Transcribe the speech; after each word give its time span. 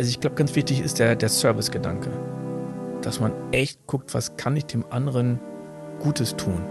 Also 0.00 0.08
ich 0.08 0.20
glaube, 0.20 0.34
ganz 0.34 0.54
wichtig 0.54 0.80
ist 0.80 0.98
der, 0.98 1.14
der 1.14 1.28
Service-Gedanke. 1.28 2.08
Dass 3.02 3.20
man 3.20 3.32
echt 3.52 3.86
guckt, 3.86 4.14
was 4.14 4.38
kann 4.38 4.56
ich 4.56 4.64
dem 4.64 4.82
anderen 4.88 5.38
Gutes 5.98 6.36
tun? 6.36 6.62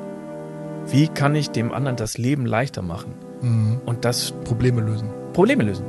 Wie 0.88 1.08
kann 1.08 1.36
ich 1.36 1.52
dem 1.52 1.72
anderen 1.72 1.96
das 1.96 2.18
Leben 2.18 2.48
leichter 2.48 2.82
machen? 2.82 3.14
Mhm. 3.44 3.82
Und 3.86 4.04
das 4.04 4.32
Probleme 4.46 4.82
lösen. 4.82 5.12
Probleme 5.34 5.62
lösen. 5.64 5.86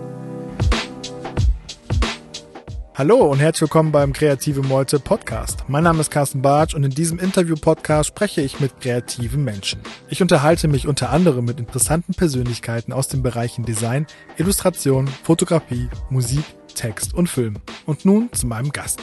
Hallo 2.94 3.30
und 3.30 3.38
herzlich 3.38 3.62
willkommen 3.62 3.92
beim 3.92 4.12
Kreative 4.12 4.60
Meute 4.60 5.00
Podcast. 5.00 5.64
Mein 5.66 5.84
Name 5.84 6.00
ist 6.00 6.10
Carsten 6.10 6.42
Bartsch 6.42 6.74
und 6.74 6.84
in 6.84 6.90
diesem 6.90 7.18
Interview-Podcast 7.18 8.08
spreche 8.08 8.42
ich 8.42 8.60
mit 8.60 8.78
kreativen 8.82 9.42
Menschen. 9.42 9.80
Ich 10.10 10.20
unterhalte 10.20 10.68
mich 10.68 10.86
unter 10.86 11.08
anderem 11.08 11.46
mit 11.46 11.58
interessanten 11.58 12.12
Persönlichkeiten 12.12 12.92
aus 12.92 13.08
den 13.08 13.22
Bereichen 13.22 13.64
Design, 13.64 14.06
Illustration, 14.36 15.08
Fotografie, 15.22 15.88
Musik, 16.10 16.44
Text 16.80 17.12
und 17.12 17.28
Film. 17.28 17.56
Und 17.84 18.06
nun 18.06 18.32
zu 18.32 18.46
meinem 18.46 18.72
Gast. 18.72 19.00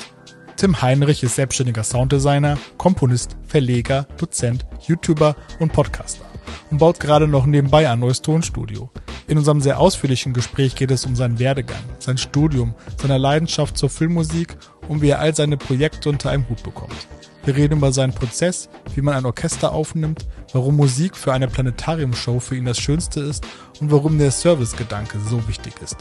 Tim 0.55 0.81
Heinrich 0.81 1.22
ist 1.22 1.36
selbstständiger 1.36 1.84
Sounddesigner, 1.84 2.58
Komponist, 2.77 3.38
Verleger, 3.45 4.08
Dozent, 4.17 4.66
YouTuber 4.88 5.36
und 5.59 5.73
Podcaster 5.73 6.26
und 6.72 6.80
baut 6.80 7.00
gerade 7.00 7.27
noch 7.27 7.45
nebenbei 7.45 7.88
ein 7.88 8.00
neues 8.00 8.23
Tonstudio. 8.23 8.90
In 9.27 9.38
unserem 9.38 9.62
sehr 9.62 9.80
ausführlichen 9.80 10.34
Gespräch 10.34 10.76
geht 10.76 10.90
es 10.90 11.05
um 11.05 11.16
seinen 11.16 11.38
Werdegang, 11.38 11.84
sein 12.00 12.17
Studium, 12.17 12.73
seine 13.00 13.20
Leidenschaft 13.20 13.78
zur 13.78 13.91
Filmmusik 13.91 14.58
und 14.88 15.03
wie 15.03 15.09
er 15.09 15.20
all 15.20 15.36
seine 15.36 15.58
Projekte 15.58 16.09
unter 16.09 16.31
einem 16.31 16.50
Hut 16.50 16.64
bekommt. 16.64 16.95
Wir 17.48 17.56
reden 17.56 17.78
über 17.78 17.94
seinen 17.94 18.12
Prozess, 18.12 18.68
wie 18.94 19.02
man 19.02 19.14
ein 19.14 19.26
Orchester 19.26 19.72
aufnimmt, 19.72 20.26
warum 20.52 20.76
Musik 20.76 21.16
für 21.16 21.32
eine 21.32 21.48
Planetariumshow 21.48 22.42
für 22.42 22.58
ihn 22.58 22.66
das 22.66 22.78
Schönste 22.78 23.22
ist 23.22 23.48
und 23.80 23.90
warum 23.90 24.18
der 24.18 24.32
Servicegedanke 24.32 25.18
so 25.18 25.48
wichtig 25.48 25.73
ist. 25.82 25.96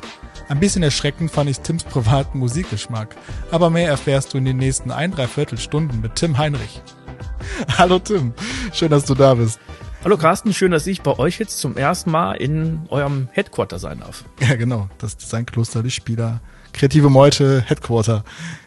Ein 0.49 0.59
bisschen 0.59 0.83
erschreckend 0.83 1.31
fand 1.31 1.49
ich 1.49 1.61
Tims 1.61 1.85
privaten 1.85 2.41
Musikgeschmack, 2.41 3.15
aber 3.53 3.71
mehr 3.71 3.89
erfährst 3.89 4.35
du 4.35 4.39
in 4.39 4.45
den 4.45 4.57
nächsten 4.57 4.91
ein, 4.91 5.13
dreiviertel 5.13 5.57
Stunden 5.57 6.01
mit 6.01 6.17
Tim 6.17 6.37
Heinrich. 6.37 6.83
Hallo 7.79 8.01
Tim, 8.01 8.35
schön, 8.73 8.91
dass 8.91 9.05
du 9.05 9.15
da 9.15 9.35
bist. 9.35 9.61
Hallo 10.03 10.17
Carsten, 10.17 10.53
schön, 10.53 10.73
dass 10.73 10.89
ich 10.89 11.03
bei 11.03 11.17
euch 11.17 11.39
jetzt 11.39 11.61
zum 11.61 11.77
ersten 11.77 12.11
Mal 12.11 12.33
in 12.39 12.81
eurem 12.89 13.29
Headquarter 13.31 13.79
sein 13.79 14.01
darf. 14.01 14.25
Ja, 14.41 14.57
genau. 14.57 14.89
Das 14.99 15.17
Designkloster 15.17 15.85
Lichtspieler. 15.85 16.41
Kreative 16.73 17.09
Meute 17.09 17.61
Headquarter. 17.61 18.25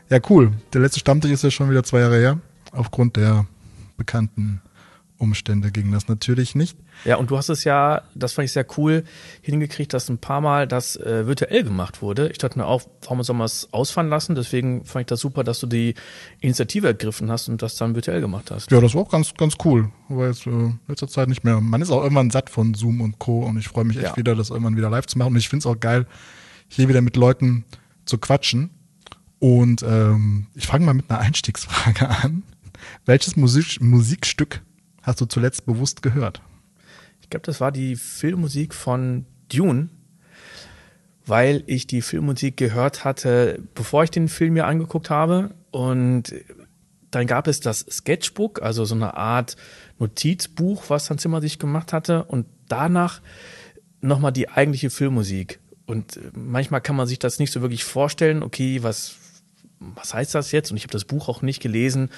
Ja, 0.09 0.19
cool. 0.29 0.53
Der 0.71 0.79
letzte 0.79 1.01
Stammtisch 1.01 1.31
ist 1.31 1.43
ja 1.43 1.51
schon 1.51 1.69
wieder 1.69 1.83
zwei 1.83 1.99
Jahre 1.99 2.17
her. 2.17 2.39
Aufgrund 2.71 3.15
der 3.15 3.45
bekannten 3.97 4.61
Umstände 5.17 5.71
ging 5.71 5.91
das 5.91 6.07
natürlich 6.07 6.55
nicht. 6.55 6.77
Ja, 7.03 7.17
und 7.17 7.29
du 7.29 7.37
hast 7.37 7.49
es 7.49 7.65
ja, 7.65 8.03
das 8.15 8.31
fand 8.33 8.45
ich 8.45 8.53
sehr 8.53 8.65
cool, 8.77 9.03
hingekriegt, 9.41 9.93
dass 9.93 10.07
ein 10.09 10.17
paar 10.17 10.39
Mal 10.39 10.65
das 10.65 10.95
äh, 10.95 11.27
virtuell 11.27 11.63
gemacht 11.65 12.01
wurde. 12.01 12.29
Ich 12.29 12.37
dachte 12.37 12.57
mir 12.57 12.65
auch, 12.65 12.83
warum 13.01 13.21
soll 13.23 13.35
man 13.35 13.45
es 13.45 13.67
ausfahren 13.73 14.07
lassen? 14.07 14.35
Deswegen 14.35 14.85
fand 14.85 15.01
ich 15.03 15.07
das 15.07 15.19
super, 15.19 15.43
dass 15.43 15.59
du 15.59 15.67
die 15.67 15.95
Initiative 16.39 16.87
ergriffen 16.87 17.29
hast 17.29 17.49
und 17.49 17.61
das 17.61 17.75
dann 17.75 17.95
virtuell 17.95 18.21
gemacht 18.21 18.49
hast. 18.49 18.71
Ja, 18.71 18.79
das 18.79 18.95
war 18.95 19.01
auch 19.01 19.09
ganz, 19.11 19.33
ganz 19.33 19.55
cool. 19.65 19.89
Aber 20.07 20.27
jetzt 20.27 20.47
äh, 20.47 20.71
letzter 20.87 21.09
Zeit 21.09 21.27
nicht 21.27 21.43
mehr. 21.43 21.59
Man 21.59 21.81
ist 21.81 21.91
auch 21.91 22.01
irgendwann 22.01 22.29
satt 22.29 22.49
von 22.49 22.73
Zoom 22.73 23.01
und 23.01 23.19
Co. 23.19 23.39
Und 23.45 23.57
ich 23.57 23.67
freue 23.67 23.83
mich 23.83 23.97
echt 23.97 24.05
Ja. 24.11 24.17
wieder, 24.17 24.35
das 24.35 24.51
irgendwann 24.51 24.77
wieder 24.77 24.89
live 24.89 25.05
zu 25.05 25.17
machen. 25.17 25.33
Und 25.33 25.37
ich 25.37 25.49
finde 25.49 25.63
es 25.63 25.65
auch 25.65 25.79
geil, 25.79 26.05
hier 26.69 26.87
wieder 26.87 27.01
mit 27.01 27.17
Leuten 27.17 27.65
zu 28.05 28.19
quatschen. 28.19 28.69
Und 29.39 29.83
ähm, 29.83 30.47
ich 30.55 30.67
fange 30.67 30.85
mal 30.85 30.93
mit 30.93 31.09
einer 31.09 31.19
Einstiegsfrage 31.19 32.07
an. 32.23 32.43
Welches 33.05 33.35
Musik 33.35 33.81
Musikstück 33.81 34.61
hast 35.01 35.21
du 35.21 35.25
zuletzt 35.25 35.65
bewusst 35.65 36.01
gehört? 36.01 36.41
Ich 37.21 37.29
glaube, 37.29 37.45
das 37.45 37.61
war 37.61 37.71
die 37.71 37.95
Filmmusik 37.95 38.73
von 38.73 39.25
Dune, 39.51 39.89
weil 41.25 41.63
ich 41.67 41.87
die 41.87 42.01
Filmmusik 42.01 42.57
gehört 42.57 43.05
hatte, 43.05 43.61
bevor 43.75 44.03
ich 44.03 44.11
den 44.11 44.27
Film 44.27 44.53
mir 44.53 44.65
angeguckt 44.65 45.09
habe. 45.09 45.51
Und 45.71 46.33
dann 47.11 47.27
gab 47.27 47.47
es 47.47 47.59
das 47.59 47.79
Sketchbook, 47.89 48.61
also 48.61 48.85
so 48.85 48.95
eine 48.95 49.15
Art 49.15 49.55
Notizbuch, 49.99 50.89
was 50.89 51.09
Hans 51.09 51.21
Zimmer 51.21 51.41
sich 51.41 51.59
gemacht 51.59 51.93
hatte. 51.93 52.23
Und 52.23 52.47
danach 52.67 53.21
nochmal 54.01 54.31
die 54.31 54.49
eigentliche 54.49 54.89
Filmmusik. 54.89 55.59
Und 55.85 56.19
manchmal 56.35 56.81
kann 56.81 56.95
man 56.95 57.07
sich 57.07 57.19
das 57.19 57.39
nicht 57.39 57.51
so 57.51 57.61
wirklich 57.61 57.83
vorstellen, 57.83 58.43
okay, 58.43 58.83
was, 58.83 59.15
was 59.79 60.13
heißt 60.13 60.35
das 60.35 60.51
jetzt? 60.51 60.71
Und 60.71 60.77
ich 60.77 60.83
habe 60.83 60.91
das 60.91 61.05
Buch 61.05 61.29
auch 61.29 61.41
nicht 61.41 61.61
gelesen 61.61 62.09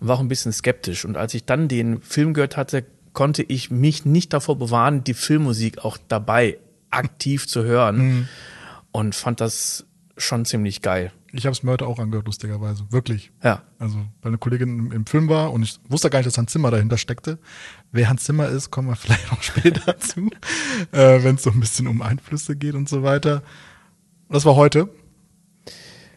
und 0.00 0.08
war 0.08 0.16
auch 0.16 0.20
ein 0.20 0.28
bisschen 0.28 0.52
skeptisch. 0.52 1.04
Und 1.04 1.16
als 1.16 1.34
ich 1.34 1.44
dann 1.44 1.68
den 1.68 2.00
Film 2.00 2.34
gehört 2.34 2.56
hatte, 2.56 2.84
konnte 3.12 3.42
ich 3.42 3.70
mich 3.70 4.04
nicht 4.04 4.32
davor 4.32 4.58
bewahren, 4.58 5.04
die 5.04 5.14
Filmmusik 5.14 5.84
auch 5.84 5.98
dabei 6.08 6.58
aktiv 6.90 7.46
zu 7.46 7.64
hören 7.64 8.28
und 8.92 9.14
fand 9.14 9.40
das 9.40 9.86
schon 10.16 10.44
ziemlich 10.44 10.82
geil. 10.82 11.12
Ich 11.32 11.44
habe 11.44 11.52
es 11.52 11.62
mir 11.62 11.72
heute 11.72 11.86
auch 11.86 11.98
angehört, 11.98 12.26
lustigerweise. 12.26 12.84
Wirklich. 12.90 13.30
Ja. 13.42 13.62
Also, 13.78 13.96
weil 14.22 14.30
eine 14.30 14.38
Kollegin 14.38 14.78
im, 14.78 14.92
im 14.92 15.06
Film 15.06 15.28
war 15.28 15.52
und 15.52 15.62
ich 15.62 15.78
wusste 15.88 16.08
gar 16.08 16.18
nicht, 16.18 16.26
dass 16.26 16.38
Hans 16.38 16.52
Zimmer 16.52 16.70
dahinter 16.70 16.96
steckte. 16.96 17.38
Wer 17.92 18.08
Hans 18.08 18.24
Zimmer 18.24 18.48
ist, 18.48 18.70
kommen 18.70 18.88
wir 18.88 18.96
vielleicht 18.96 19.30
auch 19.32 19.42
später 19.42 19.98
zu, 19.98 20.30
äh, 20.92 21.22
wenn 21.22 21.34
es 21.34 21.42
so 21.42 21.50
ein 21.50 21.60
bisschen 21.60 21.88
um 21.88 22.00
Einflüsse 22.00 22.56
geht 22.56 22.74
und 22.74 22.88
so 22.88 23.02
weiter. 23.02 23.42
Das 24.30 24.44
war 24.44 24.56
heute. 24.56 24.88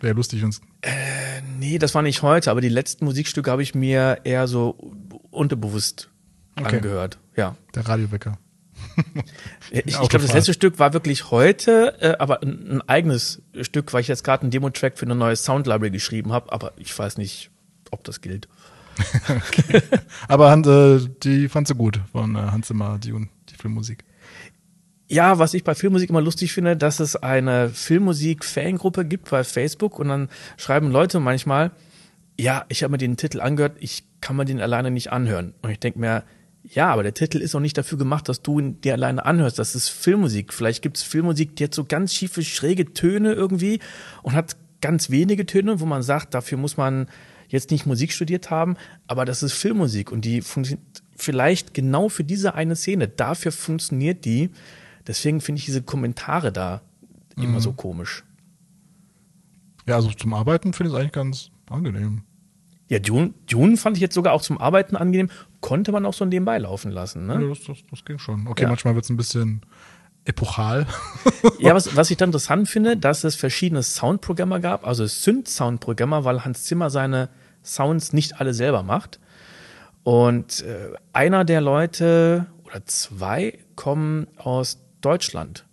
Wäre 0.01 0.13
lustig, 0.13 0.43
uns. 0.43 0.61
Nee, 1.57 1.77
das 1.77 1.93
war 1.95 2.01
nicht 2.01 2.21
heute, 2.21 2.51
aber 2.51 2.61
die 2.61 2.69
letzten 2.69 3.05
Musikstücke 3.05 3.51
habe 3.51 3.63
ich 3.63 3.75
mir 3.75 4.19
eher 4.23 4.47
so 4.47 4.71
unterbewusst 5.31 6.09
Okay. 6.57 6.75
angehört. 6.77 7.19
Ja. 7.35 7.55
Der 7.75 7.87
Radiowecker. 7.87 8.37
Ich, 9.71 9.85
ich 9.85 9.93
glaube, 9.93 10.19
das 10.19 10.33
letzte 10.33 10.53
Stück 10.53 10.79
war 10.79 10.93
wirklich 10.93 11.29
heute, 11.29 11.95
äh, 12.01 12.15
aber 12.17 12.41
ein, 12.41 12.77
ein 12.77 12.81
eigenes 12.89 13.41
Stück, 13.61 13.93
weil 13.93 14.01
ich 14.01 14.07
jetzt 14.07 14.23
gerade 14.23 14.41
einen 14.41 14.51
Demo-Track 14.51 14.97
für 14.97 15.05
eine 15.05 15.13
neue 15.15 15.35
Sound-Library 15.35 15.91
geschrieben 15.91 16.31
habe, 16.31 16.51
aber 16.51 16.73
ich 16.77 16.97
weiß 16.97 17.17
nicht, 17.17 17.51
ob 17.91 18.03
das 18.03 18.21
gilt. 18.21 18.47
Aber 20.27 20.49
Hans, 20.49 20.67
äh, 20.67 21.07
die 21.23 21.49
fandst 21.49 21.71
du 21.71 21.75
gut 21.75 21.99
von 22.11 22.35
äh, 22.35 22.39
Hans 22.39 22.67
Zimmer, 22.67 22.97
die, 22.97 23.11
die 23.49 23.55
Filmmusik. 23.55 24.03
Ja, 25.12 25.40
was 25.40 25.56
ich 25.56 25.64
bei 25.64 25.74
Filmmusik 25.74 26.12
immer 26.12 26.22
lustig 26.22 26.53
finde, 26.53 26.78
dass 26.78 27.00
es 27.00 27.16
eine 27.16 27.70
Filmmusik-Fangruppe 27.70 29.06
gibt 29.06 29.31
bei 29.31 29.44
Facebook 29.44 29.97
und 29.97 30.09
dann 30.09 30.30
schreiben 30.56 30.92
Leute 30.92 31.20
manchmal, 31.20 31.72
ja, 32.40 32.64
ich 32.70 32.84
habe 32.84 32.92
mir 32.92 33.00
den 33.00 33.18
Titel 33.18 33.42
angehört, 33.42 33.78
ich 33.80 34.03
kann 34.22 34.36
mir 34.36 34.46
den 34.46 34.62
alleine 34.62 34.92
nicht 34.92 35.12
anhören. 35.12 35.56
Und 35.64 35.72
ich 35.72 35.80
denke 35.80 35.97
mir, 35.97 36.24
ja, 36.64 36.90
aber 36.90 37.02
der 37.02 37.16
Titel 37.16 37.40
ist 37.40 37.56
auch 37.56 37.59
nicht 37.59 37.78
dafür 37.78 37.97
gemacht, 37.97 38.30
dass 38.30 38.44
du 38.44 38.59
ihn 38.59 38.81
dir 38.81 38.94
alleine 38.94 39.25
anhörst. 39.25 39.58
Das 39.58 39.74
ist 39.74 39.90
Filmmusik. 39.90 40.53
Vielleicht 40.53 40.84
gibt 40.84 40.97
es 40.97 41.03
Filmmusik, 41.03 41.56
die 41.56 41.64
hat 41.64 41.74
so 41.74 41.86
ganz 41.86 42.14
schiefe, 42.14 42.44
schräge 42.44 42.94
Töne 42.94 43.34
irgendwie 43.34 43.80
und 44.22 44.34
hat 44.34 44.58
ganz 44.80 45.09
wenige 45.09 45.47
Töne, 45.47 45.80
wo 45.80 45.86
man 45.86 46.03
sagt, 46.03 46.36
dafür 46.36 46.59
muss 46.59 46.78
man 46.78 47.08
jetzt 47.47 47.72
nicht 47.72 47.88
Musik 47.88 48.14
studiert 48.14 48.52
haben, 48.52 48.78
aber 49.08 49.26
das 49.26 49.41
ist 49.41 49.53
Filmmusik 49.53 50.12
und 50.12 50.24
die 50.24 50.41
funktioniert 50.41 51.02
vielleicht 51.16 51.74
genau 51.74 52.09
für 52.09 52.24
diese 52.24 52.53
eine 52.53 52.76
Szene. 52.76 53.08
Dafür 53.08 53.52
funktioniert 53.52 54.24
die. 54.24 54.52
Deswegen 55.09 55.42
finde 55.42 55.58
ich 55.59 55.66
diese 55.66 55.81
Kommentare 55.81 56.52
da 56.52 56.81
immer 57.36 57.59
so 57.62 57.74
komisch. 57.74 58.24
Ja, 59.88 59.96
also 59.96 60.12
zum 60.12 60.36
Arbeiten 60.36 60.72
finde 60.72 60.90
ich 60.90 60.94
es 60.94 61.00
eigentlich 61.00 61.12
ganz 61.14 61.50
angenehm. 61.70 62.22
Ja, 62.90 63.00
Dune, 63.00 63.34
Dune 63.50 63.75
fand 63.75 63.97
ich 63.97 64.02
jetzt 64.02 64.14
sogar 64.14 64.34
auch 64.34 64.42
zum 64.44 64.59
Arbeiten 64.59 64.96
angenehm. 64.96 65.31
Konnte 65.62 65.92
man 65.92 66.06
auch 66.06 66.14
so 66.14 66.25
nebenbei 66.25 66.59
laufen 66.59 66.92
lassen. 66.92 67.25
Ne? 67.25 67.42
Ja, 67.42 67.47
das, 67.50 67.64
das, 67.64 67.78
das 67.90 68.06
ging 68.06 68.20
schon. 68.20 68.46
Okay, 68.47 68.64
Ja. 68.64 68.68
manchmal 68.70 68.94
wird 68.94 69.06
es 69.06 69.09
ein 69.09 69.18
bisschen 69.18 69.62
epochal. 70.25 70.86
Ja, 71.59 71.74
was, 71.74 71.96
was 71.96 72.12
ich 72.12 72.18
dann 72.18 72.30
interessant 72.30 72.70
finde, 72.70 72.96
dass 72.96 73.24
es 73.24 73.36
verschiedene 73.36 73.81
Soundprogramme 73.81 74.62
gab, 74.62 74.86
also 74.86 75.06
Synth-Soundprogramme, 75.08 76.24
weil 76.24 76.46
Hans 76.46 76.66
Zimmer 76.66 76.91
seine 76.91 77.30
Sounds 77.64 78.14
nicht 78.14 78.40
alle 78.40 78.53
selber 78.53 78.84
macht. 78.84 79.20
Und 80.03 80.62
äh, 80.62 80.91
einer 81.14 81.46
der 81.46 81.62
Leute 81.62 82.46
oder 82.64 82.86
zwei 82.86 83.58
kommen 83.76 84.28
aus 84.38 84.80
Deutschland 85.01 85.65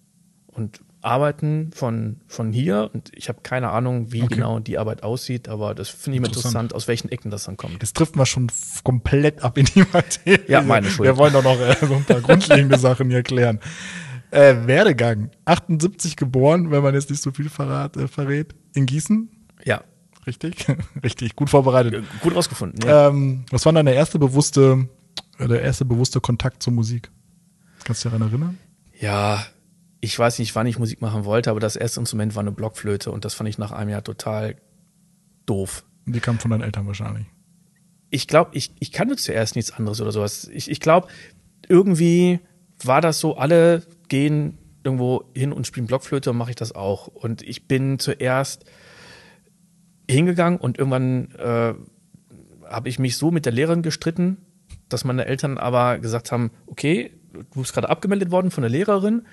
und 0.48 0.81
arbeiten 1.03 1.70
von, 1.72 2.20
von 2.26 2.53
hier. 2.53 2.91
Und 2.92 3.10
ich 3.14 3.28
habe 3.28 3.41
keine 3.42 3.70
Ahnung, 3.70 4.12
wie 4.12 4.22
Okay. 4.25 4.34
genau 4.37 4.59
die 4.59 4.76
Arbeit 4.78 5.03
aussieht, 5.04 5.49
aber 5.49 5.75
das 5.75 5.88
finde 5.88 6.19
ich 6.19 6.25
Interessant. 6.25 6.46
interessant, 6.46 6.75
aus 6.75 6.88
welchen 6.88 7.11
Ecken 7.11 7.31
das 7.31 7.44
dann 7.44 7.56
kommt. 7.56 7.75
Jetzt 7.82 7.96
trifft 7.96 8.17
man 8.17 8.26
schon 8.26 8.49
komplett 8.82 9.43
ab 9.44 9.56
in 9.58 9.67
die 9.67 9.84
Materie. 9.93 10.40
Ja, 10.49 10.62
meine 10.62 10.88
Schuld. 10.90 11.06
Wir 11.06 11.17
wollen 11.17 11.32
doch 11.32 11.44
noch 11.44 11.61
äh, 11.61 11.76
so 11.87 11.94
ein 11.94 12.05
paar 12.05 12.20
grundlegende 12.20 12.78
Sachen 12.78 13.11
hier 13.11 13.23
klären. 13.23 13.61
Äh, 14.32 14.67
Werdegang. 14.67 15.31
78 15.44 16.17
geboren, 16.17 16.72
wenn 16.72 16.82
man 16.82 16.94
jetzt 16.94 17.11
nicht 17.11 17.22
so 17.22 17.31
viel 17.31 17.49
verrat, 17.49 17.96
äh, 17.96 18.08
verrät. 18.08 18.55
In 18.75 18.87
Gießen. 18.87 19.31
Ja, 19.64 19.82
Richtig? 20.26 20.67
Richtig, 21.05 21.37
gut 21.37 21.50
vorbereitet. 21.50 22.05
gut 22.20 22.34
rausgefunden. 22.34 22.81
Ja. 22.84 23.08
Ähm, 23.11 23.44
was 23.50 23.64
war 23.64 23.72
dann 23.72 23.87
der 23.87 23.94
erste 23.94 24.19
bewusste, 24.19 24.88
äh, 25.38 25.46
der 25.46 25.62
erste 25.62 25.84
bewusste 25.84 26.20
Kontakt 26.20 26.64
zur 26.64 26.72
Musik? 26.72 27.12
Kannst 27.84 28.05
du 28.05 28.08
dich 28.08 28.19
daran 28.19 28.29
erinnern? 28.32 28.58
Ja, 29.00 29.44
ich 30.00 30.19
weiß 30.19 30.38
nicht, 30.38 30.54
wann 30.54 30.66
ich 30.66 30.78
Musik 30.78 31.00
machen 31.00 31.25
wollte, 31.25 31.50
aber 31.50 31.60
das 31.60 31.76
erste 31.76 32.00
Instrument 32.00 32.34
war 32.34 32.40
eine 32.40 32.52
Blockflöte 32.52 33.10
und 33.10 33.25
das 33.25 33.34
fand 33.34 33.48
ich 33.48 33.58
nach 33.58 33.72
einem 33.72 33.90
Jahr 33.90 34.04
total 34.04 34.56
doof. 35.46 35.84
Die 36.06 36.20
kam 36.20 36.38
von 36.38 36.50
deinen 36.50 36.62
Eltern 36.62 36.87
wahrscheinlich. 36.87 37.26
Ich 38.10 38.28
glaube, 38.28 38.50
ich, 38.54 38.72
ich 38.78 38.93
kannte 38.93 39.16
zuerst 39.16 39.56
nichts 39.56 39.72
anderes 39.72 40.00
oder 40.00 40.12
sowas. 40.12 40.48
Ich, 40.52 40.70
ich 40.70 40.81
glaube, 40.81 41.08
irgendwie 41.69 42.38
war 42.82 43.00
das 43.00 43.19
so, 43.19 43.37
alle 43.37 43.82
gehen 44.08 44.58
irgendwo 44.84 45.25
hin 45.34 45.52
und 45.52 45.66
spielen 45.66 45.88
Blockflöte 45.88 46.31
und 46.31 46.37
mache 46.37 46.50
ich 46.50 46.56
das 46.56 46.72
auch. 46.72 47.08
Und 47.08 47.43
ich 47.43 47.66
bin 47.66 47.98
zuerst 47.98 48.64
hingegangen 50.08 50.60
und 50.60 50.78
irgendwann 50.78 51.32
äh, 51.32 51.75
habe 52.69 52.88
ich 52.88 53.00
mich 53.00 53.16
so 53.16 53.32
mit 53.32 53.44
der 53.44 53.52
Lehrerin 53.52 53.82
gestritten, 53.82 54.37
dass 54.88 55.04
meine 55.04 55.26
Eltern 55.26 55.58
aber 55.58 55.98
gesagt 55.98 56.31
haben, 56.31 56.52
okay, 56.66 57.10
du 57.37 57.61
bist 57.61 57.73
gerade 57.73 57.88
abgemeldet 57.88 58.31
worden 58.31 58.50
von 58.50 58.62
der 58.62 58.71
Lehrerin, 58.71 59.27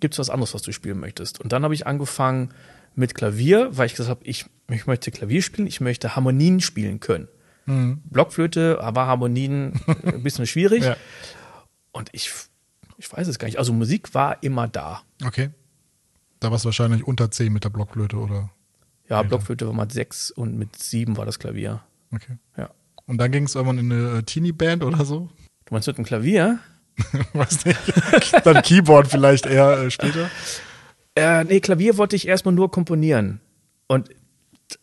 gibt 0.00 0.14
es 0.14 0.18
was 0.18 0.30
anderes, 0.30 0.54
was 0.54 0.62
du 0.62 0.72
spielen 0.72 0.98
möchtest? 0.98 1.40
Und 1.40 1.52
dann 1.52 1.62
habe 1.62 1.74
ich 1.74 1.86
angefangen 1.86 2.50
mit 2.94 3.14
Klavier, 3.14 3.68
weil 3.72 3.86
ich 3.86 3.92
gesagt 3.92 4.10
habe, 4.10 4.24
ich, 4.24 4.46
ich 4.68 4.86
möchte 4.86 5.10
Klavier 5.10 5.42
spielen, 5.42 5.66
ich 5.66 5.80
möchte 5.80 6.16
Harmonien 6.16 6.60
spielen 6.60 7.00
können. 7.00 7.28
Mhm. 7.66 8.00
Blockflöte, 8.04 8.80
aber 8.82 9.06
Harmonien 9.06 9.80
ein 10.04 10.22
bisschen 10.22 10.46
schwierig. 10.46 10.84
Ja. 10.90 10.96
Und 11.92 12.08
ich, 12.12 12.32
ich 12.98 13.12
weiß 13.12 13.26
es 13.26 13.40
gar 13.40 13.46
nicht. 13.46 13.58
Also 13.58 13.72
Musik 13.72 14.14
war 14.14 14.44
immer 14.44 14.68
da. 14.68 15.02
Okay. 15.24 15.50
Da 16.38 16.50
war 16.50 16.56
es 16.56 16.64
wahrscheinlich 16.64 17.04
unter 17.04 17.32
10 17.32 17.52
mit 17.52 17.64
der 17.64 17.70
Blockflöte, 17.70 18.16
oder? 18.16 18.50
Ja, 19.08 19.22
Blockflöte 19.22 19.66
war 19.66 19.74
mit 19.74 19.90
6 19.90 20.30
und 20.30 20.56
mit 20.56 20.76
7 20.76 21.16
war 21.16 21.26
das 21.26 21.40
Klavier. 21.40 21.82
Okay. 22.12 22.38
Ja. 22.56 22.70
Und 23.06 23.18
dann 23.18 23.32
ging 23.32 23.44
es 23.44 23.56
irgendwann 23.56 23.78
in 23.78 23.92
eine 23.92 24.18
äh, 24.18 24.22
Teenie-Band 24.22 24.84
oder 24.84 25.04
so? 25.04 25.30
Du 25.64 25.74
meinst 25.74 25.88
mit 25.88 25.96
einem 25.96 26.06
Klavier? 26.06 26.60
Weiß 27.32 27.64
nicht. 27.64 27.78
dann 28.44 28.62
Keyboard 28.62 29.08
vielleicht 29.08 29.46
eher 29.46 29.78
äh, 29.78 29.90
später? 29.90 30.30
Äh, 31.14 31.44
nee, 31.44 31.60
Klavier 31.60 31.96
wollte 31.96 32.16
ich 32.16 32.28
erstmal 32.28 32.54
nur 32.54 32.70
komponieren. 32.70 33.40
Und 33.86 34.10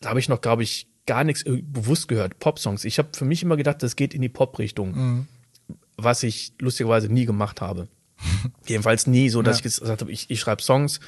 da 0.00 0.10
habe 0.10 0.20
ich 0.20 0.28
noch, 0.28 0.40
glaube 0.40 0.62
ich, 0.62 0.86
gar 1.06 1.24
nichts 1.24 1.44
bewusst 1.44 2.08
gehört. 2.08 2.38
Popsongs. 2.38 2.84
Ich 2.84 2.98
habe 2.98 3.08
für 3.12 3.24
mich 3.24 3.42
immer 3.42 3.56
gedacht, 3.56 3.82
das 3.82 3.96
geht 3.96 4.14
in 4.14 4.22
die 4.22 4.28
Pop-Richtung. 4.28 4.92
Mhm. 4.92 5.26
Was 5.96 6.22
ich 6.22 6.52
lustigerweise 6.58 7.08
nie 7.08 7.24
gemacht 7.24 7.60
habe. 7.60 7.88
Jedenfalls 8.66 9.06
nie 9.06 9.30
so, 9.30 9.42
dass 9.42 9.60
ja. 9.60 9.66
ich 9.66 9.78
gesagt 9.78 10.00
habe, 10.00 10.12
ich, 10.12 10.30
ich 10.30 10.40
schreibe 10.40 10.62
Songs. 10.62 11.00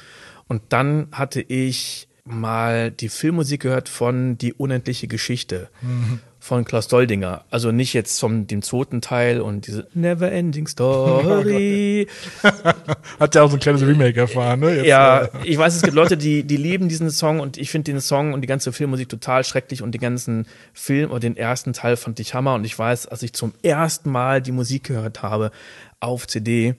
Und 0.47 0.63
dann 0.69 1.07
hatte 1.11 1.41
ich 1.41 2.07
mal 2.23 2.91
die 2.91 3.09
Filmmusik 3.09 3.61
gehört 3.61 3.89
von 3.89 4.37
Die 4.37 4.53
unendliche 4.53 5.07
Geschichte. 5.07 5.69
Mhm 5.81 6.19
von 6.41 6.65
Klaus 6.65 6.87
Doldinger. 6.87 7.45
Also 7.51 7.71
nicht 7.71 7.93
jetzt 7.93 8.19
vom 8.19 8.47
dem 8.47 8.63
zweiten 8.63 8.99
Teil 8.99 9.41
und 9.41 9.67
diese 9.67 9.87
Never 9.93 10.31
Ending 10.31 10.65
Story. 10.65 12.07
Hat 13.19 13.35
ja 13.35 13.43
auch 13.43 13.51
so 13.51 13.57
ein 13.57 13.59
kleines 13.59 13.83
Remake 13.83 14.19
erfahren, 14.19 14.59
ne? 14.59 14.77
Jetzt, 14.77 14.87
ja, 14.87 15.25
äh. 15.25 15.29
ich 15.43 15.59
weiß, 15.59 15.75
es 15.75 15.83
gibt 15.83 15.93
Leute, 15.93 16.17
die, 16.17 16.43
die 16.43 16.57
lieben 16.57 16.89
diesen 16.89 17.11
Song 17.11 17.39
und 17.39 17.57
ich 17.57 17.69
finde 17.69 17.91
den 17.91 18.01
Song 18.01 18.33
und 18.33 18.41
die 18.41 18.47
ganze 18.47 18.73
Filmmusik 18.73 19.07
total 19.07 19.43
schrecklich 19.43 19.83
und 19.83 19.91
den 19.91 20.01
ganzen 20.01 20.47
Film 20.73 21.11
oder 21.11 21.19
den 21.19 21.37
ersten 21.37 21.73
Teil 21.73 21.95
fand 21.95 22.19
ich 22.19 22.33
Hammer 22.33 22.55
und 22.55 22.65
ich 22.65 22.77
weiß, 22.77 23.05
als 23.05 23.21
ich 23.21 23.33
zum 23.33 23.53
ersten 23.61 24.09
Mal 24.09 24.41
die 24.41 24.51
Musik 24.51 24.85
gehört 24.85 25.21
habe 25.21 25.51
auf 25.99 26.25
CD, 26.25 26.73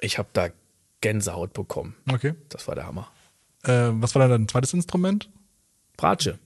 ich 0.00 0.16
habe 0.16 0.30
da 0.32 0.48
Gänsehaut 1.02 1.52
bekommen. 1.52 1.94
Okay. 2.10 2.32
Das 2.48 2.66
war 2.66 2.74
der 2.74 2.86
Hammer. 2.86 3.08
Äh, 3.64 3.90
was 3.92 4.14
war 4.14 4.22
dann 4.22 4.30
dein 4.30 4.48
zweites 4.48 4.72
Instrument? 4.72 5.28
Bratsche. 5.98 6.38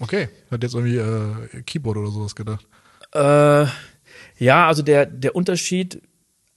Okay, 0.00 0.28
hat 0.50 0.62
jetzt 0.62 0.74
irgendwie 0.74 0.96
äh, 0.96 1.62
Keyboard 1.62 1.98
oder 1.98 2.10
sowas 2.10 2.34
gedacht. 2.34 2.66
Äh, 3.12 3.66
ja, 4.38 4.66
also 4.66 4.82
der, 4.82 5.06
der 5.06 5.36
Unterschied, 5.36 6.02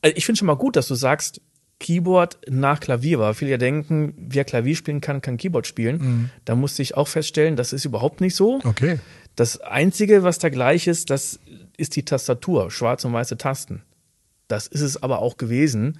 also 0.02 0.16
ich 0.16 0.26
finde 0.26 0.40
schon 0.40 0.48
mal 0.48 0.56
gut, 0.56 0.76
dass 0.76 0.88
du 0.88 0.96
sagst, 0.96 1.42
Keyboard 1.80 2.38
nach 2.50 2.80
Klavier 2.80 3.20
war. 3.20 3.34
Viele 3.34 3.52
ja 3.52 3.58
denken, 3.58 4.14
wer 4.18 4.46
Klavier 4.46 4.76
spielen 4.76 5.02
kann, 5.02 5.22
kann 5.22 5.36
Keyboard 5.36 5.68
spielen. 5.68 5.98
Mhm. 5.98 6.30
Da 6.46 6.56
musste 6.56 6.82
ich 6.82 6.96
auch 6.96 7.10
feststellen, 7.10 7.58
das 7.58 7.74
ist 7.74 7.84
überhaupt 7.84 8.22
nicht 8.22 8.36
so. 8.36 8.62
Okay. 8.64 9.00
Das 9.36 9.60
Einzige, 9.60 10.24
was 10.24 10.40
da 10.40 10.50
gleich 10.50 10.88
ist, 10.88 11.10
das 11.10 11.40
ist 11.76 11.96
die 11.98 12.06
Tastatur, 12.06 12.72
schwarze 12.72 13.08
und 13.08 13.14
weiße 13.14 13.38
Tasten. 13.38 13.84
Das 14.48 14.68
ist 14.68 14.82
es 14.82 15.02
aber 15.02 15.20
auch 15.20 15.38
gewesen. 15.38 16.00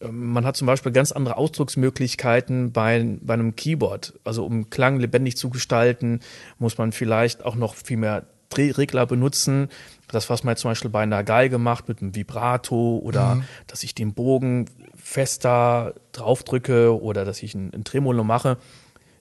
Man 0.00 0.46
hat 0.46 0.56
zum 0.56 0.66
Beispiel 0.66 0.92
ganz 0.92 1.10
andere 1.10 1.36
Ausdrucksmöglichkeiten 1.36 2.72
bei, 2.72 3.18
bei 3.20 3.34
einem 3.34 3.56
Keyboard. 3.56 4.14
Also 4.24 4.46
um 4.46 4.70
Klang 4.70 5.00
lebendig 5.00 5.36
zu 5.36 5.50
gestalten, 5.50 6.20
muss 6.58 6.78
man 6.78 6.92
vielleicht 6.92 7.44
auch 7.44 7.56
noch 7.56 7.74
viel 7.74 7.96
mehr 7.96 8.26
Drehregler 8.48 9.06
benutzen. 9.06 9.68
Das, 10.06 10.30
was 10.30 10.44
man 10.44 10.52
jetzt 10.52 10.62
zum 10.62 10.70
Beispiel 10.70 10.90
bei 10.90 11.02
einer 11.02 11.24
Geige 11.24 11.58
macht 11.58 11.88
mit 11.88 12.00
einem 12.00 12.14
Vibrato 12.14 12.98
oder 12.98 13.36
mhm. 13.36 13.44
dass 13.66 13.82
ich 13.82 13.94
den 13.94 14.14
Bogen 14.14 14.66
fester 14.94 15.94
draufdrücke 16.12 17.00
oder 17.00 17.24
dass 17.24 17.42
ich 17.42 17.54
ein, 17.54 17.72
ein 17.74 17.84
Tremolo 17.84 18.24
mache. 18.24 18.56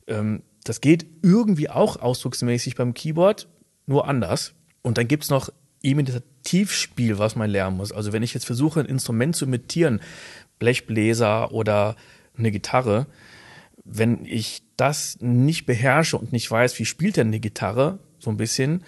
Ähm, 0.06 0.44
das 0.64 0.82
geht 0.82 1.06
irgendwie 1.24 1.70
auch 1.70 1.98
ausdrucksmäßig 1.98 2.76
beim 2.76 2.94
Keyboard, 2.94 3.48
nur 3.86 4.08
anders. 4.08 4.54
Und 4.82 4.98
dann 4.98 5.08
gibt's 5.08 5.30
noch 5.30 5.50
Imitativspiel, 5.82 7.20
was 7.20 7.36
man 7.36 7.50
lernen 7.50 7.78
muss. 7.78 7.92
Also 7.92 8.12
wenn 8.12 8.24
ich 8.24 8.34
jetzt 8.34 8.46
versuche, 8.46 8.80
ein 8.80 8.86
Instrument 8.86 9.36
zu 9.36 9.46
imitieren, 9.46 10.02
Blechbläser 10.60 11.52
oder 11.52 11.96
eine 12.38 12.52
Gitarre. 12.52 13.08
Wenn 13.84 14.26
ich 14.26 14.64
das 14.76 15.18
nicht 15.22 15.66
beherrsche 15.66 16.18
und 16.18 16.32
nicht 16.32 16.50
weiß, 16.50 16.78
wie 16.80 16.86
spielt 16.86 17.18
denn 17.18 17.28
eine 17.28 17.40
Gitarre, 17.40 18.00
so 18.20 18.30
ein 18.30 18.38
bisschen, 18.38 18.84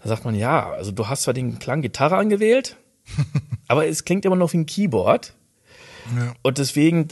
dann 0.00 0.08
sagt 0.08 0.24
man, 0.24 0.34
ja, 0.34 0.70
also 0.70 0.92
du 0.92 1.08
hast 1.08 1.22
zwar 1.22 1.34
den 1.34 1.58
Klang 1.58 1.82
Gitarre 1.82 2.16
angewählt, 2.16 2.76
aber 3.68 3.86
es 3.86 4.04
klingt 4.04 4.24
immer 4.24 4.36
noch 4.36 4.52
wie 4.52 4.58
ein 4.58 4.66
Keyboard. 4.66 5.34
Ja. 6.16 6.34
Und 6.42 6.58
deswegen, 6.58 7.08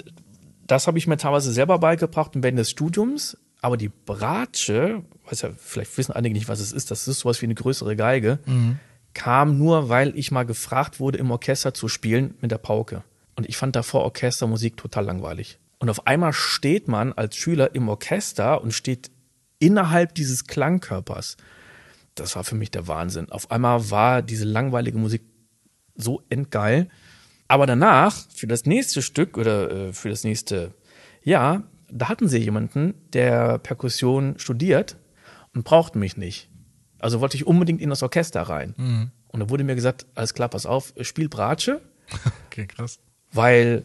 das 0.66 0.86
habe 0.86 0.98
ich 0.98 1.06
mir 1.06 1.16
teilweise 1.16 1.52
selber 1.52 1.78
beigebracht 1.78 2.32
während 2.34 2.58
des 2.58 2.70
Studiums. 2.70 3.36
Aber 3.62 3.76
die 3.76 3.88
Bratsche, 3.88 5.02
weiß 5.30 5.42
ja, 5.42 5.50
vielleicht 5.56 5.96
wissen 5.96 6.12
einige 6.12 6.34
nicht, 6.34 6.48
was 6.48 6.60
es 6.60 6.72
ist, 6.72 6.90
das 6.90 7.06
ist 7.06 7.20
sowas 7.20 7.40
wie 7.40 7.46
eine 7.46 7.54
größere 7.54 7.94
Geige, 7.94 8.40
mhm. 8.44 8.80
kam 9.14 9.56
nur, 9.56 9.88
weil 9.88 10.18
ich 10.18 10.32
mal 10.32 10.42
gefragt 10.42 10.98
wurde, 10.98 11.18
im 11.18 11.30
Orchester 11.30 11.72
zu 11.72 11.86
spielen 11.86 12.34
mit 12.40 12.50
der 12.50 12.58
Pauke. 12.58 13.04
Und 13.34 13.48
ich 13.48 13.56
fand 13.56 13.76
davor 13.76 14.02
Orchestermusik 14.02 14.76
total 14.76 15.04
langweilig. 15.04 15.58
Und 15.78 15.90
auf 15.90 16.06
einmal 16.06 16.32
steht 16.32 16.86
man 16.86 17.12
als 17.12 17.36
Schüler 17.36 17.74
im 17.74 17.88
Orchester 17.88 18.62
und 18.62 18.72
steht 18.72 19.10
innerhalb 19.58 20.14
dieses 20.14 20.46
Klangkörpers. 20.46 21.36
Das 22.14 22.36
war 22.36 22.44
für 22.44 22.54
mich 22.54 22.70
der 22.70 22.86
Wahnsinn. 22.88 23.30
Auf 23.30 23.50
einmal 23.50 23.90
war 23.90 24.22
diese 24.22 24.44
langweilige 24.44 24.98
Musik 24.98 25.22
so 25.94 26.22
endgeil. 26.28 26.88
Aber 27.48 27.66
danach, 27.66 28.14
für 28.34 28.46
das 28.46 28.66
nächste 28.66 29.02
Stück 29.02 29.36
oder 29.36 29.70
äh, 29.70 29.92
für 29.92 30.08
das 30.08 30.24
nächste 30.24 30.74
Jahr, 31.22 31.64
da 31.90 32.08
hatten 32.08 32.28
sie 32.28 32.38
jemanden, 32.38 32.94
der 33.12 33.58
Perkussion 33.58 34.38
studiert 34.38 34.96
und 35.54 35.64
brauchten 35.64 35.98
mich 35.98 36.16
nicht. 36.16 36.48
Also 36.98 37.20
wollte 37.20 37.36
ich 37.36 37.46
unbedingt 37.46 37.80
in 37.80 37.90
das 37.90 38.02
Orchester 38.02 38.42
rein. 38.42 38.74
Mhm. 38.76 39.10
Und 39.28 39.40
da 39.40 39.50
wurde 39.50 39.64
mir 39.64 39.74
gesagt, 39.74 40.06
alles 40.14 40.34
klar, 40.34 40.48
pass 40.48 40.66
auf, 40.66 40.92
spiel 41.00 41.28
Bratsche. 41.28 41.80
Okay, 42.46 42.66
krass 42.66 42.98
weil 43.32 43.84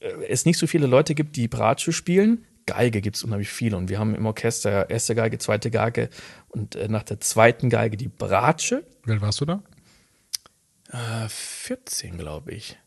äh, 0.00 0.12
es 0.28 0.44
nicht 0.44 0.58
so 0.58 0.66
viele 0.66 0.86
Leute 0.86 1.14
gibt, 1.14 1.36
die 1.36 1.48
Bratsche 1.48 1.92
spielen. 1.92 2.44
Geige 2.66 3.00
gibt 3.00 3.16
es 3.16 3.24
unheimlich 3.24 3.50
viele 3.50 3.76
und 3.76 3.90
wir 3.90 3.98
haben 3.98 4.14
im 4.14 4.24
Orchester 4.24 4.88
erste 4.88 5.14
Geige, 5.14 5.38
zweite 5.38 5.70
Geige 5.70 6.08
und 6.48 6.76
äh, 6.76 6.88
nach 6.88 7.02
der 7.02 7.20
zweiten 7.20 7.68
Geige 7.68 7.96
die 7.96 8.08
Bratsche. 8.08 8.84
Wie 9.04 9.12
alt 9.12 9.20
warst 9.20 9.40
du 9.40 9.44
da? 9.44 9.62
Äh, 10.90 11.28
14, 11.28 12.16
glaube 12.16 12.52
ich. 12.52 12.78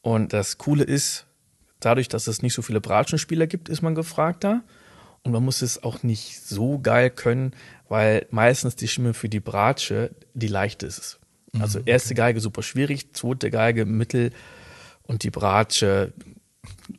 Und 0.00 0.32
das 0.32 0.58
Coole 0.58 0.84
ist, 0.84 1.26
dadurch, 1.80 2.08
dass 2.08 2.26
es 2.26 2.42
nicht 2.42 2.54
so 2.54 2.62
viele 2.62 2.80
Bratschenspieler 2.80 3.46
gibt, 3.46 3.68
ist 3.68 3.82
man 3.82 3.94
gefragter. 3.94 4.62
Und 5.22 5.32
man 5.32 5.44
muss 5.44 5.62
es 5.62 5.82
auch 5.82 6.02
nicht 6.02 6.40
so 6.40 6.78
geil 6.78 7.10
können, 7.10 7.52
weil 7.88 8.26
meistens 8.30 8.76
die 8.76 8.88
Stimme 8.88 9.14
für 9.14 9.28
die 9.28 9.40
Bratsche 9.40 10.10
die 10.34 10.48
leichte 10.48 10.86
ist. 10.86 11.18
Also 11.60 11.80
mhm, 11.80 11.84
erste 11.86 12.14
Geige 12.14 12.40
super 12.40 12.62
schwierig, 12.62 13.14
zweite 13.14 13.50
Geige 13.50 13.84
mittel, 13.84 14.30
und 15.08 15.24
die 15.24 15.30
Bratsche 15.30 16.12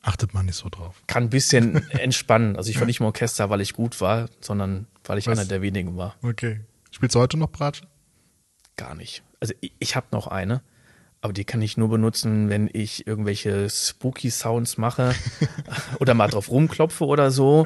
achtet 0.01 0.33
man 0.33 0.47
nicht 0.47 0.55
so 0.55 0.67
drauf. 0.69 1.01
Kann 1.07 1.23
ein 1.23 1.29
bisschen 1.29 1.89
entspannen. 1.91 2.57
Also 2.57 2.69
ich 2.69 2.79
war 2.79 2.85
nicht 2.85 2.99
im 2.99 3.05
Orchester, 3.05 3.49
weil 3.49 3.61
ich 3.61 3.73
gut 3.73 4.01
war, 4.01 4.29
sondern 4.41 4.87
weil 5.05 5.17
ich 5.17 5.27
Was? 5.27 5.39
einer 5.39 5.47
der 5.47 5.61
wenigen 5.61 5.95
war. 5.95 6.15
Okay. 6.21 6.59
Spielst 6.91 7.15
du 7.15 7.19
heute 7.19 7.37
noch 7.37 7.49
Bratsche? 7.49 7.85
Gar 8.75 8.95
nicht. 8.95 9.23
Also 9.39 9.53
ich, 9.61 9.71
ich 9.79 9.95
habe 9.95 10.07
noch 10.11 10.27
eine, 10.27 10.61
aber 11.21 11.33
die 11.33 11.45
kann 11.45 11.61
ich 11.61 11.77
nur 11.77 11.89
benutzen, 11.89 12.49
wenn 12.49 12.69
ich 12.71 13.07
irgendwelche 13.07 13.69
spooky 13.69 14.29
Sounds 14.29 14.77
mache 14.77 15.13
oder 15.99 16.13
mal 16.13 16.27
drauf 16.27 16.49
rumklopfe 16.49 17.05
oder 17.05 17.31
so. 17.31 17.65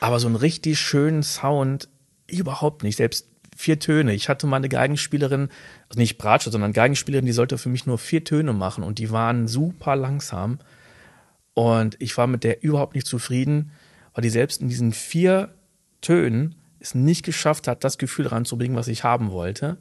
Aber 0.00 0.20
so 0.20 0.26
einen 0.26 0.36
richtig 0.36 0.78
schönen 0.78 1.22
Sound 1.22 1.88
überhaupt 2.26 2.82
nicht. 2.82 2.96
Selbst 2.96 3.28
vier 3.54 3.78
Töne. 3.78 4.14
Ich 4.14 4.28
hatte 4.28 4.46
mal 4.46 4.56
eine 4.56 4.68
Geigenspielerin, 4.68 5.48
also 5.88 5.98
nicht 5.98 6.18
Bratsche, 6.18 6.50
sondern 6.50 6.72
Geigenspielerin, 6.72 7.26
die 7.26 7.32
sollte 7.32 7.58
für 7.58 7.68
mich 7.68 7.86
nur 7.86 7.98
vier 7.98 8.24
Töne 8.24 8.52
machen 8.52 8.84
und 8.84 8.98
die 8.98 9.10
waren 9.10 9.48
super 9.48 9.96
langsam. 9.96 10.58
Und 11.54 11.96
ich 12.00 12.16
war 12.18 12.26
mit 12.26 12.44
der 12.44 12.62
überhaupt 12.62 12.94
nicht 12.94 13.06
zufrieden, 13.06 13.70
weil 14.12 14.22
die 14.22 14.30
selbst 14.30 14.60
in 14.60 14.68
diesen 14.68 14.92
vier 14.92 15.54
Tönen 16.00 16.56
es 16.80 16.94
nicht 16.94 17.24
geschafft 17.24 17.68
hat, 17.68 17.84
das 17.84 17.98
Gefühl 17.98 18.26
ranzubringen, 18.26 18.76
was 18.76 18.88
ich 18.88 19.04
haben 19.04 19.30
wollte. 19.30 19.78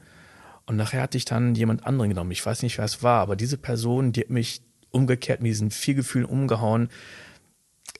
Und 0.66 0.78
nachher 0.78 1.02
hatte 1.02 1.18
ich 1.18 1.26
dann 1.26 1.56
jemand 1.56 1.86
anderen 1.86 2.10
genommen. 2.10 2.32
Ich 2.32 2.46
weiß 2.46 2.62
nicht, 2.62 2.78
wer 2.78 2.86
es 2.86 3.04
war, 3.04 3.22
aber 3.22 3.36
diese 3.36 3.58
Person, 3.58 4.14
die 4.14 4.22
hat 4.22 4.30
mich 4.30 4.62
umgekehrt 4.92 5.42
mit 5.42 5.50
diesen 5.50 5.72
vier 5.72 5.96
Gefühlen 5.96 6.26
umgehauen. 6.26 6.90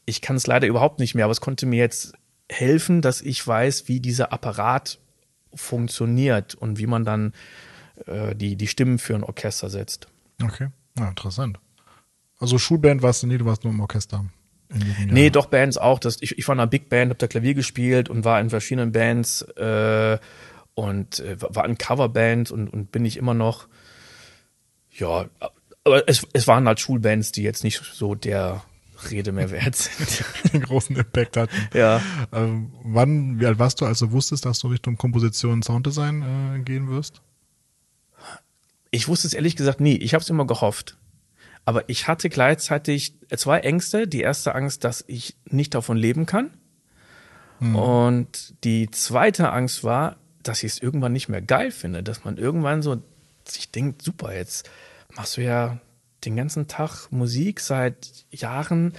Ich 0.06 0.22
kann 0.22 0.36
es 0.36 0.48
leider 0.48 0.68
überhaupt 0.68 1.00
nicht 1.00 1.16
mehr, 1.16 1.26
aber 1.26 1.32
es 1.32 1.42
konnte 1.42 1.66
mir 1.66 1.80
jetzt 1.80 2.14
helfen, 2.50 3.02
dass 3.02 3.22
ich 3.22 3.46
weiß, 3.46 3.88
wie 3.88 4.00
dieser 4.00 4.32
Apparat 4.32 5.00
funktioniert 5.56 6.56
und 6.56 6.80
wie 6.80 6.88
man 6.88 7.06
dann 7.06 7.34
äh, 8.06 8.36
die, 8.36 8.56
die 8.56 8.68
Stimmen 8.68 9.00
für 9.00 9.16
ein 9.16 9.24
Orchester 9.24 9.70
setzt. 9.70 10.08
Okay, 10.44 10.70
ja, 10.98 11.10
interessant. 11.10 11.60
Also 12.40 12.58
Schulband 12.58 13.02
warst 13.02 13.24
du 13.24 13.28
nie, 13.28 13.38
du 13.38 13.46
warst 13.46 13.64
nur 13.64 13.74
im 13.74 13.80
Orchester. 13.80 14.26
Nee, 15.06 15.30
doch 15.30 15.46
Bands 15.46 15.78
auch. 15.78 16.00
Das, 16.00 16.18
ich, 16.22 16.38
ich 16.38 16.48
war 16.48 16.56
in 16.56 16.60
einer 16.60 16.70
Big 16.70 16.90
Band, 16.90 17.10
habe 17.10 17.20
da 17.20 17.28
Klavier 17.28 17.54
gespielt 17.54 18.10
und 18.10 18.26
war 18.26 18.40
in 18.40 18.50
verschiedenen 18.50 18.92
Bands 18.92 19.44
äh, 19.44 20.18
und 20.74 21.20
äh, 21.20 21.38
war 21.40 21.66
in 21.66 21.78
Coverbands 21.78 22.52
und, 22.52 22.70
und 22.70 22.92
bin 22.92 23.06
ich 23.06 23.18
immer 23.18 23.34
noch. 23.34 23.68
Ja, 24.90 25.30
aber 25.84 26.08
es, 26.08 26.26
es 26.34 26.48
waren 26.48 26.68
halt 26.68 26.80
Schulbands, 26.80 27.32
die 27.32 27.44
jetzt 27.44 27.64
nicht 27.64 27.84
so 27.84 28.16
der 28.16 28.64
Rede 29.12 29.32
mehr 29.32 29.52
wert 29.52 29.76
sind. 29.76 30.24
Den 30.54 30.62
großen 30.62 30.96
Impact 30.96 31.38
hatten. 31.38 31.56
Ja. 31.74 32.02
Ähm, 32.32 32.72
wann, 32.84 33.40
wie 33.40 33.46
alt 33.46 33.60
warst 33.60 33.82
du, 33.82 33.86
als 33.86 34.00
du 34.00 34.12
wusstest, 34.12 34.46
dass 34.46 34.60
du 34.60 34.68
Richtung 34.68 34.98
Komposition 34.98 35.54
und 35.54 35.66
Sounddesign 35.66 36.22
äh, 36.22 36.64
gehen 36.64 36.90
wirst? 36.90 37.22
Ich 38.92 39.08
wusste 39.08 39.28
es 39.28 39.34
ehrlich 39.34 39.56
gesagt 39.56 39.80
nie. 39.80 39.96
Ich 39.98 40.14
habe 40.14 40.22
es 40.22 40.30
immer 40.30 40.46
gehofft. 40.46 40.98
Aber 41.66 41.90
ich 41.90 42.08
hatte 42.08 42.30
gleichzeitig 42.30 43.16
zwei 43.36 43.60
Ängste. 43.60 44.08
Die 44.08 44.22
erste 44.22 44.54
Angst, 44.54 44.84
dass 44.84 45.04
ich 45.08 45.36
nicht 45.46 45.74
davon 45.74 45.98
leben 45.98 46.26
kann. 46.26 46.52
Hm. 47.60 47.76
Und 47.76 48.54
die 48.64 48.92
zweite 48.92 49.52
Angst 49.52 49.84
war, 49.84 50.18
dass 50.44 50.64
ich 50.64 50.74
es 50.74 50.80
irgendwann 50.80 51.14
nicht 51.14 51.30
mehr 51.30 51.42
geil 51.42 51.72
finde. 51.72 52.04
Dass 52.04 52.26
man 52.26 52.38
irgendwann 52.38 52.82
so 52.82 53.02
sich 53.46 53.72
denkt, 53.72 54.02
super, 54.02 54.36
jetzt 54.36 54.70
machst 55.16 55.38
du 55.38 55.42
ja 55.42 55.80
den 56.26 56.36
ganzen 56.36 56.68
Tag 56.68 57.12
Musik 57.12 57.60
seit 57.60 58.26
Jahren, 58.32 58.94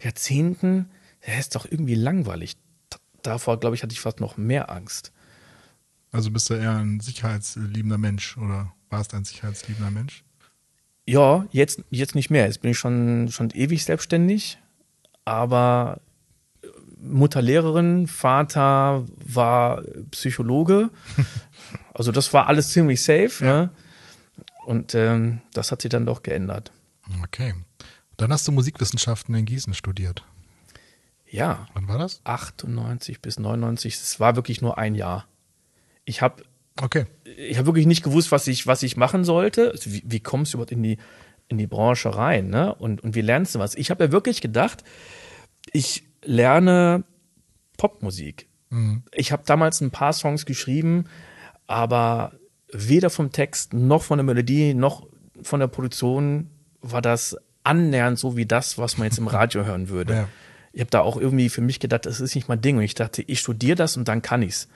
Jahrzehnten. 0.00 0.90
Das 1.24 1.38
ist 1.38 1.54
doch 1.54 1.66
irgendwie 1.70 1.94
langweilig. 1.94 2.56
Davor, 3.22 3.58
glaube 3.60 3.76
ich, 3.76 3.82
hatte 3.82 3.92
ich 3.92 4.00
fast 4.00 4.20
noch 4.20 4.36
mehr 4.36 4.70
Angst. 4.70 5.12
Also 6.12 6.30
bist 6.30 6.48
du 6.48 6.54
eher 6.54 6.76
ein 6.76 7.00
sicherheitsliebender 7.00 7.98
Mensch 7.98 8.36
oder 8.38 8.72
warst 8.88 9.14
ein 9.14 9.24
sicherheitsliebender 9.24 9.90
Mensch? 9.90 10.24
Ja, 11.06 11.46
jetzt, 11.50 11.82
jetzt 11.90 12.14
nicht 12.14 12.30
mehr. 12.30 12.46
Jetzt 12.46 12.62
bin 12.62 12.70
ich 12.70 12.78
schon, 12.78 13.28
schon 13.30 13.50
ewig 13.50 13.84
selbstständig. 13.84 14.58
Aber 15.24 16.00
Mutter 17.00 17.42
Lehrerin, 17.42 18.06
Vater 18.06 19.04
war 19.16 19.82
Psychologe. 20.10 20.90
Also 21.92 22.12
das 22.12 22.32
war 22.32 22.46
alles 22.46 22.70
ziemlich 22.70 23.02
safe. 23.02 23.44
Ja. 23.44 23.62
Ne? 23.62 23.70
Und 24.68 24.94
ähm, 24.94 25.40
das 25.54 25.72
hat 25.72 25.80
sich 25.80 25.88
dann 25.88 26.04
doch 26.04 26.22
geändert. 26.22 26.72
Okay. 27.24 27.54
Dann 28.18 28.30
hast 28.30 28.46
du 28.46 28.52
Musikwissenschaften 28.52 29.34
in 29.34 29.46
Gießen 29.46 29.72
studiert. 29.72 30.26
Ja. 31.26 31.66
Wann 31.72 31.88
war 31.88 31.96
das? 31.96 32.20
98 32.24 33.22
bis 33.22 33.38
99. 33.38 33.94
Es 33.94 34.20
war 34.20 34.36
wirklich 34.36 34.60
nur 34.60 34.76
ein 34.76 34.94
Jahr. 34.94 35.26
Ich 36.04 36.20
habe 36.20 36.42
okay. 36.82 37.06
ich 37.24 37.56
habe 37.56 37.64
wirklich 37.64 37.86
nicht 37.86 38.02
gewusst, 38.02 38.30
was 38.30 38.46
ich, 38.46 38.66
was 38.66 38.82
ich 38.82 38.98
machen 38.98 39.24
sollte. 39.24 39.70
Also 39.70 39.90
wie, 39.90 40.02
wie 40.04 40.20
kommst 40.20 40.52
du 40.52 40.58
überhaupt 40.58 40.72
in 40.72 40.82
die, 40.82 40.98
in 41.48 41.56
die 41.56 41.66
Branche 41.66 42.14
rein? 42.14 42.50
Ne? 42.50 42.74
Und, 42.74 43.02
und 43.02 43.14
wie 43.14 43.22
lernst 43.22 43.54
du 43.54 43.60
was? 43.60 43.74
Ich 43.74 43.90
habe 43.90 44.04
ja 44.04 44.12
wirklich 44.12 44.42
gedacht, 44.42 44.84
ich 45.72 46.04
lerne 46.22 47.04
Popmusik. 47.78 48.48
Mhm. 48.68 49.02
Ich 49.14 49.32
habe 49.32 49.44
damals 49.46 49.80
ein 49.80 49.92
paar 49.92 50.12
Songs 50.12 50.44
geschrieben, 50.44 51.06
aber 51.66 52.32
weder 52.72 53.10
vom 53.10 53.32
Text 53.32 53.72
noch 53.72 54.02
von 54.02 54.18
der 54.18 54.24
Melodie 54.24 54.74
noch 54.74 55.06
von 55.42 55.60
der 55.60 55.68
Produktion 55.68 56.50
war 56.80 57.02
das 57.02 57.36
annähernd 57.64 58.18
so 58.18 58.36
wie 58.36 58.46
das, 58.46 58.78
was 58.78 58.98
man 58.98 59.06
jetzt 59.06 59.18
im 59.18 59.28
Radio 59.28 59.64
hören 59.64 59.88
würde. 59.88 60.14
Ja. 60.28 60.28
Ich 60.70 60.80
habe 60.82 60.90
da 60.90 61.00
auch 61.00 61.16
irgendwie 61.16 61.48
für 61.48 61.62
mich 61.62 61.80
gedacht, 61.80 62.04
das 62.06 62.20
ist 62.20 62.34
nicht 62.34 62.46
mein 62.46 62.60
Ding. 62.60 62.76
Und 62.76 62.82
ich 62.82 62.94
dachte, 62.94 63.22
ich 63.22 63.40
studiere 63.40 63.74
das 63.74 63.96
und 63.96 64.06
dann 64.06 64.22
kann 64.22 64.42
ich's. 64.42 64.68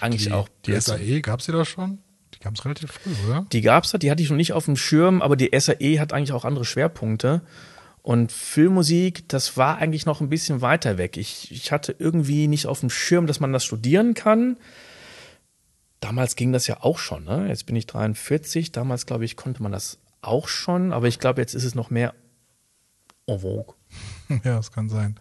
Eigentlich 0.00 0.24
die, 0.24 0.32
auch. 0.32 0.48
Die 0.66 0.78
SAE, 0.78 1.22
gab 1.22 1.40
es 1.40 1.46
die 1.46 1.52
da 1.52 1.64
schon? 1.64 1.98
Die 2.34 2.40
gab 2.40 2.54
es 2.54 2.64
relativ 2.64 2.90
früh, 2.90 3.12
oder? 3.26 3.46
Die 3.52 3.60
gab 3.60 3.84
es 3.84 3.92
da, 3.92 3.98
die 3.98 4.10
hatte 4.10 4.22
ich 4.22 4.28
noch 4.28 4.36
nicht 4.36 4.52
auf 4.52 4.64
dem 4.64 4.76
Schirm, 4.76 5.22
aber 5.22 5.36
die 5.36 5.50
SAE 5.58 6.00
hat 6.00 6.12
eigentlich 6.12 6.32
auch 6.32 6.44
andere 6.44 6.64
Schwerpunkte. 6.64 7.40
Und 8.02 8.32
Filmmusik, 8.32 9.28
das 9.28 9.56
war 9.56 9.78
eigentlich 9.78 10.06
noch 10.06 10.20
ein 10.20 10.28
bisschen 10.28 10.60
weiter 10.60 10.98
weg. 10.98 11.16
Ich, 11.16 11.50
ich 11.52 11.70
hatte 11.70 11.94
irgendwie 11.98 12.48
nicht 12.48 12.66
auf 12.66 12.80
dem 12.80 12.90
Schirm, 12.90 13.26
dass 13.26 13.38
man 13.38 13.52
das 13.52 13.64
studieren 13.64 14.14
kann 14.14 14.56
damals 16.02 16.36
ging 16.36 16.52
das 16.52 16.66
ja 16.66 16.82
auch 16.82 16.98
schon. 16.98 17.24
Ne? 17.24 17.48
Jetzt 17.48 17.64
bin 17.64 17.76
ich 17.76 17.86
43. 17.86 18.72
Damals, 18.72 19.06
glaube 19.06 19.24
ich, 19.24 19.36
konnte 19.36 19.62
man 19.62 19.72
das 19.72 19.98
auch 20.20 20.48
schon. 20.48 20.92
Aber 20.92 21.08
ich 21.08 21.18
glaube, 21.18 21.40
jetzt 21.40 21.54
ist 21.54 21.64
es 21.64 21.74
noch 21.74 21.90
mehr 21.90 22.14
en 23.26 23.40
vogue. 23.40 23.74
Ja, 24.44 24.56
das 24.56 24.72
kann 24.72 24.88
sein. 24.88 25.16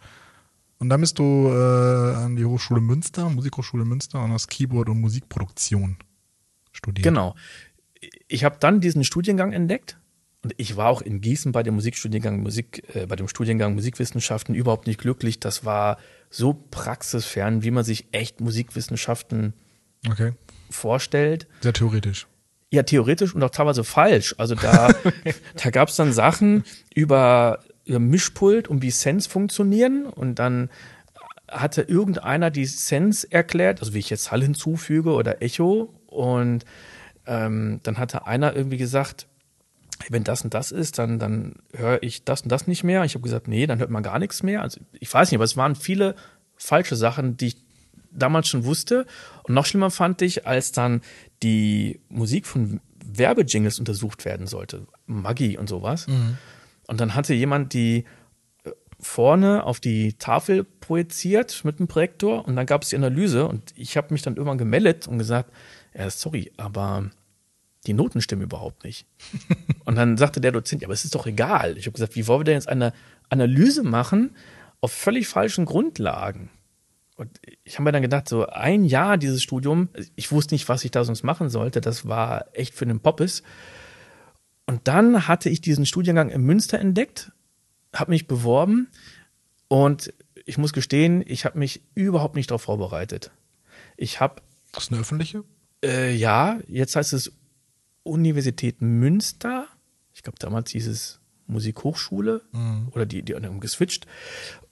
Und 0.78 0.90
dann 0.90 1.02
bist 1.02 1.20
du 1.20 1.50
äh, 1.50 2.16
an 2.16 2.36
die 2.36 2.46
Hochschule 2.46 2.82
Münster, 2.82 3.30
Musikhochschule 3.30 3.86
Münster 3.86 4.24
und 4.24 4.32
hast 4.32 4.48
Keyboard 4.48 4.90
und 4.90 5.02
Musikproduktion 5.02 5.98
studiert. 6.72 7.04
Genau. 7.04 7.36
Ich 8.28 8.44
habe 8.44 8.56
dann 8.60 8.80
diesen 8.80 9.04
Studiengang 9.04 9.52
entdeckt 9.52 10.00
und 10.44 10.54
ich 10.58 10.78
war 10.78 10.88
auch 10.88 11.02
in 11.02 11.20
Gießen 11.20 11.52
bei 11.52 11.62
dem 11.62 11.76
Musikstudiengang 11.76 12.42
Musik, 12.42 12.84
äh, 12.96 13.06
bei 13.06 13.18
dem 13.18 13.28
Studiengang 13.28 13.76
Musikwissenschaften 13.76 14.56
überhaupt 14.56 14.88
nicht 14.88 15.00
glücklich. 15.00 15.40
Das 15.40 15.66
war 15.66 15.98
so 16.30 16.54
praxisfern, 16.54 17.64
wie 17.64 17.72
man 17.72 17.84
sich 17.84 18.08
echt 18.14 18.40
Musikwissenschaften 18.40 19.54
okay 20.10 20.32
vorstellt. 20.72 21.48
Sehr 21.62 21.74
theoretisch. 21.74 22.28
Ja, 22.70 22.84
theoretisch 22.84 23.36
und 23.36 23.44
auch 23.44 23.50
teilweise 23.50 23.84
falsch. 23.84 24.36
Also 24.38 24.56
da, 24.56 24.90
da 25.63 25.70
gab 25.70 25.90
es 25.90 25.96
dann 25.96 26.13
Sachen 26.13 26.63
über, 26.94 27.60
über 27.86 28.00
Mischpult 28.00 28.68
und 28.68 28.82
wie 28.82 28.92
Sense 28.92 29.30
funktionieren 29.30 30.06
und 30.06 30.40
dann 30.40 30.70
hatte 31.50 31.82
irgendeiner 31.82 32.50
die 32.50 32.66
Sense 32.66 33.28
erklärt, 33.30 33.82
also 33.82 33.94
wie 33.94 34.00
ich 34.00 34.10
jetzt 34.10 34.32
Hall 34.32 34.42
hinzufüge 34.42 35.12
oder 35.12 35.42
Echo 35.42 35.94
und 36.08 36.66
ähm, 37.25 37.82
dann 37.84 37.98
hatte 37.98 38.25
einer 38.25 38.56
irgendwie 38.56 38.78
gesagt, 38.78 39.28
wenn 40.10 40.24
das 40.24 40.44
und 40.44 40.54
das 40.54 40.72
ist, 40.72 40.98
dann, 40.98 41.20
dann 41.20 41.56
höre 41.75 42.01
ich 42.01 42.24
das 42.24 42.42
und 42.42 42.51
das 42.51 42.68
nicht 42.68 42.84
mehr. 42.84 43.04
Ich 43.04 43.13
habe 43.13 43.24
gesagt, 43.24 43.48
nee, 43.48 43.68
dann 43.68 43.80
hört 43.80 43.90
man 43.90 44.04
gar 44.04 44.20
nichts 44.20 44.42
mehr. 44.42 44.62
Also 44.62 44.82
ich 45.00 45.13
weiß 45.13 45.30
nicht, 45.30 45.38
aber 45.38 45.44
es 45.44 45.58
waren 45.58 45.75
viele 45.75 46.16
falsche 46.56 46.96
Sachen, 46.96 47.38
die 47.38 47.48
ich 47.48 47.58
damals 48.12 48.48
schon 48.48 48.66
wusste. 48.66 49.06
Und 49.44 49.54
noch 49.54 49.66
schlimmer 49.66 49.92
fand 49.92 50.22
ich, 50.22 50.46
als 50.48 50.72
dann 50.72 51.02
die 51.44 52.00
Musik 52.10 52.46
von 52.46 52.80
Werbejingles 53.04 53.80
untersucht 53.80 54.26
werden 54.26 54.48
sollte, 54.48 54.88
Maggi 55.06 55.58
und 55.58 55.70
sowas. 55.70 56.08
Mhm. 56.08 56.38
Und 56.88 57.02
dann 57.02 57.16
hatte 57.16 57.34
jemand 57.34 57.74
die 57.74 58.06
äh, 58.64 58.72
vorne 59.00 59.64
auf 59.64 59.80
die 59.80 60.14
Tafel 60.14 60.64
projiziert 60.64 61.64
mit 61.64 61.80
dem 61.80 61.88
Projektor 61.88 62.48
und 62.48 62.56
dann 62.56 62.66
gab 62.66 62.84
es 62.84 62.90
die 62.90 62.96
Analyse 62.96 63.48
und 63.48 63.74
ich 63.76 63.98
habe 63.98 64.14
mich 64.14 64.22
dann 64.22 64.36
irgendwann 64.36 64.58
gemeldet 64.58 65.08
und 65.08 65.18
gesagt, 65.18 65.52
ja, 65.94 66.10
sorry, 66.10 66.52
aber 66.58 67.10
die 67.88 67.94
Noten 67.94 68.22
stimmen 68.22 68.44
überhaupt 68.44 68.84
nicht. 68.84 69.08
und 69.86 69.96
dann 69.96 70.18
sagte 70.18 70.42
der 70.42 70.52
Dozent, 70.52 70.82
ja, 70.82 70.88
aber 70.88 70.94
es 70.94 71.06
ist 71.06 71.16
doch 71.16 71.26
egal. 71.26 71.78
Ich 71.78 71.86
habe 71.86 71.94
gesagt, 71.94 72.16
wie 72.16 72.28
wollen 72.28 72.42
wir 72.42 72.46
denn 72.46 72.56
jetzt 72.56 72.70
eine 72.70 72.94
Analyse 73.30 73.84
machen 73.84 74.36
auf 74.82 74.92
völlig 74.92 75.28
falschen 75.28 75.66
Grundlagen? 75.66 76.50
Und 77.22 77.40
ich 77.63 77.75
habe 77.75 77.84
mir 77.84 77.92
dann 77.92 78.01
gedacht, 78.01 78.28
so 78.28 78.48
ein 78.48 78.84
Jahr 78.84 79.16
dieses 79.16 79.44
Studium, 79.44 79.90
ich 80.16 80.32
wusste 80.32 80.56
nicht, 80.56 80.68
was 80.70 80.84
ich 80.84 80.90
da 80.90 81.04
sonst 81.04 81.22
machen 81.22 81.50
sollte. 81.50 81.80
Das 81.80 82.08
war 82.08 82.48
echt 82.54 82.74
für 82.74 82.88
den 82.88 83.00
Poppes. 83.00 83.44
Und 84.66 84.88
dann 84.88 85.28
hatte 85.28 85.48
ich 85.48 85.62
diesen 85.62 85.86
Studiengang 85.86 86.30
in 86.30 86.42
Münster 86.42 86.80
entdeckt, 86.80 87.32
habe 87.94 88.10
mich 88.10 88.25
beworben 88.25 88.88
und 89.68 90.12
ich 90.48 90.58
muss 90.58 90.74
gestehen, 90.74 91.24
ich 91.28 91.46
habe 91.46 91.60
mich 91.60 91.84
überhaupt 91.94 92.36
nicht 92.36 92.50
darauf 92.50 92.63
vorbereitet. 92.63 93.30
Ich 93.98 94.20
habe. 94.20 94.42
Das 94.72 94.86
ist 94.86 94.92
eine 94.92 95.01
öffentliche? 95.01 95.44
Äh, 95.86 96.16
ja, 96.16 96.58
jetzt 96.68 96.96
heißt 96.96 97.13
es 97.13 97.34
Universität 98.01 98.82
Münster. 98.82 99.68
Ich 100.12 100.24
glaube, 100.24 100.40
damals 100.40 100.72
hieß 100.72 100.88
es 100.88 101.21
Musikhochschule 101.48 102.42
mhm. 102.52 102.90
oder 102.92 103.06
die, 103.06 103.24
die 103.24 103.36
haben 103.36 103.60
geswitcht. 103.60 104.08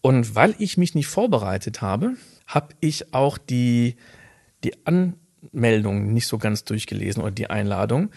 Und 0.01 0.35
weil 0.35 0.55
ich 0.59 0.77
mich 0.77 0.95
nicht 0.95 1.07
vorbereitet 1.07 1.81
habe, 1.81 2.15
habe 2.47 2.73
ich 2.79 3.13
auch 3.13 3.37
die, 3.37 3.97
die 4.63 4.73
Anmeldung 4.85 6.13
nicht 6.13 6.27
so 6.27 6.37
ganz 6.37 6.63
durchgelesen 6.63 7.21
oder 7.21 7.31
die 7.31 7.49
Einladung. 7.49 8.11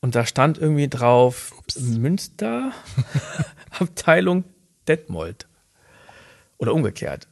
Und 0.00 0.14
da 0.14 0.26
stand 0.26 0.58
irgendwie 0.58 0.88
drauf 0.88 1.52
Ups. 1.58 1.76
Münster, 1.80 2.72
Abteilung 3.78 4.44
Detmold. 4.86 5.48
Oder 6.58 6.74
umgekehrt. 6.74 7.28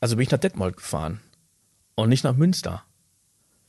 Also 0.00 0.16
bin 0.16 0.24
ich 0.24 0.30
nach 0.30 0.38
Detmold 0.38 0.76
gefahren 0.76 1.20
und 1.94 2.08
nicht 2.08 2.24
nach 2.24 2.36
Münster. 2.36 2.84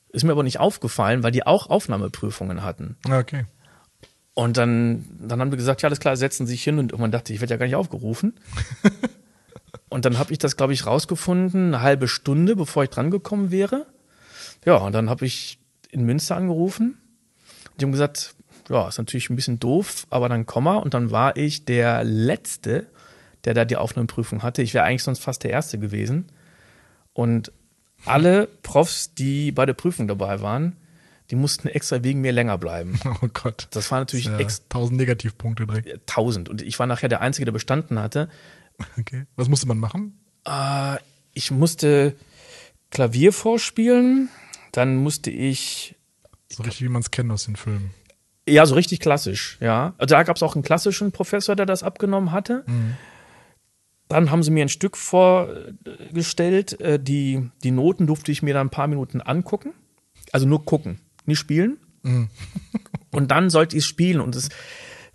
Ist 0.10 0.24
mir 0.24 0.32
aber 0.32 0.44
nicht 0.44 0.60
aufgefallen, 0.60 1.24
weil 1.24 1.32
die 1.32 1.46
auch 1.46 1.68
Aufnahmeprüfungen 1.70 2.64
hatten. 2.64 2.98
Okay. 3.10 3.46
Und 4.36 4.58
dann, 4.58 5.06
dann 5.20 5.40
haben 5.40 5.52
die 5.52 5.58
gesagt, 5.58 5.82
ja, 5.82 5.88
alles 5.88 6.00
klar, 6.00 6.18
setzen 6.18 6.48
Sie 6.48 6.54
sich 6.54 6.64
hin. 6.64 6.80
Und 6.80 6.92
irgendwann 6.92 7.12
dachte 7.12 7.32
ich, 7.32 7.38
ich 7.38 7.42
werde 7.42 7.54
ja 7.54 7.58
gar 7.58 7.66
nicht 7.66 7.76
aufgerufen. 7.76 8.34
und 9.90 10.06
dann 10.06 10.18
habe 10.18 10.32
ich 10.32 10.40
das, 10.40 10.58
glaube 10.58 10.74
ich, 10.74 10.86
rausgefunden, 10.86 11.68
eine 11.68 11.84
halbe 11.84 12.08
Stunde, 12.08 12.56
bevor 12.56 12.84
ich 12.84 12.90
drangekommen 12.90 13.52
wäre. 13.52 13.86
Ja, 14.66 14.78
und 14.78 14.94
dann 14.94 15.10
habe 15.10 15.26
ich 15.26 15.60
in 15.92 16.04
Münster 16.04 16.36
angerufen. 16.36 16.98
Die 17.80 17.86
haben 17.86 17.92
gesagt, 17.92 18.36
ja, 18.70 18.88
ist 18.88 18.98
natürlich 18.98 19.30
ein 19.30 19.36
bisschen 19.36 19.60
doof, 19.60 20.08
aber 20.10 20.30
dann 20.30 20.46
komm 20.46 20.64
mal. 20.64 20.78
Und 20.78 20.94
dann 20.94 21.12
war 21.12 21.38
ich 21.38 21.66
der 21.66 22.04
Letzte, 22.04 22.88
der 23.46 23.54
da 23.54 23.66
die 23.66 23.78
Aufnahmeprüfung 23.78 24.42
hatte. 24.42 24.62
Ich 24.62 24.74
wäre 24.74 24.86
eigentlich 24.86 25.04
sonst 25.04 25.20
fast 25.20 25.44
der 25.44 25.52
Erste 25.52 25.78
gewesen. 25.78 26.28
Und 27.14 27.52
alle 28.06 28.48
Profs, 28.48 29.14
die 29.14 29.52
bei 29.52 29.66
der 29.66 29.74
Prüfung 29.74 30.08
dabei 30.08 30.42
waren, 30.42 30.76
die 31.32 31.36
mussten 31.36 31.68
extra 31.68 32.04
wegen 32.04 32.22
mir 32.22 32.32
länger 32.32 32.58
bleiben. 32.58 33.00
Oh 33.22 33.28
Gott. 33.34 33.68
Das 33.72 33.90
war 33.92 34.00
natürlich 34.00 34.26
ja, 34.26 34.38
tausend 34.70 34.98
Negativpunkte 34.98 35.66
direkt. 35.66 36.08
Tausend. 36.08 36.50
Und 36.50 36.62
ich 36.62 36.78
war 36.80 36.88
nachher 36.88 37.10
der 37.10 37.22
Einzige, 37.22 37.46
der 37.46 37.52
bestanden 37.52 38.00
hatte, 38.00 38.30
Okay. 39.00 39.26
Was 39.36 39.50
musste 39.50 39.68
man 39.68 39.78
machen? 39.78 40.20
Äh, 40.46 40.98
ich 41.34 41.52
musste 41.52 42.16
Klavier 42.90 43.32
vorspielen, 43.34 44.30
dann 44.72 44.96
musste 44.98 45.30
ich 45.32 45.96
So 46.50 46.64
richtig, 46.64 46.82
wie 46.84 46.90
man 46.90 47.02
es 47.02 47.12
kennt 47.12 47.32
aus 47.32 47.46
den 47.46 47.56
Filmen. 47.56 47.92
Ja, 48.48 48.66
so 48.66 48.76
richtig 48.76 49.00
klassisch, 49.00 49.58
ja. 49.62 49.94
Also 49.98 50.16
da 50.16 50.24
gab 50.24 50.36
es 50.36 50.44
auch 50.44 50.56
einen 50.56 50.64
klassischen 50.64 51.12
Professor, 51.12 51.56
der 51.56 51.66
das 51.66 51.82
abgenommen 51.84 52.32
hatte. 52.32 52.66
Dann 54.10 54.32
haben 54.32 54.44
sie 54.44 54.52
mir 54.52 54.66
ein 54.66 54.70
Stück 54.70 54.98
vorgestellt. 54.98 56.80
äh, 56.82 57.00
Die, 57.00 57.50
die 57.64 57.72
Noten 57.72 58.06
durfte 58.06 58.32
ich 58.32 58.42
mir 58.44 58.54
dann 58.54 58.68
ein 58.68 58.72
paar 58.72 58.88
Minuten 58.88 59.22
angucken. 59.22 59.74
Also 60.32 60.48
nur 60.48 60.66
gucken, 60.66 61.00
nicht 61.26 61.40
spielen. 61.40 61.78
Und 63.12 63.32
dann 63.32 63.50
sollte 63.50 63.78
ich 63.78 63.86
spielen. 63.86 64.20
Und 64.20 64.36
es 64.36 64.50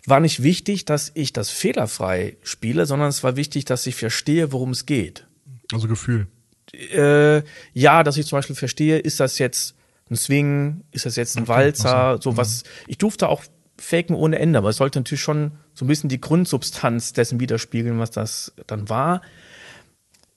war 0.05 0.19
nicht 0.19 0.41
wichtig, 0.41 0.85
dass 0.85 1.11
ich 1.13 1.33
das 1.33 1.49
fehlerfrei 1.49 2.37
spiele, 2.43 2.85
sondern 2.85 3.09
es 3.09 3.23
war 3.23 3.35
wichtig, 3.35 3.65
dass 3.65 3.85
ich 3.85 3.95
verstehe, 3.95 4.51
worum 4.51 4.71
es 4.71 4.85
geht 4.85 5.27
Also 5.71 5.87
Gefühl. 5.87 6.27
äh, 6.73 7.43
ja, 7.73 8.03
dass 8.03 8.17
ich 8.17 8.25
zum 8.25 8.37
Beispiel 8.37 8.55
verstehe, 8.55 8.97
ist 8.99 9.19
das 9.19 9.37
jetzt 9.37 9.75
ein 10.09 10.15
Swing, 10.15 10.81
ist 10.91 11.05
das 11.05 11.15
jetzt 11.15 11.37
ein 11.37 11.47
Walzer, 11.47 12.15
Mhm. 12.15 12.21
sowas. 12.21 12.63
Ich 12.87 12.97
durfte 12.97 13.29
auch 13.29 13.43
faken 13.77 14.15
ohne 14.15 14.39
Ende, 14.39 14.57
aber 14.59 14.69
es 14.69 14.77
sollte 14.77 14.99
natürlich 14.99 15.21
schon 15.21 15.51
so 15.75 15.85
ein 15.85 15.87
bisschen 15.87 16.09
die 16.09 16.19
Grundsubstanz 16.19 17.13
dessen 17.13 17.39
widerspiegeln, 17.39 17.99
was 17.99 18.09
das 18.11 18.53
dann 18.67 18.89
war. 18.89 19.21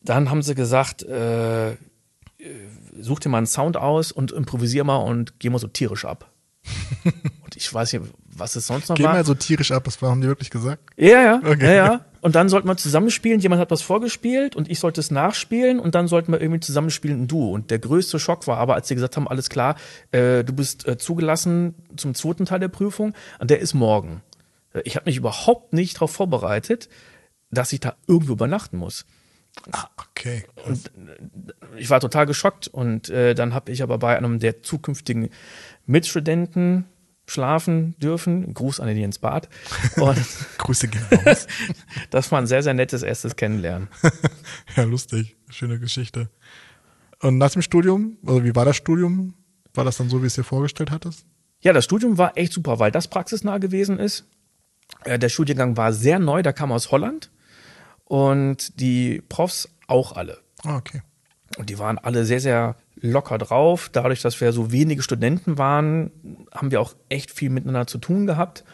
Dann 0.03 0.31
haben 0.31 0.43
sie 0.43 0.55
gesagt, 0.55 1.03
äh, 1.05 1.71
äh, 1.71 1.77
such 3.01 3.21
dir 3.21 3.29
mal 3.29 3.39
einen 3.39 3.47
Sound 3.47 3.77
aus 3.77 4.13
und 4.13 4.33
improvisier 4.33 4.85
mal 4.85 4.97
und 4.97 5.39
geh 5.39 5.51
mal 5.51 5.59
so 5.59 5.69
tierisch 5.69 6.05
ab. 6.05 6.31
und 7.05 7.57
ich 7.57 7.73
weiß 7.73 7.93
nicht, 7.95 8.05
was 8.25 8.55
es 8.57 8.67
sonst 8.69 8.89
noch 8.89 8.97
Geh 8.97 9.03
war. 9.05 9.15
mal 9.15 9.25
so 9.25 9.35
tierisch 9.35 9.73
ab, 9.73 9.83
das 9.85 10.01
haben 10.01 10.21
die 10.21 10.29
wirklich 10.29 10.51
gesagt. 10.51 10.83
Ja, 10.97 11.23
ja, 11.23 11.41
Okay. 11.45 11.65
ja, 11.77 11.87
ja. 11.87 12.05
Und 12.21 12.37
dann 12.37 12.49
sollten 12.49 12.69
wir 12.69 12.77
zusammenspielen. 12.77 13.41
Jemand 13.41 13.61
hat 13.61 13.73
was 13.73 13.83
vorgespielt 13.83 14.55
und 14.55 14.71
ich 14.71 14.79
sollte 14.79 15.01
es 15.01 15.11
nachspielen 15.11 15.81
und 15.81 15.97
dann 15.97 16.07
sollten 16.07 16.31
wir 16.31 16.41
irgendwie 16.41 16.61
zusammenspielen 16.61 17.23
ein 17.23 17.27
Duo. 17.27 17.51
Und 17.51 17.73
der 17.73 17.81
größte 17.81 18.21
Schock 18.21 18.47
war 18.47 18.59
aber, 18.59 18.75
als 18.75 18.87
sie 18.87 18.95
gesagt 18.95 19.17
haben, 19.17 19.27
alles 19.27 19.49
klar, 19.51 19.75
äh, 20.13 20.45
du 20.45 20.53
bist 20.53 20.87
äh, 20.87 20.97
zugelassen 20.97 21.75
zum 21.97 22.15
zweiten 22.15 22.45
Teil 22.45 22.61
der 22.61 22.69
Prüfung, 22.69 23.13
und 23.41 23.51
der 23.51 23.59
ist 23.59 23.75
morgen. 23.75 24.23
Ich 24.85 24.95
habe 24.95 25.07
mich 25.07 25.17
überhaupt 25.17 25.73
nicht 25.73 25.97
darauf 25.97 26.13
vorbereitet, 26.13 26.89
dass 27.51 27.73
ich 27.73 27.81
da 27.81 27.95
irgendwo 28.07 28.33
übernachten 28.35 28.77
muss. 28.79 29.05
Ah, 29.71 29.89
okay. 29.97 30.45
Ich 31.77 31.91
war 31.91 32.01
total 32.01 32.27
geschockt 32.27 32.69
und 32.69 33.11
äh, 33.11 33.35
dann 33.35 33.55
habe 33.55 33.71
ich 33.71 33.83
aber 33.83 33.99
bei 33.99 34.17
einem 34.17 34.39
der 34.39 34.63
zukünftigen 34.63 35.29
Mitstudenten 35.87 36.87
schlafen 37.27 37.95
dürfen. 37.99 38.53
Gruß 38.55 38.81
an 38.81 38.89
den 38.89 38.97
Jens 38.97 39.19
Barth. 39.19 39.49
Und 39.97 40.19
Grüße 40.59 40.89
gehen 40.89 41.05
raus. 41.25 41.47
das 42.11 42.33
war 42.33 42.41
ein 42.41 42.47
sehr, 42.47 42.63
sehr 42.63 42.75
nettes 42.75 43.03
erstes 43.03 43.37
Kennenlernen. 43.37 43.89
ja, 44.77 44.83
lustig. 44.83 45.37
Schöne 45.49 45.79
Geschichte. 45.79 46.29
Und 47.21 47.39
nach 47.39 47.51
dem 47.53 47.63
Studium, 47.63 48.19
also 48.27 48.43
wie 48.45 48.55
war 48.57 48.65
das 48.65 48.77
Studium? 48.77 49.35
War 49.75 49.85
das 49.85 49.97
dann 49.99 50.09
so, 50.11 50.23
wie 50.23 50.27
es 50.27 50.35
dir 50.35 50.45
vorgestellt 50.45 50.91
hattest? 50.91 51.25
Ja, 51.61 51.73
das 51.73 51.85
Studium 51.85 52.19
war 52.19 52.37
echt 52.37 52.53
super, 52.53 52.81
weil 52.81 52.91
das 52.91 53.07
praxisnah 53.07 53.59
gewesen 53.59 53.99
ist. 53.99 54.27
Äh, 55.05 55.19
Der 55.19 55.29
Studiengang 55.29 55.77
war 55.77 55.93
sehr 55.93 56.19
neu, 56.19 56.43
der 56.43 56.53
kam 56.53 56.73
aus 56.73 56.91
Holland 56.91 57.31
und 58.13 58.79
die 58.79 59.23
Profs 59.31 59.71
auch 59.87 60.15
alle. 60.17 60.37
Ah, 60.65 60.77
okay. 60.77 61.01
Und 61.57 61.71
die 61.71 61.79
waren 61.79 61.97
alle 61.97 62.27
sehr, 62.27 62.41
sehr 62.41 62.77
locker 62.97 63.39
drauf. 63.39 63.89
Dadurch, 63.91 64.21
dass 64.21 64.39
wir 64.39 64.53
so 64.53 64.71
wenige 64.71 65.03
Studenten 65.03 65.57
waren, 65.57 66.11
haben 66.55 66.71
wir 66.71 66.83
auch 66.83 66.93
echt 67.09 67.31
viel 67.31 67.49
miteinander 67.49 67.87
zu 67.87 67.97
tun 67.97 68.27
gehabt. 68.27 68.65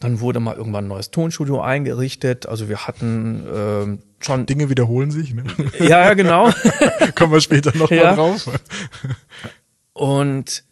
Dann 0.00 0.18
wurde 0.18 0.40
mal 0.40 0.56
irgendwann 0.56 0.86
ein 0.86 0.88
neues 0.88 1.12
Tonstudio 1.12 1.60
eingerichtet. 1.60 2.46
Also 2.46 2.68
wir 2.68 2.88
hatten 2.88 3.46
ähm, 3.54 3.98
schon. 4.18 4.44
Dinge 4.44 4.68
wiederholen 4.68 5.12
sich, 5.12 5.34
ne? 5.34 5.44
Ja, 5.78 5.86
ja, 6.06 6.14
genau. 6.14 6.50
Kommen 7.14 7.32
wir 7.32 7.40
später 7.40 7.76
noch 7.76 7.92
Ja. 7.92 8.16
drauf. 8.16 8.50
Und, 9.92 10.64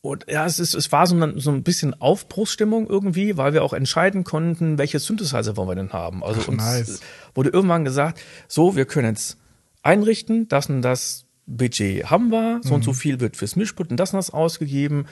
und 0.00 0.26
ja, 0.28 0.46
es, 0.46 0.58
ist, 0.60 0.74
es 0.74 0.92
war 0.92 1.06
so 1.06 1.16
ein, 1.16 1.38
so 1.40 1.50
ein 1.50 1.62
bisschen 1.62 2.00
Aufbruchsstimmung 2.00 2.86
irgendwie, 2.86 3.36
weil 3.36 3.52
wir 3.52 3.64
auch 3.64 3.72
entscheiden 3.72 4.24
konnten, 4.24 4.78
welche 4.78 4.98
Synthesizer 5.00 5.56
wollen 5.56 5.68
wir 5.68 5.74
denn 5.74 5.92
haben. 5.92 6.22
Also 6.24 6.40
Ach, 6.44 6.48
uns 6.48 6.62
nice. 6.62 7.00
wurde 7.34 7.50
irgendwann 7.50 7.84
gesagt, 7.84 8.20
so, 8.46 8.76
wir 8.76 8.84
können 8.86 9.08
jetzt 9.08 9.38
einrichten, 9.82 10.48
das 10.48 10.68
und 10.68 10.82
das 10.82 11.24
Budget 11.46 12.10
haben 12.10 12.30
wir, 12.30 12.60
so 12.62 12.74
und 12.74 12.80
Mhm. 12.80 12.84
so 12.84 12.92
viel 12.92 13.20
wird 13.20 13.36
fürs 13.36 13.56
Mischpult 13.56 13.90
und 13.90 13.96
das 13.96 14.12
und 14.12 14.18
das 14.18 14.30
ausgegeben. 14.30 15.06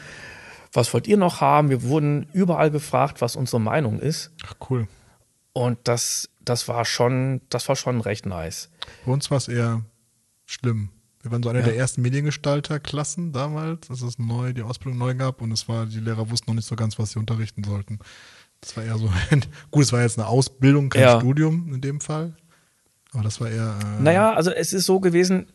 Was 0.72 0.92
wollt 0.92 1.06
ihr 1.08 1.16
noch 1.16 1.40
haben? 1.40 1.70
Wir 1.70 1.82
wurden 1.82 2.28
überall 2.32 2.70
gefragt, 2.70 3.20
was 3.22 3.36
unsere 3.36 3.60
Meinung 3.60 3.98
ist. 3.98 4.30
Ach, 4.46 4.54
cool. 4.68 4.86
Und 5.54 5.78
das, 5.84 6.28
das 6.44 6.68
war 6.68 6.84
schon, 6.84 7.40
das 7.48 7.68
war 7.68 7.76
schon 7.76 8.00
recht 8.02 8.26
nice. 8.26 8.68
Bei 9.06 9.12
uns 9.12 9.30
war 9.30 9.38
es 9.38 9.48
eher 9.48 9.82
schlimm. 10.44 10.90
Wir 11.26 11.32
waren 11.32 11.42
so 11.42 11.48
eine 11.48 11.58
Ja. 11.58 11.64
der 11.64 11.76
ersten 11.76 12.02
Mediengestalterklassen 12.02 13.32
damals, 13.32 13.90
als 13.90 14.00
es 14.02 14.16
neu, 14.20 14.52
die 14.52 14.62
Ausbildung 14.62 14.96
neu 14.98 15.14
gab 15.16 15.42
und 15.42 15.50
es 15.50 15.68
war, 15.68 15.86
die 15.86 15.98
Lehrer 15.98 16.30
wussten 16.30 16.48
noch 16.50 16.54
nicht 16.54 16.68
so 16.68 16.76
ganz, 16.76 17.00
was 17.00 17.10
sie 17.10 17.18
unterrichten 17.18 17.64
sollten. 17.64 17.98
Das 18.60 18.76
war 18.76 18.84
eher 18.84 18.96
so, 18.96 19.10
gut, 19.72 19.82
es 19.82 19.92
war 19.92 20.02
jetzt 20.02 20.18
eine 20.18 20.28
Ausbildung, 20.28 20.88
kein 20.88 21.02
Ja. 21.02 21.18
Studium 21.18 21.74
in 21.74 21.80
dem 21.80 22.00
Fall. 22.00 22.36
Aber 23.12 23.24
das 23.24 23.40
war 23.40 23.50
eher. 23.50 23.76
Äh, 23.98 24.02
Naja, 24.02 24.34
also 24.34 24.52
es 24.52 24.72
ist 24.72 24.86
so 24.86 25.00
gewesen, 25.00 25.46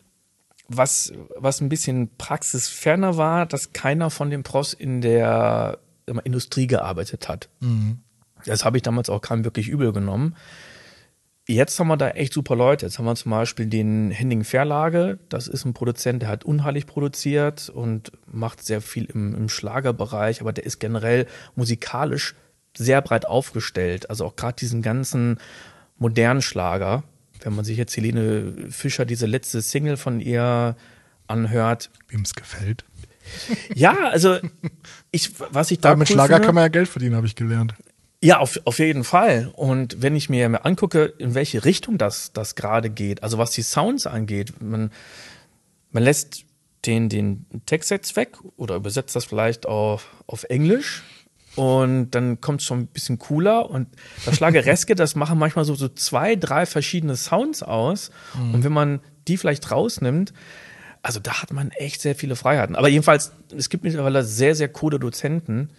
was, 0.67 1.13
was 1.37 1.61
ein 1.61 1.69
bisschen 1.69 2.09
praxisferner 2.17 3.15
war, 3.15 3.45
dass 3.45 3.71
keiner 3.71 4.09
von 4.09 4.29
den 4.29 4.43
Pros 4.43 4.73
in 4.73 4.99
der 4.99 5.79
mal, 6.11 6.19
Industrie 6.25 6.67
gearbeitet 6.67 7.29
hat. 7.29 7.47
Das 8.45 8.65
habe 8.65 8.75
ich 8.77 8.83
damals 8.83 9.09
auch 9.09 9.21
keinem 9.21 9.45
wirklich 9.45 9.69
übel 9.69 9.93
genommen. 9.93 10.35
Jetzt 11.47 11.79
haben 11.79 11.87
wir 11.87 11.97
da 11.97 12.09
echt 12.11 12.33
super 12.33 12.55
Leute. 12.55 12.85
Jetzt 12.85 12.97
haben 12.99 13.05
wir 13.05 13.15
zum 13.15 13.31
Beispiel 13.31 13.65
den 13.65 14.11
Henning 14.11 14.43
Verlage. 14.43 15.19
Das 15.29 15.47
ist 15.47 15.65
ein 15.65 15.73
Produzent, 15.73 16.21
der 16.21 16.29
hat 16.29 16.43
unheilig 16.45 16.85
produziert 16.85 17.69
und 17.69 18.11
macht 18.31 18.63
sehr 18.63 18.79
viel 18.81 19.05
im, 19.05 19.33
im 19.35 19.49
Schlagerbereich, 19.49 20.41
aber 20.41 20.53
der 20.53 20.65
ist 20.65 20.79
generell 20.79 21.25
musikalisch 21.55 22.35
sehr 22.77 23.01
breit 23.01 23.25
aufgestellt. 23.27 24.09
Also 24.09 24.25
auch 24.25 24.35
gerade 24.35 24.55
diesen 24.55 24.81
ganzen 24.81 25.39
modernen 25.97 26.41
Schlager. 26.41 27.03
Wenn 27.41 27.55
man 27.55 27.65
sich 27.65 27.75
jetzt 27.77 27.97
Helene 27.97 28.53
Fischer, 28.69 29.03
diese 29.03 29.25
letzte 29.25 29.61
Single 29.61 29.97
von 29.97 30.19
ihr 30.19 30.75
anhört. 31.27 31.89
Wem 32.07 32.21
es 32.21 32.35
gefällt. 32.35 32.85
Ja, 33.73 33.95
also 34.09 34.37
ich, 35.11 35.31
was 35.51 35.71
ich 35.71 35.79
da 35.79 35.89
Aber 35.89 35.99
mit 35.99 36.09
cool 36.09 36.13
Schlager 36.15 36.35
finde- 36.35 36.45
kann 36.45 36.55
man 36.55 36.63
ja 36.65 36.67
Geld 36.69 36.87
verdienen, 36.87 37.15
habe 37.15 37.25
ich 37.27 37.35
gelernt. 37.35 37.73
Ja, 38.23 38.37
auf, 38.37 38.59
auf 38.65 38.77
jeden 38.77 39.03
Fall. 39.03 39.51
Und 39.55 40.01
wenn 40.01 40.15
ich 40.15 40.29
mir 40.29 40.47
mal 40.47 40.59
angucke, 40.59 41.05
in 41.17 41.33
welche 41.33 41.65
Richtung 41.65 41.97
das, 41.97 42.31
das 42.33 42.53
gerade 42.55 42.91
geht, 42.91 43.23
also 43.23 43.39
was 43.39 43.51
die 43.51 43.63
Sounds 43.63 44.05
angeht, 44.05 44.61
man, 44.61 44.91
man 45.91 46.03
lässt 46.03 46.45
den, 46.85 47.09
den 47.09 47.45
Text 47.65 47.89
jetzt 47.89 48.15
weg 48.15 48.37
oder 48.57 48.75
übersetzt 48.75 49.15
das 49.15 49.25
vielleicht 49.25 49.65
auf, 49.65 50.07
auf 50.27 50.43
Englisch 50.45 51.03
und 51.55 52.11
dann 52.11 52.39
kommt 52.41 52.61
es 52.61 52.67
schon 52.67 52.81
ein 52.81 52.87
bisschen 52.87 53.17
cooler 53.19 53.69
und 53.69 53.87
das 54.25 54.37
Schlagereske, 54.37 54.95
das 54.95 55.15
machen 55.15 55.39
manchmal 55.39 55.65
so, 55.65 55.73
so 55.73 55.89
zwei, 55.89 56.35
drei 56.35 56.65
verschiedene 56.65 57.15
Sounds 57.15 57.63
aus 57.63 58.11
und 58.53 58.63
wenn 58.63 58.73
man 58.73 58.99
die 59.27 59.37
vielleicht 59.37 59.69
rausnimmt, 59.71 60.33
also 61.03 61.19
da 61.19 61.41
hat 61.41 61.51
man 61.53 61.71
echt 61.71 62.01
sehr 62.01 62.15
viele 62.15 62.35
Freiheiten. 62.35 62.75
Aber 62.75 62.87
jedenfalls, 62.87 63.31
es 63.55 63.69
gibt 63.69 63.83
mittlerweile 63.83 64.23
sehr, 64.23 64.53
sehr 64.55 64.69
coole 64.69 64.99
Dozenten, 64.99 65.71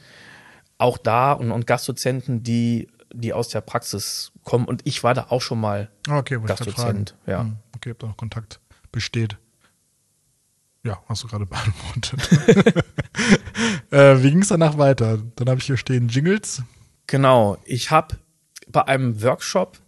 auch 0.82 0.98
da 0.98 1.32
und, 1.32 1.50
und 1.52 1.66
Gastdozenten, 1.66 2.42
die, 2.42 2.88
die 3.14 3.32
aus 3.32 3.48
der 3.48 3.60
Praxis 3.60 4.32
kommen. 4.44 4.66
Und 4.66 4.82
ich 4.84 5.02
war 5.04 5.14
da 5.14 5.26
auch 5.30 5.40
schon 5.40 5.60
mal 5.60 5.90
Ah, 6.08 6.18
Okay. 6.18 6.38
Gastdozent. 6.44 7.14
Ja. 7.26 7.40
Hm, 7.40 7.56
Okay, 7.76 7.92
ob 7.92 7.98
da 7.98 8.06
noch 8.08 8.16
Kontakt 8.16 8.60
besteht. 8.92 9.36
Ja, 10.84 11.00
hast 11.08 11.22
du 11.22 11.28
gerade 11.28 11.46
beantwortet. 11.46 12.20
äh, 13.90 14.22
wie 14.22 14.30
ging 14.30 14.42
es 14.42 14.48
danach 14.48 14.78
weiter? 14.78 15.18
Dann 15.36 15.48
habe 15.48 15.60
ich 15.60 15.66
hier 15.66 15.76
stehen 15.76 16.08
Jingles. 16.08 16.62
Genau. 17.06 17.58
Ich 17.64 17.90
habe 17.90 18.16
bei 18.68 18.86
einem 18.86 19.22
Workshop 19.22 19.78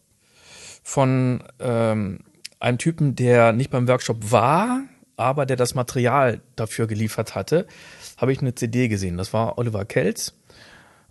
von 0.82 1.42
ähm, 1.60 2.20
einem 2.60 2.78
Typen, 2.78 3.16
der 3.16 3.52
nicht 3.52 3.70
beim 3.70 3.88
Workshop 3.88 4.30
war, 4.30 4.82
aber 5.16 5.46
der 5.46 5.56
das 5.56 5.74
Material 5.74 6.40
dafür 6.56 6.86
geliefert 6.86 7.34
hatte, 7.34 7.66
habe 8.16 8.32
ich 8.32 8.40
eine 8.40 8.54
CD 8.54 8.88
gesehen. 8.88 9.16
Das 9.16 9.32
war 9.32 9.58
Oliver 9.58 9.84
Kelz. 9.84 10.34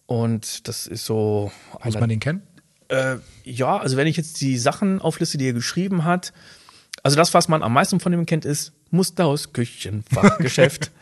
Und 0.06 0.68
das 0.68 0.88
ist 0.88 1.06
so 1.06 1.52
Muss 1.84 2.00
man 2.00 2.10
den 2.10 2.20
kennen? 2.20 2.44
Äh, 2.90 3.16
ja, 3.44 3.78
also 3.78 3.98
wenn 3.98 4.08
ich 4.08 4.18
jetzt 4.18 4.42
die 4.42 4.58
Sachen 4.58 5.02
aufliste, 5.02 5.38
die 5.38 5.48
er 5.48 5.54
geschrieben 5.54 6.04
hat, 6.04 6.34
also 7.02 7.18
das, 7.18 7.34
was 7.34 7.48
man 7.48 7.64
am 7.64 7.74
meisten 7.74 8.00
von 8.00 8.14
ihm 8.14 8.26
kennt, 8.26 8.46
ist 8.46 8.74
Musterhaus, 8.92 9.54
Küchenfachgeschäft. 9.54 10.92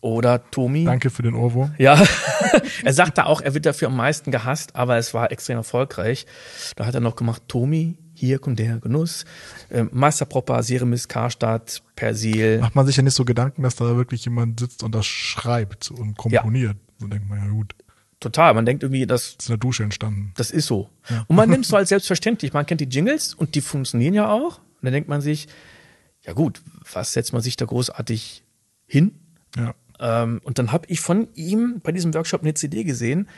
Oder 0.00 0.50
Tomi. 0.50 0.84
Danke 0.84 1.10
für 1.10 1.22
den 1.22 1.34
Ohrwurm. 1.34 1.74
Ja, 1.78 2.00
er 2.84 2.92
sagte 2.92 3.26
auch, 3.26 3.40
er 3.40 3.54
wird 3.54 3.66
dafür 3.66 3.88
am 3.88 3.96
meisten 3.96 4.30
gehasst, 4.30 4.76
aber 4.76 4.96
es 4.96 5.14
war 5.14 5.32
extrem 5.32 5.56
erfolgreich. 5.56 6.26
Da 6.76 6.86
hat 6.86 6.94
er 6.94 7.00
noch 7.00 7.16
gemacht, 7.16 7.42
Tomi, 7.48 7.96
hier 8.14 8.38
kommt 8.38 8.58
der 8.58 8.78
Genuss. 8.78 9.24
Äh, 9.70 9.84
Meisterpropper, 9.90 10.62
Seremis, 10.62 11.08
Karstadt, 11.08 11.82
Persil. 11.96 12.58
Macht 12.58 12.74
man 12.74 12.86
sich 12.86 12.96
ja 12.96 13.02
nicht 13.02 13.14
so 13.14 13.24
Gedanken, 13.24 13.62
dass 13.62 13.76
da 13.76 13.96
wirklich 13.96 14.24
jemand 14.24 14.60
sitzt 14.60 14.82
und 14.82 14.94
das 14.94 15.06
schreibt 15.06 15.90
und 15.90 16.16
komponiert. 16.16 16.76
So 16.98 17.06
denkt 17.06 17.28
man 17.28 17.38
ja 17.38 17.48
gut. 17.50 17.74
total. 18.20 18.54
Man 18.54 18.66
denkt 18.66 18.82
irgendwie, 18.82 19.06
das, 19.06 19.36
Das 19.36 19.44
ist 19.44 19.48
in 19.48 19.52
der 19.52 19.58
Dusche 19.58 19.82
entstanden. 19.84 20.32
das 20.36 20.50
ist 20.50 20.66
so. 20.66 20.88
Und 21.28 21.36
man 21.36 21.48
nimmt 21.50 21.64
es 21.64 21.70
so 21.70 21.76
als 21.76 21.88
selbstverständlich. 21.90 22.52
Man 22.52 22.66
kennt 22.66 22.80
die 22.80 22.86
Jingles 22.88 23.34
und 23.34 23.54
die 23.54 23.60
funktionieren 23.60 24.14
ja 24.14 24.30
auch. 24.30 24.58
Und 24.58 24.82
dann 24.84 24.92
denkt 24.92 25.08
man 25.08 25.20
sich, 25.20 25.48
ja 26.24 26.32
gut, 26.32 26.60
was 26.92 27.12
setzt 27.12 27.32
man 27.32 27.42
sich 27.42 27.56
da 27.56 27.64
großartig 27.64 28.42
hin? 28.86 29.12
Ja. 29.56 29.74
Ähm, 30.00 30.40
und 30.44 30.58
dann 30.58 30.72
habe 30.72 30.86
ich 30.88 31.00
von 31.00 31.28
ihm 31.34 31.80
bei 31.82 31.92
diesem 31.92 32.12
Workshop 32.14 32.42
eine 32.42 32.54
CD 32.54 32.84
gesehen. 32.84 33.28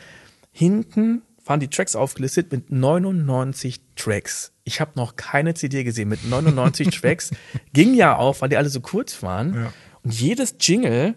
Hinten 0.52 1.22
waren 1.44 1.60
die 1.60 1.68
Tracks 1.68 1.96
aufgelistet 1.96 2.52
mit 2.52 2.70
99 2.70 3.80
Tracks. 3.96 4.52
Ich 4.64 4.80
habe 4.80 4.92
noch 4.94 5.16
keine 5.16 5.54
CD 5.54 5.84
gesehen 5.84 6.08
mit 6.08 6.24
99 6.28 6.88
Tracks. 7.00 7.30
Ging 7.72 7.94
ja 7.94 8.16
auch, 8.16 8.40
weil 8.40 8.48
die 8.48 8.56
alle 8.56 8.68
so 8.68 8.80
kurz 8.80 9.22
waren. 9.22 9.54
Ja. 9.54 9.72
Und 10.02 10.14
jedes 10.18 10.54
Jingle 10.60 11.14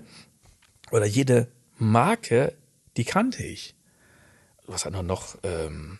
oder 0.92 1.06
jede 1.06 1.48
Marke, 1.78 2.54
die 2.98 3.04
kannte 3.06 3.44
ich. 3.44 3.76
Was 4.68 4.86
hat 4.86 4.94
er 4.94 5.04
noch? 5.04 5.38
Ähm, 5.44 6.00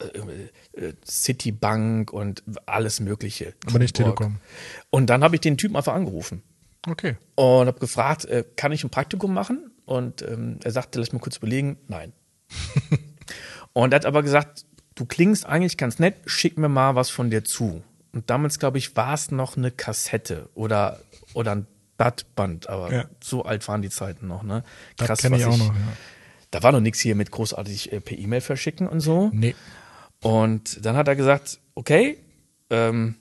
äh, 0.00 0.80
äh, 0.80 0.94
Citibank 1.04 2.12
und 2.12 2.42
alles 2.66 3.00
Mögliche. 3.00 3.54
Aber 3.66 3.78
nicht. 3.78 3.96
Telekom. 3.96 4.38
Und 4.90 5.06
dann 5.06 5.22
habe 5.22 5.36
ich 5.36 5.40
den 5.40 5.58
Typen 5.58 5.76
einfach 5.76 5.94
angerufen 5.94 6.42
Okay. 6.88 7.16
und 7.34 7.66
habe 7.66 7.78
gefragt, 7.78 8.24
äh, 8.24 8.44
kann 8.56 8.72
ich 8.72 8.82
ein 8.84 8.90
Praktikum 8.90 9.34
machen? 9.34 9.70
Und 9.84 10.22
ähm, 10.22 10.58
er 10.62 10.70
sagte, 10.70 10.98
lass 10.98 11.12
mich 11.12 11.20
kurz 11.20 11.36
überlegen, 11.36 11.78
nein. 11.88 12.12
und 13.72 13.92
er 13.92 13.96
hat 13.96 14.06
aber 14.06 14.22
gesagt, 14.22 14.64
du 14.94 15.04
klingst 15.04 15.44
eigentlich 15.46 15.76
ganz 15.76 15.98
nett, 15.98 16.16
schick 16.26 16.58
mir 16.58 16.68
mal 16.68 16.94
was 16.94 17.10
von 17.10 17.30
dir 17.30 17.44
zu. 17.44 17.82
Und 18.12 18.30
damals, 18.30 18.58
glaube 18.58 18.78
ich, 18.78 18.96
war 18.96 19.14
es 19.14 19.30
noch 19.30 19.56
eine 19.56 19.70
Kassette 19.70 20.48
oder, 20.54 21.00
oder 21.34 21.52
ein 21.52 21.66
Blattband, 22.00 22.70
aber 22.70 22.90
Ja. 22.90 23.04
so 23.22 23.44
alt 23.44 23.68
waren 23.68 23.82
die 23.82 23.90
Zeiten 23.90 24.26
noch, 24.26 24.42
ne? 24.42 24.64
Das 24.96 25.20
kenne 25.20 25.36
ich 25.36 25.44
auch 25.44 25.58
noch, 25.58 25.74
ja. 25.74 25.80
Da 26.50 26.62
war 26.62 26.72
noch 26.72 26.80
nichts 26.80 26.98
hier 26.98 27.14
mit 27.14 27.30
großartig 27.30 27.92
äh, 27.92 28.00
per 28.00 28.16
E-Mail 28.16 28.40
verschicken 28.40 28.88
und 28.88 29.00
so. 29.00 29.28
Nee. 29.34 29.54
Und 30.22 30.84
dann 30.84 30.96
hat 30.96 31.08
er 31.08 31.14
gesagt, 31.14 31.60
okay, 31.74 32.16
ähm, 32.70 33.16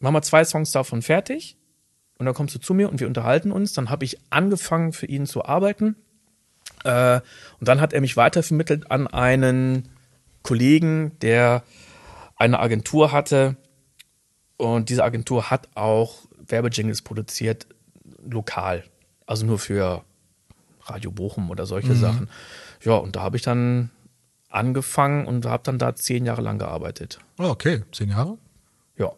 machen 0.00 0.14
wir 0.14 0.20
zwei 0.22 0.44
Songs 0.44 0.70
davon 0.70 1.00
fertig 1.00 1.56
und 2.18 2.26
dann 2.26 2.34
kommst 2.34 2.54
du 2.54 2.58
zu 2.58 2.74
mir 2.74 2.90
und 2.90 3.00
wir 3.00 3.06
unterhalten 3.06 3.52
uns. 3.52 3.72
Dann 3.72 3.88
habe 3.88 4.04
ich 4.04 4.18
angefangen 4.28 4.92
für 4.92 5.06
ihn 5.06 5.24
zu 5.24 5.46
arbeiten 5.46 5.96
äh, 6.84 7.20
und 7.58 7.68
dann 7.68 7.80
hat 7.80 7.94
er 7.94 8.02
mich 8.02 8.18
weitervermittelt 8.18 8.90
an 8.90 9.06
einen 9.06 9.88
Kollegen, 10.42 11.18
der 11.20 11.62
eine 12.36 12.58
Agentur 12.60 13.12
hatte 13.12 13.56
und 14.58 14.90
diese 14.90 15.04
Agentur 15.04 15.50
hat 15.50 15.68
auch 15.74 16.18
Werbejingles 16.46 17.00
produziert, 17.00 17.66
lokal, 18.28 18.84
also 19.26 19.46
nur 19.46 19.58
für 19.58 20.04
Radio 20.84 21.10
Bochum 21.10 21.50
oder 21.50 21.66
solche 21.66 21.94
Sachen. 21.94 22.28
Ja, 22.82 22.94
und 22.94 23.16
da 23.16 23.22
habe 23.22 23.36
ich 23.36 23.42
dann 23.42 23.90
angefangen 24.48 25.26
und 25.26 25.46
habe 25.46 25.62
dann 25.64 25.78
da 25.78 25.94
zehn 25.94 26.24
Jahre 26.24 26.42
lang 26.42 26.58
gearbeitet. 26.58 27.20
Oh, 27.38 27.44
okay. 27.44 27.84
Zehn 27.92 28.10
Jahre? 28.10 28.36
Ja, 28.98 29.12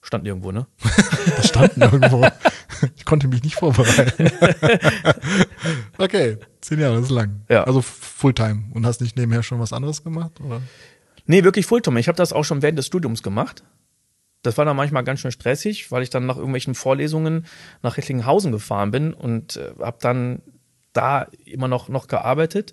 stand 0.00 0.26
irgendwo, 0.26 0.52
ne? 0.52 0.66
Das 1.36 1.48
stand 1.48 1.76
irgendwo. 1.76 2.26
Ich 2.96 3.04
konnte 3.04 3.28
mich 3.28 3.44
nicht 3.44 3.54
vorbereiten. 3.56 4.28
okay, 5.98 6.38
zehn 6.60 6.80
Jahre, 6.80 6.96
das 6.96 7.04
ist 7.04 7.10
lang. 7.10 7.42
Ja. 7.48 7.64
Also 7.64 7.80
Fulltime. 7.80 8.64
Und 8.74 8.84
hast 8.86 9.00
nicht 9.00 9.16
nebenher 9.16 9.42
schon 9.42 9.60
was 9.60 9.72
anderes 9.72 10.02
gemacht? 10.02 10.40
Oder? 10.40 10.60
Nee, 11.26 11.44
wirklich 11.44 11.66
Fulltime. 11.66 12.00
Ich 12.00 12.08
habe 12.08 12.16
das 12.16 12.32
auch 12.32 12.44
schon 12.44 12.62
während 12.62 12.78
des 12.78 12.86
Studiums 12.86 13.22
gemacht. 13.22 13.62
Das 14.42 14.58
war 14.58 14.64
dann 14.64 14.76
manchmal 14.76 15.04
ganz 15.04 15.20
schön 15.20 15.30
stressig, 15.30 15.90
weil 15.90 16.02
ich 16.02 16.10
dann 16.10 16.26
nach 16.26 16.36
irgendwelchen 16.36 16.74
Vorlesungen 16.74 17.46
nach 17.82 17.96
Recklinghausen 17.96 18.52
gefahren 18.52 18.90
bin 18.90 19.14
und 19.14 19.56
äh, 19.56 19.72
habe 19.80 19.98
dann 20.00 20.42
da 20.92 21.28
immer 21.44 21.68
noch, 21.68 21.88
noch 21.88 22.08
gearbeitet. 22.08 22.72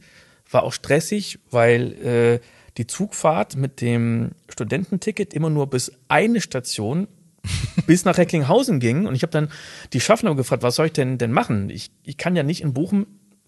War 0.50 0.64
auch 0.64 0.74
stressig, 0.74 1.40
weil 1.52 1.94
äh, 2.04 2.40
die 2.78 2.88
Zugfahrt 2.88 3.56
mit 3.56 3.82
dem 3.82 4.32
Studententicket 4.50 5.34
immer 5.34 5.50
nur 5.50 5.70
bis 5.70 5.92
eine 6.08 6.42
Station 6.42 7.08
bis 7.88 8.06
nach 8.06 8.18
Recklinghausen 8.18 8.80
ging. 8.80 9.06
Und 9.06 9.16
ich 9.16 9.22
habe 9.22 9.32
dann 9.32 9.50
die 9.94 10.00
Schaffner 10.00 10.36
gefragt, 10.36 10.64
was 10.64 10.76
soll 10.76 10.88
ich 10.88 10.94
denn 10.94 11.18
denn 11.18 11.32
machen? 11.32 11.70
Ich, 11.70 11.92
ich 12.04 12.18
kann 12.18 12.36
ja 12.36 12.44
nicht 12.44 12.62
in 12.62 12.74
Bochum, 12.74 13.06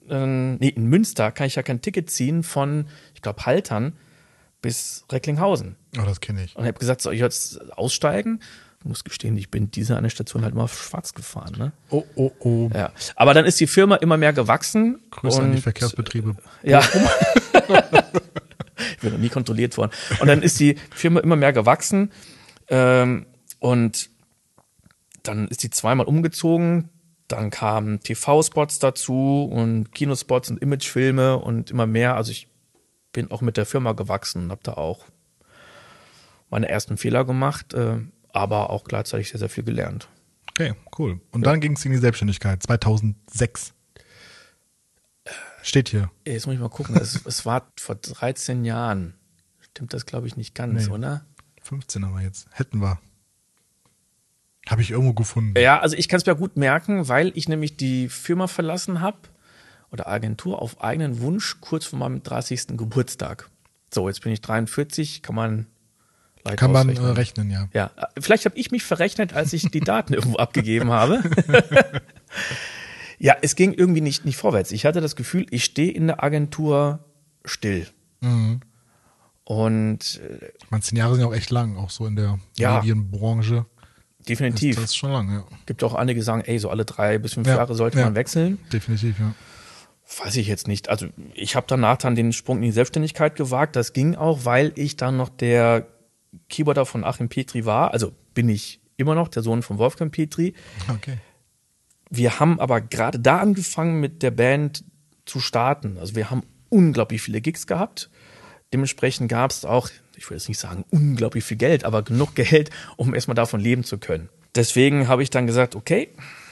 äh, 0.09 0.25
nee, 0.25 0.69
in 0.69 0.85
Münster 0.85 1.31
kann 1.31 1.47
ich 1.47 1.55
ja 1.55 1.63
kein 1.63 1.81
Ticket 1.81 2.09
ziehen 2.09 2.43
von, 2.43 2.85
ich 3.15 3.21
glaube, 3.21 3.45
Haltern 3.45 3.93
bis 4.61 5.05
Recklinghausen. 5.11 5.75
Oh, 5.97 6.03
das 6.05 6.21
kenne 6.21 6.43
ich. 6.43 6.55
Und 6.55 6.63
ich 6.63 6.67
habe 6.67 6.79
gesagt, 6.79 7.01
soll 7.01 7.13
ich 7.13 7.19
jetzt 7.19 7.71
aussteigen? 7.77 8.39
Ich 8.79 8.85
muss 8.85 9.03
gestehen, 9.03 9.37
ich 9.37 9.51
bin 9.51 9.69
diese 9.69 9.95
eine 9.95 10.09
Station 10.09 10.43
halt 10.43 10.55
mal 10.55 10.67
schwarz 10.67 11.13
gefahren. 11.13 11.55
Ne? 11.57 11.71
Oh, 11.89 12.03
oh, 12.15 12.31
oh. 12.39 12.69
Ja. 12.73 12.91
Aber 13.15 13.35
dann 13.35 13.45
ist 13.45 13.59
die 13.59 13.67
Firma 13.67 13.95
immer 13.97 14.17
mehr 14.17 14.33
gewachsen. 14.33 15.01
Grüße 15.11 15.37
und, 15.37 15.45
an 15.45 15.55
die 15.55 15.61
Verkehrsbetriebe. 15.61 16.35
Ja. 16.63 16.79
ich 17.53 18.97
bin 18.99 19.11
noch 19.11 19.19
nie 19.19 19.29
kontrolliert 19.29 19.77
worden. 19.77 19.91
Und 20.19 20.27
dann 20.27 20.41
ist 20.41 20.59
die 20.59 20.77
Firma 20.89 21.19
immer 21.19 21.35
mehr 21.35 21.53
gewachsen. 21.53 22.11
Ähm, 22.69 23.27
und 23.59 24.09
dann 25.21 25.47
ist 25.47 25.61
die 25.61 25.69
zweimal 25.69 26.07
umgezogen. 26.07 26.89
Dann 27.27 27.51
kamen 27.51 27.99
TV-Spots 27.99 28.79
dazu 28.79 29.47
und 29.51 29.91
Kinospots 29.93 30.49
und 30.49 30.59
Imagefilme 30.59 31.37
und 31.37 31.69
immer 31.69 31.85
mehr. 31.85 32.15
Also 32.15 32.31
ich 32.31 32.47
bin 33.13 33.29
auch 33.29 33.41
mit 33.41 33.57
der 33.57 33.67
Firma 33.67 33.91
gewachsen 33.91 34.45
und 34.45 34.51
habe 34.51 34.61
da 34.63 34.73
auch 34.73 35.05
meine 36.51 36.69
ersten 36.69 36.97
Fehler 36.97 37.25
gemacht, 37.25 37.73
äh, 37.73 37.97
aber 38.33 38.69
auch 38.69 38.83
gleichzeitig 38.83 39.29
sehr, 39.29 39.39
sehr 39.39 39.49
viel 39.49 39.63
gelernt. 39.63 40.07
Okay, 40.51 40.73
cool. 40.99 41.19
Und 41.31 41.45
dann 41.45 41.59
ging 41.61 41.73
es 41.75 41.83
in 41.85 41.91
die 41.91 41.97
Selbstständigkeit, 41.97 42.61
2006. 42.61 43.73
Steht 45.63 45.89
hier. 45.89 46.09
Jetzt 46.25 46.45
muss 46.45 46.55
ich 46.55 46.61
mal 46.61 46.69
gucken. 46.69 46.95
es, 46.97 47.25
es 47.25 47.45
war 47.45 47.67
vor 47.79 47.95
13 47.95 48.65
Jahren. 48.65 49.13
Stimmt 49.59 49.93
das, 49.93 50.05
glaube 50.05 50.27
ich, 50.27 50.35
nicht 50.35 50.53
ganz, 50.55 50.87
Nee. 50.87 50.93
oder? 50.93 51.25
15 51.61 52.03
aber 52.03 52.21
jetzt. 52.21 52.47
Hätten 52.51 52.81
wir. 52.81 52.99
Habe 54.67 54.81
ich 54.81 54.91
irgendwo 54.91 55.13
gefunden. 55.13 55.53
Ja, 55.59 55.79
also 55.79 55.95
ich 55.95 56.07
kann 56.09 56.19
es 56.19 56.25
mir 56.25 56.35
gut 56.35 56.57
merken, 56.57 57.07
weil 57.07 57.31
ich 57.35 57.47
nämlich 57.47 57.77
die 57.77 58.09
Firma 58.09 58.47
verlassen 58.47 59.01
habe 59.01 59.17
oder 59.91 60.07
Agentur 60.07 60.61
auf 60.61 60.81
eigenen 60.81 61.21
Wunsch 61.21 61.57
kurz 61.61 61.85
vor 61.85 61.99
meinem 61.99 62.23
30. 62.23 62.77
Geburtstag. 62.77 63.49
So, 63.93 64.07
jetzt 64.07 64.21
bin 64.21 64.31
ich 64.31 64.41
43, 64.41 65.21
kann 65.21 65.35
man 65.35 65.67
leicht 66.43 66.57
Kann 66.57 66.71
man 66.71 66.89
äh, 66.89 66.91
ausrechnen. 66.93 67.11
rechnen, 67.13 67.51
ja. 67.51 67.67
Ja, 67.73 67.91
äh, 67.97 68.21
vielleicht 68.21 68.45
habe 68.45 68.57
ich 68.57 68.71
mich 68.71 68.83
verrechnet, 68.83 69.33
als 69.33 69.53
ich 69.53 69.63
die 69.69 69.79
Daten 69.79 70.13
irgendwo 70.15 70.37
abgegeben 70.37 70.91
habe. 70.91 71.21
ja, 73.19 73.35
es 73.41 73.55
ging 73.55 73.73
irgendwie 73.73 74.01
nicht, 74.01 74.25
nicht 74.25 74.37
vorwärts. 74.37 74.71
Ich 74.71 74.85
hatte 74.85 75.01
das 75.01 75.15
Gefühl, 75.15 75.45
ich 75.51 75.63
stehe 75.65 75.91
in 75.91 76.07
der 76.07 76.23
Agentur 76.23 76.99
still. 77.45 77.87
Mhm. 78.21 78.61
Und 79.43 80.21
äh, 80.23 80.51
Ich 80.63 80.71
meine, 80.71 80.81
zehn 80.81 80.97
Jahre 80.97 81.15
sind 81.15 81.21
ja 81.23 81.27
auch 81.27 81.33
echt 81.35 81.49
lang, 81.51 81.77
auch 81.77 81.89
so 81.89 82.05
in 82.05 82.15
der 82.15 82.39
Ja. 82.57 82.77
Medienbranche. 82.79 83.65
definitiv. 84.27 84.75
Das 84.75 84.85
ist 84.85 84.95
schon 84.97 85.11
lang, 85.11 85.31
ja. 85.31 85.43
Gibt 85.65 85.83
auch 85.83 85.93
einige, 85.95 86.19
die 86.19 86.23
sagen, 86.23 86.43
ey, 86.45 86.59
so 86.59 86.69
alle 86.69 86.85
drei 86.85 87.17
bis 87.17 87.33
fünf 87.33 87.47
Ja, 87.47 87.55
Jahre 87.55 87.75
sollte 87.75 87.97
ja. 87.99 88.05
man 88.05 88.15
wechseln. 88.15 88.59
Definitiv, 88.71 89.19
ja. 89.19 89.33
Weiß 90.23 90.35
ich 90.35 90.47
jetzt 90.47 90.67
nicht. 90.67 90.89
Also 90.89 91.07
ich 91.33 91.55
habe 91.55 91.65
danach 91.69 91.97
dann 91.97 92.15
den 92.15 92.33
Sprung 92.33 92.57
in 92.57 92.63
die 92.63 92.71
Selbstständigkeit 92.71 93.35
gewagt. 93.35 93.75
Das 93.75 93.93
ging 93.93 94.15
auch, 94.15 94.43
weil 94.45 94.73
ich 94.75 94.95
dann 94.97 95.15
noch 95.17 95.29
der 95.29 95.87
Keyboarder 96.49 96.85
von 96.85 97.03
Achim 97.03 97.29
Petri 97.29 97.65
war. 97.65 97.91
Also 97.91 98.13
bin 98.33 98.49
ich 98.49 98.79
immer 98.97 99.15
noch 99.15 99.27
der 99.27 99.43
Sohn 99.43 99.61
von 99.63 99.77
Wolfgang 99.77 100.11
Petri. 100.13 100.53
Okay. 100.89 101.17
Wir 102.09 102.39
haben 102.39 102.59
aber 102.59 102.81
gerade 102.81 103.19
da 103.19 103.39
angefangen 103.39 103.99
mit 103.99 104.21
der 104.23 104.31
Band 104.31 104.83
zu 105.25 105.39
starten. 105.39 105.97
Also 105.97 106.15
wir 106.15 106.29
haben 106.29 106.43
unglaublich 106.69 107.21
viele 107.21 107.41
Gigs 107.41 107.67
gehabt. 107.67 108.09
Dementsprechend 108.73 109.29
gab 109.29 109.51
es 109.51 109.65
auch, 109.65 109.89
ich 110.15 110.29
will 110.29 110.37
jetzt 110.37 110.47
nicht 110.47 110.59
sagen 110.59 110.85
unglaublich 110.91 111.43
viel 111.43 111.57
Geld, 111.57 111.83
aber 111.83 112.03
genug 112.03 112.35
Geld, 112.35 112.69
um 112.97 113.13
erstmal 113.13 113.35
davon 113.35 113.59
leben 113.59 113.83
zu 113.83 113.97
können. 113.97 114.29
Deswegen 114.55 115.07
habe 115.07 115.23
ich 115.23 115.29
dann 115.29 115.47
gesagt, 115.47 115.75
okay, 115.75 116.09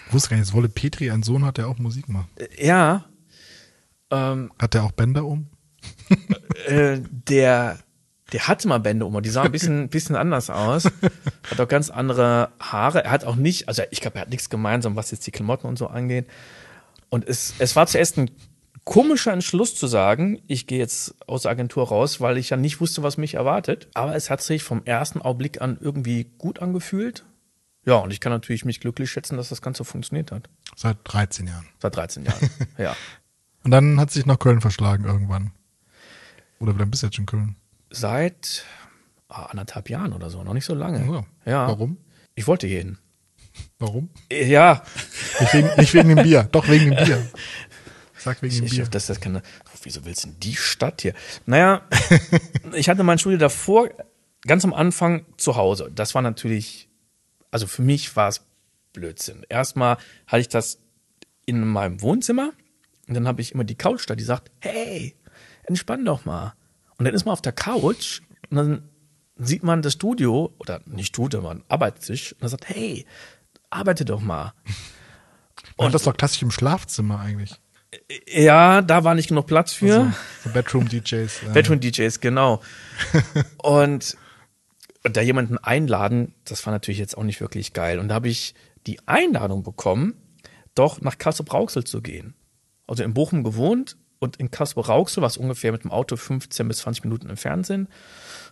Ich 0.08 0.14
wusste 0.14 0.30
gar 0.30 0.38
nicht, 0.38 0.48
dass 0.48 0.54
Wolle 0.56 0.70
Petri 0.70 1.12
einen 1.12 1.24
Sohn 1.24 1.46
hat, 1.46 1.58
der 1.58 1.68
auch 1.68 1.78
Musik 1.78 2.08
macht. 2.10 2.28
äh, 2.40 2.66
ja, 2.66 3.06
ähm, 4.12 4.52
Hat 4.60 4.74
der 4.74 4.84
auch 4.84 4.92
Bänder 4.92 5.26
um? 5.26 5.48
äh, 6.68 7.00
der, 7.28 7.80
der 8.32 8.48
hatte 8.48 8.68
mal 8.68 8.80
Bände 8.80 9.06
um, 9.06 9.16
und 9.16 9.26
die 9.26 9.30
sahen 9.30 9.48
ein 9.48 9.52
bisschen, 9.52 9.90
bisschen 9.90 10.16
anders 10.16 10.50
aus. 10.50 10.86
Hat 10.86 11.60
auch 11.60 11.68
ganz 11.68 11.90
andere 11.90 12.50
Haare. 12.60 13.04
Er 13.04 13.12
hat 13.12 13.26
auch 13.26 13.36
nicht, 13.36 13.68
also 13.68 13.84
ich 13.92 14.02
glaube, 14.02 14.18
er 14.18 14.22
hat 14.22 14.30
nichts 14.30 14.50
gemeinsam, 14.50 14.96
was 14.96 15.12
jetzt 15.12 15.26
die 15.28 15.32
Klamotten 15.32 15.68
und 15.68 15.78
so 15.78 15.88
angeht. 15.88 16.28
Und 17.10 17.28
es, 17.28 17.54
es 17.60 17.76
war 17.76 17.88
zuerst 17.88 18.18
ein 18.18 18.32
komischer 18.84 19.34
Entschluss 19.34 19.76
zu 19.76 19.88
sagen, 19.88 20.42
ich 20.48 20.68
gehe 20.68 20.80
jetzt 20.80 21.16
aus 21.28 21.44
der 21.44 21.52
Agentur 21.52 21.88
raus, 21.88 22.22
weil 22.22 22.38
ich 22.38 22.50
ja 22.50 22.58
nicht 22.58 22.82
wusste, 22.82 23.04
was 23.04 23.18
mich 23.18 23.36
erwartet. 23.36 23.88
Aber 23.94 24.16
es 24.16 24.30
hat 24.30 24.42
sich 24.42 24.64
vom 24.64 24.84
ersten 24.86 25.22
Augenblick 25.22 25.62
an 25.62 25.78
irgendwie 25.80 26.28
gut 26.38 26.60
angefühlt. 26.60 27.26
Ja, 27.86 27.96
und 27.96 28.12
ich 28.12 28.20
kann 28.20 28.32
natürlich 28.32 28.66
mich 28.66 28.80
glücklich 28.80 29.10
schätzen, 29.10 29.38
dass 29.38 29.50
das 29.50 29.62
Ganze 29.62 29.84
funktioniert 29.86 30.32
hat. 30.32 30.50
Seit 30.76 30.98
13 31.04 31.48
Jahren. 31.48 31.66
Seit 31.80 31.96
13 31.96 32.26
Jahren. 32.26 32.50
ja. 32.78 32.96
Und 33.64 33.72
dann 33.72 34.00
hat 34.00 34.12
sich 34.12 34.26
nach 34.26 34.40
Köln 34.40 34.62
verschlagen 34.62 35.06
irgendwann. 35.06 35.52
Oder 36.60 36.74
lange 36.74 36.88
bist 36.88 37.04
du 37.04 37.08
jetzt 37.08 37.16
schon 37.16 37.26
Köln? 37.26 37.56
Seit 37.90 38.66
ah, 39.28 39.46
anderthalb 39.46 39.90
Jahren 39.90 40.14
oder 40.14 40.30
so, 40.30 40.44
noch 40.44 40.54
nicht 40.54 40.66
so 40.66 40.76
lange. 40.76 41.06
Ja. 41.46 41.52
Ja. 41.52 41.68
Warum? 41.68 41.98
Ich 42.36 42.48
wollte 42.48 42.68
hier 42.68 42.80
hin. 42.80 42.98
Warum? 43.80 44.10
Ja, 44.32 44.84
Nicht 45.40 45.54
wegen, 45.54 45.70
nicht 45.78 45.94
wegen 45.94 46.16
dem 46.16 46.24
Bier, 46.24 46.48
doch 46.52 46.68
wegen 46.68 46.92
dem 46.92 47.04
Bier. 47.06 47.26
Sag 48.18 48.42
wegen 48.42 48.54
ich, 48.54 48.60
dem 48.60 48.66
ich, 48.66 48.72
Bier. 48.74 48.88
das, 48.88 49.08
das 49.08 49.20
kann, 49.20 49.42
wieso 49.84 50.04
willst 50.06 50.24
du 50.24 50.28
denn 50.30 50.40
die 50.40 50.56
Stadt 50.56 51.02
hier? 51.02 51.14
Naja, 51.46 51.82
ich 52.74 52.90
hatte 52.90 53.04
mein 53.04 53.20
Studio 53.20 53.38
davor, 53.38 53.90
ganz 54.46 54.66
am 54.66 54.74
Anfang 54.74 55.26
zu 55.38 55.56
Hause. 55.56 55.92
Das 55.94 56.16
war 56.16 56.22
natürlich, 56.22 56.90
also 57.52 57.68
für 57.68 57.82
mich 57.82 58.16
war 58.16 58.30
es 58.30 58.46
Blödsinn. 58.94 59.46
Erstmal 59.48 59.98
hatte 60.28 60.42
ich 60.42 60.50
das 60.50 60.80
in 61.46 61.66
meinem 61.66 62.02
Wohnzimmer 62.02 62.52
und 63.08 63.14
dann 63.14 63.28
habe 63.28 63.42
ich 63.42 63.54
immer 63.54 63.64
die 63.64 63.76
Couch 63.76 64.06
da, 64.08 64.16
die 64.16 64.24
sagt, 64.24 64.52
hey, 64.60 65.16
entspann 65.64 66.04
doch 66.04 66.26
mal. 66.26 66.54
Und 67.00 67.06
dann 67.06 67.14
ist 67.14 67.26
man 67.26 67.34
auf 67.34 67.42
der 67.42 67.54
Couch 67.54 68.22
und 68.50 68.58
dann 68.58 68.90
sieht 69.38 69.64
man 69.64 69.82
das 69.82 69.94
Studio, 69.94 70.54
oder 70.60 70.82
nicht 70.86 71.08
Studio, 71.08 71.42
man 71.42 71.64
Arbeitstisch, 71.70 72.34
und 72.34 72.42
dann 72.42 72.50
sagt, 72.50 72.68
hey, 72.68 73.06
arbeite 73.70 74.04
doch 74.04 74.22
mal. 74.22 74.54
Und 75.78 75.94
das 75.94 76.02
ist 76.02 76.08
doch 76.08 76.18
klassisch 76.18 76.42
im 76.42 76.52
Schlafzimmer 76.52 77.22
eigentlich. 77.22 77.56
Ja, 78.28 78.82
da 78.82 79.04
war 79.06 79.16
nicht 79.16 79.30
genug 79.30 79.48
Platz 79.48 79.72
für. 79.74 80.02
Also, 80.02 80.12
so 80.44 80.50
Bedroom-DJs. 80.52 81.44
äh, 81.44 81.50
Bedroom-DJs, 81.54 82.20
genau. 82.20 82.62
und, 83.58 84.18
und 85.04 85.18
da 85.18 85.22
jemanden 85.22 85.58
einladen, 85.58 86.36
das 86.44 86.66
war 86.66 86.74
natürlich 86.74 87.00
jetzt 87.00 87.18
auch 87.18 87.24
nicht 87.24 87.40
wirklich 87.40 87.72
geil. 87.74 88.00
Und 88.00 88.10
da 88.10 88.16
habe 88.16 88.28
ich 88.28 88.54
die 88.88 89.00
Einladung 89.08 89.64
bekommen, 89.64 90.16
doch 90.76 91.00
nach 91.00 91.18
Kassel-Brauxel 91.18 91.86
zu 91.86 92.02
gehen. 92.02 92.36
Also 92.88 93.04
in 93.04 93.14
Bochum 93.14 93.44
gewohnt 93.44 93.96
und 94.20 94.38
in 94.38 94.52
Kassel-Brauxel, 94.52 95.24
was 95.24 95.38
ungefähr 95.38 95.72
mit 95.72 95.84
dem 95.84 95.92
Auto 95.92 96.16
15 96.16 96.68
bis 96.68 96.80
20 96.80 97.06
Minuten 97.06 97.30
entfernt 97.30 97.66
sind. 97.66 97.90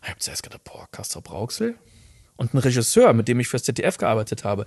Ich 0.02 0.10
habe 0.10 0.20
zuerst 0.20 0.44
gedacht, 0.44 0.64
boah, 0.64 0.88
Kassel-Brauxel. 0.92 1.76
Und 2.38 2.54
ein 2.54 2.60
Regisseur, 2.60 3.14
mit 3.14 3.28
dem 3.28 3.40
ich 3.40 3.48
fürs 3.48 3.64
ZDF 3.64 3.98
gearbeitet 3.98 4.44
habe, 4.44 4.66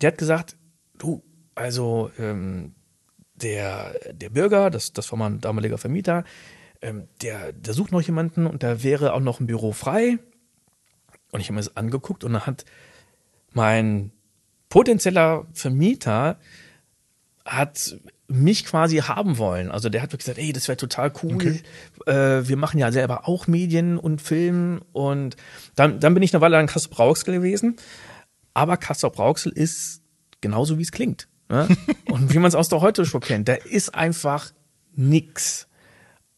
der 0.00 0.08
hat 0.08 0.18
gesagt, 0.18 0.56
du, 0.98 1.22
also 1.54 2.10
ähm, 2.18 2.74
der, 3.34 3.94
der 4.12 4.30
Bürger, 4.30 4.70
das, 4.70 4.92
das 4.92 5.10
war 5.12 5.18
mein 5.18 5.40
damaliger 5.40 5.78
Vermieter, 5.78 6.24
ähm, 6.82 7.08
der, 7.22 7.52
der 7.52 7.74
sucht 7.74 7.92
noch 7.92 8.02
jemanden 8.02 8.46
und 8.46 8.62
da 8.62 8.82
wäre 8.82 9.12
auch 9.12 9.20
noch 9.20 9.40
ein 9.40 9.46
Büro 9.46 9.72
frei. 9.72 10.18
Und 11.32 11.40
ich 11.40 11.48
habe 11.48 11.54
mir 11.54 11.60
das 11.60 11.76
angeguckt 11.76 12.24
und 12.24 12.32
dann 12.32 12.46
hat 12.46 12.64
mein 13.52 14.12
potenzieller 14.68 15.46
Vermieter 15.52 16.38
hat 17.44 17.98
mich 18.28 18.64
quasi 18.64 18.98
haben 18.98 19.38
wollen. 19.38 19.70
Also 19.70 19.88
der 19.88 20.02
hat 20.02 20.12
wirklich 20.12 20.26
gesagt, 20.26 20.38
ey, 20.38 20.52
das 20.52 20.68
wäre 20.68 20.76
total 20.76 21.12
cool. 21.22 21.60
Äh, 22.06 22.48
wir 22.48 22.56
machen 22.56 22.78
ja 22.78 22.90
selber 22.90 23.28
auch 23.28 23.46
Medien 23.46 23.98
und 23.98 24.20
Film. 24.20 24.80
Und 24.92 25.36
dann, 25.76 26.00
dann 26.00 26.14
bin 26.14 26.22
ich 26.22 26.34
eine 26.34 26.40
Weile 26.40 26.58
an 26.58 26.66
Kassel 26.66 26.90
Brauxel 26.90 27.34
gewesen. 27.34 27.76
Aber 28.54 28.76
Kassel 28.76 29.10
Brauxel 29.10 29.52
ist 29.52 30.02
genauso, 30.40 30.78
wie 30.78 30.82
es 30.82 30.92
klingt. 30.92 31.28
Ne? 31.48 31.68
und 32.10 32.32
wie 32.34 32.38
man 32.38 32.48
es 32.48 32.54
aus 32.54 32.68
der 32.68 32.80
Heute-Show 32.80 33.20
kennt. 33.20 33.48
Da 33.48 33.54
ist 33.54 33.94
einfach 33.94 34.52
nix. 34.94 35.68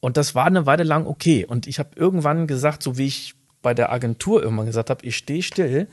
Und 0.01 0.17
das 0.17 0.35
war 0.35 0.47
eine 0.47 0.67
Weile 0.67 0.85
lang 0.85 1.07
okay. 1.07 1.47
Und 1.47 1.67
ich 1.67 1.79
habe 1.79 1.91
irgendwann 1.97 2.47
gesagt, 2.47 2.83
so 2.83 2.99
wie 2.99 3.07
ich 3.07 3.35
bei 3.63 3.75
der 3.75 3.91
Agentur 3.91 4.43
irgendwann 4.43 4.67
gesagt 4.67 4.91
habe, 4.91 5.05
ich 5.05 5.17
stehe 5.17 5.43
still, 5.43 5.89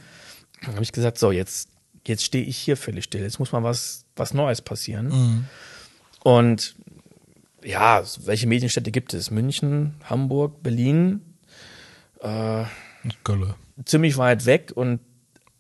dann 0.62 0.74
habe 0.74 0.84
ich 0.84 0.92
gesagt, 0.92 1.18
so, 1.18 1.32
jetzt, 1.32 1.70
jetzt 2.06 2.24
stehe 2.24 2.44
ich 2.44 2.58
hier 2.58 2.78
völlig 2.78 3.06
still. 3.06 3.22
Jetzt 3.22 3.40
muss 3.40 3.52
mal 3.52 3.64
was, 3.64 4.06
was 4.16 4.34
Neues 4.34 4.62
passieren. 4.62 5.48
Und 6.26 6.76
ja, 7.64 8.02
welche 8.26 8.48
Medienstädte 8.48 8.90
gibt 8.90 9.14
es? 9.14 9.30
München, 9.30 9.94
Hamburg, 10.06 10.64
Berlin, 10.64 11.22
Gölle. 13.24 13.54
ziemlich 13.86 14.18
weit 14.18 14.48
weg 14.48 14.72
und 14.74 15.02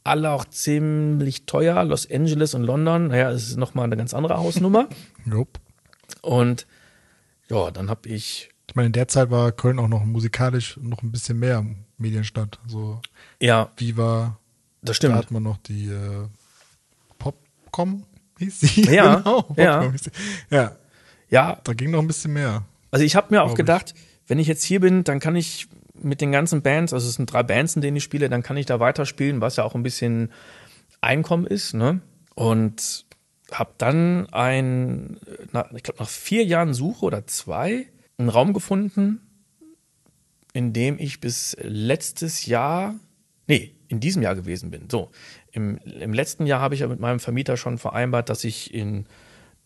alle 0.03 0.31
auch 0.31 0.45
ziemlich 0.45 1.45
teuer. 1.45 1.83
Los 1.83 2.09
Angeles 2.09 2.55
und 2.55 2.63
London, 2.63 3.09
naja, 3.09 3.29
das 3.29 3.43
ist 3.49 3.57
nochmal 3.57 3.85
eine 3.85 3.95
ganz 3.95 4.15
andere 4.15 4.37
Hausnummer. 4.37 4.89
Jupp. 5.27 5.59
Und 6.23 6.65
ja, 7.47 7.69
dann 7.69 7.91
habe 7.91 8.09
ich, 8.09 8.49
Ich 8.67 8.75
meine, 8.75 8.87
in 8.87 8.93
der 8.93 9.07
Zeit 9.07 9.29
war 9.29 9.51
Köln 9.51 9.77
auch 9.77 9.87
noch 9.87 10.03
musikalisch 10.03 10.79
noch 10.81 11.03
ein 11.03 11.11
bisschen 11.11 11.37
mehr 11.37 11.63
Medienstadt. 11.99 12.57
So 12.65 13.01
ja, 13.39 13.69
Viva, 13.77 14.39
das 14.81 14.87
da 14.87 14.93
stimmt. 14.95 15.15
hat 15.15 15.29
man 15.29 15.43
noch 15.43 15.57
die 15.57 15.89
äh, 15.89 16.27
Popcom, 17.19 18.03
hieß 18.39 18.59
sie? 18.59 18.81
Ja, 18.93 19.15
genau, 19.23 19.53
ja. 19.57 19.91
Ja, 20.49 20.75
Ja, 21.29 21.59
da 21.63 21.73
ging 21.73 21.91
noch 21.91 21.99
ein 21.99 22.07
bisschen 22.07 22.33
mehr. 22.33 22.63
Also 22.91 23.05
ich 23.05 23.15
habe 23.15 23.27
mir 23.33 23.41
auch 23.41 23.47
Glaub 23.47 23.53
ich. 23.53 23.65
gedacht, 23.65 23.93
wenn 24.27 24.39
ich 24.39 24.47
jetzt 24.47 24.63
hier 24.63 24.79
bin, 24.79 25.03
dann 25.03 25.19
kann 25.19 25.35
ich 25.35 25.67
mit 25.93 26.21
den 26.21 26.31
ganzen 26.31 26.61
Bands, 26.61 26.93
also 26.93 27.07
es 27.07 27.15
sind 27.15 27.31
drei 27.31 27.43
Bands, 27.43 27.75
in 27.75 27.81
denen 27.81 27.97
ich 27.97 28.03
spiele, 28.03 28.29
dann 28.29 28.43
kann 28.43 28.57
ich 28.57 28.65
da 28.65 28.79
weiterspielen, 28.79 29.41
was 29.41 29.55
ja 29.55 29.63
auch 29.63 29.75
ein 29.75 29.83
bisschen 29.83 30.31
Einkommen 31.01 31.45
ist, 31.45 31.73
ne? 31.73 32.01
Und 32.35 33.05
habe 33.51 33.71
dann 33.77 34.27
ein, 34.31 35.17
na, 35.51 35.69
ich 35.75 35.83
glaube 35.83 35.99
nach 35.99 36.09
vier 36.09 36.43
Jahren 36.43 36.73
Suche 36.73 37.05
oder 37.05 37.27
zwei, 37.27 37.85
einen 38.17 38.29
Raum 38.29 38.53
gefunden, 38.53 39.21
in 40.53 40.73
dem 40.73 40.97
ich 40.99 41.19
bis 41.21 41.55
letztes 41.61 42.45
Jahr, 42.45 42.95
nee, 43.47 43.75
in 43.87 43.99
diesem 43.99 44.21
Jahr 44.21 44.35
gewesen 44.35 44.71
bin. 44.71 44.89
So, 44.89 45.11
im, 45.55 45.77
im 45.77 46.11
letzten 46.11 46.45
Jahr 46.45 46.59
habe 46.59 46.75
ich 46.75 46.81
ja 46.81 46.87
mit 46.87 46.99
meinem 46.99 47.19
Vermieter 47.19 47.55
schon 47.55 47.77
vereinbart, 47.77 48.29
dass 48.29 48.43
ich 48.43 48.73
in 48.73 49.05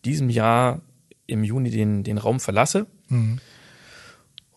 diesem 0.04 0.30
Jahr 0.30 0.82
im 1.26 1.42
Juni 1.42 1.70
den, 1.70 2.04
den 2.04 2.16
Raum 2.16 2.38
verlasse. 2.38 2.86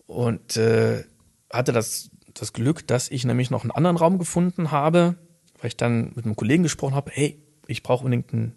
Und 0.05 0.57
äh, 0.57 1.03
hatte 1.51 1.71
das, 1.71 2.11
das 2.35 2.53
Glück, 2.53 2.85
dass 2.87 3.09
ich 3.09 3.25
nämlich 3.25 3.49
noch 3.49 3.63
einen 3.63 3.71
anderen 3.71 3.97
Raum 3.97 4.19
gefunden 4.19 4.69
habe, 4.69 5.15
weil 5.59 5.69
ich 5.69 5.77
dann 5.77 6.11
mit 6.15 6.25
einem 6.25 6.35
Kollegen 6.35 6.61
gesprochen 6.61 6.93
habe, 6.93 7.09
hey, 7.11 7.41
ich 7.65 7.81
brauche 7.81 8.05
unbedingt 8.05 8.31
einen 8.31 8.55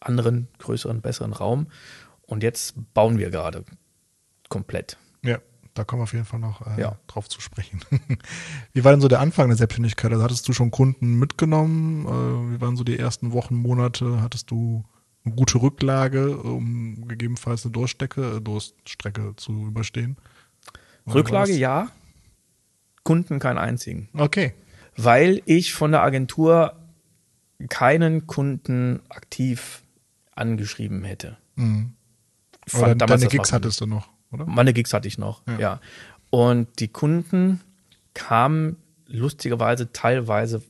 anderen, 0.00 0.48
größeren, 0.58 1.02
besseren 1.02 1.32
Raum. 1.32 1.68
Und 2.22 2.42
jetzt 2.42 2.74
bauen 2.94 3.18
wir 3.18 3.30
gerade 3.30 3.64
komplett. 4.48 4.96
Ja, 5.22 5.38
da 5.74 5.84
kommen 5.84 6.00
wir 6.00 6.04
auf 6.04 6.12
jeden 6.12 6.24
Fall 6.24 6.40
noch 6.40 6.66
äh, 6.66 6.80
Ja. 6.80 6.98
drauf 7.06 7.28
zu 7.28 7.40
sprechen. 7.40 7.80
wie 8.72 8.84
war 8.84 8.92
denn 8.92 9.00
so 9.00 9.08
der 9.08 9.20
Anfang 9.20 9.48
der 9.48 9.56
Selbstständigkeit? 9.56 10.12
Also 10.12 10.24
hattest 10.24 10.48
du 10.48 10.52
schon 10.52 10.70
Kunden 10.70 11.18
mitgenommen? 11.18 12.06
Äh, 12.06 12.54
wie 12.54 12.60
waren 12.60 12.76
so 12.76 12.84
die 12.84 12.98
ersten 12.98 13.32
Wochen, 13.32 13.54
Monate? 13.54 14.20
Hattest 14.20 14.50
du 14.50 14.84
eine 15.24 15.34
gute 15.34 15.60
Rücklage, 15.62 16.36
um 16.36 17.06
gegebenenfalls 17.08 17.64
eine 17.64 17.72
Durchstrecke, 17.72 18.36
äh, 18.36 18.40
Durststrecke 18.40 19.34
zu 19.36 19.66
überstehen? 19.66 20.16
Oder 21.06 21.16
Rücklage 21.16 21.52
ja, 21.52 21.90
Kunden 23.02 23.38
keinen 23.38 23.58
einzigen. 23.58 24.08
Okay. 24.14 24.54
Weil 24.96 25.42
ich 25.46 25.72
von 25.74 25.92
der 25.92 26.02
Agentur 26.02 26.76
keinen 27.68 28.26
Kunden 28.26 29.00
aktiv 29.08 29.82
angeschrieben 30.34 31.04
hätte. 31.04 31.38
Mhm. 31.56 31.94
Damals 32.70 32.98
deine 32.98 33.26
Gigs 33.26 33.52
hattest 33.52 33.80
du 33.80 33.86
noch, 33.86 34.08
oder? 34.32 34.46
Meine 34.46 34.72
Gigs 34.72 34.92
hatte 34.92 35.08
ich 35.08 35.18
noch, 35.18 35.42
Ja. 35.46 35.58
ja. 35.58 35.80
Und 36.30 36.68
die 36.80 36.88
Kunden 36.88 37.60
kamen 38.14 38.76
lustigerweise 39.06 39.92
teilweise, 39.92 40.62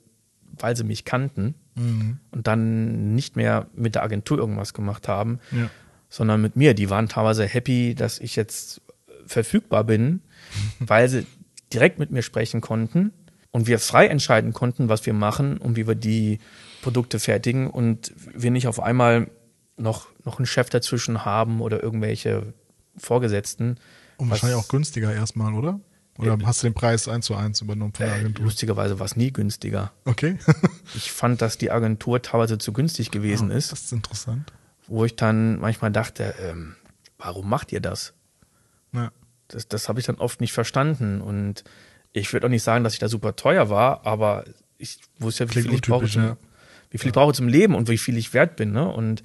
weil 0.58 0.76
sie 0.76 0.84
mich 0.84 1.04
kannten 1.04 1.54
Mhm. 1.74 2.18
und 2.32 2.46
dann 2.46 3.14
nicht 3.14 3.34
mehr 3.36 3.66
mit 3.74 3.94
der 3.94 4.02
Agentur 4.02 4.38
irgendwas 4.38 4.74
gemacht 4.74 5.08
haben, 5.08 5.38
Ja. 5.52 5.70
sondern 6.10 6.42
mit 6.42 6.54
mir. 6.56 6.74
Die 6.74 6.90
waren 6.90 7.08
teilweise 7.08 7.46
happy, 7.46 7.94
dass 7.94 8.18
ich 8.18 8.36
jetzt 8.36 8.82
verfügbar 9.26 9.84
bin, 9.84 10.20
weil 10.80 11.08
sie 11.08 11.26
direkt 11.72 11.98
mit 11.98 12.10
mir 12.10 12.22
sprechen 12.22 12.60
konnten 12.60 13.12
und 13.52 13.66
wir 13.66 13.78
frei 13.78 14.06
entscheiden 14.08 14.52
konnten, 14.52 14.88
was 14.90 15.06
wir 15.06 15.14
machen 15.14 15.56
und 15.56 15.76
wie 15.76 15.86
wir 15.86 15.94
die 15.94 16.40
Produkte 16.82 17.18
fertigen 17.18 17.68
und 17.70 18.12
wir 18.34 18.50
nicht 18.50 18.66
auf 18.66 18.80
einmal 18.80 19.28
noch, 19.78 20.08
noch 20.24 20.38
einen 20.38 20.46
Chef 20.46 20.68
dazwischen 20.68 21.24
haben 21.24 21.60
oder 21.62 21.82
irgendwelche 21.82 22.52
Vorgesetzten. 22.96 23.76
Und 24.16 24.30
wahrscheinlich 24.30 24.58
auch 24.58 24.68
günstiger 24.68 25.12
erstmal, 25.12 25.54
oder? 25.54 25.80
Oder 26.18 26.38
hast 26.44 26.62
du 26.62 26.66
den 26.66 26.74
Preis 26.74 27.08
eins 27.08 27.24
zu 27.26 27.34
eins 27.34 27.60
übernommen 27.62 27.92
von 27.94 28.04
der 28.06 28.14
Äh, 28.16 28.18
Agentur? 28.20 28.44
lustigerweise 28.44 28.98
war 28.98 29.06
es 29.06 29.16
nie 29.16 29.32
günstiger. 29.32 29.92
Okay. 30.04 30.38
Ich 30.94 31.10
fand, 31.10 31.40
dass 31.40 31.56
die 31.56 31.70
Agentur 31.70 32.20
teilweise 32.20 32.58
zu 32.58 32.72
günstig 32.74 33.10
gewesen 33.10 33.48
Das 33.48 33.72
ist, 33.72 33.72
ist 33.72 33.92
interessant. 33.92 34.52
wo 34.88 35.04
ich 35.06 35.16
dann 35.16 35.58
manchmal 35.58 35.90
dachte, 35.90 36.34
ähm, 36.38 36.76
warum 37.18 37.48
macht 37.48 37.72
ihr 37.72 37.80
das? 37.80 38.12
Ja. 38.92 39.10
Das, 39.48 39.66
das 39.68 39.88
habe 39.88 40.00
ich 40.00 40.06
dann 40.06 40.16
oft 40.16 40.40
nicht 40.42 40.52
verstanden. 40.52 41.22
Und 41.22 41.64
ich 42.12 42.30
würde 42.32 42.46
auch 42.46 42.50
nicht 42.50 42.62
sagen, 42.62 42.84
dass 42.84 42.92
ich 42.92 42.98
da 42.98 43.08
super 43.08 43.34
teuer 43.36 43.70
war, 43.70 44.06
aber 44.06 44.44
ich 44.76 44.98
wusste 45.18 45.44
ja, 45.44 45.48
wie 45.48 45.52
Klingt 45.52 45.66
viel 45.68 45.74
ich 45.76 45.80
brauche 45.82 46.08
zum, 46.08 46.22
ja. 46.22 46.36
wie 46.90 46.98
viel 46.98 47.08
ich 47.08 47.14
brauche 47.14 47.32
zum 47.32 47.48
Leben 47.48 47.74
und 47.74 47.88
wie 47.88 47.96
viel 47.98 48.18
ich 48.18 48.34
wert 48.34 48.56
bin. 48.56 48.72
Ne? 48.72 48.86
Und 48.86 49.22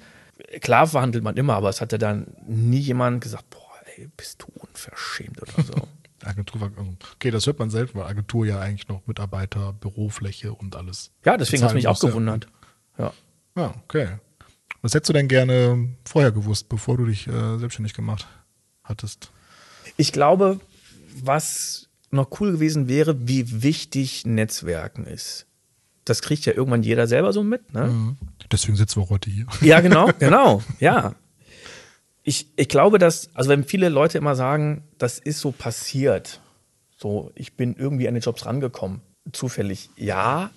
klar 0.60 0.86
verhandelt 0.86 1.24
man 1.24 1.36
immer, 1.36 1.54
aber 1.54 1.68
es 1.68 1.80
hat 1.80 1.92
ja 1.92 1.98
dann 1.98 2.26
nie 2.46 2.78
jemand 2.78 3.20
gesagt, 3.20 3.50
boah, 3.50 3.72
ey, 3.96 4.08
bist 4.16 4.42
du 4.42 4.46
unverschämt 4.60 5.40
oder 5.42 5.62
so. 5.62 5.74
Agentur 6.24 6.60
war, 6.60 6.70
also, 6.76 6.94
okay, 7.14 7.30
das 7.30 7.46
hört 7.46 7.58
man 7.58 7.70
selten, 7.70 7.98
weil 7.98 8.06
Agentur 8.06 8.44
ja 8.44 8.58
eigentlich 8.58 8.88
noch 8.88 9.06
Mitarbeiter, 9.06 9.72
Bürofläche 9.72 10.52
und 10.52 10.74
alles. 10.74 11.12
ja, 11.24 11.36
deswegen 11.36 11.62
hat 11.62 11.70
es 11.70 11.74
mich 11.74 11.88
auch 11.88 12.00
gewundert. 12.00 12.48
Ja. 12.98 13.12
Ja, 13.56 13.74
okay. 13.84 14.18
Was 14.82 14.94
hättest 14.94 15.08
du 15.08 15.12
denn 15.12 15.28
gerne 15.28 15.88
vorher 16.04 16.32
gewusst, 16.32 16.68
bevor 16.68 16.96
du 16.96 17.06
dich 17.06 17.26
äh, 17.26 17.58
selbstständig 17.58 17.94
gemacht 17.94 18.26
hattest? 18.84 19.30
Ich 19.96 20.12
glaube, 20.12 20.60
was 21.22 21.88
noch 22.10 22.40
cool 22.40 22.52
gewesen 22.52 22.88
wäre, 22.88 23.28
wie 23.28 23.62
wichtig 23.62 24.24
Netzwerken 24.24 25.04
ist. 25.04 25.46
Das 26.08 26.22
kriegt 26.22 26.44
ja 26.46 26.52
irgendwann 26.54 26.82
jeder 26.82 27.06
selber 27.06 27.32
so 27.32 27.42
mit, 27.42 27.72
ne? 27.74 28.16
Deswegen 28.50 28.76
sitzen 28.76 29.02
wir 29.02 29.10
heute 29.10 29.30
hier. 29.30 29.46
Ja, 29.60 29.80
genau, 29.80 30.10
genau, 30.18 30.62
ja. 30.80 31.14
Ich, 32.22 32.46
ich 32.56 32.68
glaube, 32.68 32.98
dass, 32.98 33.34
also 33.34 33.50
wenn 33.50 33.64
viele 33.64 33.88
Leute 33.88 34.18
immer 34.18 34.34
sagen, 34.34 34.84
das 34.98 35.18
ist 35.18 35.40
so 35.40 35.50
passiert, 35.50 36.40
so, 36.96 37.32
ich 37.34 37.56
bin 37.56 37.74
irgendwie 37.76 38.08
an 38.08 38.14
die 38.14 38.20
Jobs 38.20 38.44
rangekommen, 38.44 39.00
zufällig, 39.32 39.90
ja, 39.96 40.50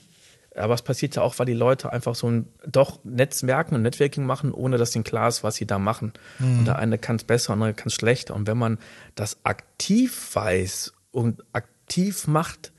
aber 0.55 0.73
es 0.73 0.81
passiert 0.81 1.15
ja 1.15 1.21
auch, 1.21 1.39
weil 1.39 1.45
die 1.45 1.53
Leute 1.53 1.93
einfach 1.93 2.13
so 2.15 2.29
ein 2.29 2.47
doch 2.65 2.99
Netzwerken 3.05 3.75
und 3.75 3.83
Networking 3.83 4.25
machen, 4.25 4.51
ohne 4.51 4.77
dass 4.77 4.95
ihnen 4.95 5.05
klar 5.05 5.29
ist, 5.29 5.43
was 5.43 5.55
sie 5.55 5.65
da 5.65 5.79
machen. 5.79 6.11
Mhm. 6.39 6.59
Und 6.59 6.65
der 6.65 6.77
eine 6.77 6.97
kann 6.97 7.15
es 7.15 7.23
besser, 7.23 7.53
und 7.53 7.59
der 7.59 7.67
andere 7.67 7.81
kann 7.81 7.87
es 7.87 7.93
schlechter. 7.93 8.35
Und 8.35 8.47
wenn 8.47 8.57
man 8.57 8.77
das 9.15 9.45
aktiv 9.45 10.35
weiß 10.35 10.93
und 11.11 11.43
aktiv 11.53 12.27
macht, 12.27 12.73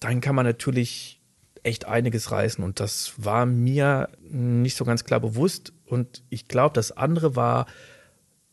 dann 0.00 0.20
kann 0.20 0.34
man 0.34 0.44
natürlich 0.44 1.21
echt 1.62 1.86
einiges 1.86 2.30
reißen. 2.30 2.62
Und 2.62 2.80
das 2.80 3.12
war 3.16 3.46
mir 3.46 4.08
nicht 4.22 4.76
so 4.76 4.84
ganz 4.84 5.04
klar 5.04 5.20
bewusst. 5.20 5.72
Und 5.86 6.22
ich 6.28 6.48
glaube, 6.48 6.74
das 6.74 6.92
andere 6.92 7.36
war 7.36 7.66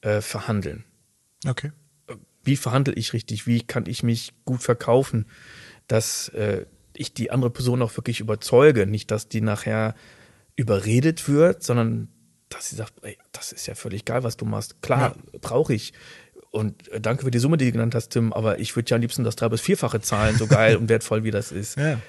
äh, 0.02 0.22
verhandeln. 0.22 0.86
Okay. 1.48 1.72
Wie 2.44 2.56
verhandle 2.56 2.94
ich 2.94 3.14
richtig? 3.14 3.48
Wie 3.48 3.62
kann 3.62 3.86
ich 3.86 4.04
mich 4.04 4.34
gut 4.46 4.62
verkaufen? 4.62 5.26
Dass 5.88 6.30
äh, 6.30 6.66
ich 6.94 7.14
die 7.14 7.32
andere 7.32 7.50
Person 7.50 7.82
auch 7.82 7.96
wirklich 7.98 8.20
überzeuge. 8.20 8.86
Nicht, 8.86 9.12
dass 9.12 9.28
die 9.28 9.42
nachher 9.42 9.96
überredet 10.56 11.28
wird, 11.30 11.64
sondern 11.64 12.10
dass 12.50 12.70
sie 12.70 12.76
sagt, 12.76 12.94
ey, 13.04 13.18
das 13.32 13.52
ist 13.52 13.68
ja 13.68 13.76
völlig 13.76 14.06
geil, 14.06 14.24
was 14.24 14.38
du 14.38 14.46
machst. 14.46 14.82
Klar, 14.82 15.16
ja. 15.32 15.40
brauche 15.42 15.74
ich. 15.74 15.94
Und 16.52 16.88
äh, 16.90 17.00
danke 17.00 17.24
für 17.24 17.32
die 17.32 17.40
Summe, 17.40 17.58
die 17.58 17.66
du 17.66 17.72
genannt 17.74 17.96
hast, 17.96 18.10
Tim, 18.10 18.34
aber 18.34 18.60
ich 18.60 18.76
würde 18.76 18.90
ja 18.90 18.96
am 18.96 19.02
liebsten 19.02 19.24
das 19.24 19.36
drei- 19.36 19.50
bis 19.50 19.62
vierfache 19.62 20.02
zahlen, 20.02 20.36
so 20.36 20.48
geil 20.48 20.76
und 20.78 20.90
wertvoll 20.90 21.24
wie 21.24 21.32
das 21.32 21.52
ist. 21.52 21.78
Ja, 21.78 22.00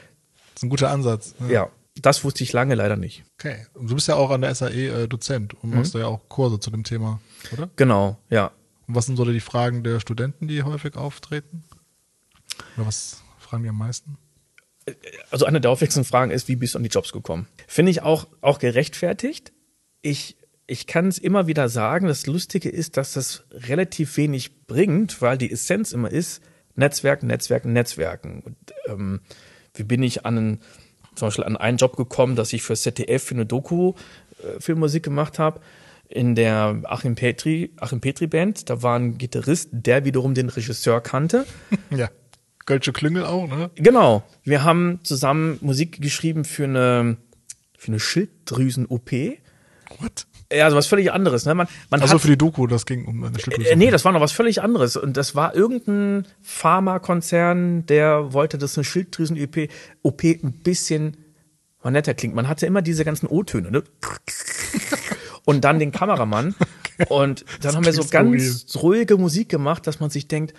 ist 0.60 0.64
ein 0.64 0.68
guter 0.68 0.90
Ansatz. 0.90 1.34
Ja. 1.40 1.48
ja. 1.48 1.70
das 1.96 2.22
wusste 2.22 2.44
ich 2.44 2.52
lange 2.52 2.74
leider 2.74 2.96
nicht. 2.96 3.24
Okay. 3.38 3.66
Und 3.72 3.90
du 3.90 3.94
bist 3.94 4.08
ja 4.08 4.16
auch 4.16 4.30
an 4.30 4.42
der 4.42 4.54
SAE 4.54 5.04
äh, 5.04 5.08
Dozent 5.08 5.54
und 5.62 5.74
machst 5.74 5.94
mhm. 5.94 6.00
ja 6.00 6.06
auch 6.06 6.20
Kurse 6.28 6.60
zu 6.60 6.70
dem 6.70 6.84
Thema, 6.84 7.20
oder? 7.52 7.70
Genau, 7.76 8.18
ja. 8.28 8.52
Und 8.86 8.94
was 8.94 9.06
sind 9.06 9.16
so 9.16 9.24
die 9.24 9.40
Fragen 9.40 9.82
der 9.84 10.00
Studenten, 10.00 10.48
die 10.48 10.62
häufig 10.62 10.96
auftreten? 10.96 11.64
Oder 12.76 12.86
was 12.86 13.22
fragen 13.38 13.62
die 13.62 13.70
am 13.70 13.78
meisten? 13.78 14.18
also 15.30 15.44
eine 15.44 15.60
der 15.60 15.70
häufigsten 15.70 16.04
Fragen 16.04 16.30
ist, 16.30 16.48
wie 16.48 16.56
bist 16.56 16.74
du 16.74 16.78
an 16.78 16.82
die 16.82 16.90
Jobs 16.90 17.12
gekommen? 17.12 17.46
Finde 17.66 17.90
ich 17.90 18.02
auch, 18.02 18.26
auch 18.40 18.58
gerechtfertigt. 18.58 19.52
Ich, 20.02 20.36
ich 20.66 20.86
kann 20.86 21.08
es 21.08 21.18
immer 21.18 21.46
wieder 21.46 21.68
sagen, 21.68 22.06
das 22.06 22.26
Lustige 22.26 22.68
ist, 22.68 22.96
dass 22.96 23.12
das 23.12 23.44
relativ 23.50 24.16
wenig 24.16 24.66
bringt, 24.66 25.22
weil 25.22 25.38
die 25.38 25.50
Essenz 25.50 25.92
immer 25.92 26.10
ist, 26.10 26.42
Netzwerken, 26.74 27.26
Netzwerken, 27.26 27.72
Netzwerken. 27.72 28.40
Und, 28.40 28.56
ähm, 28.86 29.20
wie 29.74 29.84
bin 29.84 30.02
ich 30.02 30.24
an 30.26 30.36
einen, 30.36 30.60
zum 31.14 31.28
Beispiel 31.28 31.44
an 31.44 31.56
einen 31.56 31.78
Job 31.78 31.96
gekommen, 31.96 32.36
dass 32.36 32.52
ich 32.52 32.62
für 32.62 32.74
ZDF 32.74 33.22
für 33.22 33.34
eine 33.34 33.46
Doku 33.46 33.94
äh, 34.42 34.60
Filmmusik 34.60 35.02
gemacht 35.02 35.38
habe 35.38 35.60
in 36.08 36.34
der 36.34 36.82
Achim 36.84 37.14
Petri, 37.14 37.70
Achim 37.76 38.00
Petri 38.00 38.26
Band. 38.26 38.68
Da 38.68 38.82
war 38.82 38.98
ein 38.98 39.16
Gitarrist, 39.16 39.68
der 39.72 40.04
wiederum 40.04 40.34
den 40.34 40.48
Regisseur 40.48 41.00
kannte. 41.00 41.46
Ja. 41.96 42.08
Kölsche 42.66 42.92
Klüngel 42.92 43.24
auch, 43.24 43.48
ne? 43.48 43.70
Genau. 43.74 44.22
Wir 44.44 44.62
haben 44.62 45.00
zusammen 45.02 45.58
Musik 45.60 46.00
geschrieben 46.00 46.44
für 46.44 46.64
eine, 46.64 47.16
für 47.76 47.88
eine 47.88 47.98
Schilddrüsen-OP. 47.98 49.10
What? 49.98 50.26
Ja, 50.52 50.64
also 50.64 50.76
was 50.76 50.86
völlig 50.86 51.12
anderes. 51.12 51.46
Ne? 51.46 51.54
Man, 51.54 51.68
man 51.90 52.00
also 52.00 52.14
hat, 52.14 52.22
für 52.22 52.28
die 52.28 52.38
Doku, 52.38 52.66
das 52.66 52.86
ging 52.86 53.04
um 53.04 53.22
eine 53.22 53.38
Schilddrüse. 53.38 53.70
Äh, 53.70 53.76
nee, 53.76 53.90
das 53.90 54.04
war 54.04 54.12
noch 54.12 54.20
was 54.20 54.32
völlig 54.32 54.62
anderes. 54.62 54.96
Und 54.96 55.16
das 55.16 55.34
war 55.34 55.54
irgendein 55.54 56.26
Pharmakonzern, 56.42 57.86
der 57.86 58.32
wollte, 58.32 58.58
dass 58.58 58.76
eine 58.76 58.84
Schilddrüsen-OP 58.84 59.68
OP 60.02 60.24
ein 60.24 60.52
bisschen 60.64 61.16
mal 61.82 61.90
netter 61.90 62.14
klingt. 62.14 62.34
Man 62.34 62.48
hatte 62.48 62.66
immer 62.66 62.82
diese 62.82 63.04
ganzen 63.04 63.26
O-Töne, 63.26 63.70
ne? 63.70 63.84
Und 65.44 65.64
dann 65.64 65.78
den 65.78 65.92
Kameramann. 65.92 66.54
Und 67.08 67.44
dann 67.62 67.74
haben 67.74 67.84
wir 67.84 67.92
so 67.92 68.04
ganz 68.04 68.76
ruhige 68.82 69.16
Musik 69.16 69.48
gemacht, 69.48 69.86
dass 69.86 70.00
man 70.00 70.10
sich 70.10 70.28
denkt, 70.28 70.52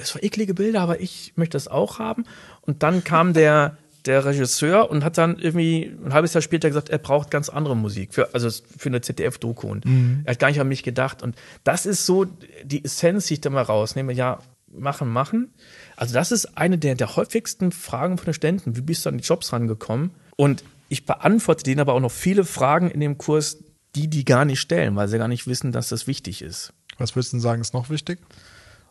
es 0.00 0.14
war 0.14 0.22
eklige 0.22 0.54
Bilder, 0.54 0.80
aber 0.80 1.00
ich 1.00 1.32
möchte 1.36 1.56
das 1.56 1.68
auch 1.68 1.98
haben. 1.98 2.24
Und 2.62 2.82
dann 2.82 3.04
kam 3.04 3.32
der, 3.32 3.76
der 4.06 4.24
Regisseur 4.24 4.90
und 4.90 5.04
hat 5.04 5.18
dann 5.18 5.38
irgendwie 5.38 5.96
ein 6.04 6.12
halbes 6.12 6.34
Jahr 6.34 6.42
später 6.42 6.68
gesagt, 6.68 6.90
er 6.90 6.98
braucht 6.98 7.30
ganz 7.30 7.48
andere 7.48 7.76
Musik, 7.76 8.14
für, 8.14 8.34
also 8.34 8.50
für 8.50 8.88
eine 8.88 9.00
ZDF-Doku. 9.00 9.66
Und 9.66 9.84
mhm. 9.84 10.22
er 10.24 10.32
hat 10.32 10.38
gar 10.38 10.48
nicht 10.48 10.60
an 10.60 10.68
mich 10.68 10.82
gedacht. 10.82 11.22
Und 11.22 11.36
das 11.64 11.86
ist 11.86 12.04
so 12.06 12.26
die 12.64 12.84
Essenz, 12.84 13.26
die 13.26 13.34
ich 13.34 13.40
da 13.40 13.50
mal 13.50 13.62
rausnehme. 13.62 14.12
Ja, 14.12 14.40
machen, 14.68 15.08
machen. 15.08 15.54
Also 15.96 16.14
das 16.14 16.32
ist 16.32 16.58
eine 16.58 16.78
der, 16.78 16.94
der 16.94 17.16
häufigsten 17.16 17.72
Fragen 17.72 18.18
von 18.18 18.26
den 18.26 18.34
Ständen. 18.34 18.76
Wie 18.76 18.82
bist 18.82 19.04
du 19.06 19.10
an 19.10 19.18
die 19.18 19.24
Jobs 19.24 19.52
rangekommen? 19.52 20.10
Und 20.36 20.64
ich 20.88 21.06
beantworte 21.06 21.64
denen 21.64 21.80
aber 21.80 21.94
auch 21.94 22.00
noch 22.00 22.12
viele 22.12 22.44
Fragen 22.44 22.90
in 22.90 23.00
dem 23.00 23.18
Kurs, 23.18 23.58
die 23.94 24.08
die 24.08 24.24
gar 24.24 24.44
nicht 24.44 24.60
stellen, 24.60 24.96
weil 24.96 25.08
sie 25.08 25.18
gar 25.18 25.28
nicht 25.28 25.46
wissen, 25.46 25.72
dass 25.72 25.88
das 25.88 26.06
wichtig 26.06 26.42
ist. 26.42 26.72
Was 26.98 27.16
würdest 27.16 27.32
du 27.32 27.38
sagen, 27.38 27.60
ist 27.60 27.74
noch 27.74 27.90
wichtig? 27.90 28.18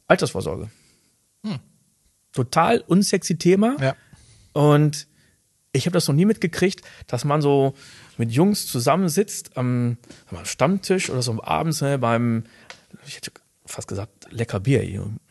Altersvorsorge. 0.08 0.69
Hm. 1.45 1.60
Total 2.32 2.84
unsexy 2.88 3.38
Thema. 3.38 3.78
Ja. 3.80 3.95
Und 4.53 5.07
ich 5.71 5.85
habe 5.85 5.93
das 5.93 6.07
noch 6.07 6.15
nie 6.15 6.25
mitgekriegt, 6.25 6.81
dass 7.07 7.25
man 7.25 7.41
so 7.41 7.73
mit 8.17 8.31
Jungs 8.31 8.67
zusammensitzt 8.67 9.57
am, 9.57 9.97
am 10.29 10.45
Stammtisch 10.45 11.09
oder 11.09 11.21
so 11.21 11.43
abends 11.43 11.81
ne, 11.81 11.97
beim, 11.97 12.43
ich 13.07 13.17
hätte 13.17 13.31
fast 13.65 13.87
gesagt, 13.87 14.27
lecker 14.29 14.59
Bier. 14.59 14.83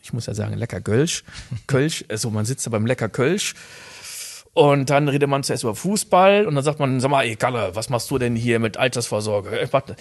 Ich 0.02 0.12
muss 0.12 0.26
ja 0.26 0.34
sagen, 0.34 0.54
lecker 0.54 0.80
Kölsch. 0.80 1.24
Kölsch, 1.66 2.04
also 2.08 2.30
man 2.30 2.44
sitzt 2.44 2.66
da 2.66 2.70
beim 2.70 2.86
lecker 2.86 3.08
Kölsch. 3.08 3.54
Und 4.54 4.90
dann 4.90 5.08
redet 5.08 5.30
man 5.30 5.42
zuerst 5.42 5.62
über 5.62 5.74
Fußball 5.74 6.46
und 6.46 6.54
dann 6.54 6.64
sagt 6.64 6.78
man, 6.78 7.00
sag 7.00 7.10
mal, 7.10 7.24
ey 7.24 7.36
Kalle, 7.36 7.74
was 7.74 7.88
machst 7.88 8.10
du 8.10 8.18
denn 8.18 8.36
hier 8.36 8.58
mit 8.58 8.76
Altersvorsorge? 8.76 9.58
Äh, 9.58 9.72
warte. 9.72 9.96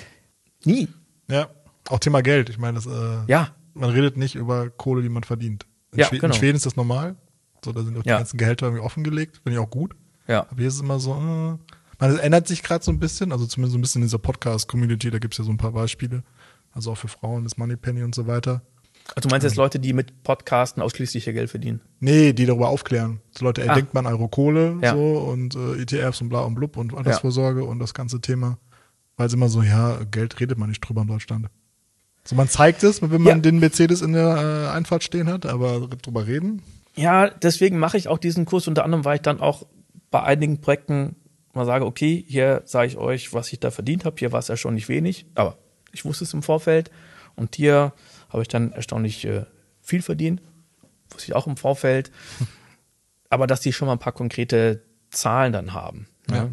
Nie. 0.65 0.89
Ja, 1.29 1.49
auch 1.87 1.99
Thema 1.99 2.21
Geld. 2.21 2.49
Ich 2.49 2.57
meine, 2.57 2.75
das, 2.75 2.85
äh, 2.85 3.31
ja 3.31 3.55
man 3.73 3.89
redet 3.89 4.17
nicht 4.17 4.35
über 4.35 4.69
Kohle, 4.69 5.01
die 5.01 5.09
man 5.09 5.23
verdient. 5.23 5.65
In, 5.91 5.99
ja, 5.99 6.05
Schweden, 6.05 6.21
genau. 6.21 6.33
in 6.33 6.39
Schweden 6.39 6.55
ist 6.55 6.65
das 6.65 6.75
normal. 6.75 7.15
So, 7.63 7.71
da 7.71 7.83
sind 7.83 7.97
auch 7.97 8.03
die 8.03 8.09
ja. 8.09 8.17
ganzen 8.17 8.37
Gehälter 8.37 8.67
irgendwie 8.67 8.83
offengelegt. 8.83 9.41
Finde 9.43 9.59
ich 9.59 9.65
auch 9.65 9.69
gut. 9.69 9.95
Ja. 10.27 10.47
Aber 10.49 10.57
hier 10.57 10.67
ist 10.67 10.75
es 10.75 10.81
immer 10.81 10.99
so, 10.99 11.11
äh, 11.11 11.57
man, 11.99 12.11
es 12.11 12.17
ändert 12.19 12.47
sich 12.47 12.63
gerade 12.63 12.83
so 12.83 12.91
ein 12.91 12.99
bisschen, 12.99 13.31
also 13.31 13.45
zumindest 13.45 13.73
so 13.73 13.77
ein 13.77 13.81
bisschen 13.81 14.01
in 14.01 14.07
dieser 14.07 14.17
Podcast-Community, 14.17 15.11
da 15.11 15.19
gibt 15.19 15.33
es 15.33 15.37
ja 15.37 15.43
so 15.43 15.51
ein 15.51 15.57
paar 15.57 15.71
Beispiele. 15.71 16.23
Also 16.73 16.91
auch 16.91 16.97
für 16.97 17.07
Frauen, 17.07 17.43
das 17.43 17.57
Moneypenny 17.57 18.03
und 18.03 18.15
so 18.15 18.27
weiter. 18.27 18.61
Also 19.15 19.27
du 19.27 19.33
meinst 19.33 19.43
jetzt 19.43 19.57
Leute, 19.57 19.79
die 19.79 19.93
mit 19.93 20.23
Podcasten 20.23 20.81
ausschließlich 20.81 21.27
ihr 21.27 21.33
Geld 21.33 21.49
verdienen? 21.49 21.81
Nee, 21.99 22.33
die 22.33 22.45
darüber 22.45 22.69
aufklären. 22.69 23.19
So 23.37 23.45
Leute, 23.45 23.61
ey, 23.61 23.69
ah. 23.69 23.75
denkt 23.75 23.93
man 23.93 24.05
Euro 24.05 24.27
Kohle 24.27 24.77
ja. 24.81 24.93
so 24.93 25.17
und 25.19 25.55
äh, 25.55 25.81
ETFs 25.81 26.21
und 26.21 26.29
bla 26.29 26.41
und 26.41 26.55
blub 26.55 26.77
und 26.77 26.93
Altersvorsorge 26.93 27.61
ja. 27.61 27.67
und 27.67 27.79
das 27.79 27.93
ganze 27.93 28.21
Thema. 28.21 28.57
Weil 29.17 29.27
es 29.27 29.33
immer 29.33 29.49
so, 29.49 29.61
ja, 29.61 29.99
Geld 30.09 30.39
redet 30.39 30.57
man 30.57 30.69
nicht 30.69 30.79
drüber 30.79 31.01
in 31.01 31.07
Deutschland. 31.07 31.47
So, 32.23 32.35
man 32.35 32.47
zeigt 32.47 32.83
es, 32.83 33.01
wenn 33.01 33.09
man 33.09 33.23
ja. 33.23 33.35
den 33.35 33.59
Mercedes 33.59 34.01
in 34.01 34.13
der 34.13 34.67
äh, 34.69 34.75
Einfahrt 34.75 35.03
stehen 35.03 35.27
hat, 35.27 35.45
aber 35.45 35.87
drüber 35.87 36.27
reden? 36.27 36.61
Ja, 36.95 37.29
deswegen 37.29 37.79
mache 37.79 37.97
ich 37.97 38.07
auch 38.07 38.17
diesen 38.17 38.45
Kurs. 38.45 38.67
Unter 38.67 38.83
anderem, 38.83 39.05
weil 39.05 39.15
ich 39.15 39.21
dann 39.21 39.39
auch 39.39 39.65
bei 40.09 40.23
einigen 40.23 40.61
Projekten 40.61 41.15
mal 41.53 41.65
sage, 41.65 41.85
okay, 41.85 42.23
hier 42.27 42.61
sage 42.65 42.87
ich 42.87 42.97
euch, 42.97 43.33
was 43.33 43.51
ich 43.51 43.59
da 43.59 43.71
verdient 43.71 44.05
habe. 44.05 44.15
Hier 44.19 44.31
war 44.31 44.39
es 44.39 44.47
ja 44.47 44.57
schon 44.57 44.75
nicht 44.75 44.89
wenig, 44.89 45.25
aber 45.35 45.57
ich 45.91 46.05
wusste 46.05 46.23
es 46.23 46.33
im 46.33 46.43
Vorfeld. 46.43 46.91
Und 47.35 47.55
hier 47.55 47.93
habe 48.29 48.41
ich 48.41 48.47
dann 48.47 48.71
erstaunlich 48.71 49.25
äh, 49.25 49.45
viel 49.81 50.01
verdient. 50.01 50.41
Wusste 51.09 51.31
ich 51.31 51.35
auch 51.35 51.47
im 51.47 51.57
Vorfeld. 51.57 52.11
Aber 53.29 53.47
dass 53.47 53.61
die 53.61 53.71
schon 53.71 53.85
mal 53.85 53.93
ein 53.93 53.99
paar 53.99 54.11
konkrete 54.11 54.83
Zahlen 55.09 55.53
dann 55.53 55.73
haben. 55.73 56.07
Ne? 56.29 56.35
Ja. 56.35 56.49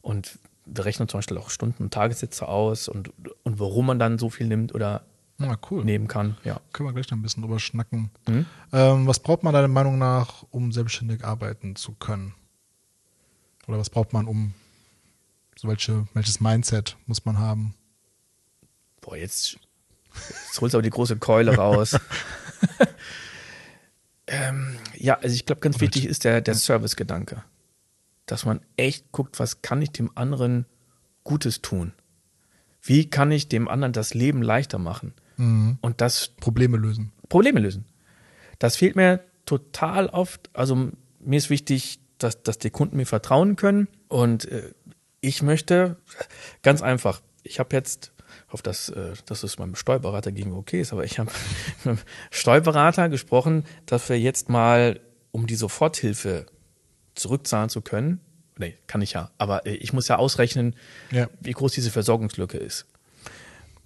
Und 0.00 0.38
wir 0.64 0.84
rechnen 0.84 1.08
zum 1.08 1.18
Beispiel 1.18 1.36
auch 1.36 1.50
Stunden- 1.50 1.82
und 1.82 1.92
Tagessätze 1.92 2.48
aus 2.48 2.88
und, 2.88 3.10
und 3.42 3.60
warum 3.60 3.86
man 3.86 3.98
dann 3.98 4.18
so 4.18 4.30
viel 4.30 4.46
nimmt 4.46 4.74
oder 4.74 5.04
ja, 5.44 5.58
cool. 5.70 5.84
nehmen 5.84 6.08
kann. 6.08 6.36
Ja. 6.44 6.60
Können 6.72 6.88
wir 6.88 6.92
gleich 6.92 7.10
noch 7.10 7.18
ein 7.18 7.22
bisschen 7.22 7.42
drüber 7.42 7.58
schnacken. 7.58 8.10
Mhm. 8.26 8.46
Ähm, 8.72 9.06
was 9.06 9.20
braucht 9.20 9.42
man 9.42 9.52
deiner 9.52 9.68
Meinung 9.68 9.98
nach, 9.98 10.44
um 10.50 10.72
selbstständig 10.72 11.24
arbeiten 11.24 11.76
zu 11.76 11.92
können? 11.92 12.34
Oder 13.66 13.78
was 13.78 13.90
braucht 13.90 14.12
man, 14.12 14.26
um 14.26 14.54
so 15.56 15.68
welche, 15.68 16.06
welches 16.14 16.40
Mindset 16.40 16.96
muss 17.06 17.24
man 17.24 17.38
haben? 17.38 17.74
Boah, 19.00 19.16
jetzt, 19.16 19.58
jetzt 20.14 20.60
holst 20.60 20.74
du 20.74 20.78
aber 20.78 20.82
die 20.82 20.90
große 20.90 21.16
Keule 21.16 21.56
raus. 21.56 21.96
ähm, 24.26 24.76
ja, 24.96 25.18
also 25.18 25.34
ich 25.34 25.46
glaube, 25.46 25.60
ganz 25.60 25.80
wichtig 25.80 26.06
ist 26.06 26.24
der, 26.24 26.40
der 26.40 26.54
Service-Gedanke. 26.54 27.44
Dass 28.26 28.44
man 28.44 28.60
echt 28.76 29.10
guckt, 29.12 29.38
was 29.38 29.62
kann 29.62 29.82
ich 29.82 29.90
dem 29.90 30.10
anderen 30.16 30.66
Gutes 31.24 31.62
tun? 31.62 31.92
Wie 32.80 33.08
kann 33.08 33.30
ich 33.30 33.48
dem 33.48 33.68
anderen 33.68 33.92
das 33.92 34.14
Leben 34.14 34.42
leichter 34.42 34.78
machen? 34.78 35.14
Mhm. 35.36 35.78
Und 35.80 36.00
das. 36.00 36.28
Probleme 36.28 36.76
lösen. 36.76 37.12
Probleme 37.28 37.60
lösen. 37.60 37.84
Das 38.58 38.76
fehlt 38.76 38.96
mir 38.96 39.20
total 39.46 40.06
oft. 40.06 40.50
Also 40.52 40.90
mir 41.20 41.36
ist 41.36 41.50
wichtig, 41.50 42.00
dass, 42.18 42.42
dass 42.42 42.58
die 42.58 42.70
Kunden 42.70 42.96
mir 42.96 43.06
vertrauen 43.06 43.56
können. 43.56 43.88
Und 44.08 44.46
äh, 44.50 44.72
ich 45.20 45.42
möchte 45.42 45.96
ganz 46.62 46.82
einfach, 46.82 47.22
ich 47.42 47.58
habe 47.58 47.74
jetzt, 47.74 48.12
auf 48.48 48.62
das, 48.62 48.88
äh, 48.88 49.14
dass 49.26 49.42
es 49.42 49.58
meinem 49.58 49.74
Steuerberater 49.74 50.32
gegenüber 50.32 50.58
okay 50.58 50.80
ist, 50.80 50.92
aber 50.92 51.04
ich 51.04 51.18
habe 51.18 51.30
mit 51.84 51.98
dem 51.98 52.02
Steuerberater 52.30 53.08
gesprochen, 53.08 53.64
dass 53.86 54.08
wir 54.08 54.18
jetzt 54.18 54.48
mal, 54.48 55.00
um 55.30 55.46
die 55.46 55.54
Soforthilfe 55.54 56.46
zurückzahlen 57.14 57.68
zu 57.68 57.80
können, 57.80 58.20
nee, 58.58 58.76
kann 58.86 59.02
ich 59.02 59.12
ja, 59.12 59.30
aber 59.38 59.66
äh, 59.66 59.74
ich 59.74 59.92
muss 59.92 60.08
ja 60.08 60.16
ausrechnen, 60.16 60.76
ja. 61.10 61.28
wie 61.40 61.52
groß 61.52 61.72
diese 61.72 61.90
Versorgungslücke 61.90 62.58
ist. 62.58 62.86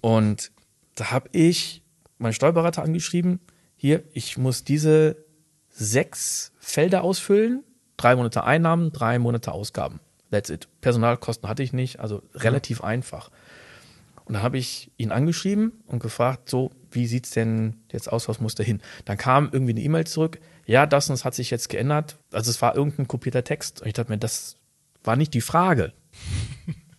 Und 0.01 0.51
da 0.97 1.11
habe 1.11 1.29
ich 1.31 1.83
meinen 2.17 2.33
Steuerberater 2.33 2.83
angeschrieben, 2.83 3.39
hier, 3.75 4.03
ich 4.13 4.37
muss 4.37 4.63
diese 4.63 5.17
sechs 5.69 6.51
Felder 6.57 7.03
ausfüllen, 7.03 7.63
drei 7.95 8.15
Monate 8.15 8.43
Einnahmen, 8.43 8.91
drei 8.91 9.19
Monate 9.19 9.51
Ausgaben. 9.51 9.99
That's 10.31 10.49
it. 10.49 10.67
Personalkosten 10.81 11.47
hatte 11.47 11.63
ich 11.63 11.71
nicht, 11.71 11.99
also 11.99 12.23
relativ 12.33 12.79
ja. 12.79 12.85
einfach. 12.85 13.29
Und 14.25 14.33
dann 14.33 14.43
habe 14.43 14.57
ich 14.57 14.91
ihn 14.97 15.11
angeschrieben 15.11 15.71
und 15.85 16.01
gefragt, 16.01 16.49
so, 16.49 16.71
wie 16.91 17.05
sieht's 17.05 17.29
denn 17.29 17.77
jetzt 17.91 18.11
aus, 18.11 18.27
was 18.27 18.41
muss 18.41 18.55
da 18.55 18.63
hin? 18.63 18.81
Dann 19.05 19.17
kam 19.17 19.49
irgendwie 19.53 19.71
eine 19.71 19.81
E-Mail 19.81 20.07
zurück, 20.07 20.39
ja, 20.65 20.85
das 20.85 21.09
und 21.09 21.13
das 21.13 21.23
hat 21.23 21.35
sich 21.35 21.51
jetzt 21.51 21.69
geändert. 21.69 22.17
Also 22.31 22.49
es 22.49 22.61
war 22.61 22.75
irgendein 22.75 23.07
kopierter 23.07 23.43
Text. 23.43 23.81
Und 23.81 23.87
ich 23.87 23.93
dachte 23.93 24.11
mir, 24.11 24.17
das 24.17 24.57
war 25.03 25.15
nicht 25.15 25.33
die 25.33 25.41
Frage. 25.41 25.93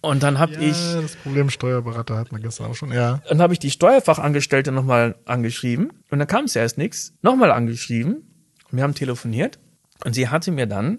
Und 0.01 0.23
dann 0.23 0.39
habe 0.39 0.55
ja, 0.55 0.61
ich. 0.61 0.77
Das 0.77 1.17
Problem 1.17 1.51
Steuerberater 1.51 2.17
hat 2.17 2.31
man 2.31 2.41
gestern 2.41 2.67
auch 2.67 2.75
schon, 2.75 2.93
ja. 2.93 3.21
Dann 3.29 3.43
habe 3.43 3.53
ich 3.53 3.59
die 3.59 3.71
Steuerfachangestellte 3.71 4.71
nochmal 4.71 5.17
angeschrieben 5.25 5.93
und 6.11 6.19
dann 6.19 6.29
kam 6.29 6.45
es 6.45 6.55
erst 6.55 6.79
nichts. 6.79 7.15
Nochmal 7.23 7.51
angeschrieben. 7.51 8.23
Und 8.71 8.77
wir 8.77 8.83
haben 8.83 8.95
telefoniert 8.95 9.59
und 10.05 10.15
sie 10.15 10.29
hatte 10.29 10.53
mir 10.53 10.67
dann 10.67 10.99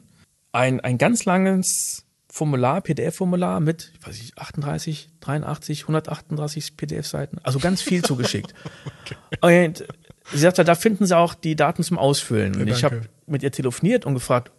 ein, 0.51 0.79
ein 0.79 0.97
ganz 0.97 1.25
langes 1.25 2.05
Formular, 2.31 2.81
PDF-Formular 2.81 3.59
mit, 3.59 3.91
ich 3.99 4.07
weiß 4.07 4.19
nicht, 4.19 4.37
38, 4.37 5.09
83, 5.19 5.81
138 5.83 6.77
PDF-Seiten, 6.77 7.39
also 7.43 7.59
ganz 7.59 7.81
viel 7.81 8.03
zugeschickt. 8.03 8.53
okay. 9.41 9.65
Und 9.67 9.85
sie 10.31 10.39
sagte, 10.39 10.63
da 10.63 10.75
finden 10.75 11.05
Sie 11.05 11.17
auch 11.17 11.33
die 11.33 11.55
Daten 11.55 11.83
zum 11.83 11.97
Ausfüllen. 11.97 12.53
Ja, 12.53 12.61
und 12.61 12.67
ich 12.67 12.83
habe 12.83 13.01
mit 13.25 13.43
ihr 13.43 13.51
telefoniert 13.51 14.05
und 14.05 14.13
gefragt, 14.13 14.51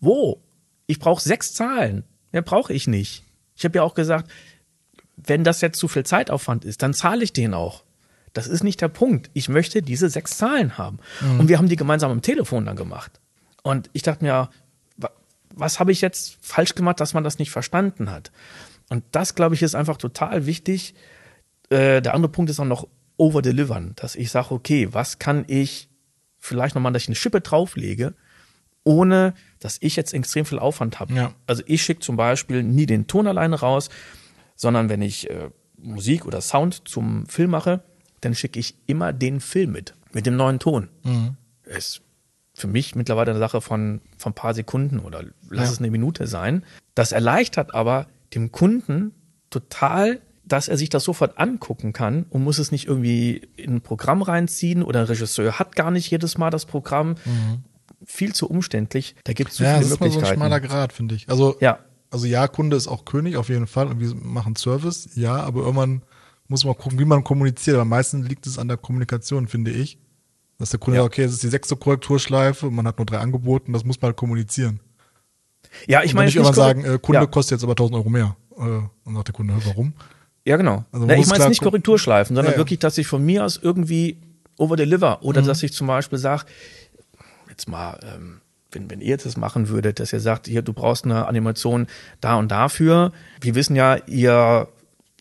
wo? 0.00 0.42
Ich 0.86 0.98
brauche 0.98 1.22
sechs 1.22 1.52
Zahlen. 1.54 2.04
Mehr 2.32 2.42
brauche 2.42 2.72
ich 2.72 2.86
nicht. 2.86 3.24
Ich 3.60 3.64
habe 3.66 3.76
ja 3.76 3.82
auch 3.82 3.92
gesagt, 3.92 4.30
wenn 5.18 5.44
das 5.44 5.60
jetzt 5.60 5.78
zu 5.78 5.86
viel 5.86 6.04
Zeitaufwand 6.04 6.64
ist, 6.64 6.80
dann 6.82 6.94
zahle 6.94 7.22
ich 7.22 7.34
den 7.34 7.52
auch. 7.52 7.84
Das 8.32 8.46
ist 8.46 8.64
nicht 8.64 8.80
der 8.80 8.88
Punkt. 8.88 9.30
Ich 9.34 9.50
möchte 9.50 9.82
diese 9.82 10.08
sechs 10.08 10.38
Zahlen 10.38 10.78
haben. 10.78 10.98
Mhm. 11.20 11.40
Und 11.40 11.48
wir 11.48 11.58
haben 11.58 11.68
die 11.68 11.76
gemeinsam 11.76 12.10
am 12.10 12.22
Telefon 12.22 12.64
dann 12.64 12.76
gemacht. 12.76 13.20
Und 13.62 13.90
ich 13.92 14.00
dachte 14.00 14.24
mir, 14.24 14.48
was 15.54 15.78
habe 15.78 15.92
ich 15.92 16.00
jetzt 16.00 16.38
falsch 16.40 16.74
gemacht, 16.74 17.00
dass 17.00 17.12
man 17.12 17.22
das 17.22 17.38
nicht 17.38 17.50
verstanden 17.50 18.10
hat? 18.10 18.32
Und 18.88 19.04
das, 19.12 19.34
glaube 19.34 19.54
ich, 19.54 19.62
ist 19.62 19.74
einfach 19.74 19.98
total 19.98 20.46
wichtig. 20.46 20.94
Äh, 21.68 22.00
der 22.00 22.14
andere 22.14 22.32
Punkt 22.32 22.50
ist 22.50 22.60
auch 22.60 22.64
noch 22.64 22.88
overdelivern, 23.18 23.92
dass 23.96 24.16
ich 24.16 24.30
sage, 24.30 24.52
okay, 24.52 24.88
was 24.92 25.18
kann 25.18 25.44
ich 25.48 25.90
vielleicht 26.38 26.74
nochmal, 26.74 26.94
dass 26.94 27.02
ich 27.02 27.08
eine 27.08 27.16
Schippe 27.16 27.42
drauflege, 27.42 28.14
ohne 28.84 29.34
dass 29.60 29.76
ich 29.80 29.94
jetzt 29.96 30.12
extrem 30.14 30.44
viel 30.44 30.58
Aufwand 30.58 30.98
habe. 30.98 31.14
Ja. 31.14 31.32
Also 31.46 31.62
ich 31.66 31.82
schicke 31.82 32.00
zum 32.00 32.16
Beispiel 32.16 32.62
nie 32.62 32.86
den 32.86 33.06
Ton 33.06 33.26
alleine 33.26 33.60
raus, 33.60 33.90
sondern 34.56 34.88
wenn 34.88 35.02
ich 35.02 35.30
äh, 35.30 35.50
Musik 35.76 36.26
oder 36.26 36.40
Sound 36.40 36.88
zum 36.88 37.26
Film 37.26 37.50
mache, 37.50 37.82
dann 38.20 38.34
schicke 38.34 38.58
ich 38.58 38.74
immer 38.86 39.12
den 39.12 39.40
Film 39.40 39.72
mit, 39.72 39.94
mit 40.12 40.26
dem 40.26 40.36
neuen 40.36 40.58
Ton. 40.58 40.88
Mhm. 41.04 41.36
Ist 41.64 42.02
für 42.54 42.66
mich 42.66 42.94
mittlerweile 42.94 43.30
eine 43.30 43.38
Sache 43.38 43.60
von, 43.60 44.00
von 44.18 44.32
ein 44.32 44.34
paar 44.34 44.54
Sekunden 44.54 44.98
oder 44.98 45.24
lass 45.48 45.66
ja. 45.66 45.72
es 45.72 45.78
eine 45.78 45.90
Minute 45.90 46.26
sein. 46.26 46.64
Das 46.94 47.12
erleichtert 47.12 47.74
aber 47.74 48.06
dem 48.34 48.52
Kunden 48.52 49.12
total, 49.50 50.20
dass 50.44 50.68
er 50.68 50.76
sich 50.76 50.88
das 50.88 51.04
sofort 51.04 51.38
angucken 51.38 51.92
kann 51.92 52.26
und 52.28 52.44
muss 52.44 52.58
es 52.58 52.72
nicht 52.72 52.86
irgendwie 52.86 53.48
in 53.56 53.76
ein 53.76 53.80
Programm 53.80 54.22
reinziehen 54.22 54.82
oder 54.82 55.00
ein 55.00 55.06
Regisseur 55.06 55.58
hat 55.58 55.76
gar 55.76 55.90
nicht 55.90 56.10
jedes 56.10 56.38
Mal 56.38 56.50
das 56.50 56.66
Programm. 56.66 57.10
Mhm. 57.24 57.64
Viel 58.04 58.34
zu 58.34 58.48
umständlich. 58.48 59.14
Da 59.24 59.32
gibt 59.32 59.50
es 59.50 59.58
so 59.58 59.64
ja, 59.64 59.74
viele 59.74 59.82
das 59.82 59.92
ist 59.92 60.00
Möglichkeiten. 60.00 60.20
Mal 60.22 60.28
so 60.28 60.32
ein 60.32 60.36
schmaler 60.36 60.60
Grad, 60.60 60.92
finde 60.92 61.14
ich. 61.14 61.28
Also, 61.28 61.56
ja. 61.60 61.78
also 62.10 62.26
ja, 62.26 62.48
Kunde 62.48 62.76
ist 62.76 62.88
auch 62.88 63.04
König 63.04 63.36
auf 63.36 63.48
jeden 63.48 63.66
Fall 63.66 63.88
und 63.88 64.00
wir 64.00 64.14
machen 64.14 64.56
Service, 64.56 65.10
ja, 65.14 65.36
aber 65.36 65.60
irgendwann 65.60 66.02
muss 66.48 66.64
man 66.64 66.76
gucken, 66.76 66.98
wie 66.98 67.04
man 67.04 67.24
kommuniziert. 67.24 67.76
Aber 67.76 67.84
meistens 67.84 68.28
liegt 68.28 68.46
es 68.46 68.58
an 68.58 68.68
der 68.68 68.76
Kommunikation, 68.76 69.48
finde 69.48 69.70
ich. 69.70 69.98
Dass 70.58 70.70
der 70.70 70.80
Kunde 70.80 70.98
ja. 70.98 71.04
sagt, 71.04 71.14
okay, 71.14 71.22
es 71.22 71.32
ist 71.32 71.42
die 71.42 71.48
sechste 71.48 71.76
Korrekturschleife 71.76 72.66
und 72.66 72.74
man 72.74 72.86
hat 72.86 72.98
nur 72.98 73.06
drei 73.06 73.18
angeboten, 73.18 73.72
das 73.72 73.84
muss 73.84 74.00
man 74.00 74.08
halt 74.08 74.16
kommunizieren. 74.16 74.80
Ja, 75.86 76.02
ich 76.02 76.12
meine. 76.12 76.26
Nicht 76.26 76.36
immer 76.36 76.52
sagen, 76.52 76.84
äh, 76.84 76.98
Kunde 77.00 77.20
ja. 77.20 77.26
kostet 77.26 77.58
jetzt 77.58 77.64
aber 77.64 77.72
1000 77.72 77.96
Euro 77.96 78.10
mehr. 78.10 78.36
Äh, 78.56 78.62
und 79.04 79.14
sagt 79.14 79.28
der 79.28 79.34
Kunde, 79.34 79.54
warum? 79.64 79.94
Ja, 80.44 80.56
genau. 80.56 80.84
Also 80.92 81.06
Na, 81.06 81.16
ich 81.16 81.26
meine 81.26 81.48
nicht 81.48 81.62
Korrekturschleifen, 81.62 82.34
sondern 82.34 82.54
ja, 82.54 82.58
wirklich, 82.58 82.78
dass 82.78 82.98
ich 82.98 83.06
von 83.06 83.24
mir 83.24 83.44
aus 83.44 83.58
irgendwie 83.62 84.20
overdeliver 84.58 85.22
oder 85.22 85.42
mhm. 85.42 85.46
dass 85.46 85.62
ich 85.62 85.72
zum 85.72 85.86
Beispiel 85.86 86.18
sage, 86.18 86.44
jetzt 87.60 87.68
mal, 87.68 87.98
ähm, 88.02 88.40
wenn, 88.72 88.90
wenn 88.90 89.00
ihr 89.00 89.16
das 89.16 89.36
machen 89.36 89.68
würdet, 89.68 90.00
dass 90.00 90.12
ihr 90.12 90.20
sagt, 90.20 90.46
hier, 90.46 90.62
du 90.62 90.72
brauchst 90.72 91.04
eine 91.04 91.26
Animation 91.26 91.86
da 92.20 92.36
und 92.36 92.50
dafür. 92.50 93.12
Wir 93.40 93.54
wissen 93.54 93.76
ja, 93.76 93.96
ihr 94.06 94.68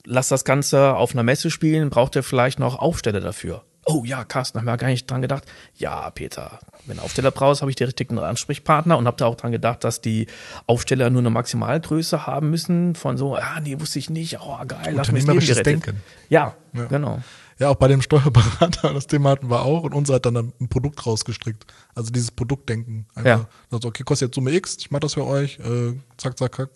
lasst 0.06 0.32
das 0.32 0.46
Ganze 0.46 0.96
auf 0.96 1.14
einer 1.14 1.24
Messe 1.24 1.52
spielen, 1.52 1.90
braucht 1.90 2.16
ihr 2.16 2.24
vielleicht 2.24 2.60
noch 2.60 2.80
Aufsteller 2.80 3.20
dafür. 3.20 3.64
Oh 3.86 4.04
ja, 4.06 4.24
Carsten, 4.24 4.60
haben 4.60 4.66
wir 4.66 4.78
gar 4.78 4.88
nicht 4.88 5.10
dran 5.10 5.22
gedacht. 5.22 5.46
Ja, 5.76 6.10
Peter, 6.12 6.60
wenn 6.86 7.00
Aufsteller 7.00 7.32
brauchst, 7.32 7.62
habe 7.62 7.72
ich 7.72 7.76
die 7.76 7.86
richtigen 7.86 8.20
Ansprechpartner 8.20 8.98
und 8.98 9.08
habe 9.08 9.18
da 9.18 9.26
auch 9.26 9.36
dran 9.36 9.52
gedacht, 9.52 9.84
dass 9.84 10.00
die 10.00 10.28
Aufsteller 10.68 11.10
nur 11.10 11.22
eine 11.22 11.32
Maximalgröße 11.32 12.28
haben 12.28 12.52
müssen 12.52 12.96
von 12.96 13.18
so, 13.18 13.36
ah, 13.36 13.60
nee, 13.62 13.80
wusste 13.80 14.00
ich 14.00 14.10
nicht, 14.10 14.40
oh, 14.42 14.58
geil, 14.68 14.94
lass 14.94 15.12
mich 15.12 15.24
Unternehmerisches 15.24 15.64
Denken. 15.64 16.02
Ja, 16.30 16.56
ja, 16.74 16.86
genau. 16.86 17.20
Ja, 17.60 17.70
auch 17.70 17.76
bei 17.76 17.90
dem 17.90 18.02
Steuerberater, 18.02 18.94
das 18.94 19.08
Thema 19.08 19.32
hatten 19.32 19.50
wir 19.50 19.62
auch 19.62 19.84
und 19.84 19.94
unser 19.94 20.16
hat 20.16 20.26
dann 20.26 20.38
ein 20.38 20.70
Produkt 20.70 21.06
rausgestrickt. 21.06 21.66
Also 21.94 22.10
dieses 22.10 22.32
Produktdenken. 22.32 23.06
Einfach, 23.14 23.26
ja. 23.26 23.48
Also, 23.70 23.90
okay, 23.90 24.04
kostet 24.04 24.30
jetzt 24.30 24.36
Summe 24.36 24.52
X, 24.52 24.78
ich 24.80 24.92
mache 24.92 25.02
das 25.02 25.16
für 25.16 25.26
euch, 25.26 25.60
äh, 25.60 25.94
zack, 26.18 26.38
zack, 26.38 26.56
zack. 26.56 26.70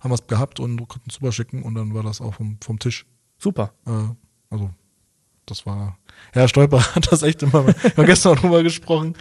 Haben 0.00 0.10
wir 0.10 0.14
es 0.14 0.26
gehabt 0.26 0.58
und 0.58 0.76
konnten 0.88 1.10
es 1.10 1.20
rüberschicken 1.20 1.62
und 1.62 1.74
dann 1.74 1.94
war 1.94 2.02
das 2.02 2.20
auch 2.20 2.34
vom, 2.34 2.56
vom 2.64 2.78
Tisch. 2.78 3.06
Super. 3.38 3.72
Äh, 3.86 3.90
also 4.48 4.70
das 5.46 5.66
war, 5.66 5.98
Herr 6.32 6.48
Stolper 6.48 6.80
hat 6.94 7.12
das 7.12 7.22
echt 7.22 7.42
immer, 7.42 7.66
wir 7.66 7.74
haben 7.74 8.06
gestern 8.06 8.32
auch 8.32 8.40
drüber 8.40 8.62
gesprochen. 8.62 9.14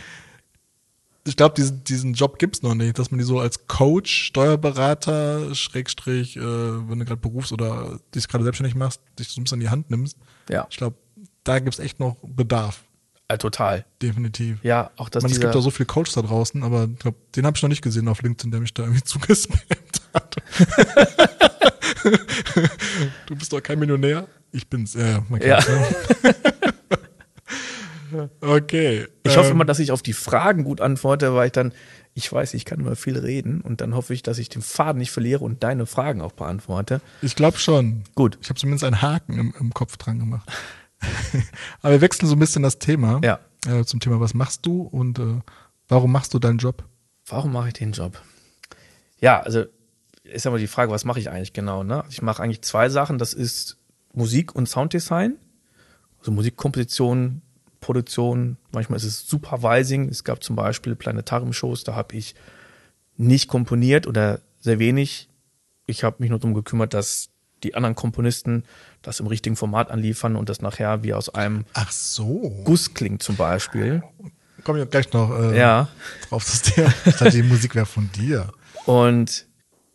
Ich 1.25 1.35
glaube, 1.35 1.53
diesen, 1.55 1.83
diesen 1.83 2.13
Job 2.13 2.39
gibt's 2.39 2.63
noch 2.63 2.73
nicht, 2.73 2.97
dass 2.97 3.11
man 3.11 3.19
die 3.19 3.25
so 3.25 3.39
als 3.39 3.67
Coach, 3.67 4.27
Steuerberater, 4.27 5.53
Schrägstrich, 5.53 6.37
äh, 6.37 6.41
wenn 6.41 6.99
du 6.99 7.05
gerade 7.05 7.21
berufst 7.21 7.51
oder 7.51 7.99
dich 8.15 8.27
gerade 8.27 8.43
selbstständig 8.43 8.75
machst, 8.75 9.01
dich 9.19 9.27
so 9.27 9.39
ein 9.39 9.43
bisschen 9.43 9.59
in 9.59 9.65
die 9.65 9.69
Hand 9.69 9.91
nimmst. 9.91 10.17
Ja. 10.51 10.67
Ich 10.69 10.77
glaube, 10.77 10.97
da 11.43 11.59
gibt's 11.59 11.79
echt 11.79 11.99
noch 11.99 12.17
Bedarf. 12.21 12.83
Ja, 13.31 13.37
total. 13.37 13.85
Definitiv. 14.01 14.61
Ja, 14.61 14.91
auch 14.97 15.07
das. 15.07 15.23
Man, 15.23 15.31
es 15.31 15.39
gibt 15.39 15.55
da 15.55 15.61
so 15.61 15.71
viele 15.71 15.87
Coaches 15.87 16.15
da 16.15 16.21
draußen, 16.21 16.63
aber 16.63 16.89
ich 16.91 16.99
glaube, 16.99 17.17
den 17.33 17.45
habe 17.45 17.55
ich 17.55 17.63
noch 17.63 17.69
nicht 17.69 17.81
gesehen 17.81 18.09
auf 18.09 18.21
LinkedIn, 18.21 18.51
der 18.51 18.59
mich 18.59 18.73
da 18.73 18.83
irgendwie 18.83 19.03
zugespammt 19.03 19.61
hat. 20.13 20.35
du 23.27 23.35
bist 23.35 23.53
doch 23.53 23.63
kein 23.63 23.79
Millionär. 23.79 24.27
Ich 24.51 24.67
bin's, 24.67 24.95
ja, 24.95 25.23
man 25.29 25.41
ja. 25.41 25.59
okay. 28.41 29.07
Ich 29.23 29.37
hoffe 29.37 29.47
ähm, 29.47 29.55
immer, 29.55 29.65
dass 29.65 29.79
ich 29.79 29.93
auf 29.93 30.01
die 30.01 30.11
Fragen 30.11 30.65
gut 30.65 30.81
antworte, 30.81 31.33
weil 31.33 31.45
ich 31.45 31.53
dann, 31.53 31.71
ich 32.13 32.31
weiß, 32.31 32.53
ich 32.55 32.65
kann 32.65 32.79
immer 32.79 32.95
viel 32.95 33.17
reden 33.17 33.61
und 33.61 33.81
dann 33.81 33.95
hoffe 33.95 34.13
ich, 34.13 34.21
dass 34.23 34.37
ich 34.37 34.49
den 34.49 34.61
Faden 34.61 34.99
nicht 34.99 35.11
verliere 35.11 35.43
und 35.43 35.63
deine 35.63 35.85
Fragen 35.85 36.21
auch 36.21 36.33
beantworte. 36.33 37.01
Ich 37.21 37.35
glaube 37.35 37.57
schon. 37.57 38.03
Gut. 38.15 38.37
Ich 38.41 38.49
habe 38.49 38.59
zumindest 38.59 38.83
einen 38.83 39.01
Haken 39.01 39.39
im, 39.39 39.53
im 39.59 39.73
Kopf 39.73 39.97
dran 39.97 40.19
gemacht. 40.19 40.51
Aber 41.81 41.93
wir 41.93 42.01
wechseln 42.01 42.27
so 42.27 42.35
ein 42.35 42.39
bisschen 42.39 42.63
das 42.63 42.79
Thema. 42.79 43.21
Ja. 43.23 43.39
Äh, 43.65 43.85
zum 43.85 43.99
Thema, 43.99 44.19
was 44.19 44.33
machst 44.33 44.65
du 44.65 44.81
und 44.81 45.19
äh, 45.19 45.39
warum 45.87 46.11
machst 46.11 46.33
du 46.33 46.39
deinen 46.39 46.57
Job? 46.57 46.83
Warum 47.27 47.53
mache 47.53 47.69
ich 47.69 47.73
den 47.75 47.91
Job? 47.93 48.21
Ja, 49.19 49.39
also 49.39 49.65
ist 50.23 50.47
aber 50.47 50.57
die 50.57 50.67
Frage, 50.67 50.91
was 50.91 51.05
mache 51.05 51.19
ich 51.19 51.29
eigentlich 51.29 51.53
genau? 51.53 51.83
Ne? 51.83 52.03
Ich 52.09 52.21
mache 52.21 52.41
eigentlich 52.41 52.61
zwei 52.61 52.89
Sachen. 52.89 53.17
Das 53.17 53.33
ist 53.33 53.77
Musik- 54.13 54.55
und 54.55 54.67
Sounddesign, 54.67 55.37
also 56.19 56.31
Musikkomposition, 56.31 57.41
Produktion, 57.81 58.57
manchmal 58.71 58.97
ist 58.97 59.03
es 59.03 59.27
Supervising. 59.27 60.07
Es 60.07 60.23
gab 60.23 60.41
zum 60.43 60.55
Beispiel 60.55 60.95
Planetarium-Shows, 60.95 61.83
da 61.83 61.95
habe 61.95 62.15
ich 62.15 62.35
nicht 63.17 63.49
komponiert 63.49 64.07
oder 64.07 64.39
sehr 64.59 64.79
wenig. 64.79 65.27
Ich 65.87 66.03
habe 66.03 66.17
mich 66.19 66.29
nur 66.29 66.39
darum 66.39 66.53
gekümmert, 66.53 66.93
dass 66.93 67.29
die 67.63 67.75
anderen 67.75 67.95
Komponisten 67.95 68.63
das 69.01 69.19
im 69.19 69.27
richtigen 69.27 69.55
Format 69.55 69.91
anliefern 69.91 70.35
und 70.35 70.47
das 70.47 70.61
nachher 70.61 71.03
wie 71.03 71.13
aus 71.13 71.29
einem 71.29 71.65
so. 71.89 72.61
Guss 72.63 72.93
klingt 72.93 73.21
zum 73.21 73.35
Beispiel. 73.35 74.03
Komme 74.63 74.81
ich 74.81 74.89
gleich 74.89 75.11
noch 75.11 75.31
äh, 75.37 75.57
ja. 75.57 75.89
drauf 76.29 76.45
das 76.45 76.61
Thema. 76.61 76.93
Ich 77.05 77.15
dachte, 77.15 77.31
die 77.31 77.43
Musik 77.43 77.75
wäre 77.75 77.85
von 77.85 78.11
dir. 78.11 78.51
Und 78.85 79.47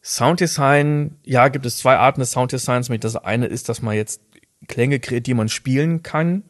Sounddesign, 0.02 1.16
ja, 1.24 1.48
gibt 1.48 1.66
es 1.66 1.78
zwei 1.78 1.96
Arten 1.96 2.20
des 2.20 2.32
Sounddesigns. 2.32 2.88
Das 3.00 3.16
eine 3.16 3.46
ist, 3.46 3.68
dass 3.68 3.82
man 3.82 3.94
jetzt 3.94 4.20
Klänge 4.66 4.98
kreiert, 4.98 5.26
die 5.26 5.34
man 5.34 5.48
spielen 5.48 6.02
kann. 6.02 6.42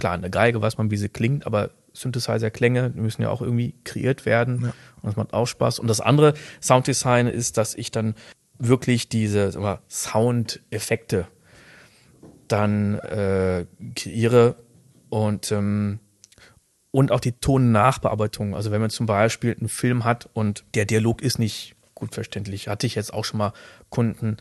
Klar, 0.00 0.14
eine 0.14 0.30
Geige 0.30 0.60
weiß 0.60 0.78
man, 0.78 0.90
wie 0.90 0.96
sie 0.96 1.10
klingt, 1.10 1.46
aber 1.46 1.70
Synthesizer-Klänge 1.92 2.92
müssen 2.94 3.22
ja 3.22 3.28
auch 3.28 3.42
irgendwie 3.42 3.74
kreiert 3.84 4.24
werden. 4.24 4.62
Ja. 4.62 4.68
Und 4.68 5.04
das 5.04 5.16
macht 5.16 5.34
auch 5.34 5.46
Spaß. 5.46 5.78
Und 5.78 5.88
das 5.88 6.00
andere 6.00 6.32
Sounddesign 6.62 7.26
ist, 7.26 7.58
dass 7.58 7.74
ich 7.74 7.90
dann 7.90 8.14
wirklich 8.58 9.10
diese 9.10 9.52
Soundeffekte 9.88 11.26
dann 12.48 12.98
äh, 13.00 13.66
kreiere 13.94 14.56
und 15.10 15.52
ähm, 15.52 16.00
und 16.92 17.12
auch 17.12 17.20
die 17.20 17.32
Tonnachbearbeitung. 17.32 18.56
Also 18.56 18.70
wenn 18.70 18.80
man 18.80 18.90
zum 18.90 19.06
Beispiel 19.06 19.54
einen 19.56 19.68
Film 19.68 20.04
hat 20.04 20.28
und 20.32 20.64
der 20.74 20.86
Dialog 20.86 21.22
ist 21.22 21.38
nicht 21.38 21.76
gut 21.94 22.14
verständlich. 22.14 22.68
Hatte 22.68 22.86
ich 22.86 22.94
jetzt 22.94 23.12
auch 23.12 23.24
schon 23.24 23.38
mal 23.38 23.52
Kunden, 23.90 24.38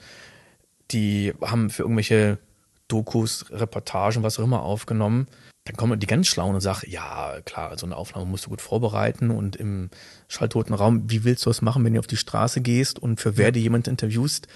die 0.92 1.34
haben 1.42 1.70
für 1.70 1.84
irgendwelche 1.84 2.40
Dokus, 2.88 3.46
Reportagen, 3.52 4.24
was 4.24 4.40
auch 4.40 4.44
immer 4.44 4.64
aufgenommen. 4.64 5.28
Dann 5.66 5.76
kommen 5.76 6.00
die 6.00 6.08
ganz 6.08 6.28
Schlauen 6.28 6.56
und 6.56 6.62
sagen, 6.62 6.90
ja, 6.90 7.40
klar, 7.46 7.78
so 7.78 7.86
eine 7.86 7.96
Aufnahme 7.96 8.26
musst 8.26 8.46
du 8.46 8.50
gut 8.50 8.62
vorbereiten 8.62 9.30
und 9.30 9.56
im 9.56 9.90
schalltoten 10.28 10.74
Raum, 10.74 11.10
wie 11.12 11.24
willst 11.24 11.46
du 11.46 11.50
das 11.50 11.62
machen, 11.62 11.84
wenn 11.86 11.94
du 11.94 12.00
auf 12.00 12.08
die 12.08 12.18
Straße 12.18 12.62
gehst 12.62 12.98
und 12.98 13.20
für 13.20 13.38
wer 13.38 13.52
du 13.52 13.60
jemand 13.60 13.88
interviewst? 13.88 14.48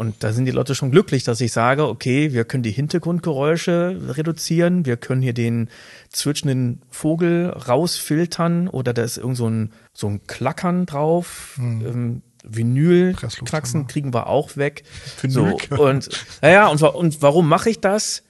Und 0.00 0.24
da 0.24 0.32
sind 0.32 0.46
die 0.46 0.50
Leute 0.50 0.74
schon 0.74 0.90
glücklich, 0.90 1.24
dass 1.24 1.42
ich 1.42 1.52
sage, 1.52 1.86
okay, 1.86 2.32
wir 2.32 2.46
können 2.46 2.62
die 2.62 2.70
Hintergrundgeräusche 2.70 4.00
reduzieren, 4.16 4.86
wir 4.86 4.96
können 4.96 5.20
hier 5.20 5.34
den 5.34 5.68
zwitschenden 6.08 6.80
Vogel 6.88 7.50
rausfiltern 7.50 8.68
oder 8.68 8.94
da 8.94 9.02
ist 9.02 9.18
irgend 9.18 9.36
so 9.36 9.50
ein, 9.50 9.74
so 9.92 10.06
ein 10.06 10.26
Klackern 10.26 10.86
drauf. 10.86 11.52
Hm. 11.56 11.86
Ähm, 11.86 12.22
Vinyl-Knacksen 12.44 13.88
kriegen 13.88 14.14
wir 14.14 14.28
auch 14.28 14.56
weg. 14.56 14.84
So, 15.28 15.44
und 15.76 16.08
naja, 16.40 16.68
und, 16.68 16.82
und 16.82 17.20
warum 17.20 17.46
mache 17.46 17.68
ich 17.68 17.80
das? 17.80 18.22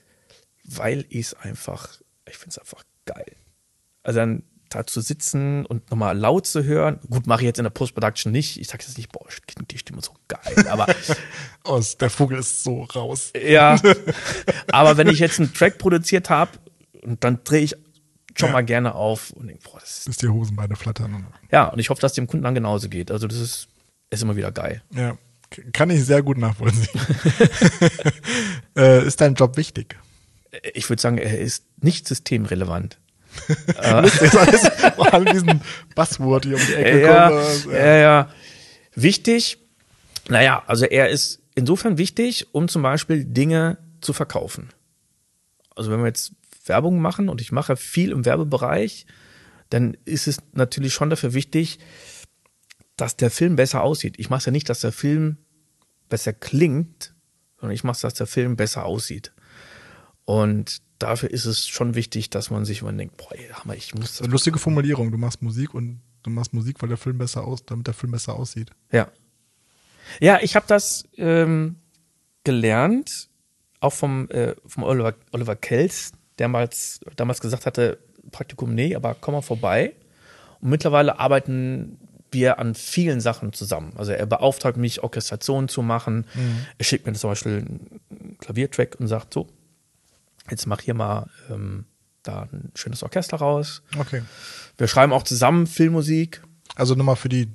Weil 0.73 1.05
ich 1.09 1.27
es 1.27 1.35
einfach, 1.35 1.89
ich 2.29 2.37
finde 2.37 2.51
es 2.51 2.59
einfach 2.59 2.85
geil. 3.05 3.37
Also 4.03 4.21
dann 4.21 4.45
da 4.71 4.87
zu 4.87 5.01
sitzen 5.01 5.67
und 5.67 5.91
nochmal 5.91 6.17
laut 6.17 6.47
zu 6.47 6.65
hören. 6.65 7.01
Gut, 7.11 7.27
mache 7.27 7.41
ich 7.43 7.47
jetzt 7.47 7.59
in 7.59 7.65
der 7.65 7.71
Post-Production 7.71 8.33
nicht. 8.33 8.59
Ich 8.59 8.69
sage 8.69 8.85
jetzt 8.87 8.97
nicht, 8.97 9.11
boah, 9.11 9.27
die 9.71 9.79
Stimme 9.79 10.01
so 10.01 10.13
geil, 10.29 10.67
aber. 10.69 10.87
oh, 11.65 11.83
der 12.01 12.11
Vogel 12.11 12.39
ist 12.39 12.63
so 12.63 12.85
raus. 12.85 13.33
Ja. 13.35 13.81
aber 14.73 14.97
wenn 14.97 15.09
ich 15.09 15.19
jetzt 15.19 15.41
einen 15.41 15.53
Track 15.53 15.79
produziert 15.79 16.31
habe, 16.31 16.53
und 17.03 17.25
dann 17.25 17.41
drehe 17.45 17.63
ich 17.63 17.75
schon 18.39 18.49
ja. 18.49 18.53
mal 18.53 18.65
gerne 18.65 18.95
auf 18.95 19.31
und 19.31 19.49
denke, 19.49 19.63
boah, 19.65 19.81
das 19.81 19.99
ist. 19.99 20.05
Bis 20.07 20.17
die 20.19 20.29
Hosenbeine 20.29 20.77
flattern. 20.77 21.27
Ja, 21.51 21.69
und 21.69 21.79
ich 21.79 21.91
hoffe, 21.91 22.01
dass 22.01 22.13
dem 22.13 22.27
Kunden 22.27 22.45
dann 22.45 22.55
genauso 22.55 22.89
geht. 22.89 23.11
Also, 23.11 23.27
das 23.27 23.39
ist, 23.39 23.69
ist 24.11 24.23
immer 24.23 24.37
wieder 24.37 24.53
geil. 24.53 24.83
Ja. 24.95 25.17
Kann 25.73 25.91
ich 25.91 26.05
sehr 26.05 26.23
gut 26.23 26.39
nachvollziehen. 26.39 27.01
äh, 28.77 29.05
ist 29.05 29.21
dein 29.21 29.35
Job 29.35 29.57
wichtig? 29.57 29.99
Ich 30.75 30.89
würde 30.89 31.01
sagen, 31.01 31.19
er 31.19 31.39
ist 31.39 31.65
nicht 31.81 32.09
systemrelevant. 32.09 32.99
Lustig, 34.03 34.35
alles 34.35 34.65
an 35.13 35.25
diesen 35.27 35.61
Buzzword 35.95 36.47
hier 36.47 36.57
um 36.57 36.67
die 36.67 36.75
Ecke 36.75 37.03
ja, 37.03 37.29
kommt. 37.29 37.67
Ja. 37.67 37.79
ja, 37.79 37.97
ja. 37.97 38.29
Wichtig, 38.95 39.59
naja, 40.29 40.63
also 40.67 40.85
er 40.85 41.09
ist 41.11 41.41
insofern 41.55 41.99
wichtig, 41.99 42.49
um 42.53 42.69
zum 42.69 42.83
Beispiel 42.83 43.25
Dinge 43.25 43.79
zu 44.01 44.13
verkaufen. 44.13 44.71
Also 45.77 45.91
wenn 45.91 46.01
wir 46.01 46.07
jetzt 46.07 46.33
Werbung 46.67 47.01
machen 47.01 47.29
und 47.29 47.41
ich 47.41 47.53
mache 47.53 47.77
viel 47.77 48.11
im 48.11 48.25
Werbebereich, 48.25 49.07
dann 49.71 49.97
ist 50.05 50.27
es 50.27 50.39
natürlich 50.53 50.93
schon 50.93 51.11
dafür 51.11 51.33
wichtig, 51.33 51.79
dass 52.97 53.17
der 53.17 53.31
Film 53.31 53.57
besser 53.57 53.83
aussieht. 53.83 54.17
Ich 54.19 54.31
mache 54.31 54.39
es 54.39 54.47
ja 54.47 54.53
nicht, 54.53 54.69
dass 54.69 54.81
der 54.81 54.93
Film 54.93 55.39
besser 56.09 56.33
klingt, 56.33 57.15
sondern 57.59 57.75
ich 57.75 57.85
mache 57.85 57.95
es, 57.95 58.01
dass 58.01 58.15
der 58.15 58.27
Film 58.27 58.57
besser 58.57 58.85
aussieht. 58.85 59.33
Und 60.31 60.81
dafür 61.01 61.29
ist 61.29 61.45
es 61.45 61.67
schon 61.67 61.97
wichtig, 61.97 62.31
dass 62.31 62.51
man 62.51 62.65
sich 62.65 62.83
immer 62.83 62.93
denkt, 62.93 63.17
boah, 63.17 63.37
Hammer, 63.53 63.75
ich 63.75 63.97
muss. 63.97 64.19
Das 64.19 64.23
eine 64.23 64.31
lustige 64.31 64.61
Formulierung. 64.61 65.11
Du 65.11 65.19
machst 65.19 65.43
Musik 65.43 65.75
und 65.75 66.03
du 66.23 66.31
machst 66.31 66.55
Musik, 66.55 66.81
weil 66.81 66.89
der 66.89 66.99
Film 66.99 67.19
besser 67.19 67.43
aus, 67.43 67.65
damit 67.65 67.89
der 67.89 67.95
Film 67.95 68.13
besser 68.13 68.37
aussieht. 68.37 68.71
Ja. 68.93 69.09
Ja, 70.21 70.39
ich 70.41 70.55
habe 70.55 70.67
das 70.69 71.03
ähm, 71.17 71.81
gelernt, 72.45 73.29
auch 73.81 73.93
vom, 73.93 74.29
äh, 74.31 74.55
vom 74.65 74.85
Oliver, 74.85 75.15
Oliver 75.33 75.57
Kells, 75.57 76.13
der 76.39 76.47
damals, 76.47 77.01
damals 77.17 77.41
gesagt 77.41 77.67
hatte, 77.67 77.99
Praktikum 78.31 78.73
nee, 78.73 78.95
aber 78.95 79.17
komm 79.21 79.35
mal 79.35 79.43
vorbei. 79.43 79.97
Und 80.61 80.71
mittlerweile 80.71 81.19
arbeiten 81.19 81.99
wir 82.31 82.61
an 82.61 82.77
vielen 82.77 83.21
Sachen 83.21 83.53
zusammen. 83.53 83.95
Also 83.97 84.13
er 84.13 84.27
beauftragt 84.27 84.77
mich, 84.77 85.03
Orchestrationen 85.03 85.69
zu 85.69 85.83
machen. 85.83 86.25
Mhm. 86.35 86.67
Er 86.79 86.85
schickt 86.85 87.05
mir 87.05 87.15
zum 87.15 87.31
Beispiel 87.31 87.65
einen 87.67 88.39
Klaviertrack 88.39 88.95
und 89.01 89.09
sagt 89.09 89.35
so, 89.35 89.49
jetzt 90.51 90.67
mach 90.67 90.81
hier 90.81 90.95
mal 90.95 91.29
ähm, 91.51 91.85
da 92.23 92.49
ein 92.53 92.73
schönes 92.75 93.03
Orchester 93.03 93.39
raus. 93.39 93.83
Okay. 93.99 94.23
Wir 94.77 94.89
schreiben 94.89 95.13
auch 95.13 95.23
zusammen 95.23 95.67
Filmmusik. 95.67 96.43
Also 96.75 96.95
nochmal 96.95 97.17
für 97.17 97.29
die 97.29 97.49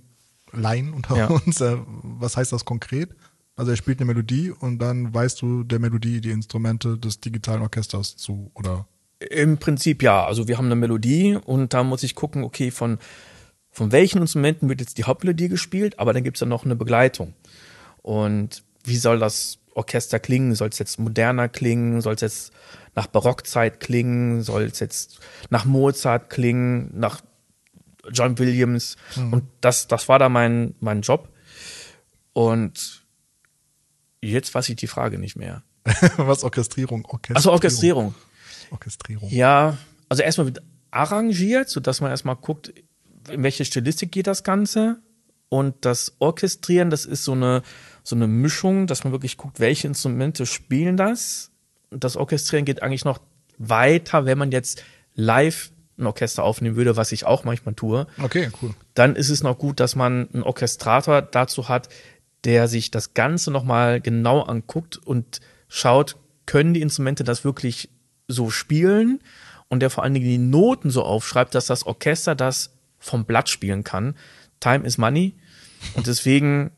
Laien 0.51 0.93
unter 0.93 1.17
ja. 1.17 1.27
uns, 1.27 1.61
äh, 1.61 1.77
was 1.85 2.37
heißt 2.37 2.51
das 2.51 2.65
konkret? 2.65 3.15
Also 3.55 3.71
er 3.71 3.77
spielt 3.77 3.99
eine 3.99 4.05
Melodie 4.05 4.51
und 4.51 4.79
dann 4.79 5.13
weißt 5.13 5.41
du 5.41 5.63
der 5.63 5.79
Melodie 5.79 6.19
die 6.19 6.31
Instrumente 6.31 6.97
des 6.97 7.21
digitalen 7.21 7.61
Orchesters 7.61 8.17
zu, 8.17 8.51
oder? 8.53 8.87
Im 9.19 9.57
Prinzip 9.57 10.03
ja. 10.03 10.25
Also 10.25 10.47
wir 10.47 10.57
haben 10.57 10.65
eine 10.65 10.75
Melodie 10.75 11.37
und 11.45 11.73
da 11.73 11.83
muss 11.83 12.03
ich 12.03 12.15
gucken, 12.15 12.43
okay, 12.43 12.69
von, 12.69 12.99
von 13.71 13.91
welchen 13.93 14.21
Instrumenten 14.21 14.67
wird 14.67 14.81
jetzt 14.81 14.97
die 14.97 15.05
Hauptmelodie 15.05 15.47
gespielt, 15.47 15.99
aber 15.99 16.11
dann 16.11 16.23
gibt 16.23 16.37
es 16.37 16.41
ja 16.41 16.47
noch 16.47 16.65
eine 16.65 16.75
Begleitung. 16.75 17.33
Und 18.01 18.63
wie 18.83 18.97
soll 18.97 19.19
das 19.19 19.57
Orchester 19.73 20.19
klingen? 20.19 20.53
Soll 20.53 20.69
es 20.69 20.79
jetzt 20.79 20.99
moderner 20.99 21.47
klingen? 21.47 22.01
Soll 22.01 22.15
es 22.15 22.21
jetzt 22.21 22.51
nach 22.95 23.07
Barockzeit 23.07 23.79
klingen? 23.79 24.41
Soll 24.41 24.63
es 24.63 24.79
jetzt 24.79 25.19
nach 25.49 25.65
Mozart 25.65 26.29
klingen? 26.29 26.89
Nach 26.97 27.21
John 28.11 28.37
Williams? 28.39 28.95
Mhm. 29.15 29.33
Und 29.33 29.43
das, 29.61 29.87
das 29.87 30.07
war 30.09 30.19
da 30.19 30.29
mein, 30.29 30.75
mein 30.79 31.01
Job. 31.01 31.29
Und 32.33 33.05
jetzt 34.21 34.53
weiß 34.53 34.69
ich 34.69 34.75
die 34.75 34.87
Frage 34.87 35.19
nicht 35.19 35.35
mehr. 35.35 35.63
Was 36.17 36.43
Orchestrierung? 36.43 37.05
Orchestrierung. 37.05 37.35
Also 37.35 37.51
Orchestrierung. 37.51 38.15
Orchestrierung. 38.71 39.29
Ja, 39.29 39.77
also 40.09 40.23
erstmal 40.23 40.47
wird 40.47 40.61
arrangiert, 40.91 41.69
sodass 41.69 42.01
man 42.01 42.09
erstmal 42.09 42.35
guckt, 42.35 42.73
in 43.29 43.43
welche 43.43 43.65
Stilistik 43.65 44.11
geht 44.11 44.27
das 44.27 44.43
Ganze. 44.43 45.01
Und 45.49 45.85
das 45.85 46.15
Orchestrieren, 46.19 46.89
das 46.89 47.05
ist 47.05 47.23
so 47.23 47.33
eine, 47.33 47.61
so 48.03 48.15
eine 48.15 48.27
Mischung, 48.27 48.87
dass 48.87 49.03
man 49.03 49.13
wirklich 49.13 49.37
guckt, 49.37 49.59
welche 49.59 49.87
Instrumente 49.87 50.45
spielen 50.45 50.97
das. 50.97 51.51
Und 51.95 52.03
das 52.03 52.17
Orchestrieren 52.17 52.65
geht 52.65 52.83
eigentlich 52.83 53.05
noch 53.05 53.21
weiter, 53.57 54.25
wenn 54.25 54.37
man 54.37 54.51
jetzt 54.51 54.83
live 55.13 55.71
ein 55.97 56.07
Orchester 56.07 56.43
aufnehmen 56.43 56.75
würde, 56.75 56.97
was 56.97 57.13
ich 57.13 57.25
auch 57.25 57.45
manchmal 57.45 57.73
tue. 57.73 58.05
Okay, 58.21 58.49
cool. 58.61 58.71
Dann 58.95 59.15
ist 59.15 59.29
es 59.29 59.43
noch 59.43 59.57
gut, 59.57 59.79
dass 59.79 59.95
man 59.95 60.27
einen 60.33 60.43
Orchestrator 60.43 61.21
dazu 61.21 61.69
hat, 61.69 61.87
der 62.43 62.67
sich 62.67 62.91
das 62.91 63.13
Ganze 63.13 63.49
nochmal 63.49 64.01
genau 64.01 64.41
anguckt 64.41 64.97
und 64.97 65.39
schaut, 65.69 66.17
können 66.45 66.73
die 66.73 66.81
Instrumente 66.81 67.23
das 67.23 67.45
wirklich 67.45 67.87
so 68.27 68.49
spielen 68.49 69.21
und 69.69 69.79
der 69.79 69.89
vor 69.89 70.03
allen 70.03 70.15
Dingen 70.15 70.25
die 70.25 70.37
Noten 70.37 70.89
so 70.89 71.01
aufschreibt, 71.01 71.55
dass 71.55 71.65
das 71.67 71.85
Orchester 71.85 72.35
das 72.35 72.71
vom 72.99 73.23
Blatt 73.23 73.47
spielen 73.47 73.85
kann. 73.85 74.15
Time 74.59 74.85
is 74.85 74.97
money. 74.97 75.35
Und 75.93 76.07
deswegen 76.07 76.71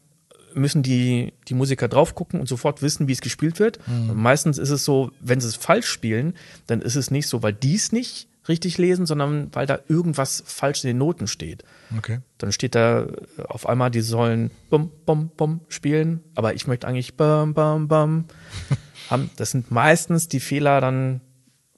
müssen 0.57 0.83
die, 0.83 1.33
die 1.47 1.53
Musiker 1.53 1.87
drauf 1.87 2.15
gucken 2.15 2.39
und 2.39 2.47
sofort 2.47 2.81
wissen, 2.81 3.07
wie 3.07 3.13
es 3.13 3.21
gespielt 3.21 3.59
wird. 3.59 3.79
Mhm. 3.87 4.13
meistens 4.21 4.57
ist 4.57 4.69
es 4.69 4.85
so, 4.85 5.11
wenn 5.19 5.39
sie 5.39 5.47
es 5.47 5.55
falsch 5.55 5.87
spielen, 5.87 6.33
dann 6.67 6.81
ist 6.81 6.95
es 6.95 7.11
nicht 7.11 7.27
so, 7.27 7.43
weil 7.43 7.53
die 7.53 7.75
es 7.75 7.91
nicht 7.91 8.27
richtig 8.47 8.77
lesen, 8.77 9.05
sondern 9.05 9.53
weil 9.53 9.65
da 9.65 9.79
irgendwas 9.87 10.43
falsch 10.45 10.83
in 10.83 10.89
den 10.89 10.97
Noten 10.97 11.27
steht. 11.27 11.63
Okay. 11.97 12.19
Dann 12.37 12.51
steht 12.51 12.75
da 12.75 13.07
auf 13.49 13.67
einmal, 13.67 13.91
die 13.91 14.01
sollen 14.01 14.51
bum, 14.69 14.91
bum, 15.05 15.29
bum 15.29 15.61
spielen, 15.67 16.23
aber 16.35 16.53
ich 16.53 16.67
möchte 16.67 16.87
eigentlich 16.87 17.15
bum, 17.15 17.53
bum, 17.53 17.87
bum 17.87 18.25
haben. 19.09 19.29
Das 19.35 19.51
sind 19.51 19.71
meistens 19.71 20.27
die 20.27 20.39
Fehler 20.39 20.81
dann 20.81 21.21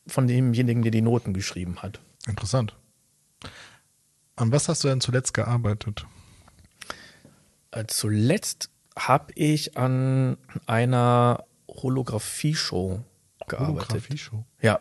von 0.08 0.28
demjenigen, 0.28 0.82
der 0.84 0.92
die 0.92 1.02
Noten 1.02 1.34
geschrieben 1.34 1.82
hat. 1.82 2.00
Interessant. 2.28 2.76
An 4.36 4.52
was 4.52 4.70
hast 4.70 4.84
du 4.84 4.88
denn 4.88 5.02
zuletzt 5.02 5.34
gearbeitet? 5.34 6.06
Äh, 7.80 7.88
zuletzt 7.88 8.70
habe 8.98 9.32
ich 9.36 9.78
an 9.78 10.38
einer 10.66 11.46
Holographie-Show 11.70 13.04
gearbeitet. 13.48 13.90
Holographie-Show? 13.90 14.44
Ja. 14.62 14.80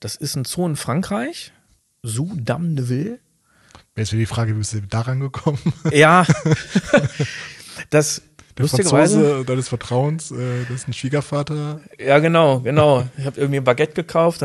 Das 0.00 0.16
ist 0.16 0.34
ein 0.36 0.44
Zoo 0.44 0.66
in 0.66 0.76
Frankreich. 0.76 1.52
Zoo 2.02 2.30
Damneville. 2.34 3.20
Jetzt 3.96 4.12
wäre 4.12 4.20
die 4.20 4.26
Frage, 4.26 4.54
wie 4.54 4.58
bist 4.58 4.72
du 4.72 4.80
daran 4.80 5.20
gekommen? 5.20 5.58
Ja. 5.92 6.26
das 7.90 8.22
der 8.58 8.68
Franzose 8.68 9.44
deines 9.46 9.68
Vertrauens, 9.68 10.30
äh, 10.30 10.64
das 10.68 10.82
ist 10.82 10.88
ein 10.88 10.92
Schwiegervater. 10.92 11.80
Ja, 11.98 12.18
genau, 12.18 12.60
genau. 12.60 13.08
Ich 13.16 13.24
habe 13.24 13.40
irgendwie 13.40 13.58
ein 13.58 13.64
Baguette 13.64 13.94
gekauft, 13.94 14.42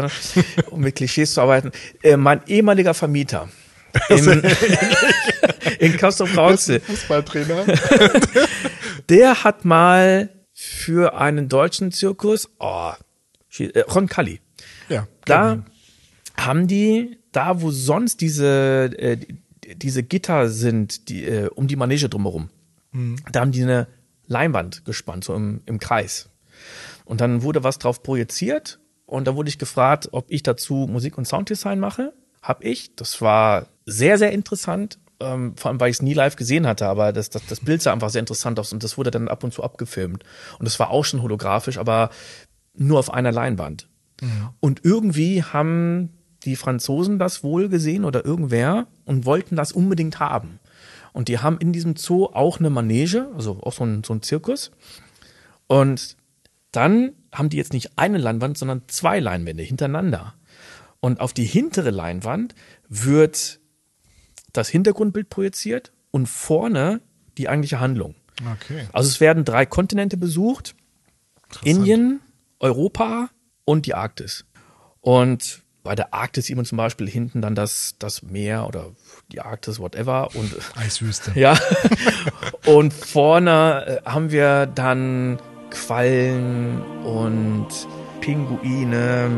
um 0.70 0.80
mit 0.80 0.96
Klischees 0.96 1.34
zu 1.34 1.42
arbeiten. 1.42 1.72
Äh, 2.04 2.16
mein 2.16 2.42
ehemaliger 2.48 2.94
Vermieter 2.94 3.50
in, 4.10 4.44
in 5.80 5.98
Castro 5.98 6.26
Brauxel. 6.26 6.80
Fußballtrainer. 6.80 7.66
Der 9.10 9.44
hat 9.44 9.66
mal 9.66 10.30
für 10.54 11.16
einen 11.18 11.50
deutschen 11.50 11.92
Zirkus, 11.92 12.50
oh, 12.60 12.92
äh, 13.60 13.80
Roncalli. 13.82 14.42
Ja. 14.90 15.08
Da 15.26 15.64
haben 16.36 16.68
die, 16.68 17.18
da 17.32 17.62
wo 17.62 17.72
sonst 17.72 18.22
diese, 18.22 18.92
äh, 18.98 19.18
diese 19.76 20.04
Gitter 20.04 20.50
sind, 20.50 21.10
die, 21.10 21.26
äh, 21.26 21.50
um 21.50 21.68
die 21.68 21.76
Manege 21.76 22.10
drumherum, 22.10 22.50
mhm. 22.92 23.18
da 23.32 23.42
haben 23.42 23.52
die 23.52 23.64
eine 23.64 23.88
Leinwand 24.28 24.86
gespannt, 24.86 25.24
so 25.24 25.36
im, 25.36 25.62
im 25.66 25.80
Kreis. 25.80 26.30
Und 27.06 27.22
dann 27.22 27.42
wurde 27.42 27.64
was 27.64 27.80
drauf 27.80 28.04
projiziert 28.04 28.80
und 29.06 29.26
da 29.26 29.36
wurde 29.36 29.50
ich 29.50 29.58
gefragt, 29.58 30.10
ob 30.12 30.26
ich 30.30 30.44
dazu 30.44 30.88
Musik- 30.90 31.18
und 31.18 31.26
Sounddesign 31.26 31.80
mache. 31.80 32.14
Hab 32.42 32.64
ich. 32.64 32.96
Das 32.96 33.22
war 33.22 33.68
sehr, 33.86 34.18
sehr 34.18 34.32
interessant. 34.32 35.00
Ähm, 35.20 35.56
vor 35.58 35.72
allem, 35.72 35.80
weil 35.80 35.90
ich 35.90 35.98
es 35.98 36.02
nie 36.02 36.14
live 36.14 36.36
gesehen 36.36 36.68
hatte, 36.68 36.88
aber 36.88 37.12
das, 37.12 37.32
das, 37.32 37.46
das 37.48 37.62
Bild 37.62 37.82
sah 37.82 37.92
einfach 37.92 38.12
sehr 38.12 38.20
interessant 38.20 38.60
aus 38.60 38.72
und 38.72 38.84
das 38.84 38.98
wurde 38.98 39.10
dann 39.10 39.28
ab 39.28 39.44
und 39.44 39.52
zu 39.52 39.64
abgefilmt. 39.64 40.24
Und 40.60 40.66
das 40.66 40.80
war 40.80 40.92
auch 40.92 41.06
schon 41.06 41.24
holographisch, 41.24 41.80
aber 41.80 42.12
nur 42.76 43.00
auf 43.00 43.12
einer 43.12 43.32
Leinwand. 43.32 43.88
Mhm. 44.22 44.50
Und 44.60 44.86
irgendwie 44.86 45.44
haben 45.44 46.14
die 46.44 46.56
Franzosen 46.56 47.20
das 47.20 47.44
wohl 47.44 47.68
gesehen 47.68 48.06
oder 48.06 48.26
irgendwer 48.26 48.88
und 49.06 49.26
wollten 49.26 49.56
das 49.56 49.72
unbedingt 49.72 50.20
haben. 50.20 50.60
Und 51.14 51.30
die 51.30 51.40
haben 51.40 51.58
in 51.58 51.74
diesem 51.74 51.96
Zoo 51.96 52.26
auch 52.26 52.60
eine 52.60 52.70
Manege, 52.70 53.28
also 53.36 53.60
auch 53.64 53.74
so 53.74 53.84
ein, 53.84 54.04
so 54.04 54.14
ein 54.14 54.22
Zirkus. 54.22 54.72
Und 55.66 56.16
dann 56.72 57.14
haben 57.34 57.50
die 57.50 57.58
jetzt 57.58 57.74
nicht 57.74 57.98
eine 57.98 58.20
Leinwand, 58.20 58.58
sondern 58.58 58.84
zwei 58.88 59.20
Leinwände 59.20 59.64
hintereinander. 59.64 60.36
Und 61.00 61.20
auf 61.20 61.34
die 61.34 61.46
hintere 61.46 61.90
Leinwand 61.90 62.56
wird 62.88 63.60
das 64.58 64.70
Hintergrundbild 64.70 65.30
projiziert 65.30 65.92
und 66.12 66.28
vorne 66.28 67.02
die 67.38 67.50
eigentliche 67.50 67.80
Handlung. 67.80 68.16
Okay. 68.54 68.88
Also 68.94 69.10
es 69.10 69.20
werden 69.20 69.46
drei 69.46 69.66
Kontinente 69.66 70.18
besucht. 70.18 70.76
Indien, 71.64 72.20
Europa 72.60 73.30
und 73.66 73.86
die 73.86 73.94
Arktis. 73.94 74.46
Und 75.02 75.64
bei 75.84 75.96
der 75.96 76.14
Arktis 76.14 76.48
sieht 76.48 76.58
man 76.58 76.66
zum 76.66 76.78
Beispiel 76.78 77.10
hinten 77.10 77.42
dann 77.42 77.56
das, 77.56 77.96
das 77.98 78.22
Meer 78.22 78.68
oder 78.68 78.92
die 79.32 79.40
Arktis, 79.40 79.80
whatever. 79.80 80.30
Und, 80.36 80.54
Eiswüste. 80.76 81.32
Ja. 81.40 81.58
und 82.66 82.94
vorne 82.94 84.02
äh, 84.06 84.10
haben 84.10 84.32
wir 84.32 84.66
dann 84.66 85.40
Quallen 85.70 86.82
und 87.04 87.68
Pinguine. 88.20 89.30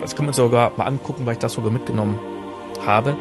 Das 0.00 0.16
können 0.16 0.26
wir 0.26 0.30
uns 0.30 0.36
sogar 0.36 0.76
mal 0.78 0.86
angucken, 0.86 1.26
weil 1.26 1.34
ich 1.34 1.38
das 1.38 1.52
sogar 1.52 1.70
mitgenommen 1.70 2.18
habe. 2.86 3.16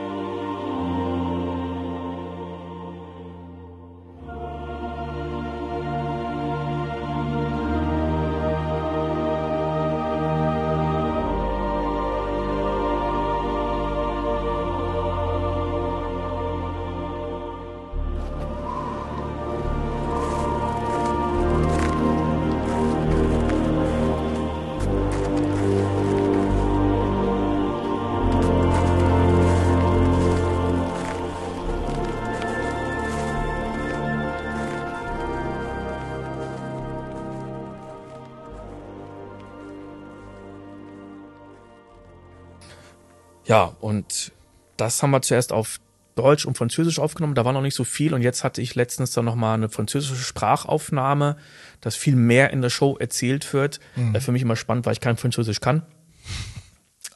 Und 44.08 44.32
das 44.78 45.04
haben 45.04 45.12
wir 45.12 45.22
zuerst 45.22 45.52
auf 45.52 45.80
Deutsch 46.16 46.46
und 46.46 46.58
Französisch 46.58 46.98
aufgenommen. 46.98 47.36
Da 47.36 47.46
war 47.46 47.54
noch 47.54 47.62
nicht 47.62 47.76
so 47.76 47.84
viel 47.84 48.14
und 48.14 48.22
jetzt 48.22 48.44
hatte 48.44 48.62
ich 48.62 48.74
letztens 48.74 49.12
dann 49.12 49.26
nochmal 49.26 49.56
eine 49.56 49.70
französische 49.70 50.24
Sprachaufnahme, 50.24 51.38
dass 51.82 51.96
viel 51.96 52.16
mehr 52.16 52.52
in 52.52 52.62
der 52.62 52.70
Show 52.70 52.98
erzählt 52.98 53.54
wird. 53.54 53.80
Mhm. 53.96 54.20
Für 54.20 54.32
mich 54.32 54.42
immer 54.42 54.56
spannend, 54.56 54.86
weil 54.86 54.94
ich 54.94 55.00
kein 55.00 55.18
Französisch 55.18 55.60
kann. 55.60 55.84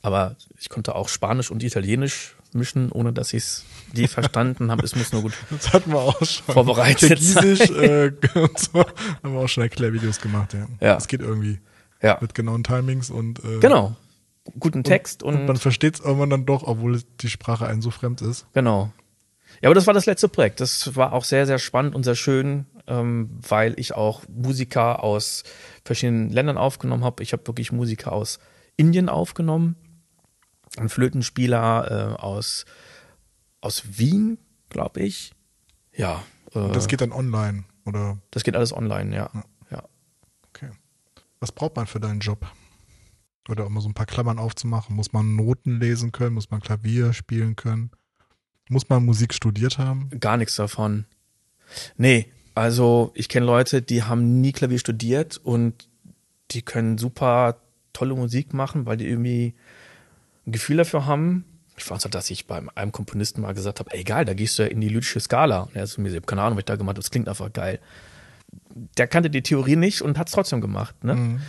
Aber 0.03 0.35
ich 0.59 0.69
konnte 0.69 0.95
auch 0.95 1.07
Spanisch 1.07 1.49
und 1.49 1.63
Italienisch 1.63 2.35
mischen, 2.53 2.91
ohne 2.91 3.13
dass 3.13 3.33
ich 3.33 3.43
es 3.43 3.65
je 3.93 4.07
verstanden 4.07 4.69
habe. 4.69 4.83
Es 4.83 4.95
muss 4.95 5.13
nur 5.13 5.21
gut 5.21 5.33
das 5.49 5.71
hatten 5.71 5.91
wir 5.91 5.99
auch 5.99 6.25
schon. 6.25 6.53
vorbereitet 6.53 7.07
Kirgisisch, 7.07 7.69
äh, 7.69 8.11
und 8.35 8.59
so. 8.59 8.83
haben 9.23 9.33
wir 9.33 9.39
auch 9.39 9.47
schon 9.47 9.63
Erklärvideos 9.63 10.19
gemacht. 10.19 10.53
Ja, 10.53 10.67
ja. 10.81 10.97
Es 10.97 11.07
geht 11.07 11.21
irgendwie 11.21 11.59
ja. 12.01 12.17
mit 12.19 12.35
genauen 12.35 12.63
Timings 12.63 13.09
und 13.09 13.39
äh, 13.45 13.59
genau 13.59 13.95
guten 14.59 14.83
Text 14.83 15.23
und, 15.23 15.33
und, 15.33 15.41
und 15.41 15.47
man 15.47 15.57
versteht 15.57 15.95
es 15.95 15.99
irgendwann 16.01 16.29
dann 16.29 16.45
doch, 16.45 16.63
obwohl 16.63 17.01
die 17.19 17.29
Sprache 17.29 17.67
einem 17.67 17.81
so 17.81 17.91
fremd 17.91 18.21
ist. 18.21 18.47
Genau. 18.53 18.91
Ja, 19.61 19.69
aber 19.69 19.75
das 19.75 19.87
war 19.87 19.93
das 19.93 20.05
letzte 20.05 20.29
Projekt. 20.29 20.59
Das 20.59 20.95
war 20.95 21.13
auch 21.13 21.23
sehr, 21.23 21.45
sehr 21.45 21.59
spannend 21.59 21.93
und 21.93 22.03
sehr 22.03 22.15
schön, 22.15 22.65
ähm, 22.87 23.29
weil 23.47 23.79
ich 23.79 23.93
auch 23.93 24.23
Musiker 24.27 25.03
aus 25.03 25.43
verschiedenen 25.83 26.29
Ländern 26.29 26.57
aufgenommen 26.57 27.03
habe. 27.03 27.21
Ich 27.21 27.33
habe 27.33 27.45
wirklich 27.45 27.71
Musiker 27.71 28.11
aus 28.11 28.39
Indien 28.77 29.09
aufgenommen, 29.09 29.75
einen 30.77 30.89
Flötenspieler 30.89 32.15
äh, 32.17 32.21
aus, 32.21 32.65
aus 33.59 33.83
Wien, 33.99 34.39
glaube 34.69 35.01
ich. 35.01 35.33
Ja. 35.93 36.23
Äh, 36.55 36.71
das 36.71 36.87
geht 36.87 37.01
dann 37.01 37.11
online, 37.11 37.65
oder? 37.85 38.17
Das 38.31 38.43
geht 38.43 38.55
alles 38.55 38.73
online, 38.73 39.15
ja. 39.15 39.29
ja. 39.33 39.43
ja. 39.69 39.83
Okay. 40.49 40.69
Was 41.39 41.51
braucht 41.51 41.75
man 41.75 41.85
für 41.85 41.99
deinen 41.99 42.21
Job? 42.21 42.47
Oder 43.49 43.65
um 43.65 43.79
so 43.79 43.89
ein 43.89 43.93
paar 43.93 44.05
Klammern 44.05 44.39
aufzumachen, 44.39 44.95
muss 44.95 45.13
man 45.13 45.35
Noten 45.35 45.79
lesen 45.79 46.11
können, 46.11 46.35
muss 46.35 46.51
man 46.51 46.61
Klavier 46.61 47.13
spielen 47.13 47.55
können, 47.55 47.91
muss 48.69 48.89
man 48.89 49.03
Musik 49.03 49.33
studiert 49.33 49.77
haben? 49.77 50.09
Gar 50.19 50.37
nichts 50.37 50.55
davon. 50.55 51.05
Nee, 51.97 52.31
also 52.53 53.11
ich 53.15 53.29
kenne 53.29 53.45
Leute, 53.45 53.81
die 53.81 54.03
haben 54.03 54.41
nie 54.41 54.51
Klavier 54.51 54.79
studiert 54.79 55.37
und 55.37 55.89
die 56.51 56.61
können 56.61 56.97
super 56.97 57.57
tolle 57.93 58.15
Musik 58.15 58.53
machen, 58.53 58.85
weil 58.85 58.97
die 58.97 59.07
irgendwie 59.07 59.55
ein 60.45 60.51
Gefühl 60.51 60.77
dafür 60.77 61.05
haben. 61.05 61.45
Ich 61.77 61.89
weiß 61.89 62.03
noch, 62.03 62.11
dass 62.11 62.29
ich 62.29 62.45
bei 62.47 62.61
einem 62.75 62.91
Komponisten 62.91 63.41
mal 63.41 63.53
gesagt 63.53 63.79
habe, 63.79 63.91
ey 63.91 64.03
geil, 64.03 64.25
da 64.25 64.33
gehst 64.33 64.59
du 64.59 64.63
ja 64.63 64.69
in 64.69 64.81
die 64.81 64.89
lyrische 64.89 65.19
Skala. 65.19 65.61
Und 65.61 65.75
er 65.75 65.83
ist 65.83 65.97
mir, 65.97 66.09
ich 66.09 66.15
habe 66.15 66.25
keine 66.25 66.41
Ahnung, 66.41 66.57
was 66.57 66.61
ich 66.61 66.65
da 66.65 66.75
gemacht 66.75 66.95
habe, 66.95 67.01
das 67.01 67.11
klingt 67.11 67.27
einfach 67.27 67.51
geil. 67.51 67.79
Der 68.97 69.07
kannte 69.07 69.29
die 69.29 69.41
Theorie 69.41 69.77
nicht 69.77 70.01
und 70.01 70.17
hat 70.17 70.27
es 70.27 70.33
trotzdem 70.33 70.61
gemacht. 70.61 71.03
Ne? 71.03 71.15
Mhm. 71.15 71.41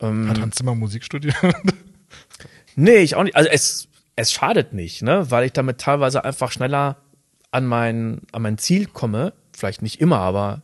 Ähm, 0.00 0.28
Hat 0.28 0.40
Hans 0.40 0.56
Zimmer 0.56 0.74
Musik 0.74 1.04
studiert? 1.04 1.36
nee, 2.76 2.98
ich 2.98 3.14
auch 3.16 3.22
nicht. 3.22 3.36
Also 3.36 3.48
es, 3.50 3.88
es 4.16 4.32
schadet 4.32 4.72
nicht, 4.72 5.02
ne? 5.02 5.30
weil 5.30 5.44
ich 5.44 5.52
damit 5.52 5.78
teilweise 5.78 6.24
einfach 6.24 6.52
schneller 6.52 6.96
an 7.50 7.66
mein, 7.66 8.22
an 8.32 8.42
mein 8.42 8.58
Ziel 8.58 8.86
komme. 8.86 9.32
Vielleicht 9.52 9.82
nicht 9.82 10.00
immer, 10.00 10.18
aber 10.18 10.62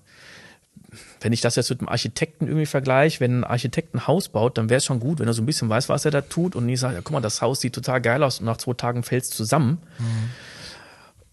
wenn 1.20 1.32
ich 1.32 1.40
das 1.40 1.56
jetzt 1.56 1.70
mit 1.70 1.80
einem 1.80 1.88
Architekten 1.88 2.46
irgendwie 2.46 2.66
vergleiche, 2.66 3.20
wenn 3.20 3.40
ein 3.40 3.44
Architekt 3.44 3.94
ein 3.94 4.06
Haus 4.06 4.28
baut, 4.28 4.58
dann 4.58 4.68
wäre 4.68 4.78
es 4.78 4.84
schon 4.84 5.00
gut, 5.00 5.20
wenn 5.20 5.28
er 5.28 5.34
so 5.34 5.42
ein 5.42 5.46
bisschen 5.46 5.68
weiß, 5.68 5.88
was 5.88 6.04
er 6.04 6.10
da 6.10 6.20
tut 6.20 6.56
und 6.56 6.66
nicht 6.66 6.80
sagt, 6.80 6.94
ja, 6.94 7.00
guck 7.00 7.12
mal, 7.12 7.20
das 7.20 7.40
Haus 7.40 7.60
sieht 7.60 7.74
total 7.74 8.00
geil 8.00 8.22
aus 8.22 8.40
und 8.40 8.46
nach 8.46 8.56
zwei 8.56 8.74
Tagen 8.74 9.02
fällt 9.02 9.24
es 9.24 9.30
zusammen. 9.30 9.78
Mhm. 9.98 10.30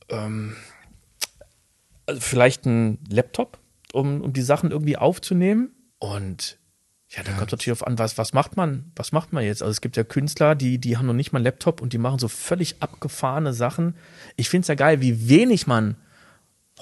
Ähm, 0.09 0.55
also 2.05 2.21
vielleicht 2.21 2.65
ein 2.65 2.99
Laptop, 3.09 3.57
um, 3.91 4.21
um 4.21 4.33
die 4.33 4.41
Sachen 4.41 4.71
irgendwie 4.71 4.97
aufzunehmen. 4.97 5.71
Und 5.99 6.58
ja, 7.09 7.23
da 7.23 7.31
ja. 7.31 7.37
kommt 7.37 7.51
natürlich 7.51 7.71
auf 7.71 7.85
an, 7.85 7.97
was, 7.97 8.17
was 8.17 8.33
macht 8.33 8.55
man, 8.55 8.91
was 8.95 9.11
macht 9.11 9.33
man 9.33 9.43
jetzt? 9.43 9.63
Also 9.63 9.71
es 9.71 9.81
gibt 9.81 9.97
ja 9.97 10.03
Künstler, 10.03 10.53
die, 10.53 10.77
die 10.77 10.97
haben 10.97 11.07
noch 11.07 11.13
nicht 11.13 11.31
mal 11.31 11.39
einen 11.39 11.45
Laptop 11.45 11.81
und 11.81 11.91
die 11.93 11.97
machen 11.97 12.19
so 12.19 12.27
völlig 12.27 12.81
abgefahrene 12.81 13.53
Sachen. 13.53 13.95
Ich 14.35 14.49
finde 14.49 14.63
es 14.63 14.67
ja 14.67 14.75
geil, 14.75 15.01
wie 15.01 15.27
wenig 15.27 15.65
man 15.65 15.95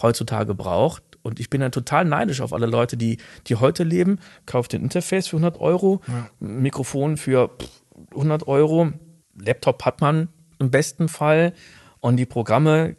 heutzutage 0.02 0.54
braucht. 0.54 1.04
Und 1.22 1.40
ich 1.40 1.50
bin 1.50 1.62
dann 1.62 1.72
total 1.72 2.06
neidisch 2.06 2.42
auf 2.42 2.54
alle 2.54 2.66
Leute, 2.66 2.98
die, 2.98 3.18
die 3.48 3.56
heute 3.56 3.84
leben. 3.84 4.20
Kauft 4.46 4.74
den 4.74 4.82
Interface 4.82 5.28
für 5.28 5.38
100 5.38 5.60
Euro, 5.60 6.02
ja. 6.08 6.30
Mikrofon 6.40 7.18
für 7.18 7.52
100 8.12 8.48
Euro, 8.48 8.92
Laptop 9.36 9.84
hat 9.86 10.02
man 10.02 10.28
im 10.60 10.72
besten 10.72 11.08
Fall. 11.08 11.54
Und 12.00 12.18
die 12.18 12.26
Programme, 12.26 12.96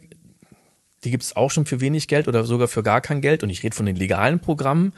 die 1.03 1.11
gibt 1.11 1.23
es 1.23 1.35
auch 1.35 1.51
schon 1.51 1.65
für 1.65 1.79
wenig 1.79 2.07
Geld 2.07 2.27
oder 2.27 2.43
sogar 2.43 2.67
für 2.67 2.83
gar 2.83 3.01
kein 3.01 3.21
Geld. 3.21 3.43
Und 3.43 3.49
ich 3.49 3.63
rede 3.63 3.75
von 3.75 3.85
den 3.85 3.95
legalen 3.95 4.39
Programmen. 4.39 4.93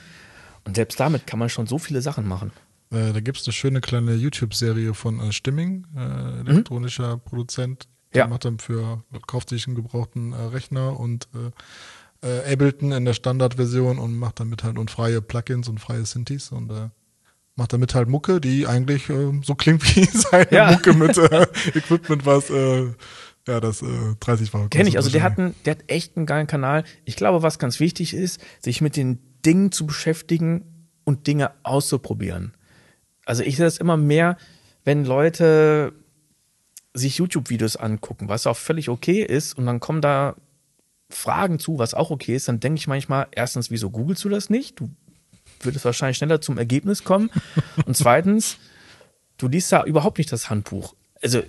Und 0.63 0.75
selbst 0.75 0.99
damit 0.99 1.27
kann 1.27 1.39
man 1.39 1.49
schon 1.49 1.67
so 1.67 1.77
viele 1.77 2.01
Sachen 2.01 2.27
machen. 2.27 2.51
Äh, 2.91 3.13
da 3.13 3.19
gibt 3.19 3.39
es 3.39 3.47
eine 3.47 3.53
schöne 3.53 3.81
kleine 3.81 4.15
YouTube-Serie 4.15 4.93
von 4.93 5.19
äh, 5.19 5.31
Stimming, 5.31 5.87
äh, 5.95 6.39
elektronischer 6.41 7.17
mhm. 7.17 7.21
Produzent. 7.21 7.87
Der 8.13 8.23
ja. 8.23 8.27
macht 8.27 8.43
dann 8.45 8.59
für, 8.59 9.03
kauft 9.25 9.49
sich 9.49 9.67
einen 9.67 9.75
gebrauchten 9.75 10.33
äh, 10.33 10.35
Rechner 10.35 10.99
und 10.99 11.29
äh, 11.33 12.27
äh, 12.27 12.53
Ableton 12.53 12.91
in 12.91 13.05
der 13.05 13.13
Standardversion 13.13 13.97
und 13.97 14.17
macht 14.17 14.39
damit 14.39 14.63
halt 14.63 14.77
und 14.77 14.91
freie 14.91 15.21
Plugins 15.21 15.69
und 15.69 15.79
freie 15.79 16.05
Synthes 16.05 16.51
und 16.51 16.71
macht 17.55 17.73
damit 17.73 17.95
halt 17.95 18.09
Mucke, 18.09 18.39
die 18.39 18.67
eigentlich 18.67 19.05
so 19.41 19.55
klingt 19.55 19.83
wie 19.95 20.05
seine 20.13 20.51
ja. 20.51 20.71
Mucke 20.71 20.93
mit 20.93 21.17
Equipment, 21.75 22.25
was 22.25 22.49
ja, 23.47 23.59
das 23.59 23.81
äh, 23.81 23.87
30 24.19 24.53
war. 24.53 24.69
Kenn 24.69 24.85
ich, 24.85 24.97
also 24.97 25.09
der 25.09 25.23
hat, 25.23 25.39
einen, 25.39 25.55
der 25.65 25.75
hat 25.75 25.83
echt 25.87 26.15
einen 26.15 26.25
geilen 26.25 26.47
Kanal. 26.47 26.83
Ich 27.05 27.15
glaube, 27.15 27.41
was 27.41 27.57
ganz 27.59 27.79
wichtig 27.79 28.13
ist, 28.13 28.39
sich 28.59 28.81
mit 28.81 28.95
den 28.95 29.19
Dingen 29.45 29.71
zu 29.71 29.85
beschäftigen 29.85 30.87
und 31.03 31.27
Dinge 31.27 31.51
auszuprobieren. 31.63 32.53
Also 33.25 33.43
ich 33.43 33.57
sehe 33.57 33.65
das 33.65 33.77
immer 33.77 33.97
mehr, 33.97 34.37
wenn 34.83 35.05
Leute 35.05 35.93
sich 36.93 37.17
YouTube-Videos 37.17 37.77
angucken, 37.77 38.29
was 38.29 38.47
auch 38.47 38.57
völlig 38.57 38.89
okay 38.89 39.23
ist, 39.23 39.57
und 39.57 39.65
dann 39.65 39.79
kommen 39.79 40.01
da 40.01 40.35
Fragen 41.09 41.59
zu, 41.59 41.77
was 41.77 41.93
auch 41.93 42.09
okay 42.09 42.35
ist, 42.35 42.47
dann 42.47 42.59
denke 42.59 42.79
ich 42.79 42.87
manchmal, 42.87 43.27
erstens, 43.31 43.69
wieso 43.69 43.89
googelst 43.89 44.23
du 44.23 44.29
das 44.29 44.49
nicht? 44.49 44.79
Du 44.79 44.89
würdest 45.61 45.85
wahrscheinlich 45.85 46.17
schneller 46.17 46.41
zum 46.41 46.57
Ergebnis 46.57 47.03
kommen. 47.03 47.29
Und 47.85 47.95
zweitens, 47.95 48.57
du 49.37 49.47
liest 49.47 49.71
da 49.71 49.83
überhaupt 49.83 50.17
nicht 50.17 50.31
das 50.31 50.49
Handbuch. 50.49 50.95
Also 51.21 51.43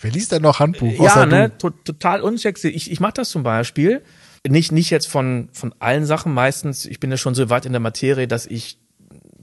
Wer 0.00 0.10
liest 0.10 0.32
denn 0.32 0.42
noch 0.42 0.60
Handbuch? 0.60 1.02
Ja, 1.02 1.26
ne, 1.26 1.56
total 1.58 2.22
unsexy. 2.22 2.68
Ich, 2.68 2.90
ich 2.90 3.00
mache 3.00 3.14
das 3.14 3.30
zum 3.30 3.42
Beispiel. 3.42 4.02
Nicht, 4.48 4.72
nicht 4.72 4.90
jetzt 4.90 5.06
von, 5.06 5.50
von 5.52 5.74
allen 5.80 6.06
Sachen 6.06 6.32
meistens. 6.32 6.86
Ich 6.86 6.98
bin 6.98 7.10
ja 7.10 7.16
schon 7.16 7.34
so 7.34 7.50
weit 7.50 7.66
in 7.66 7.72
der 7.72 7.80
Materie, 7.80 8.26
dass 8.26 8.46
ich 8.46 8.78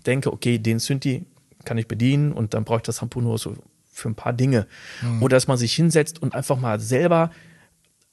denke, 0.05 0.33
okay, 0.33 0.57
den 0.57 0.79
Synthi 0.79 1.25
kann 1.65 1.77
ich 1.77 1.87
bedienen 1.87 2.31
und 2.31 2.53
dann 2.53 2.63
brauche 2.63 2.77
ich 2.77 2.83
das 2.83 2.97
Shampoo 2.97 3.21
nur 3.21 3.37
so 3.37 3.55
für 3.91 4.09
ein 4.09 4.15
paar 4.15 4.33
Dinge. 4.33 4.67
Mhm. 5.01 5.21
Oder 5.21 5.35
dass 5.35 5.47
man 5.47 5.57
sich 5.57 5.73
hinsetzt 5.73 6.21
und 6.21 6.33
einfach 6.33 6.57
mal 6.57 6.79
selber 6.79 7.31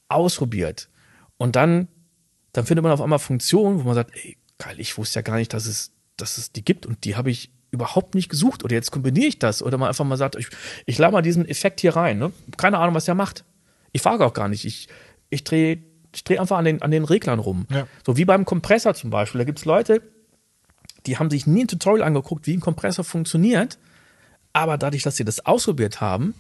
ausprobiert. 0.09 0.89
Und 1.37 1.57
dann, 1.57 1.89
dann 2.53 2.67
findet 2.67 2.83
man 2.83 2.93
auf 2.93 3.01
einmal 3.01 3.19
Funktionen, 3.19 3.81
wo 3.81 3.85
man 3.85 3.95
sagt, 3.95 4.15
ey, 4.15 4.37
geil, 4.59 4.77
ich 4.79 4.99
wusste 4.99 5.19
ja 5.19 5.23
gar 5.23 5.37
nicht, 5.37 5.53
dass 5.53 5.67
es, 5.67 5.93
dass 6.17 6.39
es 6.39 6.53
die 6.53 6.65
gibt 6.65 6.87
und 6.87 7.05
die 7.05 7.17
habe 7.17 7.31
ich 7.31 7.51
überhaupt 7.71 8.15
nicht 8.15 8.29
gesucht 8.29 8.63
oder 8.63 8.75
jetzt 8.75 8.93
kombiniere 8.93 9.27
ich 9.27 9.39
das 9.39 9.63
oder 9.63 9.79
man 9.79 9.89
einfach 9.89 10.05
mal 10.05 10.17
sagt, 10.17 10.37
ich, 10.37 10.49
ich 10.87 10.97
lade 10.99 11.13
mal 11.13 11.23
diesen 11.23 11.47
Effekt 11.49 11.81
hier 11.81 11.97
rein. 11.97 12.19
Ne? 12.19 12.33
Keine 12.57 12.79
Ahnung, 12.79 12.95
was 12.95 13.07
der 13.07 13.17
macht. 13.17 13.45
Ich 13.93 14.03
frage 14.03 14.25
auch 14.25 14.33
gar 14.33 14.49
nicht. 14.49 14.65
Ich, 14.65 14.89
ich 15.29 15.43
drehe 15.43 15.83
ich 16.17 16.25
dreh 16.25 16.39
einfach 16.39 16.59
an 16.59 16.65
den, 16.65 16.83
an 16.83 16.91
den 16.91 17.05
Reglern 17.05 17.39
rum. 17.39 17.67
Ja. 17.71 17.87
So 18.07 18.17
wie 18.17 18.25
beim 18.25 18.45
Kompressor 18.45 18.95
zum 18.95 19.11
Beispiel. 19.11 19.39
Da 19.39 19.45
gibt 19.45 19.59
es 19.59 19.65
Leute, 19.65 20.03
die 21.07 21.19
haben 21.19 21.31
sich 21.31 21.47
nie 21.47 21.65
ein 21.65 21.69
Tutorial 21.69 22.07
angeguckt, 22.07 22.47
wie 22.47 22.57
ein 22.57 22.61
Kompressor 22.61 23.05
funktioniert, 23.05 23.79
aber 24.53 24.79
dadurch, 24.79 25.03
dass 25.03 25.17
sie 25.17 25.25
das 25.25 25.45
ausprobiert 25.45 26.01
haben. 26.01 26.35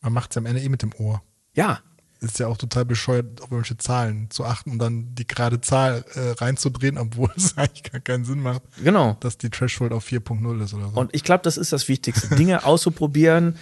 Man 0.00 0.12
macht 0.12 0.30
es 0.30 0.36
am 0.36 0.46
Ende 0.46 0.60
eh 0.62 0.68
mit 0.68 0.82
dem 0.82 0.92
Ohr. 0.98 1.22
Ja, 1.54 1.80
ist 2.22 2.38
ja 2.38 2.46
auch 2.46 2.56
total 2.56 2.84
bescheuert, 2.84 3.42
auf 3.42 3.50
welche 3.50 3.76
Zahlen 3.76 4.30
zu 4.30 4.44
achten 4.44 4.70
und 4.70 4.78
dann 4.78 5.14
die 5.14 5.26
gerade 5.26 5.60
Zahl 5.60 6.04
äh, 6.14 6.30
reinzudrehen, 6.30 6.96
obwohl 6.96 7.30
es 7.36 7.58
eigentlich 7.58 7.82
gar 7.82 8.00
keinen 8.00 8.24
Sinn 8.24 8.40
macht. 8.40 8.62
Genau. 8.82 9.16
Dass 9.20 9.38
die 9.38 9.50
Threshold 9.50 9.92
auf 9.92 10.06
4.0 10.06 10.62
ist 10.62 10.74
oder 10.74 10.90
so. 10.90 11.00
Und 11.00 11.14
ich 11.14 11.24
glaube, 11.24 11.42
das 11.42 11.56
ist 11.56 11.72
das 11.72 11.88
Wichtigste, 11.88 12.34
Dinge 12.36 12.64
auszuprobieren 12.64 13.56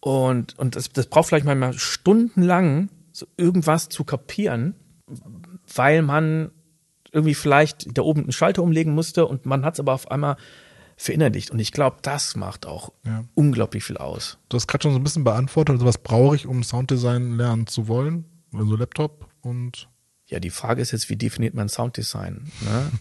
und, 0.00 0.58
und 0.58 0.76
das, 0.76 0.90
das 0.92 1.06
braucht 1.06 1.28
vielleicht 1.28 1.46
manchmal 1.46 1.74
stundenlang, 1.74 2.88
so 3.12 3.26
irgendwas 3.36 3.88
zu 3.88 4.04
kapieren, 4.04 4.74
weil 5.74 6.02
man 6.02 6.50
irgendwie 7.12 7.34
vielleicht 7.34 7.96
da 7.96 8.02
oben 8.02 8.22
einen 8.22 8.32
Schalter 8.32 8.62
umlegen 8.62 8.94
musste 8.94 9.26
und 9.26 9.46
man 9.46 9.64
hat 9.64 9.74
es 9.74 9.80
aber 9.80 9.94
auf 9.94 10.10
einmal 10.10 10.36
verinnerlicht. 10.96 11.50
Und 11.50 11.58
ich 11.58 11.72
glaube, 11.72 11.98
das 12.02 12.36
macht 12.36 12.66
auch 12.66 12.92
ja. 13.04 13.24
unglaublich 13.34 13.84
viel 13.84 13.96
aus. 13.96 14.38
Du 14.48 14.56
hast 14.56 14.66
gerade 14.66 14.82
schon 14.82 14.92
so 14.92 14.98
ein 14.98 15.04
bisschen 15.04 15.24
beantwortet, 15.24 15.74
also 15.74 15.86
was 15.86 15.98
brauche 15.98 16.36
ich, 16.36 16.46
um 16.46 16.62
Sounddesign 16.62 17.36
lernen 17.36 17.66
zu 17.66 17.88
wollen? 17.88 18.24
Also 18.52 18.76
Laptop 18.76 19.28
und. 19.42 19.88
Ja, 20.28 20.40
die 20.40 20.50
Frage 20.50 20.82
ist 20.82 20.90
jetzt, 20.90 21.08
wie 21.08 21.16
definiert 21.16 21.54
man 21.54 21.68
Sounddesign? 21.68 22.50
Ne? 22.62 22.90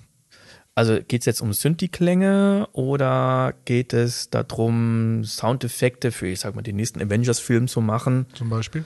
Also 0.77 0.99
geht 1.01 1.21
es 1.21 1.25
jetzt 1.25 1.39
um 1.39 1.53
Synthi-Klänge 1.53 2.67
oder 2.73 3.53
geht 3.63 3.93
es 3.93 4.29
darum, 4.29 5.23
Soundeffekte 5.23 6.11
für, 6.11 6.27
ich 6.27 6.41
sag 6.41 6.53
mal, 6.53 6.63
den 6.63 6.75
nächsten 6.75 7.01
Avengers-Film 7.01 7.69
zu 7.69 7.79
machen? 7.79 8.25
Zum 8.33 8.49
Beispiel? 8.49 8.83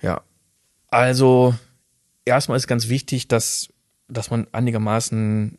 Ja. 0.00 0.22
Also, 0.86 1.56
erstmal 2.24 2.56
ist 2.56 2.66
ganz 2.66 2.88
wichtig, 2.88 3.28
dass, 3.28 3.68
dass 4.08 4.30
man 4.30 4.46
einigermaßen 4.52 5.58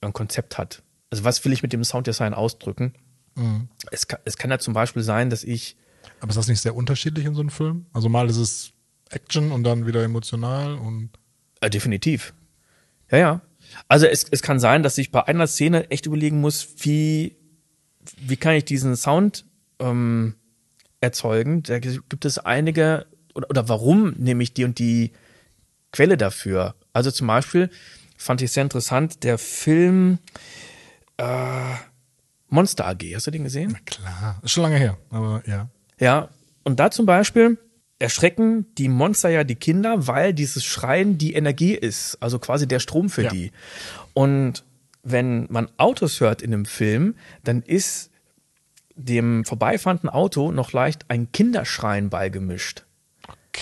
ein 0.00 0.12
Konzept 0.12 0.58
hat 0.58 0.82
also 1.10 1.24
was 1.24 1.44
will 1.44 1.52
ich 1.52 1.62
mit 1.62 1.72
dem 1.72 1.84
Sounddesign 1.84 2.34
ausdrücken? 2.34 2.94
Mhm. 3.34 3.68
Es, 3.90 4.08
kann, 4.08 4.20
es 4.24 4.36
kann 4.36 4.50
ja 4.50 4.58
zum 4.58 4.74
Beispiel 4.74 5.02
sein, 5.02 5.30
dass 5.30 5.44
ich. 5.44 5.76
Aber 6.20 6.30
ist 6.30 6.36
das 6.36 6.48
nicht 6.48 6.60
sehr 6.60 6.74
unterschiedlich 6.74 7.26
in 7.26 7.34
so 7.34 7.40
einem 7.40 7.50
Film? 7.50 7.86
Also 7.92 8.08
mal 8.08 8.28
ist 8.28 8.36
es 8.36 8.72
Action 9.10 9.52
und 9.52 9.64
dann 9.64 9.86
wieder 9.86 10.02
emotional 10.02 10.74
und. 10.74 11.10
Äh, 11.60 11.70
definitiv. 11.70 12.34
Ja, 13.10 13.18
ja. 13.18 13.40
Also 13.86 14.06
es, 14.06 14.26
es 14.30 14.42
kann 14.42 14.60
sein, 14.60 14.82
dass 14.82 14.98
ich 14.98 15.10
bei 15.10 15.26
einer 15.26 15.46
Szene 15.46 15.90
echt 15.90 16.06
überlegen 16.06 16.40
muss, 16.40 16.68
wie, 16.78 17.36
wie 18.18 18.36
kann 18.36 18.54
ich 18.54 18.64
diesen 18.64 18.96
Sound 18.96 19.44
ähm, 19.78 20.34
erzeugen. 21.00 21.62
Da 21.62 21.78
gibt 21.78 22.24
es 22.24 22.38
einige, 22.38 23.06
oder, 23.34 23.50
oder 23.50 23.68
warum 23.68 24.14
nehme 24.16 24.42
ich 24.42 24.54
die 24.54 24.64
und 24.64 24.78
die 24.78 25.12
Quelle 25.92 26.16
dafür? 26.16 26.74
Also 26.92 27.10
zum 27.10 27.26
Beispiel 27.26 27.70
fand 28.16 28.42
ich 28.42 28.52
sehr 28.52 28.62
interessant, 28.62 29.24
der 29.24 29.38
Film, 29.38 30.18
äh, 31.16 31.74
Monster 32.48 32.86
AG. 32.86 33.14
Hast 33.14 33.26
du 33.26 33.30
den 33.30 33.44
gesehen? 33.44 33.70
Na 33.72 33.78
klar, 33.84 34.40
ist 34.42 34.52
schon 34.52 34.62
lange 34.62 34.78
her, 34.78 34.98
aber 35.10 35.42
ja. 35.46 35.68
Ja, 36.00 36.28
und 36.64 36.80
da 36.80 36.90
zum 36.90 37.06
Beispiel 37.06 37.58
erschrecken 37.98 38.66
die 38.76 38.88
Monster 38.88 39.28
ja 39.28 39.44
die 39.44 39.56
Kinder, 39.56 40.06
weil 40.06 40.32
dieses 40.32 40.64
Schreien 40.64 41.18
die 41.18 41.34
Energie 41.34 41.74
ist, 41.74 42.16
also 42.20 42.38
quasi 42.38 42.68
der 42.68 42.78
Strom 42.78 43.10
für 43.10 43.24
ja. 43.24 43.30
die. 43.30 43.52
Und 44.14 44.64
wenn 45.02 45.46
man 45.50 45.68
Autos 45.76 46.20
hört 46.20 46.42
in 46.42 46.52
einem 46.52 46.64
Film, 46.64 47.14
dann 47.44 47.62
ist 47.62 48.10
dem 48.94 49.44
vorbeifahrenden 49.44 50.08
Auto 50.08 50.52
noch 50.52 50.72
leicht 50.72 51.06
ein 51.08 51.30
Kinderschreien 51.32 52.10
beigemischt. 52.10 52.84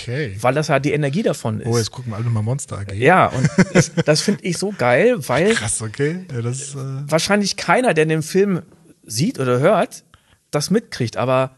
Okay. 0.03 0.37
Weil 0.41 0.55
das 0.55 0.69
ja 0.69 0.79
die 0.79 0.93
Energie 0.93 1.23
davon 1.23 1.61
ist. 1.61 1.67
Oh, 1.67 1.79
jetzt 1.79 1.91
gucken 1.91 2.13
wir 2.13 2.17
alle 2.17 2.27
mal 2.27 2.43
Monster 2.43 2.79
AG. 2.79 2.93
Ja, 2.95 3.27
und 3.27 3.49
das, 3.73 3.93
das 3.95 4.21
finde 4.21 4.45
ich 4.45 4.59
so 4.59 4.73
geil, 4.77 5.17
weil 5.29 5.55
Krass, 5.55 5.83
okay. 5.83 6.25
Ja, 6.33 6.43
das, 6.43 6.75
äh 6.75 6.79
wahrscheinlich 7.07 7.57
keiner, 7.57 7.95
der 7.95 8.07
den 8.07 8.23
Film 8.23 8.63
sieht 9.05 9.39
oder 9.39 9.59
hört, 9.59 10.05
das 10.51 10.71
mitkriegt, 10.71 11.17
aber 11.17 11.57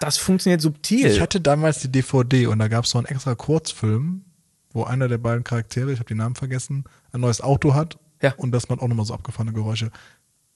das 0.00 0.18
funktioniert 0.18 0.60
subtil. 0.60 1.06
Ich 1.06 1.20
hatte 1.20 1.40
damals 1.40 1.80
die 1.80 1.90
DVD 1.90 2.46
und 2.46 2.58
da 2.58 2.68
gab 2.68 2.84
es 2.84 2.90
so 2.90 2.98
einen 2.98 3.06
extra 3.06 3.34
Kurzfilm, 3.34 4.24
wo 4.72 4.84
einer 4.84 5.08
der 5.08 5.18
beiden 5.18 5.44
Charaktere, 5.44 5.92
ich 5.92 5.98
habe 5.98 6.08
den 6.08 6.18
Namen 6.18 6.34
vergessen, 6.34 6.84
ein 7.12 7.20
neues 7.20 7.40
Auto 7.40 7.74
hat 7.74 7.98
ja. 8.22 8.34
und 8.36 8.52
das 8.52 8.68
man 8.68 8.78
auch 8.78 8.88
nochmal 8.88 9.06
so 9.06 9.14
abgefahrene 9.14 9.52
Geräusche. 9.52 9.90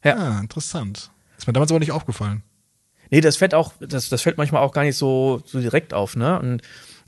Ja. 0.04 0.16
Ah, 0.16 0.40
interessant. 0.40 1.10
Ist 1.38 1.46
mir 1.46 1.52
damals 1.52 1.70
aber 1.70 1.80
nicht 1.80 1.92
aufgefallen. 1.92 2.42
Nee, 3.10 3.20
das 3.20 3.36
fällt 3.36 3.54
auch, 3.54 3.72
das, 3.80 4.08
das 4.08 4.22
fällt 4.22 4.38
manchmal 4.38 4.62
auch 4.62 4.72
gar 4.72 4.84
nicht 4.84 4.96
so, 4.96 5.42
so 5.44 5.60
direkt 5.60 5.92
auf, 5.94 6.16
ne? 6.16 6.38
Und 6.38 6.62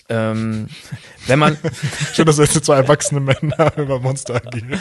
ähm, 0.09 0.69
wenn 1.27 1.39
man. 1.39 1.57
Schön, 2.13 2.27
dass 2.27 2.39
jetzt 2.39 2.65
zwei 2.65 2.77
erwachsene 2.77 3.21
Männer 3.21 3.73
über 3.77 4.01
Monster 4.01 4.37
agieren. 4.37 4.73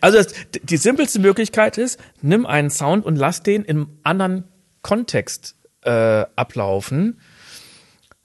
also 0.00 0.18
das, 0.18 0.34
die 0.62 0.76
simpelste 0.76 1.18
Möglichkeit 1.18 1.78
ist, 1.78 2.00
nimm 2.22 2.46
einen 2.46 2.70
Sound 2.70 3.04
und 3.04 3.16
lass 3.16 3.42
den 3.42 3.64
im 3.64 3.98
anderen 4.02 4.44
Kontext 4.82 5.56
äh, 5.82 6.24
ablaufen. 6.36 7.20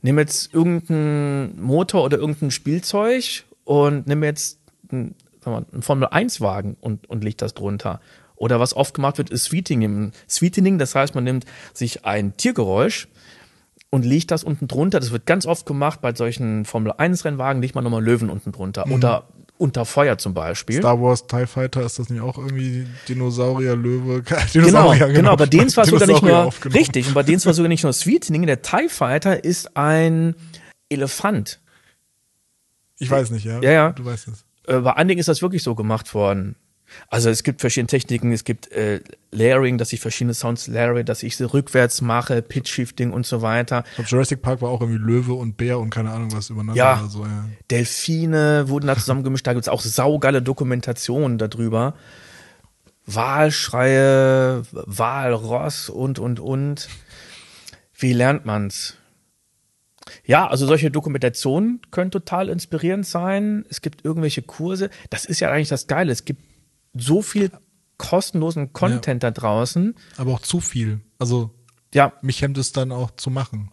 Nimm 0.01 0.19
jetzt 0.19 0.53
irgendeinen 0.53 1.59
Motor 1.61 2.03
oder 2.03 2.17
irgendein 2.17 2.51
Spielzeug 2.51 3.43
und 3.63 4.05
nimm 4.05 4.23
jetzt 4.23 4.59
einen, 4.91 5.15
einen 5.43 5.81
Formel-1-Wagen 5.81 6.77
und, 6.79 7.09
und 7.09 7.23
leg 7.23 7.39
das 7.39 7.55
drunter. 7.55 7.99
Oder 8.35 8.59
was 8.59 8.75
oft 8.75 8.93
gemacht 8.93 9.17
wird, 9.17 9.29
ist 9.29 9.45
Sweetening. 9.45 10.11
Sweetening, 10.29 10.77
das 10.77 10.95
heißt, 10.95 11.15
man 11.15 11.23
nimmt 11.23 11.45
sich 11.73 12.05
ein 12.05 12.35
Tiergeräusch 12.37 13.07
und 13.89 14.05
legt 14.05 14.31
das 14.31 14.43
unten 14.43 14.67
drunter. 14.67 14.99
Das 14.99 15.11
wird 15.11 15.25
ganz 15.25 15.45
oft 15.45 15.65
gemacht 15.65 16.01
bei 16.01 16.13
solchen 16.13 16.65
Formel-1-Rennwagen, 16.65 17.61
legt 17.61 17.75
man 17.75 17.83
nochmal 17.83 18.03
Löwen 18.03 18.29
unten 18.29 18.51
drunter. 18.51 18.85
Mhm. 18.85 18.93
Oder 18.93 19.27
unter 19.57 19.85
Feuer 19.85 20.17
zum 20.17 20.33
Beispiel. 20.33 20.79
Star 20.79 21.01
Wars 21.01 21.27
TIE 21.27 21.47
Fighter, 21.47 21.85
ist 21.85 21.97
das 21.97 22.09
nicht 22.09 22.21
auch 22.21 22.37
irgendwie 22.37 22.85
Dinosaurier, 23.07 23.75
Löwe? 23.75 24.21
Dinosaurier, 24.53 25.07
genau, 25.07 25.19
genau, 25.19 25.35
bei 25.37 25.45
denen 25.45 25.69
zwar 25.69 25.85
sogar 25.85 26.07
nicht 26.07 26.21
nur, 26.21 26.51
richtig, 26.73 27.07
und 27.07 27.13
bei 27.13 27.23
denen 27.23 27.39
zwar 27.39 27.53
sogar 27.53 27.69
nicht 27.69 27.83
nur 27.83 27.93
Sweetening, 27.93 28.45
der 28.45 28.61
TIE 28.61 28.89
Fighter 28.89 29.43
ist 29.43 29.77
ein 29.77 30.35
Elefant. 30.89 31.61
Ich 32.97 33.09
weiß 33.09 33.31
nicht, 33.31 33.45
ja. 33.45 33.61
Ja, 33.61 33.71
ja. 33.71 33.91
Du 33.91 34.05
weißt 34.05 34.27
es. 34.27 34.45
Äh, 34.67 34.79
bei 34.79 34.93
einigen 34.93 35.19
ist 35.19 35.27
das 35.27 35.41
wirklich 35.41 35.63
so 35.63 35.75
gemacht 35.75 36.13
worden. 36.13 36.55
Also 37.09 37.29
es 37.29 37.43
gibt 37.43 37.61
verschiedene 37.61 37.87
Techniken, 37.87 38.31
es 38.31 38.43
gibt 38.43 38.71
äh, 38.71 39.01
Layering, 39.31 39.77
dass 39.77 39.91
ich 39.93 39.99
verschiedene 39.99 40.33
Sounds 40.33 40.67
layere, 40.67 41.03
dass 41.03 41.23
ich 41.23 41.35
sie 41.35 41.43
rückwärts 41.43 42.01
mache, 42.01 42.41
Pitch 42.41 42.69
Shifting 42.69 43.11
und 43.11 43.25
so 43.25 43.41
weiter. 43.41 43.83
Ich 43.89 43.95
glaube, 43.95 44.09
Jurassic 44.09 44.41
Park 44.41 44.61
war 44.61 44.69
auch 44.69 44.81
irgendwie 44.81 44.99
Löwe 44.99 45.33
und 45.33 45.57
Bär 45.57 45.79
und 45.79 45.89
keine 45.89 46.11
Ahnung 46.11 46.31
was 46.31 46.49
übereinander 46.49 46.77
ja, 46.77 46.99
oder 46.99 47.09
so. 47.09 47.25
Ja. 47.25 47.45
Delfine 47.69 48.69
wurden 48.69 48.87
da 48.87 48.95
zusammengemischt, 48.95 49.45
da 49.45 49.53
gibt 49.53 49.63
es 49.63 49.69
auch 49.69 49.81
saugeile 49.81 50.41
Dokumentationen 50.41 51.37
darüber. 51.37 51.95
Wahlschreie, 53.05 54.63
Wahlross 54.71 55.89
und, 55.89 56.17
und, 56.17 56.39
und. 56.39 56.89
Wie 57.93 58.13
lernt 58.13 58.45
man's? 58.45 58.95
Ja, 60.23 60.47
also 60.47 60.65
solche 60.65 60.91
Dokumentationen 60.91 61.81
können 61.91 62.11
total 62.11 62.49
inspirierend 62.49 63.05
sein. 63.05 63.65
Es 63.69 63.81
gibt 63.81 64.05
irgendwelche 64.05 64.41
Kurse. 64.41 64.89
Das 65.09 65.25
ist 65.25 65.39
ja 65.39 65.51
eigentlich 65.51 65.69
das 65.69 65.87
Geile. 65.87 66.11
Es 66.11 66.25
gibt 66.25 66.41
so 66.95 67.21
viel 67.21 67.51
kostenlosen 67.97 68.73
Content 68.73 69.23
ja. 69.23 69.31
da 69.31 69.39
draußen. 69.39 69.95
Aber 70.17 70.33
auch 70.33 70.41
zu 70.41 70.59
viel. 70.59 71.01
Also 71.19 71.51
ja. 71.93 72.13
mich 72.21 72.41
hemmt 72.41 72.57
es 72.57 72.71
dann 72.71 72.91
auch 72.91 73.11
zu 73.11 73.29
machen. 73.29 73.71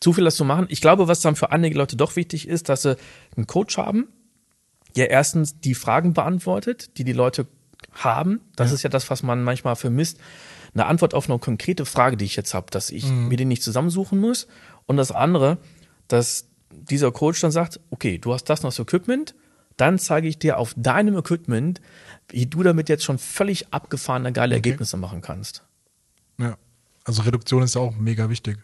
Zu 0.00 0.12
viel 0.12 0.24
das 0.24 0.36
zu 0.36 0.44
machen. 0.44 0.66
Ich 0.70 0.80
glaube, 0.80 1.08
was 1.08 1.20
dann 1.20 1.36
für 1.36 1.50
einige 1.50 1.76
Leute 1.76 1.96
doch 1.96 2.16
wichtig 2.16 2.48
ist, 2.48 2.68
dass 2.68 2.82
sie 2.82 2.96
einen 3.36 3.46
Coach 3.46 3.76
haben, 3.76 4.08
der 4.96 5.10
erstens 5.10 5.60
die 5.60 5.74
Fragen 5.74 6.14
beantwortet, 6.14 6.96
die 6.96 7.04
die 7.04 7.12
Leute 7.12 7.46
haben. 7.92 8.40
Das 8.56 8.70
ja. 8.70 8.74
ist 8.74 8.82
ja 8.82 8.90
das, 8.90 9.10
was 9.10 9.22
man 9.22 9.42
manchmal 9.42 9.76
vermisst. 9.76 10.18
Eine 10.72 10.86
Antwort 10.86 11.14
auf 11.14 11.28
eine 11.28 11.38
konkrete 11.38 11.84
Frage, 11.84 12.16
die 12.16 12.24
ich 12.24 12.36
jetzt 12.36 12.54
habe, 12.54 12.68
dass 12.70 12.90
ich 12.90 13.04
mhm. 13.06 13.28
mir 13.28 13.36
die 13.36 13.44
nicht 13.44 13.62
zusammensuchen 13.62 14.18
muss. 14.18 14.46
Und 14.86 14.96
das 14.96 15.12
andere, 15.12 15.58
dass 16.08 16.48
dieser 16.70 17.12
Coach 17.12 17.40
dann 17.40 17.50
sagt, 17.50 17.80
okay, 17.90 18.18
du 18.18 18.32
hast 18.32 18.44
das 18.44 18.62
noch 18.62 18.70
das 18.70 18.78
Equipment, 18.78 19.34
dann 19.80 19.98
zeige 19.98 20.28
ich 20.28 20.38
dir 20.38 20.58
auf 20.58 20.74
deinem 20.76 21.16
Equipment, 21.16 21.80
wie 22.28 22.46
du 22.46 22.62
damit 22.62 22.88
jetzt 22.88 23.04
schon 23.04 23.18
völlig 23.18 23.72
abgefahrene, 23.72 24.32
geile 24.32 24.56
okay. 24.56 24.68
Ergebnisse 24.68 24.96
machen 24.96 25.20
kannst. 25.20 25.64
Ja. 26.38 26.56
Also 27.04 27.22
Reduktion 27.22 27.62
ist 27.62 27.74
ja 27.74 27.80
auch 27.80 27.96
mega 27.96 28.28
wichtig. 28.28 28.58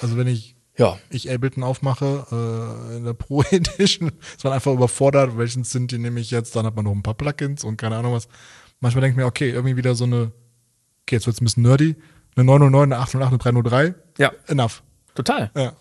Also 0.00 0.16
wenn 0.16 0.26
ich 0.26 0.56
ja. 0.76 0.98
ich 1.10 1.30
Ableton 1.30 1.64
aufmache 1.64 2.26
äh, 2.30 2.96
in 2.96 3.04
der 3.04 3.14
Pro 3.14 3.42
Edition, 3.50 4.12
ist 4.36 4.44
man 4.44 4.52
einfach 4.52 4.72
überfordert, 4.72 5.36
welchen 5.38 5.64
sind 5.64 5.90
die 5.90 5.98
nehme 5.98 6.20
ich 6.20 6.30
jetzt, 6.30 6.54
dann 6.54 6.66
hat 6.66 6.76
man 6.76 6.84
noch 6.84 6.92
ein 6.92 7.02
paar 7.02 7.14
Plugins 7.14 7.64
und 7.64 7.76
keine 7.76 7.96
Ahnung 7.96 8.12
was. 8.12 8.28
Manchmal 8.80 9.02
denke 9.02 9.14
ich 9.14 9.16
mir, 9.16 9.26
okay, 9.26 9.50
irgendwie 9.50 9.76
wieder 9.76 9.94
so 9.94 10.04
eine 10.04 10.32
okay, 11.02 11.16
jetzt 11.16 11.26
wird's 11.26 11.40
ein 11.40 11.44
bisschen 11.44 11.64
nerdy, 11.64 11.96
eine 12.36 12.44
909, 12.44 12.92
eine 12.92 13.02
808, 13.02 13.32
eine 13.32 13.62
303. 13.62 13.94
Ja. 14.18 14.32
Enough. 14.46 14.82
Total. 15.14 15.50
Ja. 15.54 15.74